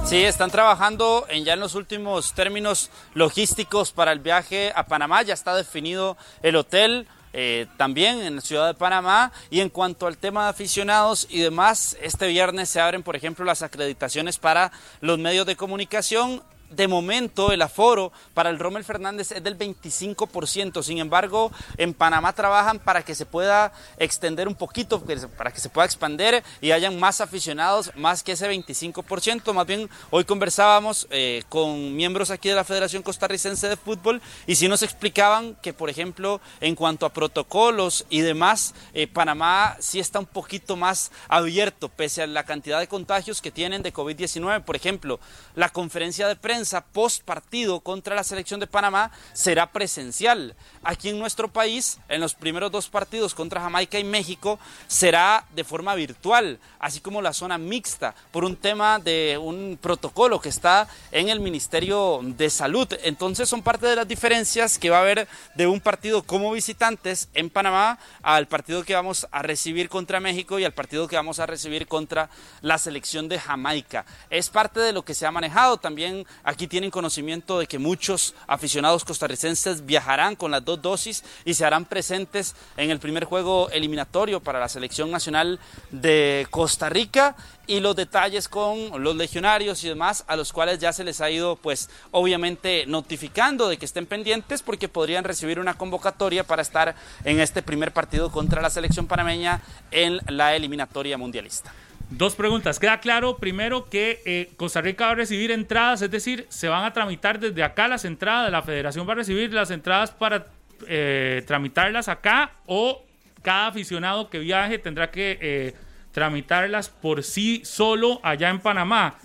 Sí, 0.06 0.24
están 0.24 0.52
trabajando 0.52 1.26
en 1.30 1.44
ya 1.44 1.54
en 1.54 1.60
los 1.60 1.76
últimos 1.76 2.34
términos 2.34 2.90
logísticos 3.14 3.92
para 3.92 4.12
el 4.12 4.20
viaje 4.20 4.72
a 4.76 4.86
Panamá. 4.86 5.22
Ya 5.24 5.34
está 5.34 5.56
definido 5.56 6.18
el 6.42 6.56
hotel. 6.56 7.08
Eh, 7.38 7.68
también 7.76 8.22
en 8.22 8.38
la 8.38 8.42
ciudad 8.42 8.68
de 8.68 8.76
Panamá. 8.76 9.34
Y 9.50 9.60
en 9.60 9.68
cuanto 9.70 10.08
al 10.08 10.18
tema 10.18 10.46
de 10.46 10.52
aficionados 10.52 11.28
y 11.30 11.42
demás, 11.42 11.98
este 12.02 12.28
viernes 12.28 12.70
se 12.70 12.80
abren, 12.80 13.04
por 13.04 13.18
ejemplo, 13.18 13.44
las 13.44 13.62
acreditaciones 13.62 14.38
para 14.38 14.72
los 15.02 15.20
medios 15.20 15.46
de 15.46 15.58
comunicación 15.58 16.42
de 16.70 16.88
momento 16.88 17.52
el 17.52 17.62
aforo 17.62 18.12
para 18.34 18.50
el 18.50 18.60
Rommel 18.60 18.84
Fernández 18.84 19.32
es 19.32 19.44
del 19.44 19.58
25%. 19.58 20.84
Sin 20.84 20.98
embargo, 20.98 21.52
en 21.78 21.94
Panamá 21.94 22.34
trabajan 22.34 22.80
para 22.80 23.04
que 23.04 23.16
se 23.16 23.26
pueda 23.26 23.72
extender 23.98 24.48
un 24.48 24.56
poquito, 24.56 25.04
para 25.38 25.52
que 25.52 25.60
se 25.60 25.70
pueda 25.70 25.86
expandir 25.86 26.44
y 26.62 26.72
hayan 26.72 27.00
más 27.00 27.22
aficionados, 27.22 27.92
más 27.96 28.24
que 28.24 28.34
ese 28.34 28.50
25%. 28.50 29.54
Más 29.54 29.68
bien, 29.68 29.90
hoy 30.10 30.26
conversábamos 30.26 31.08
eh, 31.10 31.44
con 31.50 31.96
miembros 31.96 32.32
aquí 32.32 32.50
de 32.50 32.56
la 32.56 32.64
Federación 32.64 33.04
Costarricense 33.04 33.68
de 33.68 33.78
Fútbol 33.78 34.22
y 34.48 34.56
sí 34.56 34.68
nos 34.68 34.84
explicaban 34.84 35.56
que, 35.62 35.74
por 35.74 35.90
ejemplo, 35.90 36.42
en 36.62 36.76
cuanto 36.76 37.06
a 37.06 37.14
protocolos 37.14 38.06
y 38.10 38.22
demás, 38.22 38.74
eh, 38.94 39.08
Panamá 39.08 39.78
sí 39.80 40.00
está 40.00 40.20
un 40.20 40.26
poquito 40.26 40.76
más 40.76 41.12
abierto, 41.28 41.90
pese 41.90 42.24
a 42.24 42.28
la 42.28 42.44
cantidad 42.44 42.80
de 42.80 42.88
contagios 42.88 43.42
que 43.42 43.52
tienen 43.52 43.84
de 43.84 43.94
COVID-19. 43.94 44.64
Por 44.64 44.76
ejemplo, 44.76 45.20
la 45.56 45.70
conferencia 45.70 46.28
de 46.28 46.36
prensa 46.36 46.55
post 46.94 47.24
partido 47.24 47.80
contra 47.82 48.16
la 48.16 48.24
selección 48.24 48.60
de 48.60 48.68
Panamá 48.68 49.12
será 49.34 49.72
presencial. 49.72 50.56
Aquí 50.84 51.10
en 51.10 51.20
nuestro 51.20 51.48
país, 51.48 52.00
en 52.08 52.22
los 52.22 52.34
primeros 52.34 52.72
dos 52.72 52.88
partidos 52.88 53.34
contra 53.34 53.62
Jamaica 53.62 54.00
y 54.00 54.04
México, 54.04 54.60
será 54.88 55.46
de 55.56 55.64
forma 55.64 55.96
virtual, 55.96 56.60
así 56.80 57.02
como 57.02 57.22
la 57.22 57.34
zona 57.34 57.58
mixta, 57.58 58.16
por 58.32 58.46
un 58.46 58.56
tema 58.56 59.00
de 59.00 59.38
un 59.42 59.78
protocolo 59.82 60.40
que 60.40 60.50
está 60.50 60.88
en 61.12 61.30
el 61.30 61.40
Ministerio 61.40 62.20
de 62.24 62.50
Salud. 62.50 62.88
Entonces 63.04 63.50
son 63.50 63.62
parte 63.62 63.88
de 63.88 63.96
las 63.96 64.08
diferencias 64.08 64.78
que 64.78 64.90
va 64.90 64.98
a 64.98 65.02
haber 65.02 65.28
de 65.56 65.68
un 65.68 65.82
partido 65.82 66.24
como 66.24 66.52
visitantes 66.52 67.30
en 67.34 67.50
Panamá 67.50 68.00
al 68.22 68.48
partido 68.48 68.84
que 68.84 68.96
vamos 68.96 69.28
a 69.32 69.42
recibir 69.42 69.90
contra 69.90 70.20
México 70.20 70.60
y 70.60 70.66
al 70.66 70.74
partido 70.74 71.08
que 71.08 71.16
vamos 71.16 71.40
a 71.40 71.46
recibir 71.46 71.88
contra 71.88 72.30
la 72.62 72.78
selección 72.78 73.28
de 73.28 73.40
Jamaica. 73.40 74.06
Es 74.30 74.50
parte 74.50 74.80
de 74.80 74.94
lo 74.94 75.04
que 75.04 75.14
se 75.14 75.26
ha 75.26 75.32
manejado 75.32 75.78
también 75.78 76.26
Aquí 76.48 76.68
tienen 76.68 76.92
conocimiento 76.92 77.58
de 77.58 77.66
que 77.66 77.80
muchos 77.80 78.36
aficionados 78.46 79.04
costarricenses 79.04 79.84
viajarán 79.84 80.36
con 80.36 80.52
las 80.52 80.64
dos 80.64 80.80
dosis 80.80 81.24
y 81.44 81.56
se 81.56 81.66
harán 81.66 81.86
presentes 81.86 82.56
en 82.78 82.92
el 82.92 83.00
primer 83.00 83.26
juego 83.26 83.68
eliminatorio 83.72 84.40
para 84.40 84.60
la 84.60 84.70
selección 84.70 85.10
nacional 85.10 85.60
de 85.90 86.46
Costa 86.52 86.88
Rica 86.88 87.36
y 87.66 87.80
los 87.80 87.96
detalles 87.96 88.48
con 88.48 89.04
los 89.04 89.16
legionarios 89.16 89.84
y 89.84 89.90
demás 89.90 90.24
a 90.28 90.36
los 90.36 90.54
cuales 90.54 90.78
ya 90.78 90.94
se 90.94 91.04
les 91.04 91.20
ha 91.20 91.32
ido 91.32 91.56
pues 91.56 91.90
obviamente 92.12 92.86
notificando 92.86 93.68
de 93.68 93.78
que 93.78 93.86
estén 93.86 94.06
pendientes 94.06 94.62
porque 94.62 94.88
podrían 94.88 95.24
recibir 95.24 95.60
una 95.60 95.80
convocatoria 95.80 96.44
para 96.44 96.62
estar 96.62 96.94
en 97.24 97.40
este 97.40 97.64
primer 97.64 97.92
partido 97.92 98.32
contra 98.32 98.62
la 98.62 98.70
selección 98.70 99.08
panameña 99.08 99.64
en 99.90 100.20
la 100.28 100.56
eliminatoria 100.56 101.18
mundialista. 101.18 101.74
Dos 102.10 102.36
preguntas. 102.36 102.80
Queda 102.80 103.00
claro, 103.00 103.38
primero, 103.38 103.90
que 103.90 104.22
eh, 104.26 104.50
Costa 104.58 104.82
Rica 104.82 105.08
va 105.08 105.12
a 105.12 105.16
recibir 105.16 105.52
entradas, 105.52 106.02
es 106.02 106.12
decir, 106.12 106.46
se 106.50 106.70
van 106.70 106.86
a 106.86 106.94
tramitar 106.94 107.40
desde 107.40 107.64
acá 107.64 107.88
las 107.88 108.06
entradas, 108.06 108.52
la 108.52 108.62
federación 108.62 109.08
va 109.08 109.14
a 109.14 109.16
recibir 109.16 109.52
las 109.54 109.72
entradas 109.72 110.12
para 110.12 110.48
eh, 110.88 111.44
tramitarlas 111.48 112.08
acá 112.08 112.52
o 112.68 113.04
cada 113.42 113.68
aficionado 113.68 114.30
que 114.30 114.40
viaje 114.40 114.78
tendrá 114.78 115.10
que 115.10 115.38
eh, 115.42 115.74
tramitarlas 116.12 116.90
por 116.90 117.24
sí 117.24 117.62
solo 117.66 118.20
allá 118.24 118.50
en 118.50 118.60
Panamá 118.60 119.18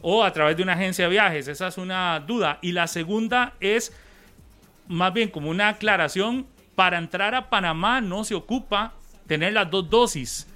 o 0.00 0.24
a 0.24 0.32
través 0.32 0.56
de 0.56 0.62
una 0.62 0.72
agencia 0.72 1.04
de 1.04 1.10
viajes. 1.10 1.48
Esa 1.48 1.68
es 1.68 1.78
una 1.78 2.18
duda. 2.20 2.58
Y 2.62 2.72
la 2.72 2.86
segunda 2.86 3.54
es 3.60 3.92
más 4.88 5.12
bien 5.12 5.28
como 5.28 5.50
una 5.50 5.68
aclaración, 5.68 6.46
para 6.74 6.98
entrar 6.98 7.34
a 7.34 7.50
Panamá 7.50 8.00
no 8.00 8.24
se 8.24 8.34
ocupa 8.34 8.94
tener 9.26 9.52
las 9.52 9.70
dos 9.70 9.88
dosis 9.88 10.48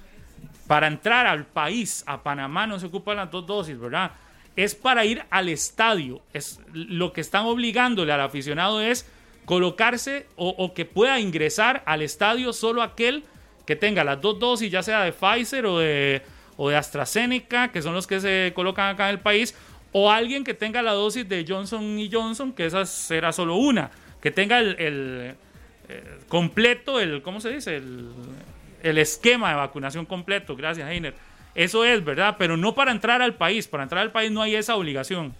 para 0.67 0.87
entrar 0.87 1.25
al 1.25 1.45
país, 1.45 2.03
a 2.05 2.21
Panamá, 2.21 2.67
no 2.67 2.79
se 2.79 2.87
ocupan 2.87 3.17
las 3.17 3.31
dos 3.31 3.47
dosis, 3.47 3.79
¿verdad? 3.79 4.11
Es 4.55 4.75
para 4.75 5.05
ir 5.05 5.23
al 5.29 5.49
estadio. 5.49 6.21
Es, 6.33 6.59
lo 6.73 7.13
que 7.13 7.21
están 7.21 7.45
obligándole 7.45 8.11
al 8.11 8.21
aficionado 8.21 8.81
es 8.81 9.09
colocarse 9.45 10.27
o, 10.35 10.73
que 10.73 10.83
pueda 10.83 11.19
ingresar 11.21 11.81
al 11.85 12.01
estadio 12.01 12.51
solo 12.51 12.83
aquel 12.83 13.23
que 13.65 13.77
tenga 13.77 14.03
las 14.03 14.19
dos 14.21 14.39
dosis, 14.39 14.69
ya 14.69 14.83
sea 14.83 15.03
de 15.03 15.13
Pfizer 15.13 15.65
o 15.65 15.79
de, 15.79 16.21
o 16.57 16.69
de 16.69 16.75
AstraZeneca, 16.75 17.71
que 17.71 17.81
son 17.81 17.93
los 17.93 18.07
que 18.07 18.19
se 18.19 18.51
colocan 18.53 18.93
acá 18.93 19.05
en 19.05 19.15
el 19.15 19.21
país, 19.21 19.55
o 19.93 20.11
alguien 20.11 20.43
que 20.43 20.53
tenga 20.53 20.81
la 20.81 20.91
dosis 20.91 21.27
de 21.27 21.45
Johnson 21.47 21.97
y 21.97 22.09
Johnson, 22.11 22.51
que 22.51 22.65
esa 22.65 22.85
será 22.85 23.31
solo 23.31 23.55
una, 23.55 23.89
que 24.21 24.31
tenga 24.31 24.59
el, 24.59 24.75
eh, 24.79 25.35
completo, 26.27 26.99
el, 26.99 27.21
¿cómo 27.21 27.39
se 27.39 27.51
dice? 27.51 27.77
El, 27.77 28.09
el 28.83 28.97
esquema 28.97 29.49
de 29.49 29.55
vacunación 29.55 30.05
completo, 30.05 30.55
gracias 30.55 30.89
Heiner. 30.89 31.15
Eso 31.55 31.83
es, 31.83 32.03
¿verdad? 32.03 32.35
Pero 32.37 32.55
no 32.55 32.75
para 32.75 32.91
entrar 32.91 33.21
al 33.21 33.35
país, 33.35 33.67
para 33.67 33.83
entrar 33.83 34.01
al 34.01 34.11
país 34.11 34.31
no 34.31 34.41
hay 34.41 34.55
esa 34.55 34.75
obligación. 34.75 35.33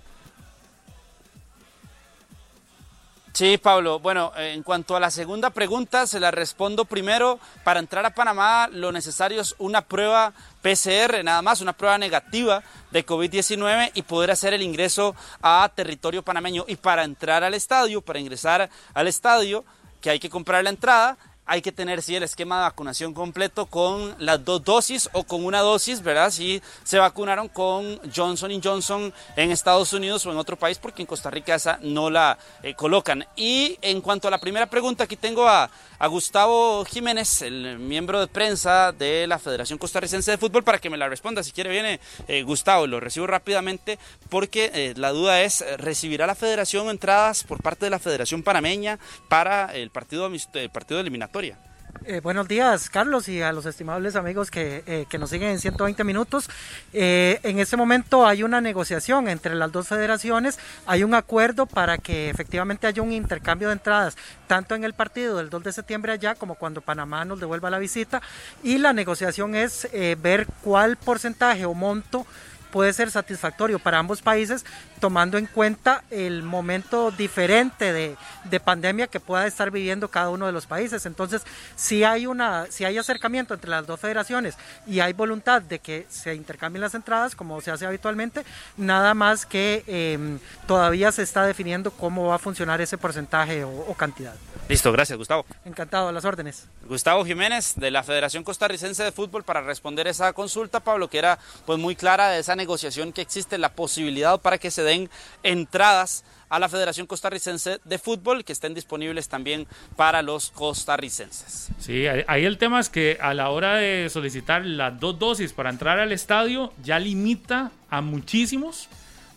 Sí, 3.38 3.60
Pablo. 3.60 4.00
Bueno, 4.00 4.32
en 4.36 4.64
cuanto 4.64 4.96
a 4.96 5.00
la 5.00 5.12
segunda 5.12 5.52
pregunta, 5.52 6.08
se 6.08 6.20
la 6.20 6.32
respondo 6.32 6.86
primero. 6.86 7.40
Para 7.64 7.80
entrar 7.80 8.04
a 8.04 8.16
Panamá 8.16 8.68
lo 8.72 8.92
necesario 8.92 9.42
es 9.42 9.54
una 9.60 9.84
prueba 9.84 10.34
PCR, 10.64 11.24
nada 11.24 11.44
más, 11.44 11.62
una 11.62 11.74
prueba 11.74 12.00
negativa 12.00 12.64
de 12.90 13.06
COVID-19 13.06 13.92
y 13.94 14.02
poder 14.02 14.32
hacer 14.32 14.56
el 14.56 14.64
ingreso 14.64 15.16
a 15.40 15.70
territorio 15.76 16.24
panameño. 16.24 16.66
Y 16.68 16.78
para 16.78 17.04
entrar 17.04 17.44
al 17.44 17.54
estadio, 17.54 18.02
para 18.02 18.18
ingresar 18.18 18.72
al 18.96 19.08
estadio, 19.08 19.64
que 20.02 20.10
hay 20.10 20.20
que 20.20 20.32
comprar 20.32 20.64
la 20.64 20.72
entrada, 20.72 21.16
hay 21.48 21.62
que 21.62 21.72
tener 21.72 22.02
sí 22.02 22.16
el 22.16 22.24
esquema 22.24 22.58
de 22.58 22.62
vacunación 22.64 23.14
completo 23.14 23.66
con 23.66 24.16
las 24.20 24.44
dos 24.44 24.64
dosis 24.64 25.10
o 25.14 25.24
con 25.24 25.46
una 25.46 25.62
dosis, 25.62 26.04
¿verdad? 26.04 26.30
Si 26.30 26.62
se 26.84 27.00
vacunaron 27.00 27.48
con 27.48 28.00
Johnson 28.14 28.52
Johnson 28.62 29.14
en 29.38 29.52
Estados 29.52 29.94
Unidos 29.94 30.26
o 30.26 30.32
en 30.32 30.38
otro 30.38 30.58
país, 30.58 30.78
porque 30.78 31.02
en 31.02 31.06
Costa 31.06 31.30
Rica 31.30 31.56
esa 31.56 31.80
no 31.82 32.10
la 32.10 32.38
eh, 32.62 32.74
colocan. 32.74 33.26
Y 33.38 33.78
en 33.82 34.02
cuanto 34.02 34.28
a 34.28 34.32
la 34.32 34.40
primera 34.40 34.70
pregunta, 34.70 35.06
aquí 35.06 35.16
tengo 35.16 35.48
a, 35.48 35.70
Gustavo 36.10 36.86
Jiménez, 36.86 37.42
el 37.42 37.80
miembro 37.80 38.20
de 38.20 38.28
prensa 38.28 38.92
de 38.92 39.26
la 39.26 39.40
Federación 39.40 39.80
Costarricense 39.80 40.30
de 40.30 40.38
Fútbol, 40.38 40.64
para 40.64 40.78
que 40.78 40.92
me 40.92 40.98
la 40.98 41.10
responda. 41.10 41.42
Si 41.42 41.52
quiere, 41.52 41.72
viene 41.72 42.00
eh, 42.28 42.44
Gustavo, 42.44 42.86
lo 42.86 43.00
recibo 43.00 43.26
rápidamente, 43.26 43.98
porque 44.30 44.70
eh, 44.76 44.94
la 44.96 45.10
duda 45.10 45.42
es, 45.42 45.66
¿recibirá 45.78 46.28
la 46.28 46.36
Federación 46.36 46.90
entradas 46.90 47.44
por 47.44 47.64
parte 47.64 47.86
de 47.86 47.90
la 47.90 47.98
Federación 47.98 48.44
Panameña 48.44 49.00
para 49.28 49.74
el 49.74 49.90
partido, 49.90 50.30
el 50.54 50.70
partido 50.70 51.00
eliminatorio? 51.00 51.37
Eh, 51.40 52.20
buenos 52.24 52.48
días, 52.48 52.90
Carlos, 52.90 53.28
y 53.28 53.44
a 53.44 53.52
los 53.52 53.68
estimables 53.68 54.16
amigos 54.16 54.50
que, 54.50 54.84
eh, 54.88 55.06
que 55.08 55.20
nos 55.20 55.30
siguen 55.30 55.50
en 55.50 55.60
120 55.60 56.04
minutos. 56.04 56.50
Eh, 56.94 57.40
en 57.44 57.60
este 57.60 57.78
momento 57.78 58.26
hay 58.26 58.42
una 58.42 58.60
negociación 58.60 59.28
entre 59.28 59.54
las 59.54 59.72
dos 59.72 59.88
federaciones, 59.88 60.58
hay 60.88 61.04
un 61.04 61.14
acuerdo 61.14 61.68
para 61.68 62.00
que 62.00 62.32
efectivamente 62.32 62.88
haya 62.88 63.04
un 63.04 63.12
intercambio 63.12 63.68
de 63.68 63.74
entradas, 63.74 64.18
tanto 64.48 64.74
en 64.74 64.84
el 64.84 64.94
partido 64.94 65.38
del 65.38 65.52
2 65.52 65.64
de 65.64 65.74
septiembre 65.74 66.12
allá 66.12 66.34
como 66.34 66.56
cuando 66.56 66.82
Panamá 66.82 67.24
nos 67.24 67.40
devuelva 67.40 67.70
la 67.70 67.78
visita, 67.78 68.20
y 68.64 68.80
la 68.80 68.94
negociación 68.94 69.54
es 69.54 69.88
ver 70.20 70.48
cuál 70.64 70.98
porcentaje 70.98 71.66
o 71.66 71.76
monto 71.76 72.26
puede 72.72 72.94
ser 72.94 73.12
satisfactorio 73.12 73.80
para 73.80 74.00
ambos 74.00 74.22
países, 74.22 74.66
tomando 75.00 75.38
en 75.38 75.46
cuenta 75.46 76.04
el 76.10 76.44
momento 76.44 77.12
diferente 77.12 77.94
de, 77.94 78.16
de, 78.46 78.60
pandemia 78.60 79.08
que 79.08 79.20
pueda 79.20 79.48
estar 79.48 79.72
viviendo 79.72 80.10
cada 80.10 80.30
uno 80.30 80.46
de 80.46 80.52
los 80.52 80.66
países. 80.66 81.06
Entonces, 81.06 81.44
si 81.76 82.04
hay, 82.04 82.26
una, 82.26 82.66
si 82.70 82.86
hay 82.86 82.98
acercamiento 82.98 83.54
entre 83.54 83.70
las 83.70 83.86
dos 83.86 84.00
federaciones 84.00 84.58
y 84.86 85.00
hay 85.00 85.14
voluntad 85.14 85.62
de 85.62 85.80
que 85.80 86.06
se 86.10 86.36
intercambien 86.36 86.82
las 86.82 86.96
entradas, 86.96 87.36
como 87.36 87.62
se 87.62 87.72
hace 87.72 87.86
habitualmente, 87.86 88.44
nada 88.76 89.14
más 89.14 89.46
que 89.46 89.84
eh, 89.88 90.38
todavía 90.68 91.12
se 91.12 91.24
está 91.24 91.46
definiendo 91.46 91.92
cómo 91.92 92.28
va 92.28 92.36
a 92.36 92.40
funcionar 92.40 92.82
ese 92.82 92.98
porcentaje 92.98 93.64
o, 93.64 93.70
o 93.70 93.94
cantidad. 93.94 94.36
Listo, 94.68 94.92
gracias 94.92 95.18
Gustavo. 95.18 95.46
Encantado, 95.64 96.10
a 96.10 96.12
las 96.12 96.26
órdenes. 96.26 96.66
Gustavo 96.88 97.24
Jiménez 97.24 97.76
de 97.76 97.90
la 97.90 98.04
Federación 98.04 98.44
Costarricense 98.44 99.04
de 99.04 99.12
Fútbol 99.12 99.44
para 99.44 99.62
responder 99.62 100.08
esa 100.08 100.34
consulta, 100.34 100.82
Pablo, 100.82 101.10
que 101.10 101.18
era 101.18 101.40
pues 101.66 101.80
muy 101.80 101.96
clara 101.96 102.30
de 102.30 102.40
esa 102.40 102.56
negociación 102.58 103.14
que 103.14 103.22
existe, 103.22 103.58
la 103.58 103.74
posibilidad 103.74 104.42
para 104.42 104.58
que 104.58 104.70
se 104.70 104.84
den 104.84 105.10
entradas 105.44 106.26
a 106.50 106.60
la 106.60 106.70
Federación 106.70 107.08
Costarricense 107.08 107.80
de 107.84 107.98
Fútbol 107.98 108.44
que 108.44 108.54
estén 108.54 108.74
disponibles 108.74 109.30
también 109.30 109.68
para 109.96 110.22
los 110.22 110.52
costarricenses. 110.52 111.70
Sí, 111.80 112.06
ahí 112.08 112.46
el 112.46 112.58
tema 112.58 112.80
es 112.80 112.90
que 112.90 113.18
a 113.22 113.34
la 113.34 113.50
hora 113.50 113.76
de 113.76 114.10
solicitar 114.10 114.66
las 114.66 115.00
dos 115.00 115.20
dosis 115.20 115.54
para 115.54 115.70
entrar 115.70 116.00
al 116.00 116.12
estadio 116.12 116.74
ya 116.84 117.00
limita 117.00 117.72
a 117.90 118.02
muchísimos, 118.02 118.90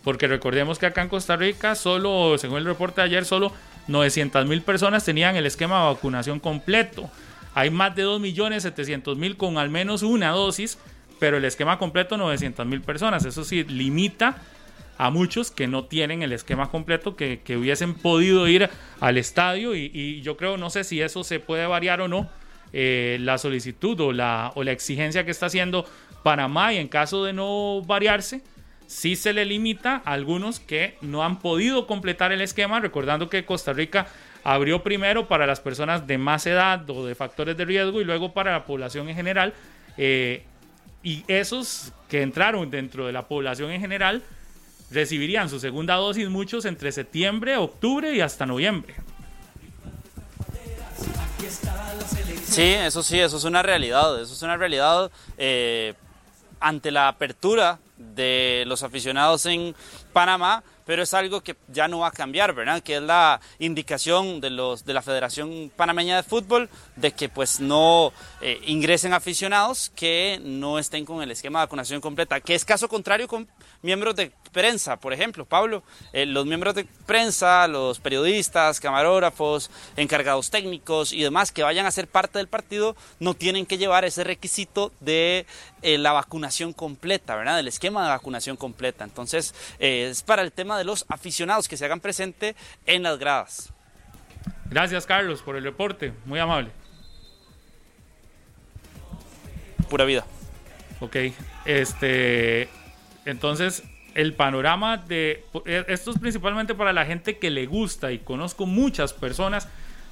porque 0.04 0.26
recordemos 0.26 0.78
que 0.78 0.86
acá 0.86 1.02
en 1.02 1.08
Costa 1.08 1.36
Rica 1.36 1.74
solo, 1.74 2.38
según 2.38 2.58
el 2.58 2.64
reporte 2.64 3.00
de 3.00 3.06
ayer, 3.06 3.24
solo 3.24 3.52
900 3.88 4.46
mil 4.46 4.62
personas 4.62 5.04
tenían 5.04 5.36
el 5.36 5.46
esquema 5.46 5.80
de 5.80 5.94
vacunación 5.94 6.40
completo. 6.40 7.10
Hay 7.54 7.70
más 7.70 7.96
de 7.96 8.06
2.700.000 8.06 9.36
con 9.36 9.58
al 9.58 9.70
menos 9.70 10.02
una 10.02 10.30
dosis, 10.30 10.78
pero 11.20 11.36
el 11.36 11.44
esquema 11.44 11.78
completo 11.78 12.16
900 12.16 12.66
mil 12.66 12.80
personas. 12.80 13.24
Eso 13.24 13.44
sí, 13.44 13.62
limita 13.62 14.38
a 14.98 15.10
muchos 15.10 15.50
que 15.50 15.68
no 15.68 15.84
tienen 15.84 16.22
el 16.22 16.32
esquema 16.32 16.70
completo, 16.70 17.14
que, 17.14 17.40
hubiesen 17.56 17.94
podido 17.94 18.48
ir 18.48 18.68
al 18.98 19.16
estadio 19.16 19.74
y, 19.74 19.90
y, 19.94 20.20
yo 20.22 20.36
creo, 20.36 20.56
no 20.56 20.68
sé 20.68 20.84
si 20.84 21.00
eso 21.00 21.24
se 21.24 21.40
puede 21.40 21.66
variar 21.66 22.00
o 22.00 22.08
no, 22.08 22.28
eh, 22.72 23.18
la 23.20 23.38
solicitud 23.38 23.98
o 24.00 24.12
la, 24.12 24.52
o 24.54 24.62
la 24.62 24.72
exigencia 24.72 25.24
que 25.24 25.30
está 25.30 25.46
haciendo 25.46 25.86
Panamá 26.22 26.72
y 26.72 26.76
en 26.76 26.88
caso 26.88 27.24
de 27.24 27.32
no 27.32 27.82
variarse, 27.86 28.42
sí 28.86 29.16
se 29.16 29.32
le 29.32 29.44
limita 29.44 30.02
a 30.04 30.12
algunos 30.12 30.60
que 30.60 30.96
no 31.00 31.24
han 31.24 31.38
podido 31.38 31.86
completar 31.86 32.30
el 32.32 32.40
esquema, 32.42 32.78
recordando 32.78 33.30
que 33.30 33.44
Costa 33.44 33.72
Rica 33.72 34.06
abrió 34.44 34.82
primero 34.82 35.28
para 35.28 35.46
las 35.46 35.60
personas 35.60 36.06
de 36.06 36.18
más 36.18 36.46
edad 36.46 36.88
o 36.90 37.06
de 37.06 37.14
factores 37.14 37.56
de 37.56 37.64
riesgo 37.64 38.00
y 38.00 38.04
luego 38.04 38.32
para 38.32 38.52
la 38.52 38.64
población 38.66 39.08
en 39.08 39.16
general. 39.16 39.54
Eh, 39.96 40.44
y 41.02 41.24
esos 41.28 41.92
que 42.08 42.22
entraron 42.22 42.70
dentro 42.70 43.06
de 43.06 43.12
la 43.12 43.26
población 43.26 43.70
en 43.70 43.80
general 43.80 44.22
recibirían 44.90 45.48
su 45.48 45.60
segunda 45.60 45.94
dosis 45.94 46.28
muchos 46.28 46.64
entre 46.64 46.92
septiembre, 46.92 47.56
octubre 47.56 48.14
y 48.14 48.20
hasta 48.20 48.46
noviembre. 48.46 48.94
Sí, 52.44 52.62
eso 52.62 53.02
sí, 53.02 53.20
eso 53.20 53.36
es 53.36 53.44
una 53.44 53.62
realidad, 53.62 54.20
eso 54.20 54.34
es 54.34 54.42
una 54.42 54.56
realidad 54.56 55.10
eh, 55.38 55.94
ante 56.58 56.90
la 56.90 57.06
apertura 57.06 57.78
de 57.96 58.64
los 58.66 58.82
aficionados 58.82 59.46
en 59.46 59.74
Panamá, 60.12 60.64
pero 60.90 61.04
es 61.04 61.14
algo 61.14 61.40
que 61.40 61.54
ya 61.68 61.86
no 61.86 62.00
va 62.00 62.08
a 62.08 62.10
cambiar, 62.10 62.52
¿verdad? 62.52 62.82
Que 62.82 62.96
es 62.96 63.02
la 63.02 63.40
indicación 63.60 64.40
de, 64.40 64.50
los, 64.50 64.84
de 64.84 64.92
la 64.92 65.02
Federación 65.02 65.70
Panameña 65.76 66.16
de 66.16 66.24
Fútbol 66.24 66.68
de 66.96 67.12
que 67.12 67.28
pues 67.28 67.60
no 67.60 68.12
eh, 68.40 68.60
ingresen 68.66 69.12
aficionados 69.12 69.92
que 69.94 70.40
no 70.42 70.80
estén 70.80 71.04
con 71.04 71.22
el 71.22 71.30
esquema 71.30 71.60
de 71.60 71.66
vacunación 71.66 72.00
completa, 72.00 72.40
que 72.40 72.56
es 72.56 72.64
caso 72.64 72.88
contrario 72.88 73.28
con 73.28 73.46
miembros 73.82 74.16
de 74.16 74.32
prensa, 74.50 74.96
por 74.98 75.12
ejemplo, 75.12 75.44
Pablo, 75.44 75.84
eh, 76.12 76.26
los 76.26 76.44
miembros 76.44 76.74
de 76.74 76.88
prensa, 77.06 77.68
los 77.68 78.00
periodistas, 78.00 78.80
camarógrafos, 78.80 79.70
encargados 79.96 80.50
técnicos 80.50 81.12
y 81.12 81.22
demás 81.22 81.52
que 81.52 81.62
vayan 81.62 81.86
a 81.86 81.92
ser 81.92 82.08
parte 82.08 82.38
del 82.38 82.48
partido 82.48 82.96
no 83.20 83.34
tienen 83.34 83.64
que 83.64 83.78
llevar 83.78 84.04
ese 84.04 84.24
requisito 84.24 84.90
de 84.98 85.46
eh, 85.82 85.98
la 85.98 86.12
vacunación 86.12 86.72
completa, 86.72 87.36
¿verdad? 87.36 87.56
Del 87.56 87.68
esquema 87.68 88.02
de 88.02 88.08
vacunación 88.10 88.56
completa. 88.56 89.04
Entonces, 89.04 89.54
eh, 89.78 90.08
es 90.10 90.22
para 90.22 90.42
el 90.42 90.52
tema 90.52 90.78
de 90.78 90.84
los 90.84 91.04
aficionados 91.08 91.68
que 91.68 91.76
se 91.76 91.84
hagan 91.84 92.00
presente 92.00 92.54
en 92.86 93.02
las 93.02 93.18
gradas. 93.18 93.72
Gracias, 94.66 95.06
Carlos, 95.06 95.42
por 95.42 95.56
el 95.56 95.64
reporte. 95.64 96.12
Muy 96.24 96.38
amable. 96.38 96.70
Pura 99.88 100.04
vida. 100.04 100.24
Ok, 101.00 101.16
este, 101.64 102.68
entonces 103.24 103.82
el 104.14 104.34
panorama 104.34 104.98
de 104.98 105.44
esto 105.88 106.10
es 106.10 106.18
principalmente 106.18 106.74
para 106.74 106.92
la 106.92 107.06
gente 107.06 107.38
que 107.38 107.50
le 107.50 107.66
gusta 107.66 108.12
y 108.12 108.18
conozco 108.18 108.66
muchas 108.66 109.12
personas 109.12 109.68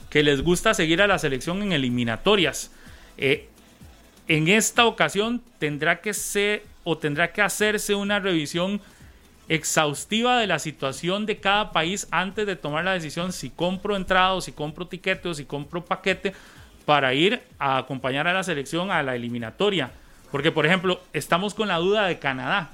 que 0.08 0.22
les 0.22 0.42
gusta 0.42 0.72
seguir 0.72 1.02
a 1.02 1.06
la 1.06 1.18
selección 1.18 1.62
en 1.62 1.72
eliminatorias. 1.72 2.70
Eh, 3.18 3.48
en 4.28 4.48
esta 4.48 4.86
ocasión 4.86 5.42
tendrá 5.58 6.00
que 6.00 6.14
ser 6.14 6.62
o 6.84 6.96
tendrá 6.96 7.32
que 7.32 7.42
hacerse 7.42 7.94
una 7.94 8.20
revisión 8.20 8.80
exhaustiva 9.48 10.38
de 10.38 10.46
la 10.46 10.58
situación 10.58 11.24
de 11.24 11.38
cada 11.38 11.72
país 11.72 12.06
antes 12.10 12.46
de 12.46 12.54
tomar 12.54 12.84
la 12.84 12.92
decisión 12.92 13.32
si 13.32 13.48
compro 13.48 13.96
entrada 13.96 14.34
o 14.34 14.40
si 14.42 14.52
compro 14.52 14.86
tiquete 14.86 15.28
o 15.28 15.34
si 15.34 15.46
compro 15.46 15.82
paquete 15.84 16.34
para 16.84 17.14
ir 17.14 17.42
a 17.58 17.78
acompañar 17.78 18.28
a 18.28 18.32
la 18.32 18.42
selección 18.42 18.90
a 18.90 19.02
la 19.02 19.16
eliminatoria. 19.16 19.90
Porque, 20.30 20.52
por 20.52 20.66
ejemplo, 20.66 21.00
estamos 21.14 21.54
con 21.54 21.68
la 21.68 21.76
duda 21.76 22.06
de 22.06 22.18
Canadá. 22.18 22.70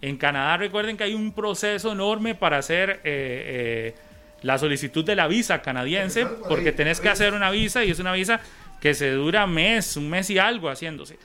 En 0.00 0.16
Canadá 0.16 0.56
recuerden 0.56 0.96
que 0.96 1.04
hay 1.04 1.14
un 1.14 1.32
proceso 1.32 1.92
enorme 1.92 2.34
para 2.34 2.58
hacer 2.58 2.90
eh, 2.90 3.00
eh, 3.04 3.94
la 4.42 4.58
solicitud 4.58 5.04
de 5.04 5.16
la 5.16 5.26
visa 5.26 5.62
canadiense, 5.62 6.26
porque 6.48 6.72
tenés 6.72 7.00
que 7.00 7.08
hacer 7.08 7.34
una 7.34 7.50
visa 7.50 7.84
y 7.84 7.90
es 7.90 7.98
una 7.98 8.12
visa 8.12 8.40
que 8.80 8.94
se 8.94 9.10
dura 9.12 9.46
mes, 9.46 9.96
un 9.96 10.08
mes 10.08 10.30
y 10.30 10.38
algo 10.38 10.68
haciéndose. 10.68 11.18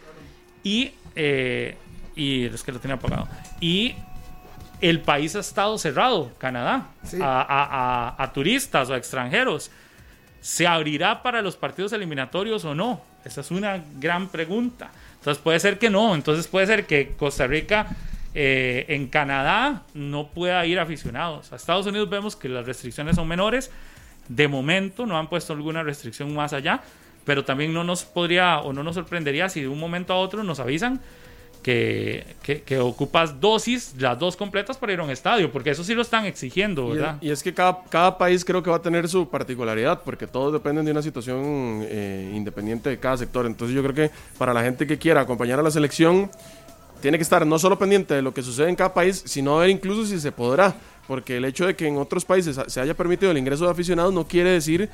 Y, 0.64 0.92
eh, 1.16 1.76
y 2.16 2.46
es 2.46 2.64
que 2.64 2.72
lo 2.72 2.80
tenía 2.80 2.96
apagado. 2.96 3.28
Y 3.60 3.96
el 4.82 5.00
país 5.02 5.36
ha 5.36 5.40
estado 5.40 5.78
cerrado, 5.78 6.32
Canadá, 6.38 6.88
a, 7.22 8.16
a, 8.18 8.24
a, 8.24 8.34
turistas 8.34 8.90
o 8.90 8.94
a 8.94 8.98
extranjeros. 8.98 9.72
¿Se 10.42 10.66
abrirá 10.66 11.22
para 11.22 11.42
los 11.42 11.56
partidos 11.56 11.94
eliminatorios 11.94 12.66
o 12.66 12.74
no? 12.74 13.02
Esa 13.24 13.42
es 13.42 13.52
una 13.52 13.84
gran 14.00 14.30
pregunta. 14.30 14.90
Entonces 15.20 15.42
puede 15.42 15.60
ser 15.60 15.78
que 15.78 15.90
no. 15.92 16.16
Entonces 16.16 16.48
puede 16.48 16.66
ser 16.66 16.88
que 16.88 17.14
Costa 17.18 17.46
Rica 17.46 17.88
eh, 18.34 18.86
en 18.88 19.08
Canadá 19.08 19.84
no 19.94 20.30
pueda 20.30 20.66
ir 20.66 20.80
aficionados. 20.80 21.54
A 21.54 21.58
Estados 21.58 21.86
Unidos 21.86 22.10
vemos 22.10 22.36
que 22.36 22.50
las 22.50 22.66
restricciones 22.66 23.16
son 23.16 23.28
menores. 23.28 23.70
De 24.28 24.48
momento 24.48 25.06
no 25.06 25.20
han 25.20 25.28
puesto 25.28 25.54
alguna 25.54 25.84
restricción 25.84 26.34
más 26.34 26.54
allá. 26.54 26.82
Pero 27.26 27.46
también 27.46 27.74
no 27.74 27.84
nos 27.84 28.04
podría 28.04 28.60
o 28.60 28.74
no 28.74 28.84
nos 28.84 28.96
sorprendería 28.96 29.50
si 29.50 29.62
de 29.62 29.68
un 29.68 29.80
momento 29.80 30.14
a 30.14 30.18
otro 30.18 30.44
nos 30.44 30.60
avisan 30.60 31.02
que, 31.62 32.26
que, 32.66 32.80
ocupas 32.80 33.40
dosis, 33.40 33.94
las 34.00 34.18
dos 34.18 34.36
completas 34.36 34.78
para 34.78 34.94
ir 34.94 35.00
a 35.00 35.04
un 35.04 35.12
estadio, 35.12 35.52
porque 35.52 35.70
eso 35.70 35.84
sí 35.84 35.94
lo 35.94 36.02
están 36.02 36.26
exigiendo, 36.26 36.90
¿verdad? 36.90 37.18
Y, 37.22 37.30
es 37.30 37.44
que 37.44 37.54
cada, 37.54 37.84
cada, 37.90 38.18
país 38.18 38.44
creo 38.44 38.64
que 38.64 38.70
va 38.70 38.78
a 38.78 38.82
tener 38.82 39.08
su 39.08 39.30
particularidad, 39.30 40.02
porque 40.04 40.26
todos 40.26 40.54
dependen 40.54 40.86
de 40.86 40.92
una 40.92 41.02
situación 41.02 41.82
eh, 41.84 42.32
independiente 42.36 42.90
de 42.90 42.98
cada 42.98 43.18
sector. 43.18 43.46
Entonces 43.46 43.76
yo 43.76 43.84
creo 43.84 43.94
que 43.94 44.12
para 44.38 44.54
la 44.54 44.64
gente 44.64 44.88
que 44.88 44.98
quiera 44.98 45.22
acompañar 45.22 45.60
a 45.60 45.64
la 45.64 45.72
selección, 45.72 46.32
tiene 47.02 47.18
que 47.18 47.24
estar 47.24 47.46
no 47.46 47.60
solo 47.60 47.78
pendiente 47.78 48.14
de 48.14 48.22
lo 48.22 48.34
que 48.34 48.42
sucede 48.42 48.70
en 48.70 48.76
cada 48.76 48.94
país, 48.94 49.24
sino 49.26 49.58
ver 49.58 49.70
incluso 49.70 50.06
si 50.06 50.20
se 50.20 50.32
podrá, 50.32 50.76
porque 51.08 51.38
el 51.38 51.46
hecho 51.46 51.66
de 51.66 51.76
que 51.76 51.88
en 51.88 51.98
otros 51.98 52.26
países 52.26 52.60
se 52.68 52.80
haya 52.80 52.94
permitido 52.96 53.32
el 53.32 53.38
ingreso 53.38 53.66
de 53.66 53.72
aficionados 53.72 54.14
no 54.14 54.28
quiere 54.28 54.52
decir 54.52 54.90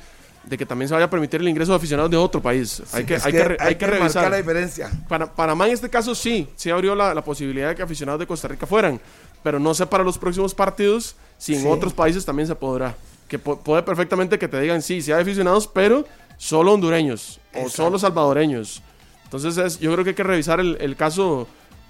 de 0.48 0.56
que 0.56 0.64
también 0.64 0.88
se 0.88 0.94
vaya 0.94 1.06
a 1.06 1.10
permitir 1.10 1.40
el 1.40 1.48
ingreso 1.48 1.72
de 1.72 1.76
aficionados 1.76 2.10
de 2.10 2.16
otro 2.16 2.40
país. 2.40 2.82
hay, 2.92 3.04
que, 3.04 3.16
hay, 3.16 3.32
que, 3.32 3.56
hay, 3.58 3.74
que, 3.74 3.86
revisar. 3.86 4.30
la 4.30 4.38
diferencia. 4.38 4.90
Para 5.08 5.32
Panamá 5.32 5.66
en 5.66 5.74
este 5.74 5.90
caso 5.90 6.14
sí, 6.14 6.48
sí 6.56 6.70
abrió 6.70 6.94
la, 6.94 7.12
la, 7.12 7.22
posibilidad 7.22 7.68
de 7.68 7.74
que 7.74 7.82
aficionados 7.82 8.20
de 8.20 8.26
Costa 8.26 8.48
Rica 8.48 8.66
fueran, 8.66 9.00
pero 9.42 9.58
no 9.58 9.74
sé 9.74 9.86
para 9.86 10.02
los 10.04 10.16
próximos 10.16 10.54
partidos 10.54 11.16
si 11.36 11.54
en 11.54 11.66
otros 11.66 11.92
países 11.92 12.24
también 12.24 12.46
se 12.46 12.54
podrá. 12.54 12.96
Que 13.28 13.38
puede 13.38 13.82
perfectamente 13.82 14.38
que 14.38 14.48
te 14.48 14.58
digan 14.58 14.80
sí, 14.80 15.02
sí 15.02 15.12
hay 15.12 15.20
aficionados, 15.20 15.68
pero 15.68 16.06
solo 16.38 16.72
hondureños 16.72 17.40
o 17.54 17.68
solo 17.68 17.98
salvadoreños. 17.98 18.82
Entonces 19.24 19.58
es, 19.58 19.78
yo 19.78 19.92
creo 19.92 20.04
que 20.04 20.10
hay 20.10 20.16
que 20.16 20.22
revisar 20.22 20.60
el, 20.60 20.78
el 20.80 20.96
caso 20.96 21.46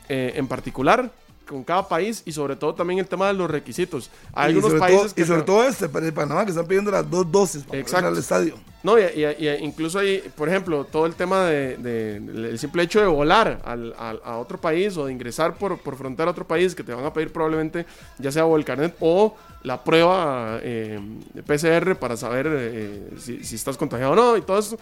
eh, 0.09 0.33
en 0.35 0.49
particular 0.49 1.13
con 1.49 1.65
cada 1.65 1.89
país 1.89 2.23
y 2.25 2.33
sobre 2.33 2.55
todo 2.55 2.75
también 2.75 3.01
el 3.01 3.07
tema 3.07 3.27
de 3.29 3.33
los 3.33 3.51
requisitos. 3.51 4.11
Hay 4.33 4.55
algunos 4.55 4.75
países 4.75 5.15
que 5.15 5.23
y 5.23 5.25
sobre 5.25 5.43
todo 5.43 5.65
este 5.65 5.89
de 5.89 6.13
Panamá 6.13 6.45
que 6.45 6.51
están 6.51 6.67
pidiendo 6.67 6.91
las 6.91 7.09
dos 7.11 7.31
dosis 7.31 7.65
para 7.65 7.79
Exacto. 7.79 8.09
al 8.09 8.19
estadio. 8.19 8.55
No, 8.83 8.97
y, 8.99 9.03
y, 9.03 9.49
incluso 9.61 9.99
hay, 9.99 10.23
por 10.37 10.49
ejemplo, 10.49 10.85
todo 10.85 11.07
el 11.07 11.15
tema 11.15 11.47
de, 11.47 11.77
de, 11.79 12.17
el 12.17 12.59
simple 12.59 12.85
hecho 12.85 13.01
de 13.01 13.07
volar 13.07 13.61
al, 13.65 13.95
a 13.99 14.37
otro 14.37 14.61
país 14.61 14.97
o 14.97 15.07
de 15.07 15.13
ingresar 15.13 15.57
por, 15.57 15.79
por 15.79 15.97
frontera 15.97 16.29
a 16.29 16.33
otro 16.33 16.47
país 16.47 16.75
que 16.75 16.85
te 16.85 16.95
van 16.95 17.05
a 17.05 17.13
pedir 17.13 17.33
probablemente 17.33 17.87
ya 18.19 18.31
sea 18.31 18.45
o 18.45 18.57
el 18.57 18.65
carnet 18.65 18.95
o 19.01 19.35
la 19.65 19.83
prueba 19.83 20.61
eh, 20.63 21.01
de 21.35 21.43
PCR 21.43 21.97
para 21.97 22.17
saber 22.17 22.47
eh, 22.51 23.11
si, 23.19 23.43
si, 23.43 23.57
estás 23.57 23.77
contagiado 23.77 24.13
o 24.13 24.17
no 24.17 24.37
y 24.37 24.43
todo 24.43 24.59
eso, 24.59 24.79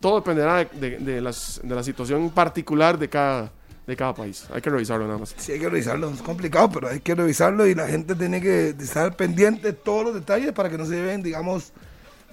todo 0.00 0.16
dependerá 0.16 0.64
de, 0.64 0.98
de, 0.98 1.20
las, 1.20 1.60
de 1.62 1.74
la 1.74 1.82
situación 1.82 2.28
particular 2.30 2.98
de 2.98 3.08
cada 3.08 3.52
de 3.86 3.96
cada 3.96 4.14
país. 4.14 4.46
Hay 4.52 4.60
que 4.60 4.70
revisarlo 4.70 5.06
nada 5.06 5.18
más. 5.18 5.34
Sí, 5.36 5.52
hay 5.52 5.58
que 5.60 5.68
revisarlo. 5.68 6.10
Es 6.10 6.22
complicado, 6.22 6.70
pero 6.70 6.88
hay 6.88 7.00
que 7.00 7.14
revisarlo 7.14 7.66
y 7.66 7.74
la 7.74 7.88
gente 7.88 8.14
tiene 8.14 8.40
que 8.40 8.68
estar 8.70 9.16
pendiente 9.16 9.68
de 9.68 9.72
todos 9.72 10.04
los 10.04 10.14
detalles 10.14 10.52
para 10.52 10.68
que 10.70 10.78
no 10.78 10.84
se 10.84 10.92
lleven, 10.94 11.22
digamos, 11.22 11.72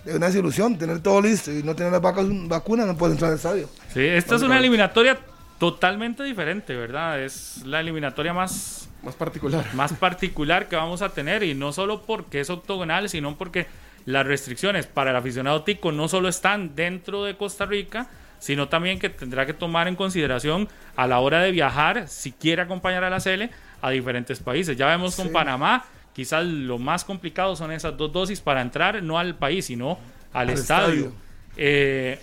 de 0.06 0.15
una 0.15 0.28
desilusión. 0.28 0.78
Tener 0.78 0.99
todo 1.02 1.22
listo 1.22 1.52
y 1.52 1.64
no 1.64 1.76
tener 1.76 1.91
las 1.91 2.02
vacas, 2.02 2.26
vacunas 2.48 2.86
no 2.88 2.95
puede 2.98 3.14
entrar 3.14 3.32
al 3.32 3.38
estadio. 3.38 3.69
Sí, 3.94 4.02
esta 4.06 4.36
es 4.36 4.41
una 4.44 4.57
eliminatoria 4.60 5.18
totalmente 5.57 6.24
diferente, 6.24 6.76
¿verdad? 6.76 7.19
Es 7.24 7.64
la 7.65 7.80
eliminatoria 7.80 8.32
más, 8.34 8.88
Más 9.02 9.15
particular. 9.15 9.65
más 9.74 9.94
particular 9.94 10.69
que 10.69 10.76
vamos 10.76 11.02
a 11.02 11.10
tener 11.10 11.41
y 11.44 11.56
no 11.56 11.74
solo 11.74 12.03
porque 12.03 12.40
es 12.41 12.49
octogonal, 12.52 13.10
sino 13.10 13.36
porque 13.38 13.65
las 14.06 14.26
restricciones 14.28 14.86
para 14.86 15.10
el 15.10 15.15
aficionado 15.18 15.64
tico 15.64 15.91
no 15.91 16.07
solo 16.07 16.30
están 16.30 16.76
dentro 16.76 17.24
de 17.24 17.36
Costa 17.36 17.65
Rica, 17.65 18.07
sino 18.40 18.68
también 18.70 19.00
que 19.00 19.10
tendrá 19.10 19.46
que 19.46 19.54
tomar 19.54 19.88
en 19.88 19.96
consideración 19.96 20.68
a 20.96 21.08
la 21.08 21.20
hora 21.20 21.42
de 21.42 21.52
viajar, 21.52 22.08
si 22.08 22.32
quiere 22.32 22.62
acompañar 22.62 23.04
a 23.04 23.10
la 23.10 23.20
Sele, 23.20 23.50
a 23.82 23.90
diferentes 23.92 24.40
países. 24.40 24.76
Ya 24.78 24.88
vemos 24.88 25.16
con 25.16 25.28
Sí. 25.28 25.34
Panamá, 25.34 25.86
quizás 26.14 26.46
lo 26.46 26.78
más 26.80 27.04
complicado 27.06 27.56
son 27.56 27.72
esas 27.72 27.96
dos 27.98 28.12
dosis 28.12 28.42
para 28.42 28.62
entrar, 28.62 29.02
no 29.04 29.20
al 29.20 29.36
país, 29.36 29.66
sino 29.66 30.00
al, 30.34 30.50
Al 30.50 30.56
estadio. 30.56 30.94
estadio. 30.94 31.12
Eh, 31.58 32.20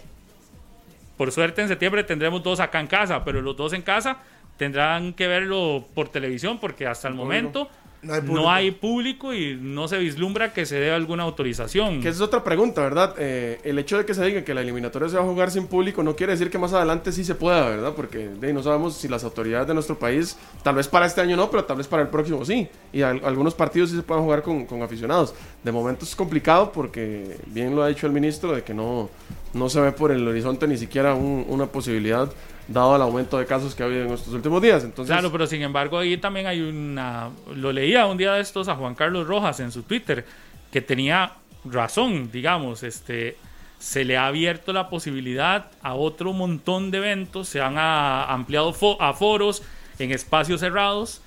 por 1.17 1.31
suerte 1.33 1.63
en 1.63 1.69
septiembre 1.69 2.03
tendremos 2.05 2.43
dos 2.43 2.59
acá 2.61 2.81
en 2.81 2.87
casa, 2.89 3.25
pero 3.25 3.41
los 3.41 3.57
dos 3.57 3.73
en 3.73 3.83
casa 3.83 4.19
tendrán 4.57 5.13
que 5.13 5.27
verlo 5.29 5.85
por 5.95 6.09
televisión 6.09 6.59
porque 6.59 6.87
hasta 6.87 7.09
el 7.09 7.15
momento 7.15 7.69
No 8.05 8.13
hay 8.15 8.21
no 8.21 8.27
público. 8.27 8.51
hay 8.51 8.71
público 8.71 9.35
y 9.35 9.59
no 9.61 9.89
se 9.89 9.99
vislumbra 9.99 10.53
que 10.53 10.67
se 10.67 10.77
dé 10.79 10.91
alguna 10.93 11.23
autorización. 11.23 12.01
Que 12.01 12.09
esa 12.09 12.17
es 12.17 12.21
otra 12.21 12.45
pregunta, 12.45 12.81
¿verdad? 12.83 13.15
Eh, 13.19 13.61
el 13.65 13.79
hecho 13.79 13.99
de 13.99 14.05
que 14.05 14.15
se 14.15 14.25
diga 14.25 14.45
que 14.45 14.55
la 14.55 14.61
eliminatoria 14.61 15.09
se 15.09 15.17
va 15.17 15.23
a 15.23 15.27
jugar 15.27 15.51
sin 15.51 15.67
público 15.67 16.03
no 16.03 16.15
quiere 16.15 16.33
decir 16.33 16.51
que 16.51 16.59
más 16.59 16.73
adelante 16.73 17.13
sí 17.13 17.25
se 17.25 17.35
pueda, 17.35 17.69
¿verdad? 17.69 17.93
Porque 17.97 18.29
de 18.29 18.53
no 18.53 18.63
sabemos 18.63 18.95
si 18.97 19.09
las 19.09 19.25
autoridades 19.25 19.67
de 19.69 19.75
nuestro 19.75 19.99
país, 19.99 20.37
tal 20.63 20.75
vez 20.77 20.87
para 20.89 21.07
este 21.07 21.21
año 21.21 21.37
no, 21.37 21.51
pero 21.51 21.65
tal 21.65 21.77
vez 21.79 21.87
para 21.87 22.03
el 22.03 22.09
próximo 22.09 22.45
sí. 22.45 22.69
Y 22.93 23.03
al- 23.03 23.25
algunos 23.25 23.55
partidos 23.55 23.91
sí 23.91 23.97
se 23.97 24.03
pueden 24.03 24.23
jugar 24.25 24.43
con, 24.43 24.67
con 24.67 24.83
aficionados. 24.83 25.35
De 25.63 25.73
momento 25.73 26.05
es 26.05 26.15
complicado 26.15 26.73
porque 26.73 27.37
bien 27.47 27.75
lo 27.75 27.83
ha 27.83 27.89
dicho 27.89 28.07
el 28.07 28.13
ministro 28.13 28.53
de 28.55 28.63
que 28.63 28.75
no, 28.75 29.09
no 29.55 29.69
se 29.69 29.81
ve 29.81 29.93
por 29.93 30.11
el 30.13 30.27
horizonte 30.29 30.67
ni 30.69 30.77
siquiera 30.77 31.15
un- 31.15 31.45
una 31.49 31.67
posibilidad 31.67 32.31
dado 32.69 32.97
el 32.97 33.03
aumento 33.03 33.39
de 33.39 33.47
casos 33.47 33.75
que 33.75 33.83
ha 33.83 33.87
habido 33.87 34.05
en 34.07 34.13
estos 34.13 34.33
últimos 34.33 34.61
días. 34.63 34.85
Entonces, 34.85 35.13
Claro, 35.15 35.31
pero 35.31 35.47
sin 35.47 35.63
embargo 35.63 35.99
ahí 35.99 36.17
también 36.17 36.47
hay 36.47 36.61
una... 36.61 37.31
Lo 37.55 37.73
leía 37.73 38.07
un 38.07 38.17
día 38.17 38.33
de 38.35 38.41
estos 38.41 38.69
a 38.69 38.75
Juan 38.77 38.95
Carlos 38.95 39.27
Rojas 39.27 39.61
en 39.61 39.71
su 39.73 39.83
Twitter, 39.83 40.25
que 40.73 40.81
tenía 40.81 41.33
razón, 41.65 42.31
digamos, 42.33 42.83
este... 42.83 43.37
Se 43.79 44.03
le 44.05 44.17
ha 44.17 44.29
abierto 44.29 44.73
la 44.73 44.89
posibilidad 44.89 45.67
a 45.83 45.95
otro 45.95 46.33
montón 46.33 46.91
de 46.91 46.99
eventos, 46.99 47.49
se 47.49 47.61
han 47.61 47.75
ah, 47.77 48.25
ampliado 48.33 48.73
fo- 48.73 48.97
aforos 48.99 49.63
en 49.99 50.11
espacios 50.11 50.61
cerrados 50.61 51.21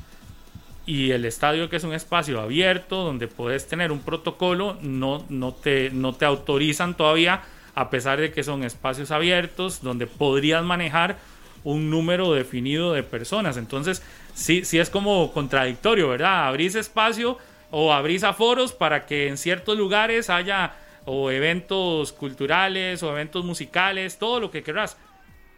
y 0.88 1.12
el 1.12 1.26
estadio 1.26 1.70
que 1.70 1.76
es 1.76 1.84
un 1.84 1.94
espacio 1.94 2.42
abierto 2.42 3.04
donde 3.04 3.28
puedes 3.28 3.68
tener 3.68 3.92
un 3.92 4.00
protocolo 4.00 4.78
no, 4.82 5.24
no, 5.30 5.54
te, 5.54 5.92
no 5.92 6.14
te 6.14 6.26
autorizan 6.26 6.96
todavía 6.98 7.42
a 7.78 7.92
pesar 7.92 8.20
de 8.20 8.32
que 8.32 8.44
son 8.44 8.64
espacios 8.64 9.12
abiertos 9.12 9.84
donde 9.84 10.08
podrías 10.08 10.64
manejar 10.64 11.18
un 11.64 11.92
número 11.92 12.34
definido 12.34 12.92
de 12.92 13.04
personas. 13.04 13.56
Entonces 13.56 14.02
sí, 14.34 14.66
sí 14.66 14.80
es 14.80 14.90
como 14.90 15.32
contradictorio 15.32 16.10
verdad 16.10 16.48
abrís 16.48 16.74
espacio 16.74 17.38
o 17.70 17.94
abrís 17.94 18.24
aforos 18.24 18.74
para 18.74 19.06
que 19.06 19.28
en 19.28 19.38
ciertos 19.38 19.78
lugares 19.78 20.32
haya 20.32 20.74
o 21.06 21.30
eventos 21.30 22.14
culturales 22.14 23.04
o 23.04 23.12
eventos 23.12 23.46
musicales 23.46 24.18
todo 24.18 24.40
lo 24.40 24.50
que 24.50 24.64
querrás. 24.64 24.98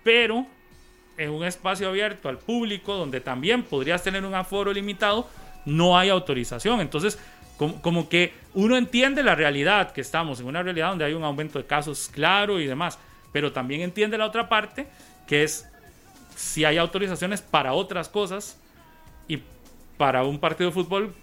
Pero 0.03 0.45
en 1.17 1.29
un 1.29 1.45
espacio 1.45 1.87
abierto 1.87 2.27
al 2.27 2.37
público 2.37 2.95
donde 2.95 3.21
también 3.21 3.63
podrías 3.63 4.03
tener 4.03 4.25
un 4.25 4.35
aforo 4.35 4.73
limitado, 4.73 5.29
no 5.63 5.97
hay 5.97 6.09
autorización. 6.09 6.81
Entonces, 6.81 7.17
como, 7.59 7.81
como 7.81 8.07
que 8.07 8.33
uno 8.53 8.77
entiende 8.77 9.21
la 9.21 9.35
realidad, 9.35 9.91
que 9.91 9.99
estamos 9.99 10.39
en 10.39 10.47
una 10.47 10.63
realidad 10.63 10.89
donde 10.89 11.03
hay 11.03 11.13
un 11.13 11.25
aumento 11.25 11.59
de 11.59 11.65
casos 11.65 12.09
claro 12.11 12.57
y 12.61 12.65
demás, 12.65 12.97
pero 13.33 13.51
también 13.51 13.81
entiende 13.81 14.17
la 14.17 14.25
otra 14.25 14.47
parte, 14.47 14.87
que 15.27 15.43
es 15.43 15.67
si 16.37 16.63
hay 16.63 16.77
autorizaciones 16.77 17.41
para 17.41 17.73
otras 17.73 18.07
cosas 18.07 18.57
y 19.27 19.43
para 19.97 20.23
un 20.23 20.39
partido 20.39 20.69
de 20.69 20.73
fútbol, 20.73 21.13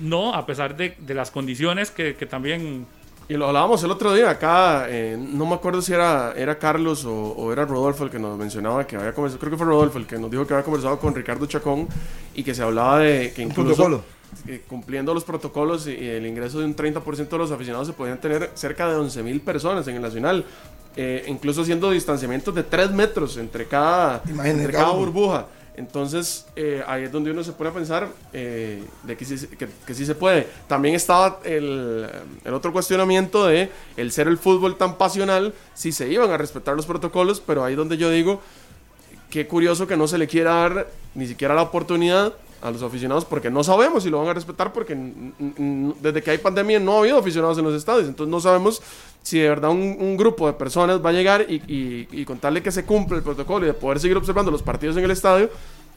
no, 0.00 0.34
a 0.34 0.44
pesar 0.44 0.76
de, 0.76 0.96
de 0.98 1.14
las 1.14 1.30
condiciones 1.30 1.92
que, 1.92 2.16
que 2.16 2.26
también 2.26 2.84
Y 3.28 3.34
lo 3.34 3.46
hablábamos 3.46 3.82
el 3.84 3.90
otro 3.92 4.12
día 4.12 4.30
acá, 4.30 4.86
eh, 4.88 5.16
no 5.18 5.46
me 5.46 5.54
acuerdo 5.54 5.82
si 5.82 5.92
era, 5.92 6.32
era 6.36 6.58
Carlos 6.58 7.04
o, 7.04 7.12
o 7.14 7.52
era 7.52 7.64
Rodolfo 7.64 8.04
el 8.04 8.10
que 8.10 8.18
nos 8.18 8.36
mencionaba 8.36 8.86
que 8.86 8.96
había 8.96 9.12
conversado, 9.12 9.38
creo 9.38 9.52
que 9.52 9.56
fue 9.56 9.66
Rodolfo 9.66 9.98
el 9.98 10.06
que 10.06 10.18
nos 10.18 10.30
dijo 10.30 10.46
que 10.46 10.54
había 10.54 10.64
conversado 10.64 10.98
con 10.98 11.14
Ricardo 11.14 11.46
Chacón 11.46 11.88
y 12.34 12.42
que 12.42 12.54
se 12.54 12.62
hablaba 12.62 12.98
de 12.98 13.32
que 13.34 13.42
incluso 13.42 13.74
protocolo. 13.74 14.15
Eh, 14.46 14.62
cumpliendo 14.66 15.12
los 15.14 15.24
protocolos 15.24 15.86
y, 15.86 15.92
el 15.92 16.26
ingreso 16.26 16.58
de 16.58 16.66
un 16.66 16.76
30% 16.76 17.28
de 17.28 17.38
los 17.38 17.50
aficionados 17.50 17.86
se 17.86 17.92
podían 17.92 18.20
tener 18.20 18.50
cerca 18.54 18.88
de 18.88 18.96
11 18.96 19.22
mil 19.22 19.40
personas 19.40 19.86
en 19.88 19.96
el 19.96 20.02
Nacional, 20.02 20.44
eh, 20.96 21.24
incluso 21.28 21.62
haciendo 21.62 21.90
distanciamientos 21.90 22.54
de 22.54 22.62
3 22.62 22.92
metros 22.92 23.36
entre 23.36 23.66
cada, 23.66 24.22
entre 24.44 24.72
cada 24.72 24.90
burbuja. 24.90 25.46
Entonces, 25.76 26.46
eh, 26.56 26.82
ahí 26.86 27.04
es 27.04 27.12
donde 27.12 27.30
uno 27.30 27.44
se 27.44 27.52
pone 27.52 27.68
a 27.68 27.72
pensar 27.74 28.08
eh, 28.32 28.82
de 29.02 29.16
que 29.16 29.26
sí, 29.26 29.46
que, 29.46 29.68
que 29.86 29.94
sí 29.94 30.06
se 30.06 30.14
puede. 30.14 30.48
También 30.66 30.94
estaba 30.94 31.40
el, 31.44 32.08
el 32.44 32.54
otro 32.54 32.72
cuestionamiento 32.72 33.46
de 33.46 33.70
el 33.98 34.10
ser 34.10 34.26
el 34.26 34.38
fútbol 34.38 34.78
tan 34.78 34.96
pasional, 34.96 35.52
si 35.74 35.92
se 35.92 36.08
iban 36.08 36.30
a 36.30 36.38
respetar 36.38 36.74
los 36.74 36.86
protocolos, 36.86 37.42
pero 37.46 37.62
ahí 37.62 37.74
donde 37.74 37.98
yo 37.98 38.08
digo, 38.08 38.40
qué 39.28 39.46
curioso 39.46 39.86
que 39.86 39.98
no 39.98 40.08
se 40.08 40.16
le 40.16 40.26
quiera 40.26 40.54
dar 40.54 40.86
ni 41.14 41.26
siquiera 41.26 41.54
la 41.54 41.62
oportunidad 41.62 42.32
a 42.62 42.70
los 42.70 42.82
aficionados 42.82 43.24
porque 43.24 43.50
no 43.50 43.62
sabemos 43.62 44.02
si 44.02 44.10
lo 44.10 44.18
van 44.18 44.28
a 44.28 44.34
respetar 44.34 44.72
porque 44.72 44.96
desde 46.00 46.22
que 46.22 46.30
hay 46.30 46.38
pandemia 46.38 46.80
no 46.80 46.96
ha 46.96 46.98
habido 47.00 47.18
aficionados 47.18 47.58
en 47.58 47.64
los 47.64 47.74
estadios, 47.74 48.06
entonces 48.08 48.30
no 48.30 48.40
sabemos 48.40 48.82
si 49.22 49.38
de 49.38 49.48
verdad 49.48 49.70
un, 49.70 49.96
un 50.00 50.16
grupo 50.16 50.46
de 50.46 50.52
personas 50.54 51.04
va 51.04 51.10
a 51.10 51.12
llegar 51.12 51.46
y, 51.48 51.56
y, 51.66 52.08
y 52.12 52.24
contarle 52.24 52.62
que 52.62 52.70
se 52.72 52.84
cumple 52.84 53.18
el 53.18 53.22
protocolo 53.22 53.64
y 53.66 53.68
de 53.68 53.74
poder 53.74 53.98
seguir 54.00 54.16
observando 54.16 54.50
los 54.50 54.62
partidos 54.62 54.96
en 54.96 55.04
el 55.04 55.10
estadio, 55.10 55.50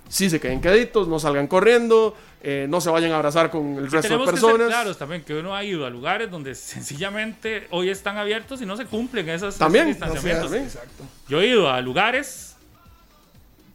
si 0.08 0.28
se 0.30 0.40
queden 0.40 0.60
queditos, 0.60 1.08
no 1.08 1.20
salgan 1.20 1.46
corriendo, 1.46 2.16
eh, 2.42 2.66
no 2.68 2.82
se 2.82 2.90
vayan 2.90 3.12
a 3.12 3.18
abrazar 3.18 3.52
con 3.52 3.76
el 3.78 3.84
resto 3.92 3.98
de 3.98 4.02
tenemos 4.02 4.30
que 4.32 4.38
ser 4.38 4.42
personas. 4.48 4.68
claros 4.70 4.98
también 4.98 5.24
que 5.24 5.36
uno 5.36 5.56
ha 5.56 5.64
ido 5.64 5.86
a 5.86 5.90
lugares 5.92 6.32
donde 6.32 6.56
sencillamente 6.56 7.68
hoy 7.70 7.90
están 7.90 8.18
abiertos 8.18 8.60
y 8.62 8.66
no 8.66 8.76
se 8.76 8.86
cumplen 8.86 9.30
esas 9.30 9.58
También, 9.58 9.90
esos 9.90 10.00
no 10.02 10.08
No 10.08 10.14
distanciamientos. 10.14 10.52
seas- 10.52 10.76
exacto. 10.84 11.04
Yo 11.28 11.40
he 11.42 11.48
ido 11.48 11.70
a 11.70 11.80
lugares 11.82 12.56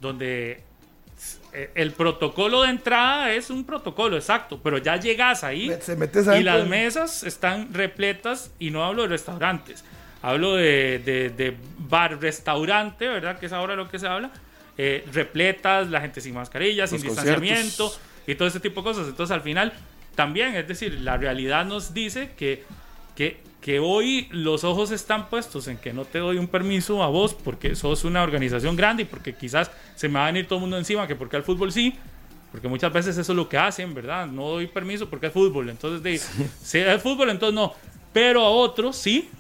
donde 0.01 0.63
el 1.75 1.93
protocolo 1.93 2.63
de 2.63 2.71
entrada 2.71 3.33
es 3.33 3.51
un 3.51 3.65
protocolo 3.65 4.17
exacto, 4.17 4.61
pero 4.63 4.79
ya 4.79 4.97
llegas 4.97 5.45
ahí 5.45 5.69
Me- 5.69 5.81
se 5.81 5.97
metes 5.97 6.27
y 6.27 6.43
las 6.43 6.67
mesas 6.69 7.23
están 7.25 7.73
repletas 7.73 8.51
y 8.59 8.71
no 8.71 8.85
hablo 8.85 9.03
de 9.03 9.09
restaurantes, 9.09 9.85
hablo 10.23 10.55
de, 10.57 11.01
de- 11.05 11.31
de 11.31 11.57
bar, 11.79 12.21
restaurante, 12.21 13.07
¿verdad? 13.09 13.39
Que 13.39 13.47
es 13.47 13.53
ahora 13.53 13.77
lo 13.77 13.89
que 13.89 13.99
se 13.99 14.07
habla. 14.07 14.31
eh, 14.77 15.05
repletas, 15.13 15.89
la 15.89 16.01
gente 16.01 16.21
sin 16.21 16.35
mascarilla, 16.35 16.87
sin 16.89 16.99
distanciamiento 17.37 17.95
y 18.27 18.35
todo 18.35 18.49
ese 18.49 18.59
tipo 18.59 18.81
de 18.81 18.85
cosas. 18.85 19.07
Entonces 19.07 19.33
al 19.33 19.43
final 19.43 19.73
también, 20.17 20.57
es 20.57 20.67
decir, 20.67 20.95
la 21.01 21.17
realidad 21.17 21.65
nos 21.65 21.95
dice 21.95 22.31
que, 22.37 22.65
que, 23.15 23.41
que 23.65 23.79
hoy 23.79 24.29
los 24.31 24.63
ojos 24.63 24.91
están 24.91 25.31
puestos 25.31 25.69
en 25.69 25.79
que 25.79 25.95
no 25.95 26.05
te 26.05 26.19
doy 26.19 26.37
un 26.37 26.49
permiso 26.49 27.03
a 27.03 27.07
vos 27.09 27.33
porque 27.33 27.75
sos 27.75 28.05
una 28.05 28.23
organización 28.23 28.77
grande 28.77 29.05
y 29.05 29.07
porque 29.07 29.35
quizás 29.35 29.71
se 29.95 30.07
me 30.11 30.19
va 30.19 30.25
a 30.25 30.27
venir 30.27 30.47
todo 30.47 30.59
el 30.59 30.61
mundo 30.61 30.77
encima, 30.77 31.07
que 31.07 31.17
porque 31.17 31.37
al 31.37 31.45
fútbol 31.45 31.73
sí, 31.73 31.95
porque 32.53 32.69
muchas 32.69 32.93
veces 32.93 33.17
eso 33.17 33.33
es 33.33 33.37
lo 33.37 33.49
que 33.49 33.57
hacen, 33.57 33.95
¿verdad? 33.95 34.27
No 34.27 34.49
doy 34.51 34.67
permiso 34.67 35.09
porque 35.09 35.29
es 35.29 35.33
fútbol, 35.33 35.71
entonces 35.71 36.03
de, 36.03 36.19
si 36.63 36.79
es 36.79 37.03
fútbol, 37.03 37.31
entonces 37.31 37.55
no, 37.55 37.73
pero 38.13 38.43
a 38.43 38.51
otros 38.51 38.97
sí. 38.97 39.31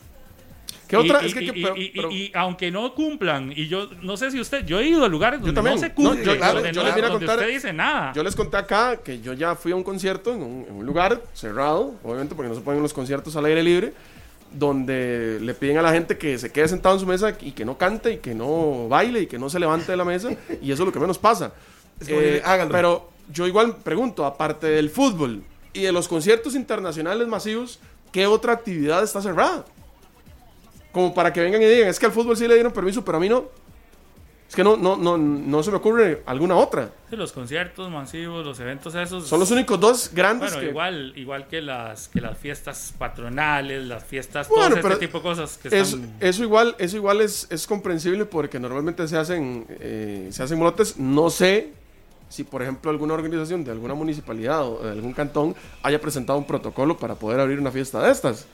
¿Qué 0.88 0.96
otra? 0.96 1.22
Y, 1.22 1.26
es 1.26 1.34
que, 1.34 1.44
y- 1.44 1.50
que- 1.50 1.62
pero- 1.62 1.76
y- 1.76 1.88
pero- 1.94 2.10
y 2.10 2.30
aunque 2.34 2.70
no 2.70 2.94
cumplan, 2.94 3.52
y 3.54 3.68
yo 3.68 3.88
no 4.02 4.16
sé 4.16 4.30
si 4.30 4.40
usted, 4.40 4.64
yo 4.64 4.80
he 4.80 4.88
ido 4.88 5.04
a 5.04 5.08
lugares 5.08 5.40
donde 5.40 5.54
también. 5.54 5.76
no 5.76 5.80
se 5.82 5.88
No, 5.90 5.94
cumple, 5.94 6.24
yo- 6.24 6.36
claro, 6.38 6.54
donde, 6.54 6.72
yo 6.72 6.82
no- 6.82 6.86
les 6.88 6.96
donde 6.96 7.18
contar- 7.26 7.38
usted 7.40 7.50
dice 7.52 7.72
nada. 7.74 8.12
Yo 8.14 8.22
les 8.22 8.34
conté 8.34 8.56
acá 8.56 8.96
que 9.04 9.20
yo 9.20 9.34
ya 9.34 9.54
fui 9.54 9.72
a 9.72 9.76
un 9.76 9.82
concierto 9.84 10.32
en 10.34 10.42
un, 10.42 10.64
en 10.68 10.74
un 10.74 10.86
lugar 10.86 11.22
cerrado, 11.34 11.94
obviamente 12.02 12.34
porque 12.34 12.48
no 12.48 12.54
se 12.54 12.62
ponen 12.62 12.80
los 12.82 12.92
conciertos 12.94 13.34
al 13.36 13.44
aire 13.46 13.62
libre, 13.62 13.92
donde 14.54 15.38
le 15.40 15.54
piden 15.54 15.78
a 15.78 15.82
la 15.82 15.92
gente 15.92 16.16
que 16.16 16.38
se 16.38 16.50
quede 16.50 16.68
sentado 16.68 16.94
en 16.94 17.00
su 17.00 17.06
mesa 17.06 17.36
y 17.40 17.52
que 17.52 17.64
no 17.64 17.76
cante 17.76 18.12
y 18.12 18.18
que 18.18 18.34
no 18.34 18.88
baile 18.88 19.22
y 19.22 19.26
que 19.26 19.38
no 19.38 19.50
se 19.50 19.58
levante 19.58 19.90
de 19.90 19.96
la 19.96 20.04
mesa, 20.04 20.30
y 20.62 20.72
eso 20.72 20.82
es 20.82 20.86
lo 20.86 20.92
que 20.92 21.00
menos 21.00 21.18
pasa. 21.18 21.52
Es 22.00 22.44
hágalo. 22.44 22.70
Pero 22.72 23.10
yo 23.32 23.46
igual 23.46 23.76
pregunto, 23.76 24.24
aparte 24.24 24.66
del 24.66 24.90
fútbol 24.90 25.42
y 25.72 25.82
de 25.82 25.92
los 25.92 26.08
conciertos 26.08 26.54
internacionales 26.54 27.26
masivos, 27.26 27.80
¿qué 28.12 28.26
otra 28.26 28.52
actividad 28.52 29.02
está 29.02 29.20
cerrada? 29.20 29.64
Como 30.92 31.12
para 31.12 31.32
que 31.32 31.40
vengan 31.40 31.60
y 31.62 31.66
digan, 31.66 31.88
es 31.88 31.98
que 31.98 32.06
al 32.06 32.12
fútbol 32.12 32.36
sí 32.36 32.46
le 32.46 32.54
dieron 32.54 32.72
permiso, 32.72 33.04
pero 33.04 33.18
a 33.18 33.20
mí 33.20 33.28
no. 33.28 33.46
Es 34.54 34.56
que 34.56 34.62
no, 34.62 34.76
no, 34.76 34.96
no, 34.96 35.18
no 35.18 35.62
se 35.64 35.72
me 35.72 35.78
ocurre 35.78 36.22
alguna 36.26 36.54
otra. 36.54 36.88
Sí, 37.10 37.16
los 37.16 37.32
conciertos 37.32 37.90
masivos, 37.90 38.46
los 38.46 38.60
eventos 38.60 38.94
esos. 38.94 39.26
Son 39.26 39.40
los 39.40 39.50
únicos 39.50 39.80
dos 39.80 40.10
grandes 40.14 40.50
Bueno, 40.52 40.60
que... 40.60 40.70
igual, 40.70 41.12
igual 41.16 41.48
que 41.48 41.60
las 41.60 42.06
que 42.06 42.20
las 42.20 42.38
fiestas 42.38 42.94
patronales, 42.96 43.84
las 43.84 44.04
fiestas, 44.04 44.48
Bueno, 44.48 44.76
todo 44.76 44.90
este 44.92 45.06
tipo 45.08 45.18
de 45.18 45.22
cosas 45.24 45.58
que 45.58 45.66
Eso, 45.66 45.96
están. 45.96 46.14
eso 46.20 46.44
igual, 46.44 46.76
eso 46.78 46.96
igual 46.96 47.20
es, 47.20 47.48
es 47.50 47.66
comprensible 47.66 48.26
porque 48.26 48.60
normalmente 48.60 49.08
se 49.08 49.16
hacen, 49.16 49.66
eh, 49.80 50.28
se 50.30 50.40
hacen 50.44 50.60
brotes. 50.60 50.98
No 51.00 51.30
sé 51.30 51.72
si, 52.28 52.44
por 52.44 52.62
ejemplo, 52.62 52.92
alguna 52.92 53.14
organización 53.14 53.64
de 53.64 53.72
alguna 53.72 53.94
municipalidad 53.94 54.64
o 54.68 54.84
de 54.84 54.92
algún 54.92 55.14
cantón 55.14 55.56
haya 55.82 56.00
presentado 56.00 56.38
un 56.38 56.46
protocolo 56.46 56.96
para 56.96 57.16
poder 57.16 57.40
abrir 57.40 57.58
una 57.58 57.72
fiesta 57.72 58.00
de 58.00 58.12
estas. 58.12 58.46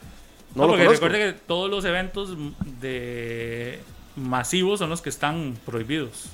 No, 0.54 0.62
No, 0.62 0.68
lo 0.68 0.72
porque 0.78 0.88
recuerde 0.88 1.18
que 1.18 1.38
todos 1.46 1.68
los 1.70 1.84
eventos 1.84 2.34
de 2.80 3.80
masivos 4.20 4.78
son 4.78 4.90
los 4.90 5.00
que 5.02 5.08
están 5.08 5.58
prohibidos. 5.66 6.26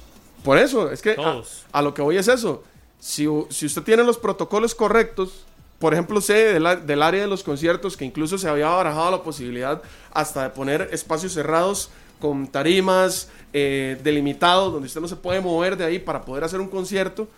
Por 0.45 0.59
eso, 0.59 0.91
es 0.91 1.01
que 1.03 1.13
a, 1.13 1.17
Todos. 1.17 1.65
a 1.73 1.83
lo 1.83 1.95
que 1.95 2.03
voy 2.03 2.17
es 2.19 2.29
eso. 2.29 2.63
Si, 3.01 3.27
si 3.51 3.67
usted 3.67 3.83
tiene 3.83 4.03
los 4.05 4.19
protocolos 4.19 4.75
correctos, 4.75 5.45
por 5.79 5.93
ejemplo, 5.93 6.21
sé 6.21 6.59
del 6.59 7.03
área 7.03 7.21
de 7.21 7.27
los 7.27 7.43
conciertos 7.43 7.97
que 7.97 8.05
incluso 8.05 8.39
se 8.39 8.49
había 8.49 8.69
barajado 8.69 9.11
la 9.11 9.23
posibilidad 9.23 9.83
hasta 10.13 10.45
de 10.45 10.51
poner 10.51 10.89
espacios 10.93 11.33
cerrados 11.33 11.91
con 12.21 12.47
tarimas 12.47 13.29
eh, 13.53 13.99
delimitados 14.03 14.73
donde 14.73 14.87
usted 14.87 15.01
no 15.03 15.09
se 15.09 15.17
puede 15.17 15.41
mover 15.41 15.77
de 15.77 15.85
ahí 15.85 15.99
para 15.99 16.23
poder 16.23 16.45
hacer 16.45 16.61
un 16.61 16.69
concierto. 16.69 17.29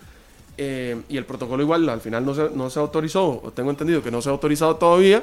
eh, 0.56 1.00
y 1.08 1.16
el 1.16 1.24
protocolo 1.24 1.62
igual 1.62 1.88
al 1.88 2.00
final 2.00 2.24
no 2.26 2.34
se, 2.34 2.50
no 2.50 2.68
se 2.68 2.80
autorizó, 2.80 3.40
o 3.42 3.52
tengo 3.52 3.70
entendido 3.70 4.02
que 4.02 4.10
no 4.10 4.20
se 4.20 4.28
ha 4.28 4.32
autorizado 4.32 4.76
todavía, 4.76 5.22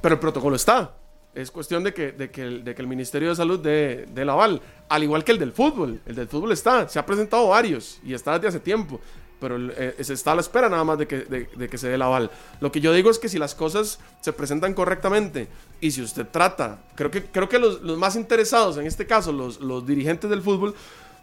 pero 0.00 0.14
el 0.16 0.20
protocolo 0.20 0.56
está. 0.56 0.92
Es 1.34 1.50
cuestión 1.50 1.82
de 1.82 1.94
que, 1.94 2.12
de 2.12 2.30
que, 2.30 2.42
el, 2.42 2.64
de 2.64 2.74
que 2.74 2.82
el 2.82 2.88
Ministerio 2.88 3.30
de 3.30 3.36
Salud 3.36 3.58
dé 3.58 4.06
dé 4.12 4.22
el 4.22 4.30
aval. 4.30 4.60
Al 4.88 5.02
igual 5.02 5.24
que 5.24 5.32
el 5.32 5.38
del 5.38 5.52
fútbol. 5.52 6.00
El 6.04 6.14
del 6.14 6.28
fútbol 6.28 6.52
está. 6.52 6.88
Se 6.88 6.98
ha 6.98 7.06
presentado 7.06 7.48
varios 7.48 7.98
y 8.04 8.12
está 8.12 8.34
desde 8.34 8.48
hace 8.48 8.60
tiempo. 8.60 9.00
Pero 9.40 9.56
eh, 9.72 9.96
se 10.00 10.12
está 10.12 10.32
a 10.32 10.34
la 10.36 10.40
espera 10.40 10.68
nada 10.68 10.84
más 10.84 10.98
de 10.98 11.08
que, 11.08 11.20
de, 11.20 11.48
de 11.56 11.68
que 11.68 11.78
se 11.78 11.88
dé 11.88 11.94
el 11.94 12.02
aval. 12.02 12.30
Lo 12.60 12.70
que 12.70 12.80
yo 12.80 12.92
digo 12.92 13.10
es 13.10 13.18
que 13.18 13.28
si 13.28 13.38
las 13.38 13.54
cosas 13.54 13.98
se 14.20 14.32
presentan 14.32 14.72
correctamente 14.74 15.48
y 15.80 15.90
si 15.90 16.00
usted 16.02 16.28
trata, 16.30 16.84
creo 16.94 17.10
que, 17.10 17.24
creo 17.24 17.48
que 17.48 17.58
los, 17.58 17.82
los 17.82 17.98
más 17.98 18.14
interesados, 18.14 18.76
en 18.76 18.86
este 18.86 19.04
caso 19.04 19.32
los, 19.32 19.60
los 19.60 19.84
dirigentes 19.84 20.30
del 20.30 20.42
fútbol, 20.42 20.74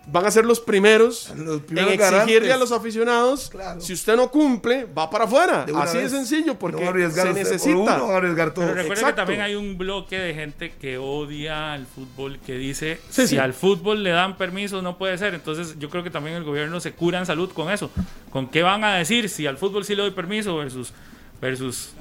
van 0.08 0.26
a 0.26 0.32
ser 0.32 0.44
los 0.46 0.60
primeros, 0.60 1.32
Los 1.36 1.62
primeros 1.62 1.92
en 1.94 2.00
exigirle 2.00 2.34
garantes. 2.48 2.52
a 2.52 2.58
los 2.58 2.72
aficionados, 2.72 3.50
Claro. 3.50 3.80
si 3.80 3.94
usted 3.94 4.16
no 4.16 4.32
cumple, 4.32 4.86
va 4.86 5.10
para 5.10 5.26
afuera. 5.26 5.66
De 5.66 5.74
Así 5.76 6.00
de 6.00 6.10
sencillo, 6.10 6.56
porque 6.58 6.84
No 6.84 6.90
arriesgar 6.90 7.28
se 7.28 7.34
necesita. 7.34 7.78
uno, 7.78 7.92
a 8.12 8.18
arriesgar 8.18 8.54
todo. 8.54 8.66
Pero 8.66 8.76
recuerda 8.82 9.08
que 9.08 9.14
también 9.14 9.42
hay 9.42 9.54
un 9.56 9.78
bloque 9.78 10.18
de 10.18 10.34
gente 10.34 10.72
que 10.82 10.98
odia 10.98 11.74
al 11.74 11.86
fútbol, 11.86 12.40
que 12.46 12.54
dice, 12.58 13.00
Sí, 13.10 13.22
si 13.24 13.28
sí. 13.28 13.38
al 13.38 13.54
fútbol 13.54 14.02
le 14.04 14.10
dan 14.10 14.36
permiso, 14.38 14.82
no 14.82 14.98
puede 14.98 15.18
ser. 15.18 15.36
Entonces 15.36 15.76
yo 15.78 15.90
creo 15.92 16.04
que 16.04 16.10
también 16.10 16.36
el 16.38 16.44
gobierno 16.44 16.80
se 16.80 16.94
cura 16.94 17.20
en 17.20 17.26
salud 17.28 17.52
con 17.52 17.70
eso. 17.72 17.92
¿Con 18.32 18.48
qué 18.50 18.64
van 18.64 18.84
a 18.84 18.96
decir 18.96 19.30
si 19.30 19.46
al 19.46 19.58
fútbol 19.58 19.86
sí 19.86 19.96
le 19.96 20.02
doy 20.02 20.12
permiso 20.12 20.56
versus... 20.58 20.92
versus 21.40 21.92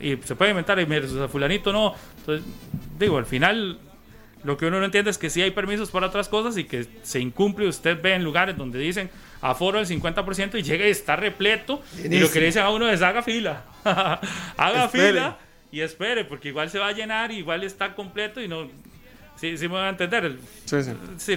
y 0.00 0.16
se 0.24 0.36
puede 0.36 0.52
inventar 0.52 0.78
y 0.78 0.84
versus 0.84 1.20
a 1.20 1.26
fulanito 1.28 1.72
no? 1.72 1.92
Entonces, 2.20 2.46
digo, 2.98 3.18
al 3.18 3.26
final 3.26 3.78
lo 4.44 4.56
que 4.56 4.66
uno 4.66 4.78
no 4.78 4.84
entiende 4.84 5.10
es 5.10 5.18
que 5.18 5.30
sí 5.30 5.42
hay 5.42 5.50
permisos 5.50 5.90
para 5.90 6.06
otras 6.06 6.28
cosas 6.28 6.56
y 6.56 6.64
que 6.64 6.86
se 7.02 7.20
incumple. 7.20 7.66
Usted 7.68 8.00
ve 8.00 8.14
en 8.14 8.24
lugares 8.24 8.56
donde 8.56 8.78
dicen 8.78 9.10
aforo 9.40 9.78
del 9.78 9.86
50% 9.86 10.58
y 10.58 10.62
llega 10.62 10.86
y 10.86 10.90
está 10.90 11.16
repleto. 11.16 11.82
Y 12.02 12.18
lo 12.18 12.30
que 12.30 12.40
le 12.40 12.46
dicen 12.46 12.62
a 12.62 12.70
uno 12.70 12.88
es 12.88 13.02
haga 13.02 13.22
fila. 13.22 13.64
haga 13.84 14.84
Espere. 14.84 15.12
fila 15.12 15.38
y 15.70 15.80
espere, 15.80 16.24
porque 16.24 16.48
igual 16.48 16.70
se 16.70 16.78
va 16.78 16.88
a 16.88 16.92
llenar, 16.92 17.30
igual 17.30 17.62
está 17.62 17.94
completo 17.94 18.40
y 18.40 18.48
no. 18.48 18.68
Sí, 19.36 19.56
sí 19.56 19.68
me 19.68 19.74
van 19.74 19.84
a 19.84 19.88
entender. 19.90 20.38
Sí, 20.64 21.36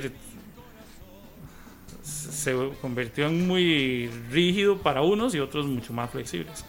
se 2.04 2.56
convirtió 2.82 3.28
en 3.28 3.48
muy 3.48 4.10
rígido 4.32 4.78
para 4.78 5.02
unos 5.02 5.36
y 5.36 5.40
otros 5.40 5.66
mucho 5.66 5.94
más 5.94 6.10
flexibles. 6.10 6.66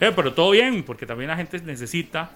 Eh, 0.00 0.12
pero 0.14 0.34
todo 0.34 0.50
bien, 0.50 0.82
porque 0.82 1.06
también 1.06 1.28
la 1.28 1.36
gente 1.36 1.58
necesita 1.60 2.30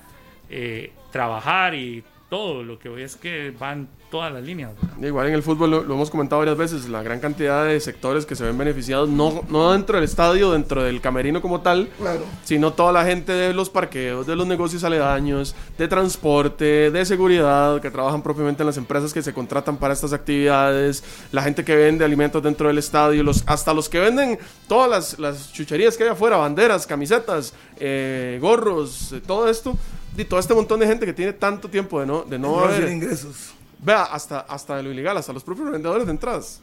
eh, 0.48 0.92
trabajar 1.12 1.74
y 1.74 2.02
todo. 2.31 2.62
Lo 2.62 2.78
que 2.78 2.89
voy 2.89 3.02
es 3.02 3.16
que 3.16 3.52
van 3.59 3.89
todas 4.11 4.32
las 4.32 4.43
líneas. 4.43 4.73
¿verdad? 4.74 5.07
Igual 5.07 5.28
en 5.28 5.35
el 5.35 5.43
fútbol 5.43 5.70
lo, 5.70 5.82
lo 5.85 5.94
hemos 5.94 6.11
comentado 6.11 6.40
varias 6.40 6.57
veces, 6.57 6.89
la 6.89 7.02
gran 7.02 7.20
cantidad 7.20 7.65
de 7.66 7.78
sectores 7.78 8.27
que 8.27 8.35
se 8.35 8.43
ven 8.44 8.57
beneficiados, 8.59 9.09
no, 9.09 9.43
no 9.48 9.70
dentro 9.73 9.97
del 9.97 10.05
estadio, 10.05 10.51
dentro 10.52 10.82
del 10.82 11.01
camerino 11.01 11.40
como 11.43 11.61
tal, 11.61 11.89
Claro. 11.98 12.23
sino 12.43 12.73
toda 12.73 12.93
la 12.93 13.05
gente 13.05 13.31
de 13.32 13.52
los 13.55 13.70
parqueos, 13.70 14.27
de 14.27 14.35
los 14.35 14.47
negocios 14.48 14.82
aledaños, 14.82 15.55
de 15.78 15.86
transporte, 15.86 16.90
de 16.90 17.05
seguridad, 17.05 17.81
que 17.81 17.90
trabajan 17.90 18.23
propiamente 18.23 18.62
en 18.62 18.66
las 18.66 18.77
empresas 18.77 19.12
que 19.12 19.23
se 19.23 19.32
contratan 19.32 19.77
para 19.77 19.94
estas 19.94 20.12
actividades, 20.12 21.05
la 21.31 21.43
gente 21.43 21.65
que 21.65 21.77
vende 21.77 22.05
alimentos 22.05 22.43
dentro 22.43 22.66
del 22.69 22.78
estadio, 22.78 23.23
los, 23.23 23.44
hasta 23.47 23.73
los 23.73 23.89
que 23.89 24.01
venden 24.01 24.39
todas 24.66 24.90
las, 24.90 25.19
las 25.20 25.52
chucherías 25.52 25.97
que 25.97 26.05
hay 26.05 26.11
afuera, 26.11 26.36
banderas, 26.36 26.86
camisetas, 26.86 27.55
eh, 27.78 28.39
gorros, 28.40 29.12
eh, 29.12 29.20
todo 29.24 29.48
esto, 29.48 29.77
y 30.16 30.24
todo 30.24 30.38
este 30.40 30.54
montón 30.54 30.80
de 30.80 30.86
gente 30.86 31.06
que 31.06 31.12
tiene 31.12 31.32
tanto 31.32 31.68
tiempo 31.68 32.00
de 32.00 32.06
no, 32.06 32.22
de 32.22 32.38
no 32.38 32.56
No 32.56 32.64
haber- 32.64 32.90
ingresos. 32.90 33.52
Vea, 33.82 34.02
hasta, 34.04 34.40
hasta 34.40 34.76
de 34.76 34.82
lo 34.82 34.90
ilegal, 34.90 35.16
hasta 35.16 35.32
los 35.32 35.42
propios 35.42 35.70
vendedores 35.70 36.04
de 36.06 36.12
entradas. 36.12 36.60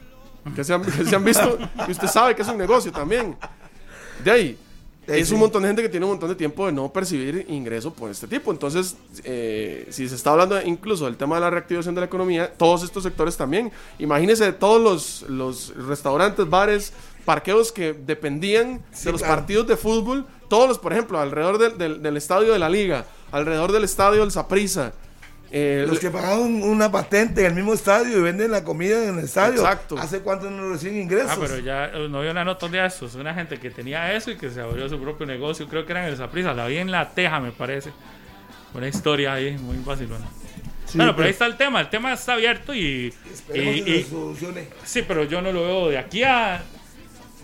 Que 0.55 0.63
se 0.63 0.73
han, 0.73 0.83
que 0.83 1.03
se 1.03 1.15
han 1.15 1.23
visto, 1.25 1.57
y 1.87 1.91
usted 1.91 2.07
sabe 2.07 2.35
que 2.35 2.41
es 2.43 2.47
un 2.47 2.57
negocio 2.57 2.91
también. 2.91 3.35
De 4.23 4.31
ahí, 4.31 4.57
Eh, 5.07 5.19
es 5.19 5.29
sí. 5.29 5.33
un 5.33 5.39
montón 5.39 5.61
de 5.63 5.69
gente 5.69 5.81
que 5.81 5.89
tiene 5.89 6.05
un 6.05 6.11
montón 6.11 6.27
de 6.29 6.35
tiempo 6.35 6.65
de 6.65 6.71
no 6.73 6.91
percibir 6.91 7.45
ingreso 7.49 7.93
por 7.93 8.11
este 8.11 8.27
tipo. 8.27 8.51
Entonces, 8.51 8.97
eh, 9.23 9.87
si 9.89 10.07
se 10.09 10.15
está 10.15 10.31
hablando 10.31 10.61
incluso 10.61 11.05
del 11.05 11.15
tema 11.17 11.35
de 11.35 11.41
la 11.41 11.49
reactivación 11.49 11.95
de 11.95 12.01
la 12.01 12.05
economía, 12.07 12.51
todos 12.53 12.83
estos 12.83 13.03
sectores 13.03 13.35
también. 13.37 13.71
Imagínese 13.99 14.43
de 14.45 14.53
todos 14.53 14.81
los, 14.81 15.29
los 15.29 15.73
restaurantes, 15.87 16.49
bares, 16.49 16.91
parqueos 17.25 17.71
que 17.71 17.93
dependían 17.93 18.81
Sí, 18.91 19.05
de 19.05 19.11
los 19.13 19.21
claro. 19.21 19.35
partidos 19.37 19.67
de 19.67 19.77
fútbol. 19.77 20.25
Todos 20.49 20.67
los, 20.69 20.77
por 20.77 20.91
ejemplo, 20.93 21.19
alrededor 21.19 21.57
del, 21.57 21.77
del- 21.77 22.01
del 22.01 22.17
estadio 22.17 22.51
de 22.53 22.59
la 22.59 22.67
liga, 22.69 23.05
alrededor 23.31 23.71
del 23.71 23.83
estadio 23.83 24.21
del 24.21 24.31
Saprissa. 24.31 24.93
eh, 25.51 25.85
Los 25.87 25.99
que 25.99 26.09
pagaron 26.09 26.61
una 26.61 26.91
patente 26.91 27.41
en 27.41 27.47
el 27.47 27.53
mismo 27.53 27.73
estadio 27.73 28.17
y 28.17 28.21
venden 28.21 28.51
la 28.51 28.63
comida 28.63 29.01
en 29.03 29.17
el 29.19 29.25
estadio. 29.25 29.61
Exacto. 29.61 29.97
¿Hace 29.97 30.19
cuánto 30.19 30.49
no 30.51 30.69
reciben 30.71 30.97
ingresos? 31.01 31.31
Ah, 31.33 31.37
pero 31.39 31.59
ya 31.59 31.85
eh, 31.85 32.07
no 32.09 32.21
vi 32.21 32.27
una 32.27 32.43
nota 32.43 32.67
de 32.67 32.85
eso. 32.85 33.05
Es 33.05 33.15
una 33.15 33.33
gente 33.33 33.57
que 33.59 33.69
tenía 33.71 34.13
eso 34.13 34.29
y 34.31 34.37
que 34.37 34.49
se 34.49 34.59
abrió 34.61 34.89
su 34.89 34.99
propio 34.99 35.25
negocio. 35.25 35.67
Creo 35.69 35.85
que 35.85 35.93
era 35.93 36.03
en 36.05 36.09
el 36.11 36.17
Saprissa. 36.17 36.53
La 36.53 36.67
vi 36.67 36.77
en 36.77 36.91
La 36.91 37.09
Teja, 37.11 37.39
me 37.39 37.51
parece. 37.51 37.91
Una 38.73 38.87
historia 38.89 39.33
ahí 39.33 39.57
muy 39.57 39.77
vacilona. 39.77 40.25
Sí, 40.85 40.97
bueno, 40.97 41.15
pero 41.15 41.25
ahí 41.25 41.31
está 41.31 41.45
el 41.45 41.55
tema. 41.57 41.79
El 41.81 41.89
tema 41.89 42.13
está 42.13 42.33
abierto 42.33 42.73
y, 42.73 43.13
Esperemos 43.31 43.75
y- 43.77 43.83
que 43.83 43.97
y- 43.97 44.03
se 44.03 44.09
solucione. 44.09 44.67
sí, 44.83 45.03
pero 45.07 45.23
yo 45.23 45.41
no 45.41 45.51
lo 45.51 45.61
veo 45.63 45.89
de 45.89 45.97
aquí 45.97 46.23
a 46.23 46.61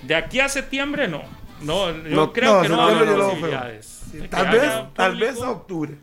de 0.03 0.15
aquí 0.15 0.39
a 0.41 0.49
septiembre. 0.49 1.07
No, 1.07 1.23
no, 1.61 1.91
yo 1.91 2.09
No, 2.15 2.33
creo 2.33 2.55
no, 2.55 2.61
que 2.61 2.69
no, 2.69 2.87
septiembre 2.89 3.09
hay 3.15 3.21
posibilidades. 3.29 3.92
Sí, 4.21 4.27
tal 4.29 4.49
vez, 4.51 4.71
tal 4.95 5.15
vez 5.17 5.41
a 5.41 5.49
octubre. 5.51 5.93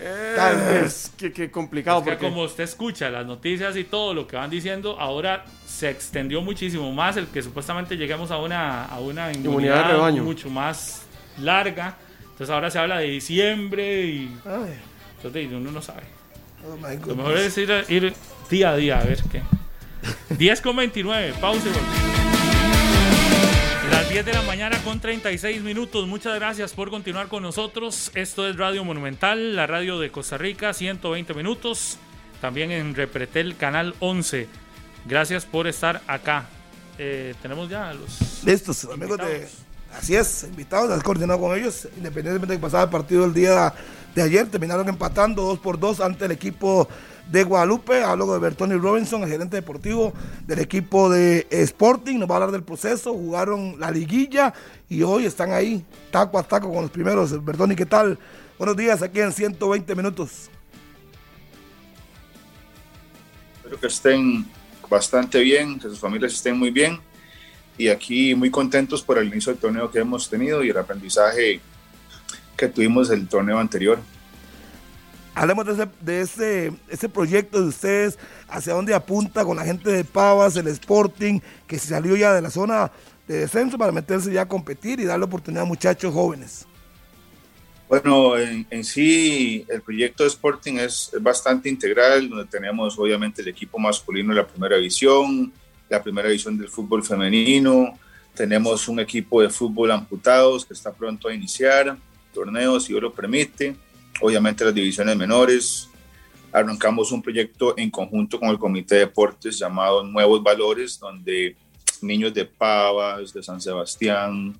Eh, 0.00 0.34
Tal 0.36 0.56
vez. 0.56 0.84
es 0.84 1.12
que, 1.16 1.32
que 1.32 1.50
complicado 1.50 1.98
Es 1.98 2.04
que 2.04 2.10
porque 2.12 2.24
como 2.28 2.42
usted 2.44 2.62
escucha 2.64 3.10
las 3.10 3.26
noticias 3.26 3.76
y 3.76 3.82
todo 3.82 4.14
lo 4.14 4.28
que 4.28 4.36
van 4.36 4.48
diciendo, 4.48 4.96
ahora 4.98 5.44
se 5.66 5.90
extendió 5.90 6.40
muchísimo 6.40 6.92
más 6.92 7.16
el 7.16 7.26
que 7.26 7.42
supuestamente 7.42 7.96
lleguemos 7.96 8.30
a 8.30 8.38
una, 8.38 8.84
a 8.84 9.00
una 9.00 9.32
Inmunidad 9.32 9.40
inmunidad 9.50 9.86
de 9.88 9.92
rebaño. 9.94 10.22
mucho 10.22 10.50
más 10.50 11.02
larga. 11.40 11.96
Entonces 12.22 12.50
ahora 12.50 12.70
se 12.70 12.78
habla 12.78 12.98
de 12.98 13.06
diciembre 13.06 14.04
y 14.06 14.38
Ay, 14.46 14.78
entonces 15.16 15.48
uno 15.52 15.72
no 15.72 15.82
sabe. 15.82 16.02
oh 16.64 16.76
my 16.76 16.96
Lo 17.04 17.16
mejor 17.16 17.36
es 17.36 17.58
ir, 17.58 17.84
ir 17.88 18.14
día 18.48 18.70
a 18.70 18.76
día 18.76 18.98
a 19.00 19.04
ver 19.04 19.18
qué. 19.32 19.42
10 20.36 20.60
con 20.60 20.76
29, 20.76 21.34
pausa 21.40 21.66
y 21.66 21.72
volvemos. 21.72 22.27
Las 23.98 24.08
10 24.10 24.26
de 24.26 24.32
la 24.32 24.42
mañana 24.42 24.80
con 24.84 25.00
36 25.00 25.60
minutos. 25.60 26.06
Muchas 26.06 26.32
gracias 26.36 26.72
por 26.72 26.88
continuar 26.88 27.26
con 27.26 27.42
nosotros. 27.42 28.12
Esto 28.14 28.46
es 28.46 28.56
Radio 28.56 28.84
Monumental, 28.84 29.56
la 29.56 29.66
radio 29.66 29.98
de 29.98 30.12
Costa 30.12 30.38
Rica, 30.38 30.72
120 30.72 31.34
minutos. 31.34 31.98
También 32.40 32.70
en 32.70 32.94
Repretel, 32.94 33.56
canal 33.56 33.96
11. 33.98 34.46
Gracias 35.04 35.46
por 35.46 35.66
estar 35.66 36.00
acá. 36.06 36.46
Eh, 36.96 37.34
tenemos 37.42 37.68
ya 37.68 37.88
a 37.88 37.94
los. 37.94 38.44
Listos, 38.44 38.84
amigos 38.84 39.18
de. 39.18 39.48
Así 39.92 40.14
es, 40.14 40.44
invitados, 40.44 40.92
has 40.92 41.02
coordinado 41.02 41.40
con 41.40 41.58
ellos, 41.58 41.88
independientemente 41.96 42.52
de 42.52 42.58
que 42.60 42.62
pasaba 42.62 42.84
el 42.84 42.90
partido 42.90 43.24
el 43.24 43.34
día 43.34 43.74
de 44.14 44.22
ayer, 44.22 44.46
terminaron 44.48 44.88
empatando 44.88 45.42
2 45.42 45.58
por 45.58 45.76
2 45.76 46.02
ante 46.02 46.26
el 46.26 46.30
equipo 46.30 46.88
de 47.30 47.44
Guadalupe. 47.44 48.02
Hablo 48.02 48.32
de 48.32 48.38
Bertoni 48.38 48.74
Robinson, 48.76 49.22
el 49.22 49.28
gerente 49.28 49.56
deportivo 49.56 50.12
del 50.46 50.58
equipo 50.60 51.10
de 51.10 51.46
Sporting, 51.50 52.18
nos 52.18 52.28
va 52.28 52.34
a 52.34 52.36
hablar 52.36 52.52
del 52.52 52.62
proceso, 52.62 53.12
jugaron 53.12 53.78
la 53.78 53.90
liguilla 53.90 54.52
y 54.88 55.02
hoy 55.02 55.26
están 55.26 55.52
ahí, 55.52 55.84
taco 56.10 56.38
a 56.38 56.42
taco 56.42 56.72
con 56.72 56.82
los 56.82 56.90
primeros. 56.90 57.44
Bertoni, 57.44 57.76
¿qué 57.76 57.86
tal? 57.86 58.18
Buenos 58.58 58.76
días, 58.76 59.02
aquí 59.02 59.20
en 59.20 59.32
120 59.32 59.94
minutos. 59.94 60.50
Espero 63.56 63.78
que 63.78 63.86
estén 63.86 64.46
bastante 64.88 65.40
bien, 65.40 65.78
que 65.78 65.88
sus 65.88 66.00
familias 66.00 66.32
estén 66.32 66.58
muy 66.58 66.70
bien 66.70 66.98
y 67.76 67.88
aquí 67.88 68.34
muy 68.34 68.50
contentos 68.50 69.02
por 69.02 69.18
el 69.18 69.28
inicio 69.28 69.52
del 69.52 69.60
torneo 69.60 69.90
que 69.90 70.00
hemos 70.00 70.28
tenido 70.28 70.64
y 70.64 70.70
el 70.70 70.78
aprendizaje 70.78 71.60
que 72.56 72.68
tuvimos 72.68 73.08
del 73.08 73.28
torneo 73.28 73.58
anterior. 73.58 74.00
Hablemos 75.38 75.64
de 75.66 75.72
ese, 75.72 75.88
de 76.00 76.20
ese, 76.20 76.72
ese 76.88 77.08
proyecto 77.08 77.60
de 77.60 77.68
ustedes, 77.68 78.18
hacia 78.48 78.72
dónde 78.72 78.92
apunta 78.92 79.44
con 79.44 79.56
la 79.56 79.64
gente 79.64 79.88
de 79.88 80.02
Pavas, 80.02 80.56
el 80.56 80.66
Sporting, 80.66 81.38
que 81.68 81.78
se 81.78 81.86
salió 81.86 82.16
ya 82.16 82.34
de 82.34 82.42
la 82.42 82.50
zona 82.50 82.90
de 83.28 83.38
descenso 83.38 83.78
para 83.78 83.92
meterse 83.92 84.32
ya 84.32 84.42
a 84.42 84.48
competir 84.48 84.98
y 84.98 85.04
darle 85.04 85.26
oportunidad 85.26 85.62
a 85.62 85.66
muchachos 85.66 86.12
jóvenes. 86.12 86.66
Bueno, 87.88 88.36
en, 88.36 88.82
sí 88.82 89.64
el 89.68 89.80
proyecto 89.80 90.24
de 90.24 90.28
Sporting 90.30 90.74
es, 90.74 91.12
es, 91.14 91.22
bastante 91.22 91.68
integral, 91.68 92.28
donde 92.28 92.46
tenemos 92.46 92.98
obviamente 92.98 93.40
el 93.40 93.46
equipo 93.46 93.78
masculino 93.78 94.34
de 94.34 94.40
la 94.40 94.46
primera 94.46 94.74
división, 94.74 95.52
la 95.88 96.02
primera 96.02 96.26
división 96.26 96.58
del 96.58 96.68
fútbol 96.68 97.04
femenino, 97.04 97.96
tenemos 98.34 98.88
un 98.88 98.98
equipo 98.98 99.40
de 99.40 99.50
fútbol 99.50 99.92
amputados 99.92 100.66
que 100.66 100.74
está 100.74 100.92
pronto 100.92 101.28
a 101.28 101.34
iniciar 101.34 101.96
torneos, 102.34 102.82
si 102.84 102.92
Dios 102.92 103.02
lo 103.02 103.12
permite, 103.12 103.76
obviamente 104.20 104.64
las 104.64 104.74
divisiones 104.74 105.16
menores. 105.16 105.88
Arrancamos 106.52 107.12
un 107.12 107.22
proyecto 107.22 107.74
en 107.76 107.90
conjunto 107.90 108.38
con 108.40 108.48
el 108.48 108.58
Comité 108.58 108.96
de 108.96 109.00
Deportes 109.02 109.58
llamado 109.58 110.02
Nuevos 110.02 110.42
Valores, 110.42 110.98
donde 110.98 111.56
niños 112.00 112.32
de 112.32 112.44
Pavas, 112.44 113.32
de 113.32 113.42
San 113.42 113.60
Sebastián, 113.60 114.58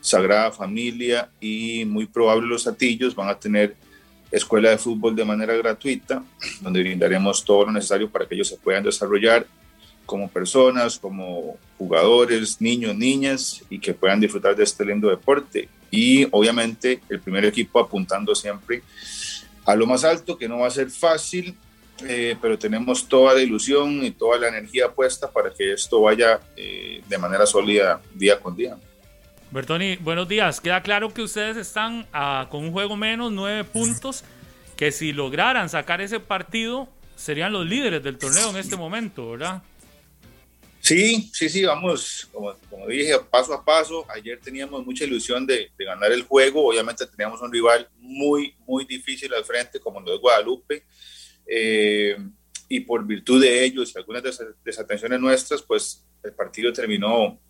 Sagrada 0.00 0.52
Familia 0.52 1.30
y 1.40 1.84
muy 1.84 2.06
probable 2.06 2.46
los 2.46 2.66
Atillos 2.66 3.14
van 3.14 3.28
a 3.28 3.38
tener 3.38 3.74
escuela 4.30 4.70
de 4.70 4.78
fútbol 4.78 5.16
de 5.16 5.24
manera 5.24 5.54
gratuita, 5.54 6.22
donde 6.60 6.80
brindaremos 6.80 7.44
todo 7.44 7.66
lo 7.66 7.72
necesario 7.72 8.10
para 8.10 8.26
que 8.26 8.34
ellos 8.34 8.48
se 8.48 8.56
puedan 8.56 8.84
desarrollar 8.84 9.46
como 10.04 10.28
personas, 10.28 10.98
como 10.98 11.56
jugadores, 11.78 12.60
niños, 12.60 12.96
niñas 12.96 13.62
y 13.68 13.78
que 13.78 13.94
puedan 13.94 14.20
disfrutar 14.20 14.54
de 14.54 14.62
este 14.64 14.84
lindo 14.84 15.08
deporte. 15.08 15.68
Y 15.96 16.28
obviamente 16.30 17.00
el 17.08 17.20
primer 17.20 17.44
equipo 17.44 17.80
apuntando 17.80 18.34
siempre 18.34 18.82
a 19.64 19.74
lo 19.74 19.86
más 19.86 20.04
alto, 20.04 20.36
que 20.38 20.48
no 20.48 20.58
va 20.58 20.68
a 20.68 20.70
ser 20.70 20.90
fácil, 20.90 21.56
eh, 22.06 22.36
pero 22.40 22.58
tenemos 22.58 23.08
toda 23.08 23.34
la 23.34 23.40
ilusión 23.40 24.04
y 24.04 24.10
toda 24.10 24.38
la 24.38 24.48
energía 24.48 24.90
puesta 24.92 25.30
para 25.30 25.50
que 25.52 25.72
esto 25.72 26.02
vaya 26.02 26.40
eh, 26.56 27.02
de 27.08 27.18
manera 27.18 27.46
sólida 27.46 28.00
día 28.14 28.38
con 28.38 28.54
día. 28.54 28.76
Bertoni, 29.50 29.96
buenos 29.96 30.28
días. 30.28 30.60
Queda 30.60 30.82
claro 30.82 31.12
que 31.12 31.22
ustedes 31.22 31.56
están 31.56 32.06
ah, 32.12 32.46
con 32.50 32.64
un 32.64 32.72
juego 32.72 32.96
menos, 32.96 33.32
nueve 33.32 33.64
puntos, 33.64 34.24
que 34.76 34.92
si 34.92 35.12
lograran 35.12 35.68
sacar 35.68 36.00
ese 36.00 36.20
partido, 36.20 36.88
serían 37.16 37.52
los 37.52 37.66
líderes 37.66 38.02
del 38.02 38.18
torneo 38.18 38.50
en 38.50 38.56
este 38.56 38.76
momento, 38.76 39.30
¿verdad? 39.30 39.62
Sí, 40.80 41.30
sí, 41.32 41.48
sí, 41.48 41.64
vamos, 41.64 42.28
como, 42.32 42.54
dije, 42.86 43.18
paso 43.30 43.52
a 43.54 43.64
paso. 43.64 44.06
Ayer 44.08 44.38
teníamos 44.40 44.84
mucha 44.84 45.04
ilusión 45.04 45.46
de, 45.46 45.70
ganar 45.78 46.12
el 46.12 46.22
juego. 46.22 46.68
Obviamente 46.68 47.06
teníamos 47.06 47.40
un 47.42 47.52
rival 47.52 47.88
muy, 47.98 48.54
muy 48.66 48.84
difícil 48.84 49.32
al 49.34 49.44
frente, 49.44 49.80
como 49.80 50.00
lo 50.00 50.14
es 50.14 50.20
Guadalupe. 50.20 50.84
Eh, 51.46 52.16
y 52.68 52.80
por 52.80 53.06
virtud 53.06 53.40
de 53.40 53.64
ellos 53.64 53.92
y 53.94 53.98
algunas 53.98 54.22
desatenciones 54.64 55.20
nuestras, 55.20 55.62
pues 55.62 56.04
el 56.22 56.32
partido 56.32 56.72
terminó 56.72 57.40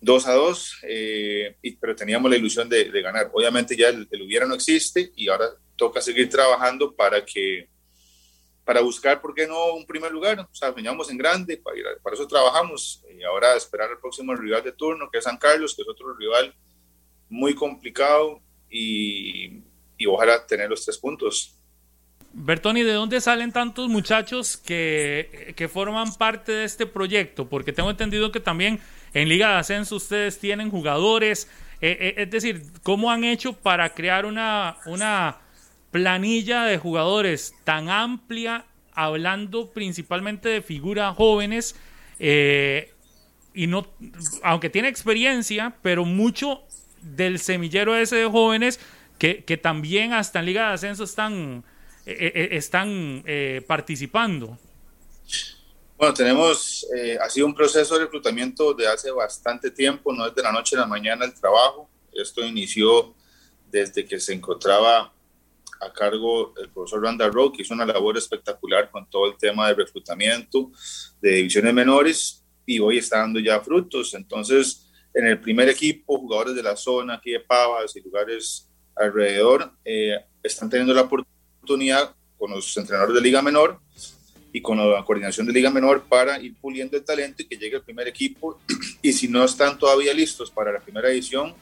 2 0.00 0.26
a 0.26 0.32
2, 0.32 0.78
eh, 0.82 1.56
pero 1.80 1.94
teníamos 1.94 2.30
la 2.30 2.36
ilusión 2.36 2.68
de, 2.68 2.90
de 2.90 3.02
ganar. 3.02 3.30
Obviamente 3.32 3.76
ya 3.76 3.88
el, 3.88 4.08
el, 4.10 4.22
hubiera 4.22 4.46
no 4.46 4.54
existe 4.54 5.12
y 5.16 5.28
ahora 5.28 5.46
toca 5.76 6.00
seguir 6.00 6.28
trabajando 6.28 6.94
para 6.94 7.24
que 7.24 7.68
para 8.64 8.80
buscar, 8.80 9.20
¿por 9.20 9.34
qué 9.34 9.46
no 9.46 9.74
un 9.74 9.86
primer 9.86 10.12
lugar? 10.12 10.40
O 10.40 10.54
sea, 10.54 10.72
soñamos 10.72 11.10
en 11.10 11.18
grande, 11.18 11.56
para, 11.56 11.76
para 12.02 12.14
eso 12.14 12.26
trabajamos 12.26 13.02
y 13.12 13.22
ahora 13.22 13.56
esperar 13.56 13.90
al 13.90 13.98
próximo 13.98 14.34
rival 14.34 14.62
de 14.62 14.72
turno, 14.72 15.10
que 15.10 15.18
es 15.18 15.24
San 15.24 15.36
Carlos, 15.36 15.74
que 15.74 15.82
es 15.82 15.88
otro 15.88 16.14
rival 16.14 16.54
muy 17.28 17.54
complicado 17.54 18.40
y, 18.70 19.62
y 19.96 20.06
ojalá 20.06 20.46
tener 20.46 20.70
los 20.70 20.84
tres 20.84 20.98
puntos. 20.98 21.58
Bertoni, 22.34 22.82
¿de 22.82 22.92
dónde 22.92 23.20
salen 23.20 23.52
tantos 23.52 23.88
muchachos 23.88 24.56
que, 24.56 25.52
que, 25.56 25.68
forman 25.68 26.14
parte 26.14 26.52
de 26.52 26.64
este 26.64 26.86
proyecto? 26.86 27.48
Porque 27.48 27.72
tengo 27.72 27.90
entendido 27.90 28.32
que 28.32 28.40
también 28.40 28.80
en 29.12 29.28
Liga 29.28 29.50
de 29.50 29.56
Ascenso 29.56 29.96
ustedes 29.96 30.38
tienen 30.38 30.70
jugadores. 30.70 31.48
Eh, 31.82 31.96
eh, 32.00 32.14
es 32.16 32.30
decir, 32.30 32.62
¿cómo 32.82 33.10
han 33.10 33.24
hecho 33.24 33.52
para 33.52 33.92
crear 33.92 34.24
una, 34.24 34.78
una 34.86 35.41
planilla 35.92 36.64
de 36.64 36.78
jugadores 36.78 37.54
tan 37.62 37.88
amplia, 37.88 38.64
hablando 38.92 39.70
principalmente 39.70 40.48
de 40.48 40.62
figuras 40.62 41.14
jóvenes? 41.16 41.76
Eh, 42.18 42.92
y 43.54 43.68
no, 43.68 43.86
aunque 44.42 44.70
tiene 44.70 44.88
experiencia, 44.88 45.76
pero 45.82 46.04
mucho 46.04 46.62
del 47.00 47.38
semillero 47.38 47.96
ese 47.96 48.16
de 48.16 48.26
jóvenes 48.26 48.80
que, 49.18 49.44
que 49.44 49.56
también 49.56 50.12
hasta 50.12 50.40
en 50.40 50.46
Liga 50.46 50.68
de 50.68 50.74
Ascenso 50.74 51.04
están 51.04 51.64
eh, 52.04 52.32
eh, 52.34 52.48
están 52.56 53.22
eh, 53.26 53.62
participando? 53.66 54.58
Bueno, 55.96 56.12
tenemos, 56.14 56.84
eh, 56.96 57.16
ha 57.20 57.30
sido 57.30 57.46
un 57.46 57.54
proceso 57.54 57.94
de 57.94 58.06
reclutamiento 58.06 58.74
de 58.74 58.88
hace 58.88 59.12
bastante 59.12 59.70
tiempo, 59.70 60.12
no 60.12 60.26
es 60.26 60.34
de 60.34 60.42
la 60.42 60.50
noche 60.50 60.74
a 60.74 60.80
la 60.80 60.86
mañana 60.86 61.24
el 61.24 61.32
trabajo. 61.32 61.88
Esto 62.12 62.44
inició 62.44 63.14
desde 63.70 64.04
que 64.04 64.18
se 64.18 64.32
encontraba 64.32 65.12
a 65.82 65.92
cargo 65.92 66.54
el 66.58 66.70
profesor 66.70 67.02
Randall 67.02 67.32
Rowe, 67.32 67.52
que 67.52 67.62
hizo 67.62 67.74
una 67.74 67.84
labor 67.84 68.16
espectacular 68.16 68.90
con 68.90 69.08
todo 69.10 69.26
el 69.26 69.36
tema 69.36 69.68
de 69.68 69.74
reclutamiento 69.74 70.70
de 71.20 71.32
divisiones 71.32 71.74
menores 71.74 72.44
y 72.64 72.78
hoy 72.78 72.98
está 72.98 73.18
dando 73.18 73.40
ya 73.40 73.60
frutos. 73.60 74.14
Entonces, 74.14 74.88
en 75.12 75.26
el 75.26 75.40
primer 75.40 75.68
equipo, 75.68 76.18
jugadores 76.18 76.54
de 76.54 76.62
la 76.62 76.76
zona, 76.76 77.14
aquí 77.14 77.32
de 77.32 77.40
Pavas 77.40 77.96
y 77.96 78.00
lugares 78.00 78.70
alrededor, 78.94 79.72
eh, 79.84 80.16
están 80.42 80.70
teniendo 80.70 80.94
la 80.94 81.02
oportunidad 81.02 82.14
con 82.38 82.50
los 82.52 82.76
entrenadores 82.76 83.14
de 83.14 83.20
Liga 83.20 83.42
Menor 83.42 83.80
y 84.52 84.60
con 84.60 84.78
la 84.78 85.04
coordinación 85.04 85.46
de 85.46 85.52
Liga 85.52 85.70
Menor 85.70 86.04
para 86.04 86.40
ir 86.40 86.54
puliendo 86.60 86.96
el 86.96 87.04
talento 87.04 87.42
y 87.42 87.46
que 87.46 87.56
llegue 87.56 87.76
el 87.76 87.82
primer 87.82 88.08
equipo. 88.08 88.60
Y 89.02 89.12
si 89.12 89.26
no 89.26 89.44
están 89.44 89.78
todavía 89.78 90.14
listos 90.14 90.50
para 90.50 90.70
la 90.70 90.78
primera 90.78 91.08
edición, 91.08 91.54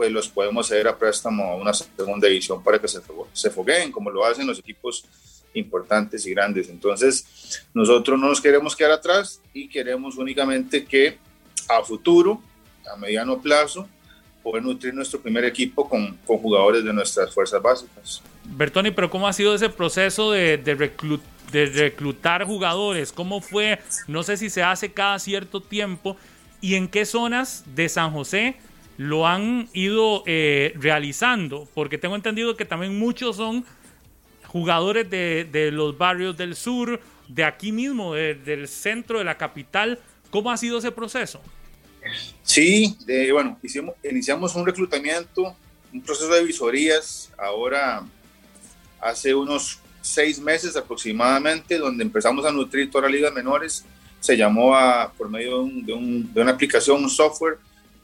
pues 0.00 0.10
los 0.10 0.28
podemos 0.28 0.66
ceder 0.66 0.88
a 0.88 0.96
préstamo 0.96 1.44
a 1.44 1.56
una 1.56 1.74
segunda 1.74 2.26
edición 2.26 2.64
para 2.64 2.78
que 2.78 2.88
se, 2.88 3.00
se 3.34 3.50
fogueen, 3.50 3.92
como 3.92 4.08
lo 4.08 4.24
hacen 4.24 4.46
los 4.46 4.58
equipos 4.58 5.04
importantes 5.52 6.24
y 6.24 6.30
grandes. 6.30 6.70
Entonces, 6.70 7.62
nosotros 7.74 8.18
no 8.18 8.28
nos 8.28 8.40
queremos 8.40 8.74
quedar 8.74 8.92
atrás 8.92 9.42
y 9.52 9.68
queremos 9.68 10.16
únicamente 10.16 10.86
que 10.86 11.18
a 11.68 11.82
futuro, 11.82 12.40
a 12.90 12.96
mediano 12.96 13.42
plazo, 13.42 13.86
poder 14.42 14.62
nutrir 14.62 14.94
nuestro 14.94 15.20
primer 15.20 15.44
equipo 15.44 15.86
con, 15.86 16.16
con 16.26 16.38
jugadores 16.38 16.82
de 16.82 16.94
nuestras 16.94 17.34
fuerzas 17.34 17.60
básicas. 17.60 18.22
Bertoni, 18.44 18.92
pero 18.92 19.10
¿cómo 19.10 19.28
ha 19.28 19.34
sido 19.34 19.54
ese 19.54 19.68
proceso 19.68 20.30
de, 20.30 20.56
de, 20.56 20.90
de, 21.52 21.66
reclutar 21.66 22.46
jugadores? 22.46 23.12
¿Cómo 23.12 23.42
fue? 23.42 23.78
No 24.08 24.22
sé 24.22 24.38
si 24.38 24.48
se 24.48 24.62
hace 24.62 24.94
cada 24.94 25.18
cierto 25.18 25.60
tiempo. 25.60 26.16
¿Y 26.62 26.76
en 26.76 26.88
qué 26.88 27.04
zonas 27.04 27.64
de 27.74 27.90
San 27.90 28.12
José 28.12 28.56
lo 29.00 29.26
han 29.26 29.66
ido 29.72 30.22
eh, 30.26 30.74
realizando? 30.76 31.66
Porque 31.72 31.96
tengo 31.96 32.16
entendido 32.16 32.54
que 32.54 32.66
también 32.66 32.98
muchos 32.98 33.36
son 33.36 33.64
jugadores 34.44 35.08
de, 35.08 35.48
de 35.50 35.70
los 35.70 35.96
barrios 35.96 36.36
del 36.36 36.54
sur, 36.54 37.00
de 37.26 37.44
aquí 37.44 37.72
mismo, 37.72 38.12
de, 38.12 38.34
del 38.34 38.68
centro 38.68 39.16
de 39.16 39.24
la 39.24 39.38
capital. 39.38 39.98
¿Cómo 40.28 40.50
ha 40.50 40.56
sido 40.58 40.76
ese 40.76 40.92
proceso? 40.92 41.40
Sí, 42.42 42.94
de, 43.06 43.32
bueno, 43.32 43.58
iniciamos 44.04 44.54
un 44.54 44.66
reclutamiento, 44.66 45.56
un 45.94 46.02
proceso 46.02 46.34
de 46.34 46.44
visorías, 46.44 47.32
ahora 47.38 48.02
hace 49.00 49.34
unos 49.34 49.78
seis 50.02 50.38
meses 50.38 50.76
aproximadamente, 50.76 51.78
donde 51.78 52.04
empezamos 52.04 52.44
a 52.44 52.52
nutrir 52.52 52.90
toda 52.90 53.08
la 53.08 53.14
liga 53.14 53.30
menores. 53.30 53.82
Se 54.20 54.36
llamó 54.36 54.76
a, 54.76 55.10
por 55.16 55.30
medio 55.30 55.64
de, 55.64 55.82
de, 55.84 55.92
un, 55.94 56.34
de 56.34 56.42
una 56.42 56.50
aplicación, 56.50 57.02
un 57.02 57.08
software, 57.08 57.56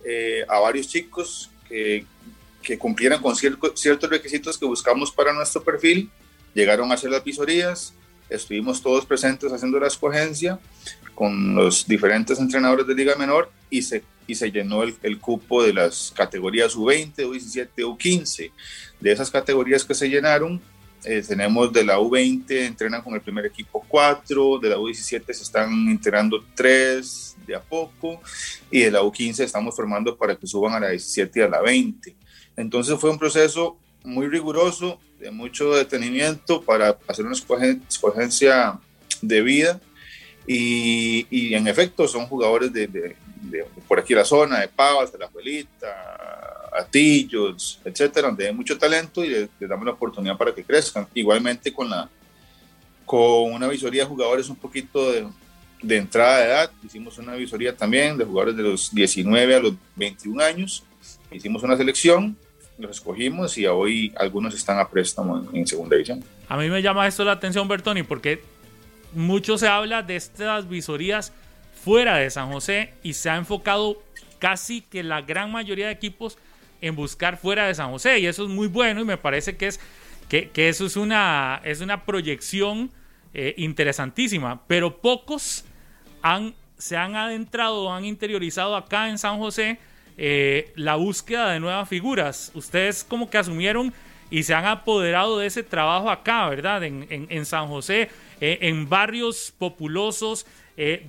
eh, 0.08 0.44
a 0.48 0.60
varios 0.60 0.86
chicos 0.86 1.50
que, 1.68 2.06
que 2.62 2.78
cumplieran 2.78 3.20
con 3.20 3.34
cierto, 3.34 3.76
ciertos 3.76 4.08
requisitos 4.08 4.56
que 4.56 4.64
buscamos 4.64 5.10
para 5.10 5.32
nuestro 5.32 5.64
perfil. 5.64 6.10
Llegaron 6.54 6.90
a 6.90 6.94
hacer 6.94 7.10
las 7.10 7.24
visorías, 7.24 7.92
estuvimos 8.30 8.80
todos 8.80 9.04
presentes 9.04 9.52
haciendo 9.52 9.80
la 9.80 9.88
escogencia 9.88 10.60
con 11.14 11.54
los 11.56 11.86
diferentes 11.86 12.38
entrenadores 12.38 12.86
de 12.86 12.94
Liga 12.94 13.16
Menor 13.16 13.50
y 13.68 13.82
se, 13.82 14.04
y 14.28 14.36
se 14.36 14.52
llenó 14.52 14.84
el, 14.84 14.94
el 15.02 15.18
cupo 15.18 15.64
de 15.64 15.72
las 15.72 16.12
categorías 16.14 16.76
U20, 16.76 17.16
U17, 17.16 17.68
U15. 17.76 18.52
De 19.00 19.12
esas 19.12 19.30
categorías 19.30 19.84
que 19.84 19.94
se 19.94 20.08
llenaron, 20.08 20.62
eh, 21.04 21.22
tenemos 21.26 21.72
de 21.72 21.84
la 21.84 21.98
U20, 21.98 22.50
entrenan 22.66 23.02
con 23.02 23.14
el 23.14 23.20
primer 23.20 23.46
equipo 23.46 23.84
4, 23.88 24.58
de 24.58 24.70
la 24.70 24.76
U17 24.76 25.24
se 25.32 25.42
están 25.42 25.70
entrenando 25.88 26.44
3 26.54 27.35
de 27.46 27.56
a 27.56 27.62
poco, 27.62 28.20
y 28.70 28.80
de 28.80 28.90
la 28.90 29.02
U15 29.02 29.40
estamos 29.40 29.74
formando 29.74 30.16
para 30.16 30.36
que 30.36 30.46
suban 30.46 30.74
a 30.74 30.80
la 30.80 30.88
17 30.90 31.38
y 31.38 31.42
a 31.42 31.48
la 31.48 31.60
20. 31.60 32.16
Entonces 32.56 32.98
fue 32.98 33.10
un 33.10 33.18
proceso 33.18 33.78
muy 34.04 34.28
riguroso, 34.28 35.00
de 35.18 35.30
mucho 35.30 35.74
detenimiento 35.74 36.62
para 36.62 36.98
hacer 37.08 37.24
una 37.24 37.34
escogencia 37.34 38.78
de 39.20 39.42
vida. 39.42 39.80
Y, 40.46 41.26
y, 41.28 41.54
en 41.54 41.66
efecto 41.66 42.06
son 42.06 42.26
jugadores 42.26 42.72
de, 42.72 42.86
de, 42.86 43.16
de, 43.42 43.64
por 43.88 43.98
aquí 43.98 44.14
la 44.14 44.24
zona, 44.24 44.60
de 44.60 44.68
Pavas, 44.68 45.10
de 45.10 45.18
la 45.18 45.26
Abuelita, 45.26 46.70
Atillos, 46.78 47.80
etcétera, 47.84 48.28
donde 48.28 48.46
hay 48.46 48.54
mucho 48.54 48.78
talento 48.78 49.24
y 49.24 49.28
les, 49.28 49.48
damos 49.58 49.86
la 49.86 49.92
oportunidad 49.92 50.36
para 50.36 50.54
que 50.54 50.62
crezcan. 50.62 51.08
Igualmente 51.14 51.72
con, 51.72 51.90
la, 51.90 52.08
con 53.04 53.52
una 53.52 53.66
visoría 53.66 54.02
de 54.02 54.08
jugadores 54.08 54.48
un 54.48 54.56
poquito 54.56 55.10
de, 55.10 55.26
de 55.82 55.96
entrada 55.96 56.38
de 56.38 56.44
edad, 56.46 56.70
hicimos 56.84 57.18
una 57.18 57.34
visoría 57.34 57.76
también 57.76 58.16
de 58.16 58.24
jugadores 58.24 58.56
de 58.56 58.62
los 58.62 58.94
19 58.94 59.54
a 59.54 59.60
los 59.60 59.74
21 59.94 60.42
años, 60.42 60.84
hicimos 61.30 61.62
una 61.62 61.76
selección, 61.76 62.36
los 62.78 62.92
escogimos 62.92 63.56
y 63.58 63.66
hoy 63.66 64.12
algunos 64.16 64.54
están 64.54 64.78
a 64.78 64.88
préstamo 64.88 65.38
en, 65.38 65.56
en 65.56 65.66
segunda 65.66 65.96
división. 65.96 66.22
A 66.48 66.56
mí 66.56 66.68
me 66.68 66.82
llama 66.82 67.06
esto 67.06 67.24
la 67.24 67.32
atención, 67.32 67.66
Bertoni, 67.68 68.02
porque 68.02 68.42
mucho 69.12 69.58
se 69.58 69.68
habla 69.68 70.02
de 70.02 70.16
estas 70.16 70.68
visorías 70.68 71.32
fuera 71.84 72.16
de 72.16 72.30
San 72.30 72.50
José 72.50 72.92
y 73.02 73.14
se 73.14 73.30
ha 73.30 73.36
enfocado 73.36 74.02
casi 74.38 74.82
que 74.82 75.02
la 75.02 75.22
gran 75.22 75.50
mayoría 75.50 75.86
de 75.86 75.92
equipos 75.92 76.38
en 76.80 76.94
buscar 76.94 77.38
fuera 77.38 77.66
de 77.66 77.74
San 77.74 77.90
José 77.90 78.18
y 78.18 78.26
eso 78.26 78.44
es 78.44 78.50
muy 78.50 78.68
bueno 78.68 79.00
y 79.00 79.04
me 79.04 79.16
parece 79.16 79.56
que 79.56 79.68
es 79.68 79.80
que, 80.28 80.50
eso 80.68 80.86
es 80.86 80.96
una, 80.96 81.60
es 81.64 81.80
una 81.80 82.04
proyección 82.04 82.90
eh, 83.38 83.52
interesantísima, 83.58 84.62
pero 84.66 84.96
pocos 84.96 85.62
han, 86.22 86.54
se 86.78 86.96
han 86.96 87.16
adentrado, 87.16 87.92
han 87.92 88.06
interiorizado 88.06 88.74
acá 88.74 89.10
en 89.10 89.18
San 89.18 89.36
José 89.36 89.78
eh, 90.16 90.72
la 90.74 90.96
búsqueda 90.96 91.50
de 91.50 91.60
nuevas 91.60 91.86
figuras. 91.86 92.50
Ustedes 92.54 93.04
como 93.04 93.28
que 93.28 93.36
asumieron 93.36 93.92
y 94.30 94.44
se 94.44 94.54
han 94.54 94.64
apoderado 94.64 95.36
de 95.36 95.48
ese 95.48 95.62
trabajo 95.62 96.10
acá, 96.10 96.48
¿verdad? 96.48 96.82
En, 96.82 97.44
San 97.44 97.68
José, 97.68 98.08
eh, 98.40 98.56
en 98.62 98.88
barrios 98.88 99.52
populosos, 99.58 100.46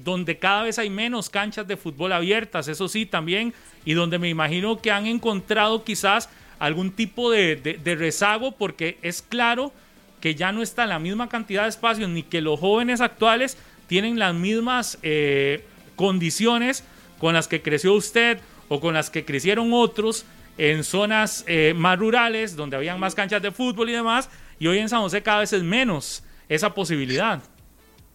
donde 0.04 0.38
cada 0.38 0.64
vez 0.64 0.80
hay 0.80 0.90
menos 0.90 1.30
canchas 1.30 1.66
de 1.66 1.78
fútbol 1.78 2.12
abiertas, 2.12 2.68
eso 2.68 2.90
sí, 2.90 3.06
también, 3.06 3.54
y 3.86 3.94
donde 3.94 4.20
me 4.20 4.28
imagino 4.28 4.82
que 4.82 4.92
han 4.92 5.06
encontrado 5.08 5.86
quizás 5.86 6.30
algún 6.60 6.92
tipo 6.92 7.32
de, 7.32 7.80
rezago, 7.98 8.52
porque 8.52 8.98
es 9.02 9.22
claro 9.22 9.72
que 10.20 10.36
ya 10.36 10.52
no 10.52 10.62
está 10.62 10.86
la 10.86 11.00
misma 11.00 11.30
cantidad 11.30 11.64
de 11.64 11.70
espacios, 11.70 12.10
ni 12.10 12.24
que 12.24 12.42
los 12.42 12.60
jóvenes 12.60 13.02
actuales 13.02 13.58
tienen 13.88 14.20
las 14.20 14.34
mismas 14.34 14.98
eh, 15.04 15.66
condiciones 15.96 16.84
con 17.20 17.34
las 17.34 17.48
que 17.48 17.62
creció 17.62 17.94
usted 17.94 18.40
o 18.70 18.80
con 18.80 18.94
las 18.94 19.10
que 19.10 19.26
crecieron 19.26 19.72
otros 19.74 20.26
en 20.58 20.84
zonas 20.84 21.44
eh, 21.48 21.74
más 21.76 22.00
rurales, 22.00 22.56
donde 22.56 22.78
habían 22.78 23.00
más 23.00 23.16
canchas 23.16 23.42
de 23.42 23.52
fútbol 23.52 23.90
y 23.90 23.94
demás, 23.94 24.30
y 24.60 24.68
hoy 24.68 24.80
en 24.80 24.90
San 24.90 25.02
José 25.02 25.22
cada 25.22 25.40
vez 25.40 25.54
es 25.54 25.64
menos 25.64 26.24
esa 26.50 26.74
posibilidad. 26.74 27.42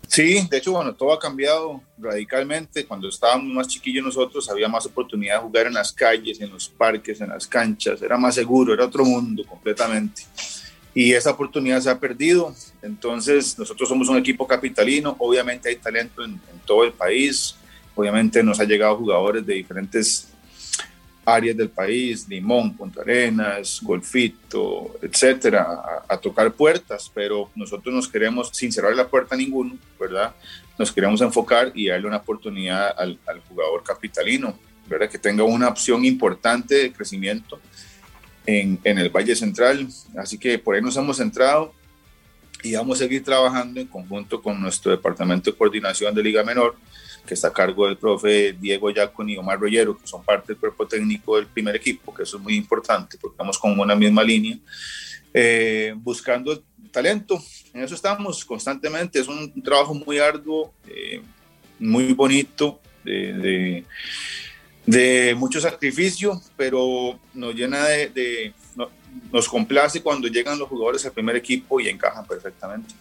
Sí, 0.09 0.47
de 0.51 0.59
hecho, 0.59 0.73
bueno, 0.73 0.95
todo 0.95 1.12
ha 1.12 1.19
cambiado 1.19 1.81
radicalmente. 1.97 2.85
Cuando 2.85 3.09
estábamos 3.09 3.47
más 3.47 3.69
chiquillos 3.69 4.05
nosotros, 4.05 4.51
había 4.51 4.69
más 4.69 4.85
oportunidad 4.85 5.37
de 5.37 5.43
jugar 5.43 5.66
en 5.69 5.74
las 5.74 5.93
calles, 5.93 6.41
en 6.41 6.51
los 6.51 6.69
parques, 6.69 7.20
en 7.20 7.31
las 7.31 7.47
canchas. 7.47 8.03
Era 8.03 8.19
más 8.19 8.35
seguro, 8.35 8.74
era 8.74 8.85
otro 8.85 9.05
mundo 9.05 9.45
completamente. 9.47 10.23
Y 10.94 11.12
esa 11.12 11.31
oportunidad 11.31 11.81
se 11.81 11.90
ha 11.90 11.98
perdido. 11.98 12.55
Entonces, 12.82 13.59
nosotros 13.59 13.89
somos 13.89 14.09
un 14.09 14.19
equipo 14.19 14.47
capitalino. 14.47 15.16
Obviamente 15.19 15.69
hay 15.69 15.77
talento 15.77 16.24
en, 16.24 16.32
en 16.32 16.59
todo 16.66 16.85
el 16.85 16.93
país. 16.93 17.56
Obviamente 17.94 18.43
nos 18.43 18.60
ha 18.60 18.64
llegado 18.64 18.97
jugadores 18.97 19.44
de 19.47 19.55
diferentes 19.55 20.32
áreas 21.24 21.56
del 21.56 21.70
país, 21.70 22.27
Limón, 22.28 22.77
Punta 22.77 23.02
Arenas, 23.02 23.81
Golfito, 23.82 24.97
etcétera, 25.01 26.02
a, 26.09 26.16
tocar 26.16 26.52
puertas, 26.52 27.10
pero 27.14 27.51
nosotros 27.55 27.94
nos 27.94 28.09
queremos, 28.09 28.51
sin 28.52 28.73
cerrar 28.73 28.94
la 28.94 29.06
puerta 29.06 29.35
a 29.35 29.39
ninguno, 29.39 29.77
¿verdad? 30.01 30.35
Nos 30.78 30.90
queremos 30.90 31.20
enfocar 31.20 31.70
y 31.74 31.89
darle 31.89 32.09
una 32.09 32.16
oportunidad 32.19 32.94
al, 32.98 33.19
jugador 33.48 33.85
capitalino, 33.85 34.59
¿verdad? 34.89 35.09
Que 35.09 35.19
tenga 35.19 35.44
una 35.44 35.69
opción 35.69 36.05
importante 36.05 36.74
de 36.74 36.93
crecimiento 36.93 37.60
en, 38.47 38.78
en 38.85 38.98
el 38.98 39.10
Valle 39.10 39.36
Central. 39.36 39.89
Así 40.16 40.39
que 40.39 40.59
por 40.59 40.74
ahí 40.74 40.82
nos 40.82 40.97
hemos 40.97 41.16
centrado 41.16 41.73
y 42.62 42.74
vamos 42.74 42.98
a 42.98 43.05
seguir 43.05 43.24
trabajando 43.24 43.81
en 43.81 43.86
conjunto 43.86 44.40
con 44.40 44.60
nuestro 44.60 44.93
departamento 44.93 45.51
de 45.51 45.56
coordinación 45.56 46.14
de 46.14 46.23
Liga 46.23 46.44
Menor 46.44 46.77
que 47.27 47.35
está 47.35 47.48
a 47.48 47.52
cargo 47.52 47.86
del 47.86 47.97
profe 47.97 48.52
Diego 48.52 48.90
Yacon 48.90 49.31
y 49.31 49.36
Omar 49.36 49.60
Rollero, 49.60 49.97
que 49.97 50.06
son 50.06 50.24
parte 50.24 50.52
del 50.52 50.59
cuerpo 50.59 50.86
técnico 50.86 51.36
del 51.36 51.47
primer 51.47 51.77
equipo, 51.77 52.12
que 52.12 52.24
eso 52.24 52.36
es 52.36 52.43
muy 52.43 52.56
importante, 52.56 53.16
porque 53.20 53.35
estamos 53.35 53.59
con 53.59 53.78
una 53.78 53.94
misma 53.94 54.24
línea, 54.24 54.59
eh, 55.32 55.94
buscando 55.97 56.62
talento. 56.90 57.40
En 57.73 57.82
eso 57.82 57.94
estamos 57.94 58.44
constantemente, 58.44 59.20
es 59.20 59.28
un 59.28 59.62
trabajo 59.62 59.94
muy 59.94 60.19
arduo, 60.19 60.73
eh, 60.86 61.23
muy 61.78 62.12
bonito, 62.12 62.81
de, 63.05 63.32
de, 63.32 63.85
mucho 65.37 65.61
sacrificio, 65.61 66.41
pero 66.57 67.19
nos 67.35 67.55
llena 67.55 67.85
de, 67.85 68.53
nos 69.33 69.49
complace 69.49 70.03
cuando 70.03 70.29
llegan 70.29 70.59
los 70.59 70.69
jugadores 70.69 71.05
al 71.07 71.13
primer 71.13 71.37
equipo 71.37 71.81
y 71.81 71.89
encajan 71.89 72.27
perfectamente. 72.27 72.95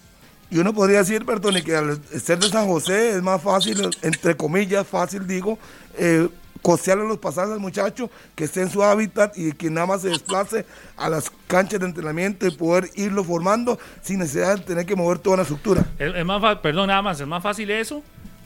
Y 0.50 0.58
uno 0.58 0.74
podría 0.74 1.00
decir, 1.00 1.26
perdón, 1.26 1.62
que 1.64 1.76
al 1.76 2.02
ser 2.20 2.40
de 2.40 2.50
San 2.50 2.68
José 2.68 3.12
es 3.12 3.22
más 3.22 3.42
fácil, 3.42 3.90
entre 4.02 4.36
comillas, 4.36 4.86
fácil 4.86 5.26
digo, 5.26 5.58
eh, 5.98 6.28
costearle 6.62 7.08
los 7.08 7.18
pasajes 7.18 7.52
al 7.52 7.60
muchacho 7.60 8.10
que 8.36 8.44
esté 8.46 8.62
en 8.62 8.70
su 8.70 8.84
hábitat 8.84 9.38
y 9.38 9.54
que 9.54 9.70
nada 9.70 9.88
más 9.88 10.02
se 10.02 10.10
desplace 10.10 10.66
a 10.98 11.10
las 11.10 11.32
canchas 11.48 11.80
de 11.80 11.86
entrenamiento 11.86 12.46
y 12.46 12.52
poder 12.52 12.90
irlo 12.96 13.24
formando 13.24 13.80
sin 14.02 14.20
necesidad 14.20 14.58
de 14.58 14.64
tener 14.64 14.86
que 14.86 14.96
mover 14.96 15.20
toda 15.20 15.38
la 15.38 15.44
estructura. 15.44 15.86
Es, 15.98 16.26
más, 16.26 16.58
perdón, 16.60 16.88
nada 16.88 17.02
más, 17.02 17.20
es 17.20 17.28
más 17.28 17.42
fácil 17.42 17.72
eso, 17.72 18.04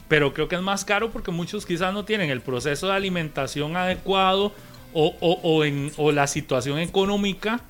pero 0.07 0.34
creo 0.34 0.48
que 0.48 0.56
es 0.56 0.61
más 0.61 0.86
caro 0.86 1.11
porque 1.11 1.32
muchos 1.32 1.65
quizás 1.65 1.94
no 1.94 2.06
tienen 2.06 2.30
el 2.30 2.41
proceso 2.41 2.88
de 2.88 2.94
alimentación 2.94 3.76
adecuado 3.76 4.52
o, 4.94 5.15
o, 5.19 5.40
o, 5.44 5.64
en, 5.65 5.91
o 5.98 6.11
la 6.11 6.27
situación 6.27 6.80
económica 6.80 7.61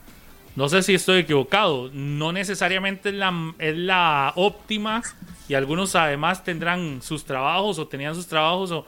no 0.56 0.70
sé 0.70 0.84
si 0.84 0.94
estoy 0.94 1.20
equivocado, 1.20 1.90
no 1.92 2.32
necesariamente 2.32 3.10
es 3.10 3.16
la, 3.16 3.54
es 3.60 3.76
la 3.76 4.32
óptima 4.38 5.04
y 5.50 5.54
algunos 5.54 5.96
además 5.96 6.46
tendrán 6.46 7.02
sus 7.02 7.26
trabajos 7.26 7.78
o 7.78 7.88
tenían 7.88 8.16
sus 8.16 8.26
trabajos 8.26 8.72
o, 8.72 8.88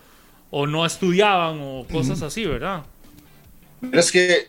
o 0.49 0.65
no 0.65 0.85
estudiaban 0.85 1.59
o 1.61 1.85
cosas 1.91 2.21
así, 2.21 2.45
¿verdad? 2.45 2.83
Es 3.91 4.11
que 4.13 4.47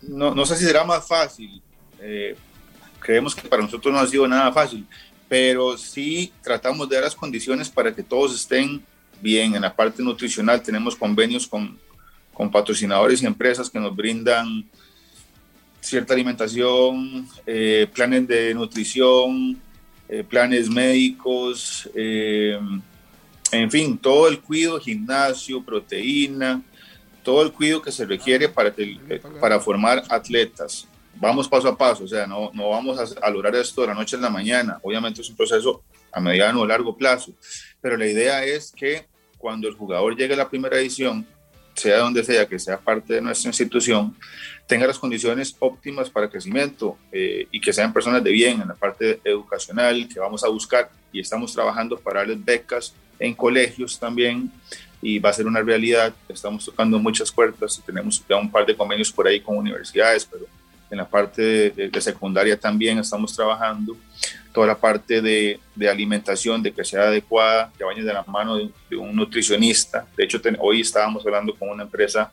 no, 0.00 0.34
no 0.34 0.46
sé 0.46 0.56
si 0.56 0.64
será 0.64 0.82
más 0.82 1.06
fácil. 1.06 1.62
Eh, 2.00 2.34
creemos 3.00 3.34
que 3.34 3.46
para 3.46 3.62
nosotros 3.62 3.92
no 3.92 4.00
ha 4.00 4.06
sido 4.06 4.26
nada 4.26 4.50
fácil, 4.50 4.86
pero 5.28 5.76
sí 5.76 6.32
tratamos 6.42 6.88
de 6.88 6.96
dar 6.96 7.04
las 7.04 7.14
condiciones 7.14 7.68
para 7.68 7.94
que 7.94 8.02
todos 8.02 8.34
estén 8.34 8.84
bien. 9.20 9.54
En 9.54 9.62
la 9.62 9.74
parte 9.74 10.02
nutricional 10.02 10.62
tenemos 10.62 10.94
convenios 10.94 11.46
con, 11.46 11.78
con 12.32 12.50
patrocinadores 12.50 13.22
y 13.22 13.26
empresas 13.26 13.70
que 13.70 13.80
nos 13.80 13.94
brindan 13.94 14.64
cierta 15.80 16.14
alimentación, 16.14 17.28
eh, 17.46 17.86
planes 17.92 18.26
de 18.26 18.54
nutrición, 18.54 19.60
eh, 20.08 20.24
planes 20.28 20.68
médicos, 20.68 21.88
eh, 21.94 22.58
en 23.52 23.70
fin, 23.70 23.96
todo 23.96 24.28
el 24.28 24.40
cuidado, 24.40 24.80
gimnasio, 24.80 25.62
proteína, 25.62 26.60
todo 27.22 27.42
el 27.42 27.52
cuidado 27.52 27.82
que 27.82 27.92
se 27.92 28.04
requiere 28.04 28.48
para, 28.48 28.74
para 29.40 29.60
formar 29.60 30.02
atletas. 30.08 30.88
Vamos 31.18 31.48
paso 31.48 31.68
a 31.68 31.76
paso, 31.76 32.04
o 32.04 32.08
sea, 32.08 32.26
no, 32.26 32.50
no 32.52 32.70
vamos 32.70 33.16
a, 33.20 33.30
lograr 33.30 33.54
esto 33.54 33.80
de 33.82 33.88
la 33.88 33.94
noche 33.94 34.16
a 34.16 34.20
la 34.20 34.30
mañana. 34.30 34.78
Obviamente 34.82 35.22
es 35.22 35.30
un 35.30 35.36
proceso 35.36 35.82
a 36.12 36.20
mediano 36.20 36.60
o 36.60 36.66
largo 36.66 36.96
plazo, 36.96 37.32
pero 37.80 37.96
la 37.96 38.06
idea 38.06 38.44
es 38.44 38.72
que 38.72 39.06
cuando 39.38 39.68
el 39.68 39.74
jugador 39.74 40.16
llegue 40.16 40.34
a 40.34 40.36
la 40.36 40.48
primera 40.48 40.78
edición, 40.78 41.26
sea 41.74 41.98
donde 41.98 42.24
sea, 42.24 42.46
que 42.46 42.58
sea 42.58 42.78
parte 42.78 43.14
de 43.14 43.20
nuestra 43.20 43.48
institución, 43.48 44.16
tenga 44.66 44.86
las 44.86 44.98
condiciones 44.98 45.56
óptimas 45.58 46.10
para 46.10 46.28
crecimiento 46.28 46.98
eh, 47.12 47.46
y 47.50 47.60
que 47.60 47.72
sean 47.72 47.92
personas 47.92 48.24
de 48.24 48.30
bien 48.30 48.60
en 48.62 48.68
la 48.68 48.74
parte 48.74 49.20
educacional 49.24 50.08
que 50.12 50.18
vamos 50.18 50.42
a 50.42 50.48
buscar 50.48 50.90
y 51.12 51.20
estamos 51.20 51.52
trabajando 51.52 51.98
para 51.98 52.20
darles 52.20 52.44
becas 52.44 52.94
en 53.18 53.34
colegios 53.34 53.98
también 53.98 54.50
y 55.00 55.18
va 55.18 55.30
a 55.30 55.32
ser 55.32 55.46
una 55.46 55.62
realidad. 55.62 56.14
Estamos 56.28 56.64
tocando 56.64 56.98
muchas 56.98 57.30
puertas 57.30 57.78
y 57.78 57.82
tenemos 57.82 58.24
ya 58.28 58.36
un 58.36 58.50
par 58.50 58.66
de 58.66 58.76
convenios 58.76 59.12
por 59.12 59.26
ahí 59.26 59.40
con 59.40 59.56
universidades, 59.56 60.24
pero 60.24 60.46
en 60.90 60.98
la 60.98 61.08
parte 61.08 61.70
de, 61.70 62.00
secundaria 62.00 62.58
también 62.58 62.98
estamos 62.98 63.34
trabajando, 63.34 63.96
toda 64.52 64.66
la 64.68 64.78
parte 64.78 65.20
de, 65.20 65.60
alimentación, 65.88 66.62
de 66.62 66.72
que 66.72 66.84
sea 66.84 67.02
adecuada, 67.02 67.72
que 67.76 67.84
vaya 67.84 68.02
de 68.02 68.12
la 68.12 68.24
mano 68.24 68.56
de, 68.56 68.96
un 68.96 69.14
nutricionista. 69.14 70.06
De 70.16 70.24
hecho, 70.24 70.40
hoy 70.58 70.80
estábamos 70.80 71.24
hablando 71.26 71.54
con 71.54 71.68
una 71.68 71.82
empresa 71.82 72.30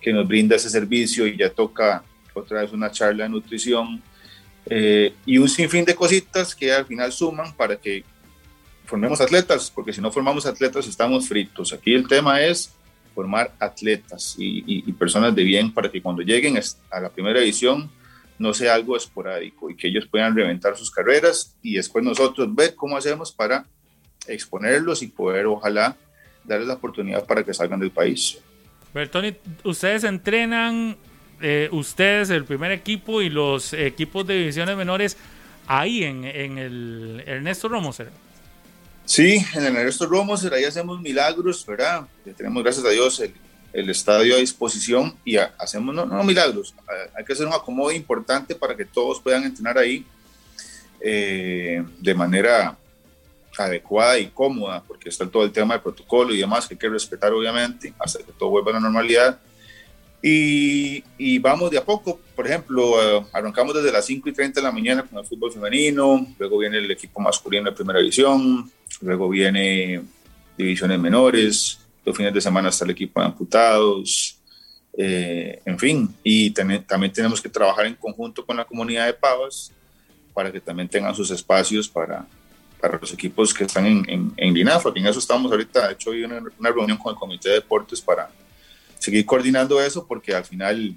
que 0.00 0.12
nos 0.12 0.26
brinda 0.26 0.56
ese 0.56 0.70
servicio 0.70 1.26
y 1.26 1.36
ya 1.36 1.50
toca 1.50 2.02
otra 2.34 2.62
vez 2.62 2.72
una 2.72 2.90
charla 2.90 3.24
de 3.24 3.30
nutrición 3.30 4.02
eh, 4.66 5.14
y 5.24 5.38
un 5.38 5.48
sinfín 5.48 5.84
de 5.84 5.94
cositas 5.94 6.54
que 6.54 6.72
al 6.72 6.84
final 6.84 7.12
suman 7.12 7.52
para 7.54 7.76
que 7.76 8.04
formemos 8.84 9.20
atletas, 9.20 9.70
porque 9.74 9.92
si 9.92 10.00
no 10.00 10.12
formamos 10.12 10.46
atletas 10.46 10.86
estamos 10.86 11.28
fritos. 11.28 11.72
Aquí 11.72 11.94
el 11.94 12.06
tema 12.06 12.40
es 12.40 12.72
formar 13.16 13.50
atletas 13.58 14.36
y, 14.38 14.92
personas 14.92 15.34
de 15.34 15.42
bien 15.42 15.72
para 15.72 15.90
que 15.90 16.02
cuando 16.02 16.20
lleguen 16.20 16.60
a 16.90 17.00
la 17.00 17.08
primera 17.08 17.40
edición 17.40 17.90
no 18.38 18.52
sea 18.52 18.74
algo 18.74 18.94
esporádico 18.94 19.70
y 19.70 19.74
que 19.74 19.88
ellos 19.88 20.06
puedan 20.06 20.36
reventar 20.36 20.76
sus 20.76 20.90
carreras 20.90 21.56
y 21.62 21.76
después 21.76 22.04
nosotros 22.04 22.54
ver 22.54 22.74
cómo 22.74 22.94
hacemos 22.94 23.32
para 23.32 23.64
exponerlos 24.26 25.02
y 25.02 25.06
poder 25.06 25.46
ojalá 25.46 25.96
darles 26.44 26.68
la 26.68 26.74
oportunidad 26.74 27.24
para 27.24 27.42
que 27.42 27.54
salgan 27.54 27.80
del 27.80 27.90
país. 27.90 28.38
Bertoni, 28.92 29.34
ustedes 29.64 30.04
entrenan 30.04 30.98
eh, 31.40 31.70
ustedes, 31.72 32.28
el 32.28 32.44
primer 32.44 32.70
equipo 32.72 33.22
y 33.22 33.30
los 33.30 33.72
equipos 33.72 34.26
de 34.26 34.34
divisiones 34.40 34.76
menores 34.76 35.16
ahí 35.66 36.04
en, 36.04 36.24
en 36.24 36.58
el 36.58 37.24
Ernesto 37.26 37.68
Romoser. 37.68 38.10
Sí, 39.06 39.42
en 39.54 39.64
el 39.64 39.76
Ernesto 39.76 40.04
Romoser, 40.06 40.52
ahí 40.52 40.64
hacemos 40.64 41.00
milagros, 41.00 41.64
¿verdad? 41.64 42.06
Tenemos, 42.36 42.62
gracias 42.62 42.84
a 42.84 42.90
Dios, 42.90 43.20
el, 43.20 43.32
el 43.72 43.88
estadio 43.88 44.34
a 44.34 44.38
disposición 44.38 45.16
y 45.24 45.36
hacemos, 45.36 45.94
no, 45.94 46.04
no, 46.04 46.24
milagros, 46.24 46.74
hay 47.16 47.24
que 47.24 47.32
hacer 47.32 47.46
un 47.46 47.52
acomodo 47.52 47.92
importante 47.92 48.54
para 48.54 48.76
que 48.76 48.84
todos 48.84 49.20
puedan 49.20 49.44
entrenar 49.44 49.78
ahí 49.78 50.04
eh, 51.00 51.84
de 51.98 52.14
manera 52.14 52.76
adecuada 53.56 54.18
y 54.18 54.26
cómoda, 54.26 54.82
porque 54.82 55.08
está 55.08 55.26
todo 55.28 55.44
el 55.44 55.52
tema 55.52 55.74
del 55.74 55.82
protocolo 55.82 56.34
y 56.34 56.38
demás 56.38 56.66
que 56.66 56.74
hay 56.74 56.78
que 56.78 56.88
respetar 56.88 57.32
obviamente 57.32 57.92
hasta 57.98 58.18
que 58.20 58.32
todo 58.32 58.50
vuelva 58.50 58.70
a 58.72 58.74
la 58.74 58.80
normalidad. 58.80 59.38
Y, 60.22 61.04
y 61.18 61.38
vamos 61.38 61.70
de 61.70 61.78
a 61.78 61.84
poco, 61.84 62.18
por 62.34 62.46
ejemplo, 62.46 63.00
eh, 63.00 63.26
arrancamos 63.32 63.74
desde 63.74 63.92
las 63.92 64.04
5 64.06 64.28
y 64.28 64.32
30 64.32 64.60
de 64.60 64.64
la 64.64 64.72
mañana 64.72 65.02
con 65.02 65.18
el 65.18 65.26
fútbol 65.26 65.52
femenino, 65.52 66.26
luego 66.38 66.58
viene 66.58 66.78
el 66.78 66.90
equipo 66.90 67.20
masculino 67.20 67.70
de 67.70 67.76
primera 67.76 67.98
división, 68.00 68.70
luego 69.00 69.28
viene 69.28 70.02
divisiones 70.56 70.98
menores, 70.98 71.78
los 72.04 72.16
fines 72.16 72.32
de 72.32 72.40
semana 72.40 72.68
está 72.68 72.84
el 72.84 72.92
equipo 72.92 73.20
de 73.20 73.26
amputados, 73.26 74.38
eh, 74.96 75.60
en 75.64 75.78
fin, 75.78 76.14
y 76.22 76.50
también 76.50 77.12
tenemos 77.12 77.40
que 77.40 77.48
trabajar 77.48 77.86
en 77.86 77.94
conjunto 77.94 78.44
con 78.46 78.56
la 78.56 78.64
comunidad 78.64 79.06
de 79.06 79.12
Pavas 79.12 79.72
para 80.32 80.50
que 80.50 80.60
también 80.60 80.88
tengan 80.88 81.14
sus 81.14 81.30
espacios 81.30 81.88
para, 81.88 82.26
para 82.80 82.98
los 82.98 83.12
equipos 83.12 83.52
que 83.52 83.64
están 83.64 83.86
en, 83.86 84.08
en, 84.08 84.32
en 84.36 84.54
Linafa, 84.54 84.90
en 84.94 85.06
eso 85.06 85.18
estamos 85.18 85.50
ahorita, 85.50 85.88
de 85.88 85.94
hecho 85.94 86.10
hoy 86.10 86.24
una, 86.24 86.42
una 86.58 86.70
reunión 86.70 86.96
con 86.96 87.12
el 87.12 87.18
Comité 87.18 87.50
de 87.50 87.54
Deportes 87.56 88.00
para 88.00 88.30
seguir 88.98 89.26
coordinando 89.26 89.80
eso, 89.80 90.06
porque 90.06 90.34
al 90.34 90.44
final 90.44 90.94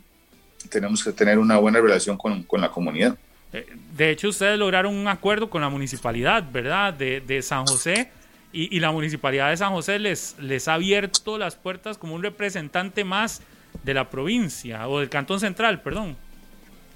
tenemos 0.69 1.03
que 1.03 1.11
tener 1.11 1.37
una 1.37 1.57
buena 1.57 1.79
relación 1.79 2.17
con, 2.17 2.43
con 2.43 2.61
la 2.61 2.69
comunidad. 2.69 3.17
Eh, 3.53 3.67
de 3.95 4.11
hecho, 4.11 4.29
ustedes 4.29 4.57
lograron 4.57 4.95
un 4.95 5.07
acuerdo 5.07 5.49
con 5.49 5.61
la 5.61 5.69
municipalidad, 5.69 6.43
¿verdad? 6.51 6.93
De, 6.93 7.21
de 7.21 7.41
San 7.41 7.65
José. 7.65 8.11
Y, 8.51 8.75
y, 8.75 8.79
la 8.79 8.91
municipalidad 8.91 9.51
de 9.51 9.57
San 9.57 9.71
José 9.71 9.99
les, 9.99 10.35
les 10.39 10.67
ha 10.67 10.73
abierto 10.73 11.37
las 11.37 11.55
puertas 11.55 11.99
como 11.99 12.15
un 12.15 12.23
representante 12.23 13.03
más 13.03 13.41
de 13.83 13.93
la 13.93 14.09
provincia 14.09 14.87
o 14.87 14.99
del 14.99 15.09
Cantón 15.09 15.39
Central, 15.39 15.81
perdón. 15.81 16.17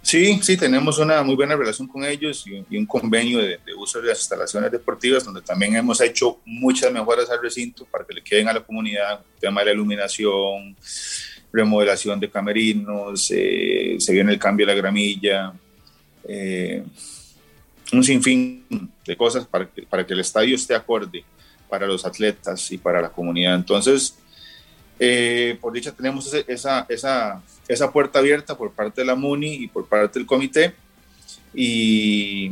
Sí, 0.02 0.40
sí, 0.42 0.58
tenemos 0.58 0.98
una 0.98 1.24
muy 1.24 1.36
buena 1.36 1.56
relación 1.56 1.88
con 1.88 2.04
ellos 2.04 2.46
y, 2.46 2.76
un 2.76 2.86
convenio 2.86 3.38
de, 3.38 3.60
de, 3.66 3.74
uso 3.74 4.02
de 4.02 4.10
las 4.10 4.20
instalaciones 4.20 4.72
deportivas 4.72 5.24
donde 5.24 5.42
también 5.42 5.76
hemos 5.76 6.02
hecho 6.02 6.42
muchas 6.46 6.92
mejoras 6.92 7.30
al 7.30 7.42
recinto 7.42 7.86
para 7.86 8.04
que 8.04 8.16
le 8.16 8.22
queden 8.22 8.50
a 8.50 8.54
la 8.54 8.60
comunidad, 8.60 9.22
el 9.36 9.40
tema 9.40 9.62
de 9.62 9.68
la 9.68 9.72
iluminación, 9.74 10.76
remodelación 11.54 12.20
de 12.20 12.30
camerinos, 12.30 13.32
eh, 13.32 13.96
se 14.00 14.12
viene 14.12 14.34
el 14.34 14.40
cambio 14.40 14.66
de 14.66 14.74
la 14.74 14.82
gramilla, 14.82 15.54
eh, 16.28 16.84
un 17.92 18.04
sinfín 18.04 18.92
de 19.06 19.18
cosas 19.18 19.46
para 19.46 19.70
que, 19.70 19.84
para 19.84 20.06
que 20.06 20.14
el 20.14 20.20
estadio 20.20 20.56
esté 20.56 20.76
acorde 20.76 21.24
para 21.70 21.88
los 21.88 22.06
atletas 22.06 22.72
y 22.72 22.78
para 22.78 23.02
la 23.02 23.10
comunidad. 23.10 23.56
Entonces, 23.56 24.16
eh, 25.00 25.58
por 25.60 25.74
dicha, 25.74 25.92
tenemos 25.92 26.28
ese, 26.28 26.46
esa, 26.48 26.86
esa, 26.88 27.42
esa 27.68 27.92
puerta 27.92 28.20
abierta 28.20 28.58
por 28.58 28.72
parte 28.72 29.02
de 29.02 29.08
la 29.08 29.16
MUNI 29.16 29.54
y 29.56 29.68
por 29.68 29.88
parte 29.88 30.20
del 30.20 30.26
comité. 30.28 30.74
Y, 31.54 32.52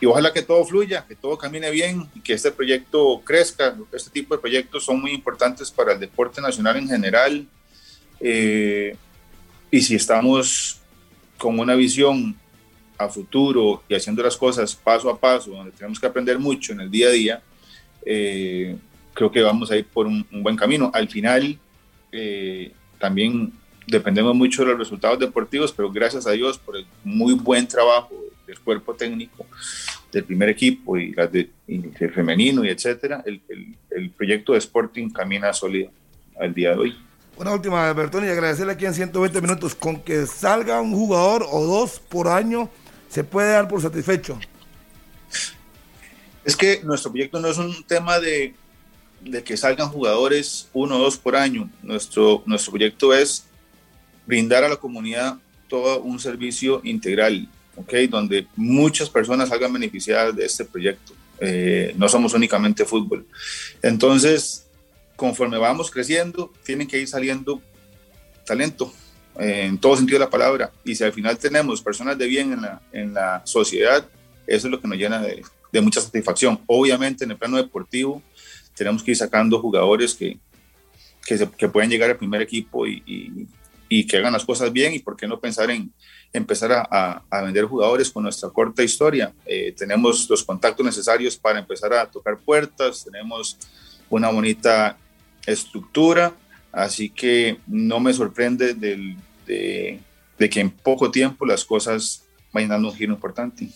y, 0.00 0.06
ojalá 0.06 0.32
que 0.32 0.42
todo 0.42 0.64
fluya, 0.64 1.04
que 1.06 1.14
todo 1.14 1.36
camine 1.38 1.70
bien 1.70 2.08
y 2.14 2.20
que 2.20 2.32
este 2.32 2.50
proyecto 2.50 3.20
crezca. 3.24 3.76
Este 3.92 4.10
tipo 4.10 4.34
de 4.34 4.40
proyectos 4.40 4.84
son 4.84 5.00
muy 5.00 5.12
importantes 5.12 5.70
para 5.70 5.92
el 5.92 6.00
deporte 6.00 6.40
nacional 6.40 6.76
en 6.76 6.88
general. 6.88 7.46
Eh, 8.20 8.96
y 9.70 9.80
si 9.82 9.94
estamos 9.94 10.80
con 11.36 11.58
una 11.60 11.74
visión 11.74 12.36
a 12.98 13.08
futuro 13.08 13.82
y 13.88 13.94
haciendo 13.94 14.22
las 14.22 14.36
cosas 14.36 14.74
paso 14.74 15.08
a 15.08 15.18
paso, 15.18 15.52
donde 15.52 15.72
tenemos 15.72 15.98
que 16.00 16.06
aprender 16.06 16.38
mucho 16.38 16.72
en 16.72 16.80
el 16.80 16.90
día 16.90 17.08
a 17.08 17.10
día, 17.10 17.42
eh, 18.04 18.76
creo 19.14 19.30
que 19.30 19.40
vamos 19.40 19.70
a 19.70 19.76
ir 19.76 19.86
por 19.86 20.06
un, 20.06 20.26
un 20.32 20.42
buen 20.42 20.56
camino. 20.56 20.90
Al 20.92 21.08
final, 21.08 21.58
eh, 22.12 22.72
también 22.98 23.52
dependemos 23.86 24.34
mucho 24.34 24.62
de 24.62 24.70
los 24.70 24.78
resultados 24.78 25.18
deportivos, 25.18 25.72
pero 25.72 25.90
gracias 25.90 26.26
a 26.26 26.32
Dios 26.32 26.58
por 26.58 26.76
el 26.76 26.86
muy 27.04 27.34
buen 27.34 27.66
trabajo 27.66 28.14
del 28.46 28.58
cuerpo 28.60 28.94
técnico 28.94 29.46
del 30.12 30.24
primer 30.24 30.48
equipo 30.48 30.96
y, 30.96 31.12
las 31.12 31.30
de, 31.30 31.50
y 31.66 31.82
el 32.00 32.12
femenino 32.12 32.64
y 32.64 32.70
etcétera, 32.70 33.22
el, 33.26 33.40
el, 33.48 33.76
el, 33.90 34.10
proyecto 34.10 34.52
de 34.52 34.58
Sporting 34.58 35.10
camina 35.10 35.52
sólido 35.52 35.90
al 36.38 36.54
día 36.54 36.70
de 36.70 36.76
hoy. 36.76 36.98
Una 37.36 37.52
última, 37.52 37.92
Bertoni, 37.92 38.26
y 38.26 38.30
agradecerle 38.30 38.72
aquí 38.72 38.86
en 38.86 38.94
120 38.94 39.40
minutos. 39.40 39.74
Con 39.74 40.00
que 40.00 40.26
salga 40.26 40.80
un 40.80 40.92
jugador 40.92 41.46
o 41.48 41.64
dos 41.64 42.00
por 42.00 42.26
año, 42.28 42.68
se 43.08 43.24
puede 43.24 43.52
dar 43.52 43.68
por 43.68 43.80
satisfecho. 43.80 44.38
Es 46.44 46.56
que 46.56 46.80
nuestro 46.82 47.10
proyecto 47.10 47.40
no 47.40 47.48
es 47.48 47.58
un 47.58 47.82
tema 47.84 48.18
de, 48.18 48.54
de 49.20 49.42
que 49.42 49.56
salgan 49.56 49.88
jugadores 49.88 50.68
uno 50.72 50.96
o 50.96 50.98
dos 50.98 51.18
por 51.18 51.36
año. 51.36 51.70
Nuestro, 51.82 52.42
nuestro 52.46 52.72
proyecto 52.72 53.12
es 53.12 53.44
brindar 54.26 54.64
a 54.64 54.68
la 54.68 54.76
comunidad 54.76 55.38
todo 55.68 56.00
un 56.00 56.18
servicio 56.18 56.80
integral, 56.84 57.48
¿okay? 57.76 58.06
donde 58.06 58.46
muchas 58.56 59.10
personas 59.10 59.50
salgan 59.50 59.72
beneficiadas 59.72 60.34
de 60.34 60.44
este 60.44 60.64
proyecto. 60.64 61.12
Eh, 61.40 61.94
no 61.96 62.08
somos 62.08 62.34
únicamente 62.34 62.84
fútbol. 62.84 63.26
Entonces, 63.82 64.66
conforme 65.16 65.58
vamos 65.58 65.90
creciendo, 65.90 66.52
tienen 66.64 66.88
que 66.88 66.98
ir 66.98 67.08
saliendo 67.08 67.60
talento 68.44 68.92
en 69.38 69.78
todo 69.78 69.96
sentido 69.96 70.18
de 70.18 70.24
la 70.24 70.30
palabra. 70.30 70.72
Y 70.84 70.94
si 70.94 71.04
al 71.04 71.12
final 71.12 71.38
tenemos 71.38 71.80
personas 71.80 72.18
de 72.18 72.26
bien 72.26 72.52
en 72.52 72.62
la, 72.62 72.82
en 72.92 73.14
la 73.14 73.42
sociedad, 73.44 74.04
eso 74.46 74.66
es 74.66 74.70
lo 74.70 74.80
que 74.80 74.88
nos 74.88 74.98
llena 74.98 75.20
de, 75.20 75.42
de 75.72 75.80
mucha 75.80 76.00
satisfacción. 76.00 76.60
Obviamente 76.66 77.24
en 77.24 77.30
el 77.30 77.36
plano 77.36 77.56
deportivo 77.56 78.22
tenemos 78.74 79.02
que 79.02 79.12
ir 79.12 79.16
sacando 79.16 79.60
jugadores 79.60 80.14
que, 80.14 80.38
que, 81.26 81.38
se, 81.38 81.48
que 81.50 81.68
llegar 81.86 82.10
al 82.10 82.16
primer 82.16 82.42
equipo 82.42 82.86
y, 82.86 83.02
y, 83.06 83.46
y, 83.88 84.06
que 84.06 84.16
hagan 84.16 84.32
las 84.32 84.44
cosas 84.44 84.72
bien 84.72 84.94
y 84.94 84.98
por 84.98 85.16
qué 85.16 85.26
no 85.26 85.38
pensar 85.38 85.70
en 85.70 85.92
empezar 86.32 86.72
a, 86.72 86.88
a, 86.90 87.22
a 87.30 87.42
vender 87.42 87.64
jugadores 87.64 88.10
con 88.10 88.22
nuestra 88.22 88.50
corta 88.50 88.82
historia. 88.82 89.32
Eh, 89.46 89.74
tenemos 89.76 90.28
los 90.28 90.44
contactos 90.44 90.84
necesarios 90.84 91.36
para 91.36 91.58
empezar 91.58 91.92
a 91.92 92.10
tocar 92.10 92.38
puertas, 92.38 93.04
tenemos 93.04 93.56
una 94.10 94.30
bonita 94.30 94.96
estructura, 95.46 96.34
así 96.72 97.10
que 97.10 97.58
no 97.66 98.00
me 98.00 98.12
sorprende 98.12 98.74
del, 98.74 99.16
de, 99.48 99.98
de 100.38 100.50
que 100.50 100.60
en 100.60 100.70
poco 100.70 101.10
tiempo 101.10 101.44
las 101.44 101.64
cosas 101.64 102.24
vayan 102.52 102.70
dando 102.70 102.88
un 102.88 102.94
giro 102.94 103.12
importante. 103.12 103.68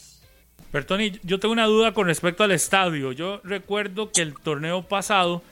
Bertoni, 0.73 1.19
yo 1.23 1.39
tengo 1.39 1.53
una 1.53 1.67
duda 1.67 1.93
con 1.93 2.07
respecto 2.07 2.45
al 2.45 2.53
estadio. 2.53 3.13
Yo 3.13 3.41
recuerdo 3.45 4.11
que 4.11 4.23
el 4.23 4.35
torneo 4.35 4.83
pasado, 4.83 5.43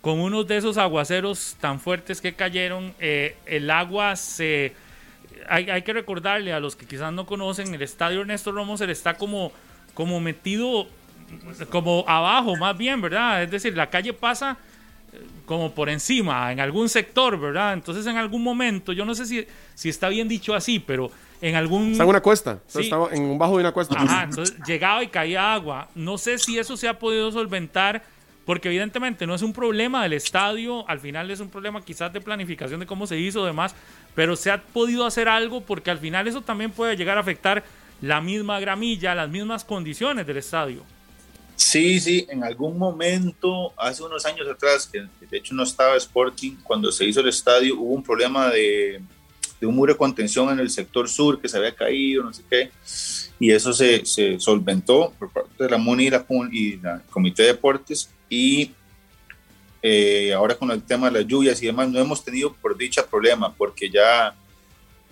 con 0.00 0.20
unos 0.20 0.46
de 0.46 0.58
esos 0.58 0.76
aguaceros 0.76 1.56
tan 1.60 1.80
fuertes 1.80 2.20
que 2.20 2.34
cayeron, 2.34 2.94
eh, 3.00 3.36
el 3.46 3.70
agua 3.70 4.14
se... 4.16 4.74
Hay, 5.48 5.70
hay, 5.70 5.82
que 5.82 5.92
recordarle 5.92 6.52
a 6.52 6.60
los 6.60 6.76
que 6.76 6.86
quizás 6.86 7.12
no 7.12 7.24
conocen, 7.24 7.72
el 7.72 7.80
estadio 7.80 8.20
Ernesto 8.20 8.52
Romoser 8.52 8.90
está 8.90 9.14
como, 9.14 9.50
como 9.94 10.20
metido, 10.20 10.86
como 11.70 12.04
abajo 12.06 12.54
más 12.56 12.76
bien, 12.76 13.00
¿verdad? 13.00 13.42
Es 13.44 13.50
decir, 13.50 13.74
la 13.74 13.88
calle 13.88 14.12
pasa 14.12 14.58
como 15.46 15.74
por 15.74 15.88
encima, 15.88 16.52
en 16.52 16.60
algún 16.60 16.88
sector, 16.88 17.38
¿verdad? 17.38 17.72
Entonces 17.72 18.06
en 18.06 18.16
algún 18.16 18.42
momento, 18.42 18.92
yo 18.92 19.04
no 19.04 19.14
sé 19.14 19.26
si, 19.26 19.46
si 19.74 19.88
está 19.88 20.08
bien 20.08 20.28
dicho 20.28 20.54
así, 20.54 20.78
pero 20.78 21.10
en 21.40 21.54
algún... 21.54 21.92
Está 21.92 22.04
en 22.04 22.10
una 22.10 22.20
cuesta, 22.20 22.60
sí. 22.66 22.82
estaba 22.82 23.08
en 23.12 23.22
un 23.22 23.38
bajo 23.38 23.56
de 23.56 23.60
una 23.60 23.72
cuesta. 23.72 23.96
Ajá, 23.98 24.24
entonces 24.24 24.56
llegaba 24.66 25.02
y 25.02 25.08
caía 25.08 25.54
agua. 25.54 25.88
No 25.94 26.18
sé 26.18 26.38
si 26.38 26.58
eso 26.58 26.76
se 26.76 26.88
ha 26.88 26.98
podido 26.98 27.32
solventar, 27.32 28.02
porque 28.44 28.68
evidentemente 28.68 29.26
no 29.26 29.34
es 29.34 29.42
un 29.42 29.52
problema 29.52 30.02
del 30.02 30.12
estadio, 30.12 30.88
al 30.88 31.00
final 31.00 31.30
es 31.30 31.40
un 31.40 31.48
problema 31.48 31.82
quizás 31.82 32.12
de 32.12 32.20
planificación 32.20 32.80
de 32.80 32.86
cómo 32.86 33.06
se 33.06 33.18
hizo, 33.18 33.44
demás, 33.44 33.74
pero 34.14 34.36
se 34.36 34.50
ha 34.50 34.62
podido 34.62 35.06
hacer 35.06 35.28
algo 35.28 35.62
porque 35.62 35.90
al 35.90 35.98
final 35.98 36.26
eso 36.26 36.42
también 36.42 36.70
puede 36.70 36.96
llegar 36.96 37.16
a 37.16 37.20
afectar 37.20 37.64
la 38.00 38.20
misma 38.20 38.60
gramilla, 38.60 39.14
las 39.14 39.28
mismas 39.28 39.64
condiciones 39.64 40.26
del 40.26 40.38
estadio. 40.38 40.82
Sí, 41.58 41.98
sí, 41.98 42.24
en 42.30 42.44
algún 42.44 42.78
momento, 42.78 43.72
hace 43.76 44.04
unos 44.04 44.24
años 44.24 44.46
atrás, 44.46 44.86
que 44.86 45.00
de 45.26 45.38
hecho 45.38 45.56
no 45.56 45.64
estaba 45.64 45.96
Sporting, 45.96 46.52
cuando 46.62 46.92
se 46.92 47.04
hizo 47.04 47.18
el 47.18 47.28
estadio, 47.28 47.80
hubo 47.80 47.94
un 47.94 48.02
problema 48.02 48.48
de, 48.48 49.02
un 49.62 49.74
muro 49.74 49.92
de 49.92 49.98
contención 49.98 50.50
en 50.50 50.60
el 50.60 50.70
sector 50.70 51.08
sur 51.08 51.40
que 51.40 51.48
se 51.48 51.56
había 51.56 51.74
caído, 51.74 52.22
no 52.22 52.32
sé 52.32 52.44
qué, 52.48 52.70
y 53.40 53.50
eso 53.50 53.72
se, 53.72 54.06
se 54.06 54.38
solventó 54.38 55.12
por 55.18 55.32
parte 55.32 55.64
de 55.64 55.68
la 55.68 55.78
MUNI 55.78 56.06
y, 56.06 56.10
la, 56.10 56.24
y 56.52 56.76
la 56.76 57.02
Comité 57.10 57.42
de 57.42 57.48
Deportes, 57.48 58.08
y 58.30 58.70
eh, 59.82 60.32
ahora 60.32 60.54
con 60.54 60.70
el 60.70 60.84
tema 60.84 61.10
de 61.10 61.18
las 61.18 61.26
lluvias 61.26 61.60
y 61.60 61.66
demás, 61.66 61.88
no 61.88 61.98
hemos 61.98 62.24
tenido 62.24 62.54
por 62.54 62.78
dicha 62.78 63.04
problema, 63.04 63.52
porque 63.52 63.90
ya 63.90 64.32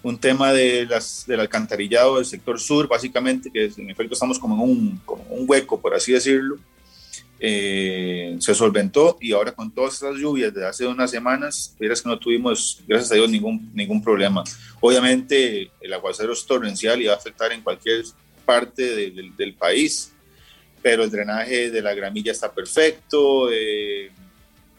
un 0.09 0.19
tema 0.19 0.53
de 0.53 0.87
las, 0.87 1.25
del 1.27 1.41
alcantarillado 1.41 2.17
del 2.17 2.25
sector 2.25 2.61
sur, 2.61 2.87
básicamente, 2.87 3.51
que 3.51 3.65
en 3.77 3.91
efecto 3.91 4.15
estamos 4.15 4.39
como 4.39 4.55
en 4.55 4.71
un, 4.71 5.01
como 5.05 5.25
un 5.31 5.45
hueco, 5.49 5.81
por 5.81 5.95
así 5.95 6.13
decirlo, 6.13 6.59
eh, 7.41 8.37
se 8.39 8.55
solventó 8.55 9.19
y 9.21 9.33
ahora 9.33 9.51
con 9.51 9.69
todas 9.73 9.95
estas 9.95 10.15
lluvias 10.15 10.55
de 10.55 10.65
hace 10.65 10.87
unas 10.87 11.11
semanas, 11.11 11.75
verás 11.81 12.01
que 12.03 12.09
no 12.09 12.21
tuvimos, 12.21 12.85
gracias 12.87 13.11
a 13.11 13.15
Dios, 13.17 13.29
ningún, 13.29 13.69
ningún 13.75 14.01
problema. 14.01 14.45
Obviamente 14.81 15.73
el 15.81 15.93
aguacero 15.93 16.35
es 16.35 16.47
torrencial 16.47 17.03
y 17.03 17.07
va 17.07 17.15
a 17.15 17.17
afectar 17.17 17.51
en 17.51 17.63
cualquier 17.63 18.05
parte 18.45 18.83
de, 18.83 19.11
de, 19.11 19.33
del 19.37 19.55
país, 19.55 20.13
pero 20.83 21.03
el 21.03 21.11
drenaje 21.11 21.69
de 21.73 21.83
la 21.83 21.95
gramilla 21.95 22.31
está 22.31 22.53
perfecto 22.53 23.51
eh, 23.53 24.13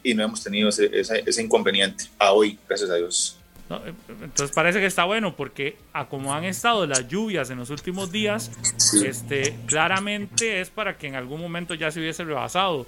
y 0.02 0.14
no 0.14 0.24
hemos 0.24 0.42
tenido 0.42 0.70
ese, 0.70 0.90
ese, 0.94 1.22
ese, 1.26 1.44
inconveniente 1.44 2.06
a 2.18 2.32
hoy, 2.32 2.58
gracias 2.66 2.90
a 2.90 2.96
Dios. 2.96 3.37
No, 3.70 3.82
entonces 3.86 4.56
parece 4.56 4.80
que 4.80 4.86
está 4.86 5.04
bueno 5.04 5.36
porque 5.36 5.78
a 5.92 6.08
como 6.08 6.34
han 6.34 6.46
estado 6.46 6.88
las 6.88 7.08
lluvias 7.08 7.50
en 7.50 7.58
los 7.58 7.70
últimos 7.70 8.12
días, 8.12 8.50
sí. 8.78 9.06
este, 9.06 9.58
claramente 9.66 10.62
es 10.62 10.70
para 10.70 10.98
que 10.98 11.08
en 11.08 11.16
algún 11.16 11.42
momento 11.42 11.74
ya 11.74 11.92
se 11.92 12.00
hubiese 12.00 12.24
rebasado. 12.24 12.86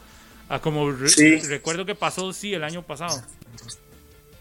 A 0.47 0.59
como 0.59 0.91
re 0.91 1.09
sí. 1.09 1.35
recuerdo 1.41 1.85
que 1.85 1.95
pasó 1.95 2.33
sí 2.33 2.53
el 2.53 2.63
año 2.63 2.81
pasado. 2.81 3.21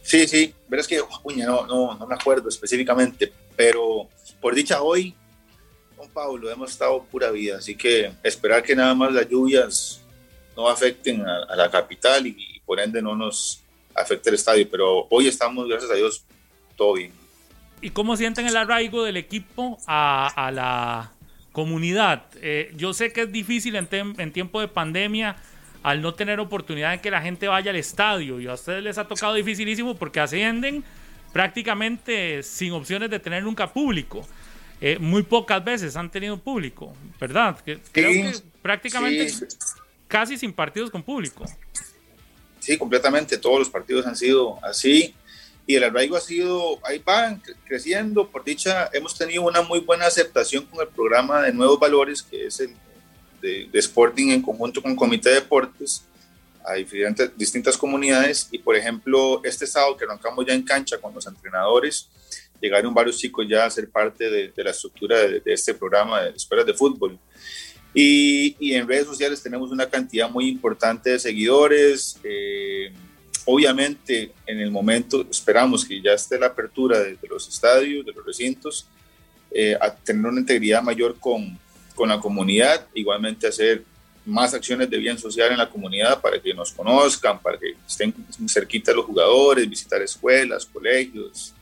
Sí, 0.02 0.26
sí, 0.26 0.54
pero 0.70 0.80
es 0.80 0.88
que 0.88 1.02
uña, 1.24 1.44
no, 1.44 1.66
no, 1.66 1.94
no 1.94 2.06
me 2.06 2.14
acuerdo 2.14 2.48
específicamente, 2.48 3.30
pero 3.54 4.08
por 4.40 4.54
dicha 4.54 4.80
hoy 4.80 5.14
con 5.94 6.08
Pablo 6.08 6.50
hemos 6.50 6.70
estado 6.70 7.02
pura 7.02 7.30
vida, 7.30 7.58
así 7.58 7.76
que 7.76 8.12
esperar 8.22 8.62
que 8.62 8.74
nada 8.74 8.94
más 8.94 9.12
las 9.12 9.28
lluvias 9.28 10.00
no 10.56 10.68
afecten 10.68 11.20
a, 11.26 11.42
a 11.42 11.56
la 11.56 11.70
capital 11.70 12.26
y, 12.26 12.30
y, 12.38 12.60
por 12.60 12.80
ende 12.80 13.02
no 13.02 13.14
nos 13.14 13.62
afecte 14.00 14.30
el 14.30 14.36
estadio, 14.36 14.68
pero 14.70 15.06
hoy 15.10 15.28
estamos, 15.28 15.68
gracias 15.68 15.90
a 15.90 15.94
Dios, 15.94 16.24
todo 16.76 16.94
bien. 16.94 17.12
¿Y 17.80 17.90
cómo 17.90 18.16
sienten 18.16 18.46
el 18.46 18.56
arraigo 18.56 19.04
del 19.04 19.16
equipo 19.16 19.78
a, 19.86 20.28
a 20.46 20.50
la 20.50 21.12
comunidad? 21.52 22.24
Eh, 22.36 22.72
yo 22.76 22.92
sé 22.92 23.12
que 23.12 23.22
es 23.22 23.32
difícil 23.32 23.76
en, 23.76 23.88
en 23.90 24.32
tiempo 24.32 24.60
de 24.60 24.68
pandemia 24.68 25.36
al 25.82 26.02
no 26.02 26.14
tener 26.14 26.40
oportunidad 26.40 26.90
de 26.90 27.00
que 27.00 27.10
la 27.10 27.22
gente 27.22 27.46
vaya 27.46 27.70
al 27.70 27.76
estadio 27.76 28.40
y 28.40 28.48
a 28.48 28.54
ustedes 28.54 28.82
les 28.82 28.98
ha 28.98 29.06
tocado 29.06 29.34
dificilísimo 29.34 29.94
porque 29.94 30.20
ascienden 30.20 30.82
prácticamente 31.32 32.42
sin 32.42 32.72
opciones 32.72 33.10
de 33.10 33.20
tener 33.20 33.44
nunca 33.44 33.72
público 33.72 34.26
eh, 34.80 34.98
muy 35.00 35.22
pocas 35.24 35.64
veces 35.64 35.96
han 35.96 36.10
tenido 36.10 36.38
público, 36.38 36.94
¿verdad? 37.20 37.56
Creo 37.64 37.80
que 37.92 38.32
prácticamente 38.62 39.28
sí. 39.28 39.44
casi 40.06 40.38
sin 40.38 40.52
partidos 40.52 40.90
con 40.90 41.02
público. 41.02 41.44
Sí, 42.68 42.76
completamente, 42.76 43.38
todos 43.38 43.60
los 43.60 43.70
partidos 43.70 44.06
han 44.06 44.14
sido 44.14 44.62
así 44.62 45.14
y 45.66 45.76
el 45.76 45.84
arraigo 45.84 46.18
ha 46.18 46.20
sido, 46.20 46.78
ahí 46.84 46.98
van 47.02 47.42
creciendo, 47.64 48.28
por 48.28 48.44
dicha 48.44 48.90
hemos 48.92 49.16
tenido 49.16 49.40
una 49.44 49.62
muy 49.62 49.80
buena 49.80 50.04
aceptación 50.04 50.66
con 50.66 50.82
el 50.82 50.88
programa 50.88 51.40
de 51.40 51.54
Nuevos 51.54 51.80
Valores, 51.80 52.22
que 52.22 52.44
es 52.44 52.60
el 52.60 52.76
de, 53.40 53.70
Sporting 53.72 54.32
en 54.32 54.42
conjunto 54.42 54.82
con 54.82 54.94
Comité 54.94 55.30
de 55.30 55.36
Deportes, 55.36 56.04
a 56.62 56.74
diferentes, 56.74 57.30
distintas 57.38 57.78
comunidades 57.78 58.48
y 58.52 58.58
por 58.58 58.76
ejemplo 58.76 59.40
este 59.44 59.66
sábado 59.66 59.96
que 59.96 60.04
arrancamos 60.04 60.44
ya 60.44 60.52
en 60.52 60.62
cancha 60.62 60.98
con 60.98 61.14
los 61.14 61.26
entrenadores, 61.26 62.06
llegaron 62.60 62.92
varios 62.92 63.16
chicos 63.16 63.46
ya 63.48 63.64
a 63.64 63.70
ser 63.70 63.88
parte 63.88 64.28
de, 64.28 64.48
de 64.48 64.62
la 64.62 64.72
estructura 64.72 65.16
de, 65.20 65.40
de, 65.40 65.54
este 65.54 65.72
programa 65.72 66.20
de 66.20 66.30
escuelas 66.36 66.66
de 66.66 66.74
fútbol. 66.74 67.18
Y, 67.94 68.56
y, 68.60 68.74
en 68.74 68.86
redes 68.86 69.06
sociales 69.06 69.42
tenemos 69.42 69.70
una 69.70 69.86
cantidad 69.86 70.30
muy 70.30 70.48
importante 70.48 71.10
de 71.10 71.18
seguidores. 71.18 72.18
Eh, 72.22 72.92
obviamente, 73.46 74.32
en 74.46 74.60
el 74.60 74.70
momento 74.70 75.26
esperamos 75.30 75.84
que 75.84 76.00
ya 76.00 76.12
esté 76.12 76.38
la 76.38 76.46
apertura 76.46 77.00
de, 77.00 77.16
de 77.16 77.28
los 77.28 77.48
estadios, 77.48 78.04
de 78.04 78.12
los 78.12 78.24
recintos, 78.24 78.86
eh, 79.50 79.76
a 79.80 79.94
tener 79.94 80.26
una 80.26 80.40
integridad 80.40 80.82
mayor 80.82 81.18
con, 81.18 81.58
con 81.94 82.10
la 82.10 82.20
comunidad, 82.20 82.86
igualmente 82.92 83.46
hacer 83.46 83.82
más 84.26 84.52
acciones 84.52 84.90
de 84.90 84.98
bien 84.98 85.18
social 85.18 85.50
en 85.50 85.56
la 85.56 85.70
comunidad 85.70 86.20
para 86.20 86.40
que 86.40 86.52
nos 86.52 86.70
conozcan, 86.72 87.40
para 87.40 87.58
que 87.58 87.74
estén 87.86 88.14
cerquita 88.46 88.92
los 88.92 89.06
jugadores, 89.06 89.68
visitar 89.68 90.02
escuelas, 90.02 90.66
colegios, 90.66 91.54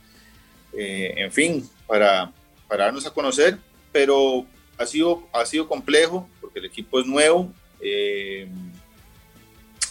eh, 0.73 1.13
en 1.15 1.31
fin, 1.31 1.69
para, 1.87 2.29
para 2.67 2.85
darnos 2.85 3.05
a 3.05 3.11
conocer, 3.11 3.57
pero 3.91 4.45
ha 4.77 4.85
sido, 4.85 5.27
ha 5.33 5.45
sido 5.45 5.67
complejo 5.67 6.29
porque 6.41 6.59
el 6.59 6.65
equipo 6.65 6.99
es 6.99 7.05
nuevo. 7.05 7.51
Eh, 7.81 8.47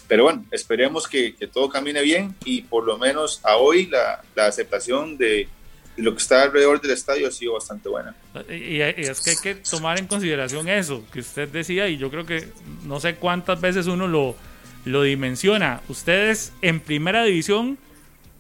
pero 0.09 0.25
bueno, 0.25 0.45
esperemos 0.51 1.09
que, 1.09 1.35
que, 1.35 1.47
todo 1.47 1.69
camine 1.69 2.01
bien 2.03 2.35
y 2.45 2.63
por 2.63 2.85
lo 2.85 2.97
menos 2.97 3.41
a 3.43 3.57
hoy 3.57 3.87
la, 3.87 4.23
la 4.37 4.47
aceptación 4.47 5.19
de, 5.19 5.49
de, 5.97 6.03
lo 6.03 6.13
que 6.13 6.19
está 6.19 6.43
alrededor 6.45 6.81
del 6.81 6.93
estadio 6.93 7.27
ha 7.27 7.33
sido 7.33 7.55
bastante 7.55 7.89
buena. 7.89 8.15
Y, 8.49 8.77
y, 8.77 8.81
es 8.83 9.21
que 9.21 9.31
hay 9.31 9.37
que 9.43 9.55
tomar 9.57 9.99
en 9.99 10.07
consideración 10.07 10.69
eso 10.69 11.05
que 11.13 11.21
usted 11.21 11.49
decía 11.49 11.89
y 11.89 11.97
yo 11.97 12.11
creo 12.11 12.25
que 12.25 12.49
no 12.85 13.01
sé 13.01 13.17
cuántas 13.17 13.61
veces 13.61 13.89
uno 13.89 14.07
lo, 14.07 14.37
lo 14.85 15.03
dimensiona. 15.03 15.83
Ustedes 15.89 16.53
en 16.63 16.79
primera 16.79 17.25
división 17.25 17.77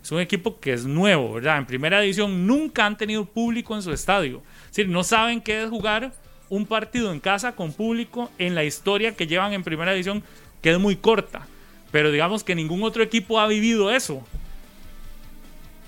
es 0.02 0.12
un 0.12 0.20
equipo 0.20 0.60
que 0.60 0.72
es 0.72 0.84
nuevo, 0.84 1.34
¿verdad? 1.34 1.58
En 1.58 1.66
primera 1.66 2.00
división 2.00 2.46
nunca 2.46 2.86
han 2.86 2.96
tenido 2.96 3.24
público 3.24 3.74
en 3.74 3.82
su 3.82 3.92
estadio. 3.92 4.40
Es 4.66 4.76
decir, 4.76 4.88
no 4.88 5.02
saben 5.02 5.40
qué 5.40 5.64
es 5.64 5.68
jugar 5.68 6.12
un 6.48 6.66
partido 6.66 7.12
en 7.12 7.20
casa 7.20 7.52
con 7.52 7.72
público 7.72 8.30
en 8.38 8.54
la 8.54 8.64
historia 8.64 9.16
que 9.16 9.26
llevan 9.26 9.52
en 9.52 9.64
primera 9.64 9.92
división, 9.92 10.22
que 10.62 10.70
es 10.70 10.78
muy 10.78 10.96
corta. 10.96 11.46
Pero 11.90 12.10
digamos 12.10 12.44
que 12.44 12.54
ningún 12.54 12.82
otro 12.82 13.02
equipo 13.02 13.40
ha 13.40 13.46
vivido 13.46 13.90
eso. 13.90 14.24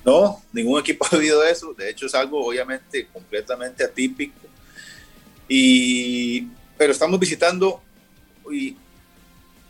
No, 0.04 0.42
ningún 0.52 0.80
equipo 0.80 1.06
ha 1.10 1.16
vivido 1.16 1.44
eso. 1.44 1.74
De 1.74 1.90
hecho, 1.90 2.06
es 2.06 2.14
algo 2.14 2.46
obviamente 2.46 3.06
completamente 3.12 3.84
atípico. 3.84 4.38
Y, 5.48 6.46
pero 6.76 6.92
estamos 6.92 7.18
visitando 7.18 7.80
y, 8.50 8.76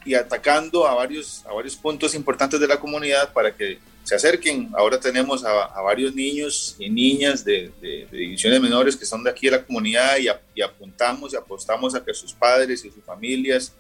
y 0.04 0.14
atacando 0.14 0.86
a 0.86 0.94
varios, 0.94 1.44
a 1.46 1.52
varios 1.52 1.76
puntos 1.76 2.14
importantes 2.14 2.58
de 2.58 2.66
la 2.66 2.78
comunidad 2.78 3.32
para 3.32 3.54
que 3.54 3.78
se 4.08 4.14
acerquen. 4.14 4.70
Ahora 4.74 4.98
tenemos 4.98 5.44
a, 5.44 5.64
a 5.64 5.82
varios 5.82 6.14
niños 6.14 6.74
y 6.78 6.88
niñas 6.88 7.44
de, 7.44 7.70
de, 7.78 8.08
de, 8.10 8.16
divisiones 8.16 8.58
menores 8.58 8.96
que 8.96 9.04
son 9.04 9.22
de 9.22 9.28
aquí 9.28 9.48
de 9.48 9.58
la 9.58 9.62
comunidad 9.62 10.16
y, 10.16 10.28
a, 10.28 10.40
y, 10.54 10.62
apuntamos 10.62 11.34
y 11.34 11.36
apostamos 11.36 11.94
a 11.94 12.02
que 12.02 12.14
sus 12.14 12.32
padres 12.32 12.82
y 12.86 12.90
sus 12.90 13.04
familias 13.04 13.74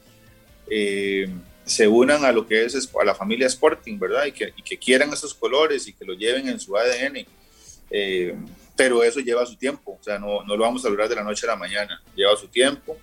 eh, 0.68 1.30
se 1.64 1.88
unan 1.88 2.26
a 2.26 2.32
lo 2.32 2.46
que 2.46 2.62
es 2.62 2.74
a 2.74 3.04
la 3.06 3.14
familia 3.14 3.46
Sporting, 3.46 3.98
¿verdad? 3.98 4.26
Y 4.26 4.32
que, 4.32 4.52
y 4.54 4.62
que 4.62 4.76
quieran 4.76 5.10
esos 5.14 5.32
colores 5.32 5.88
y 5.88 5.94
que 5.94 6.04
lo 6.04 6.12
lleven 6.12 6.46
en 6.46 6.60
su 6.60 6.76
ADN. 6.76 7.26
Eh, 7.90 8.36
pero 8.76 9.02
eso 9.02 9.20
lleva 9.20 9.46
su 9.46 9.56
tiempo, 9.56 9.96
o 9.98 10.04
sea, 10.04 10.18
no, 10.18 10.44
no 10.44 10.56
lo 10.58 10.62
vamos 10.62 10.84
a 10.84 10.90
lograr 10.90 11.08
de 11.08 11.14
la 11.14 11.24
noche 11.24 11.46
a 11.46 11.52
la 11.52 11.56
mañana, 11.56 12.02
lleva 12.14 12.36
su 12.36 12.48
tiempo. 12.48 12.98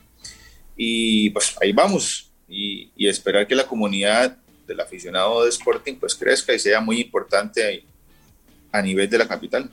Y 0.77 1.31
pues 1.31 1.55
ahí 1.59 1.71
vamos, 1.71 2.29
y, 2.47 2.91
y 2.95 3.07
esperar 3.07 3.47
que 3.47 3.55
la 3.55 3.65
comunidad 3.65 4.37
del 4.67 4.79
aficionado 4.79 5.43
de 5.43 5.49
Sporting 5.49 5.95
pues 5.95 6.15
crezca 6.15 6.53
y 6.53 6.59
sea 6.59 6.81
muy 6.81 7.01
importante 7.01 7.83
a 8.71 8.81
nivel 8.81 9.09
de 9.09 9.17
la 9.17 9.27
capital. 9.27 9.69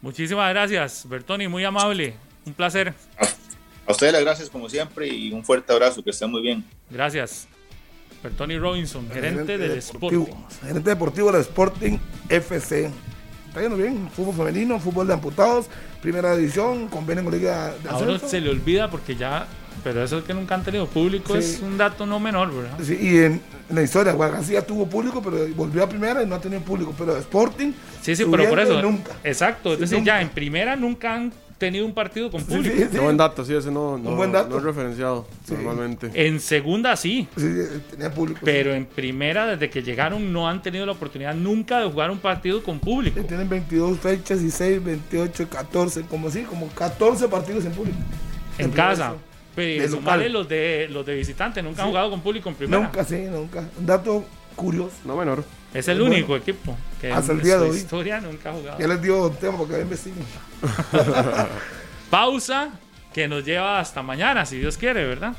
Muchísimas 0.00 0.48
gracias, 0.50 1.08
Bertoni, 1.08 1.48
muy 1.48 1.64
amable, 1.64 2.14
un 2.44 2.54
placer. 2.54 2.94
A 3.86 3.92
ustedes 3.92 4.12
las 4.12 4.22
gracias 4.22 4.50
como 4.50 4.68
siempre 4.68 5.08
y 5.08 5.32
un 5.32 5.44
fuerte 5.44 5.72
abrazo, 5.72 6.02
que 6.04 6.10
estén 6.10 6.30
muy 6.30 6.42
bien. 6.42 6.64
Gracias. 6.90 7.48
Bertoni 8.22 8.58
Robinson, 8.58 9.08
gerente, 9.08 9.52
gerente 9.52 9.58
del 9.58 9.80
deportivo, 9.80 10.24
Sporting. 10.24 10.66
Gerente 10.66 10.90
deportivo 10.90 11.32
del 11.32 11.40
Sporting 11.40 11.98
FC. 12.28 12.90
Está 13.48 13.62
yendo 13.62 13.76
bien, 13.76 14.10
fútbol 14.10 14.34
femenino, 14.34 14.78
fútbol 14.78 15.06
de 15.06 15.14
amputados, 15.14 15.66
primera 16.02 16.36
división, 16.36 16.88
convenio 16.88 17.24
con 17.24 17.32
Liga 17.32 17.74
de 17.82 17.88
Ahora 17.88 18.14
Ascenso. 18.14 18.28
se 18.28 18.40
le 18.40 18.50
olvida 18.50 18.90
porque 18.90 19.16
ya 19.16 19.48
pero 19.82 20.02
eso 20.02 20.18
es 20.18 20.24
que 20.24 20.34
nunca 20.34 20.54
han 20.54 20.64
tenido 20.64 20.86
público 20.86 21.34
sí. 21.34 21.38
es 21.38 21.60
un 21.60 21.78
dato 21.78 22.06
no 22.06 22.20
menor, 22.20 22.54
¿verdad? 22.54 22.78
Sí, 22.82 22.98
y 23.00 23.18
en, 23.18 23.40
en 23.68 23.74
la 23.74 23.82
historia, 23.82 24.12
Guadalajara 24.12 24.62
tuvo 24.62 24.86
público, 24.86 25.22
pero 25.22 25.46
volvió 25.54 25.84
a 25.84 25.88
primera 25.88 26.22
y 26.22 26.26
no 26.26 26.34
ha 26.34 26.40
tenido 26.40 26.62
público. 26.62 26.94
Pero 26.96 27.16
Sporting. 27.18 27.72
Sí, 28.00 28.16
sí, 28.16 28.24
pero 28.30 28.48
por 28.48 28.58
eso. 28.60 28.80
Nunca. 28.80 29.12
Exacto. 29.24 29.74
Es 29.74 29.80
decir, 29.80 29.98
nunca. 29.98 30.12
ya 30.12 30.22
en 30.22 30.30
primera 30.30 30.76
nunca 30.76 31.14
han 31.14 31.32
tenido 31.58 31.84
un 31.84 31.92
partido 31.92 32.30
con 32.30 32.42
público. 32.44 32.76
Sí, 32.76 32.84
sí, 32.90 32.96
no 32.96 33.02
buen 33.02 33.16
dato, 33.16 33.44
sí, 33.44 33.54
ese 33.54 33.70
no, 33.70 33.98
no, 33.98 34.10
un 34.10 34.16
buen 34.16 34.32
dato. 34.32 34.48
no 34.48 34.58
es 34.58 34.62
referenciado 34.62 35.26
normalmente. 35.50 36.10
En 36.14 36.40
segunda 36.40 36.96
sí. 36.96 37.28
Sí, 37.36 37.46
tenía 37.90 38.12
público. 38.12 38.40
Pero 38.44 38.72
en 38.72 38.86
primera, 38.86 39.46
desde 39.46 39.68
que 39.68 39.82
llegaron, 39.82 40.32
no 40.32 40.48
han 40.48 40.62
tenido 40.62 40.86
la 40.86 40.92
oportunidad 40.92 41.34
nunca 41.34 41.80
de 41.80 41.90
jugar 41.90 42.10
un 42.10 42.20
partido 42.20 42.62
con 42.62 42.78
público. 42.78 43.20
tienen 43.22 43.48
22 43.48 43.98
fechas, 43.98 44.40
16, 44.40 44.82
28, 44.84 45.48
14, 45.48 46.02
como 46.02 46.30
sí, 46.30 46.42
como 46.42 46.68
14 46.68 47.28
partidos 47.28 47.64
en 47.64 47.72
público. 47.72 47.98
En, 48.56 48.66
en 48.66 48.70
casa. 48.70 49.14
Pero 49.58 49.88
sumarle 49.88 50.28
los 50.28 50.48
de 50.48 50.88
los 50.90 51.04
de 51.04 51.14
visitante, 51.14 51.62
nunca 51.62 51.76
sí. 51.76 51.82
han 51.82 51.88
jugado 51.88 52.10
con 52.10 52.20
público 52.20 52.48
en 52.48 52.54
primera. 52.54 52.82
Nunca, 52.82 53.04
sí, 53.04 53.16
nunca. 53.30 53.64
Un 53.76 53.86
dato 53.86 54.24
curioso. 54.54 54.94
No 55.04 55.16
menor. 55.16 55.44
Es 55.74 55.88
el 55.88 56.00
único 56.00 56.28
bueno, 56.28 56.42
equipo 56.42 56.76
que 57.00 57.12
hasta 57.12 57.32
el 57.32 57.42
día 57.42 57.54
en 57.54 57.60
de 57.60 57.70
hoy. 57.70 57.76
historia 57.76 58.20
nunca 58.20 58.50
ha 58.50 58.52
jugado. 58.52 58.78
Ya 58.78 58.86
les 58.86 59.02
dio 59.02 59.30
tema 59.30 59.58
porque 59.58 59.74
habían 59.74 59.90
vecinos. 59.90 60.24
Pausa 62.10 62.70
que 63.12 63.26
nos 63.26 63.44
lleva 63.44 63.80
hasta 63.80 64.02
mañana, 64.02 64.46
si 64.46 64.58
Dios 64.58 64.78
quiere, 64.78 65.04
¿verdad? 65.04 65.34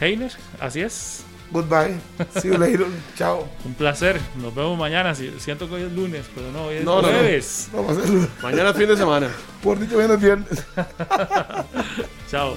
Heiner, 0.00 0.32
así 0.58 0.80
es. 0.80 1.24
Goodbye. 1.50 1.96
See 2.40 2.48
you 2.48 2.58
later. 2.58 2.86
Chao. 3.16 3.46
Un 3.64 3.74
placer. 3.74 4.20
Nos 4.36 4.54
vemos 4.54 4.76
mañana. 4.76 5.14
Siento 5.14 5.68
que 5.68 5.74
hoy 5.74 5.82
es 5.82 5.92
lunes, 5.92 6.24
pero 6.34 6.50
no, 6.50 6.64
hoy 6.64 6.76
es 6.76 6.84
no, 6.84 7.00
jueves. 7.00 7.68
No, 7.72 7.82
no. 7.82 8.28
Mañana 8.42 8.70
es 8.70 8.76
fin 8.76 8.88
de 8.88 8.96
semana. 8.96 9.28
Por 9.62 9.78
dicho, 9.78 9.96
viene 9.98 10.16
viernes. 10.16 10.64
Chao. 12.30 12.56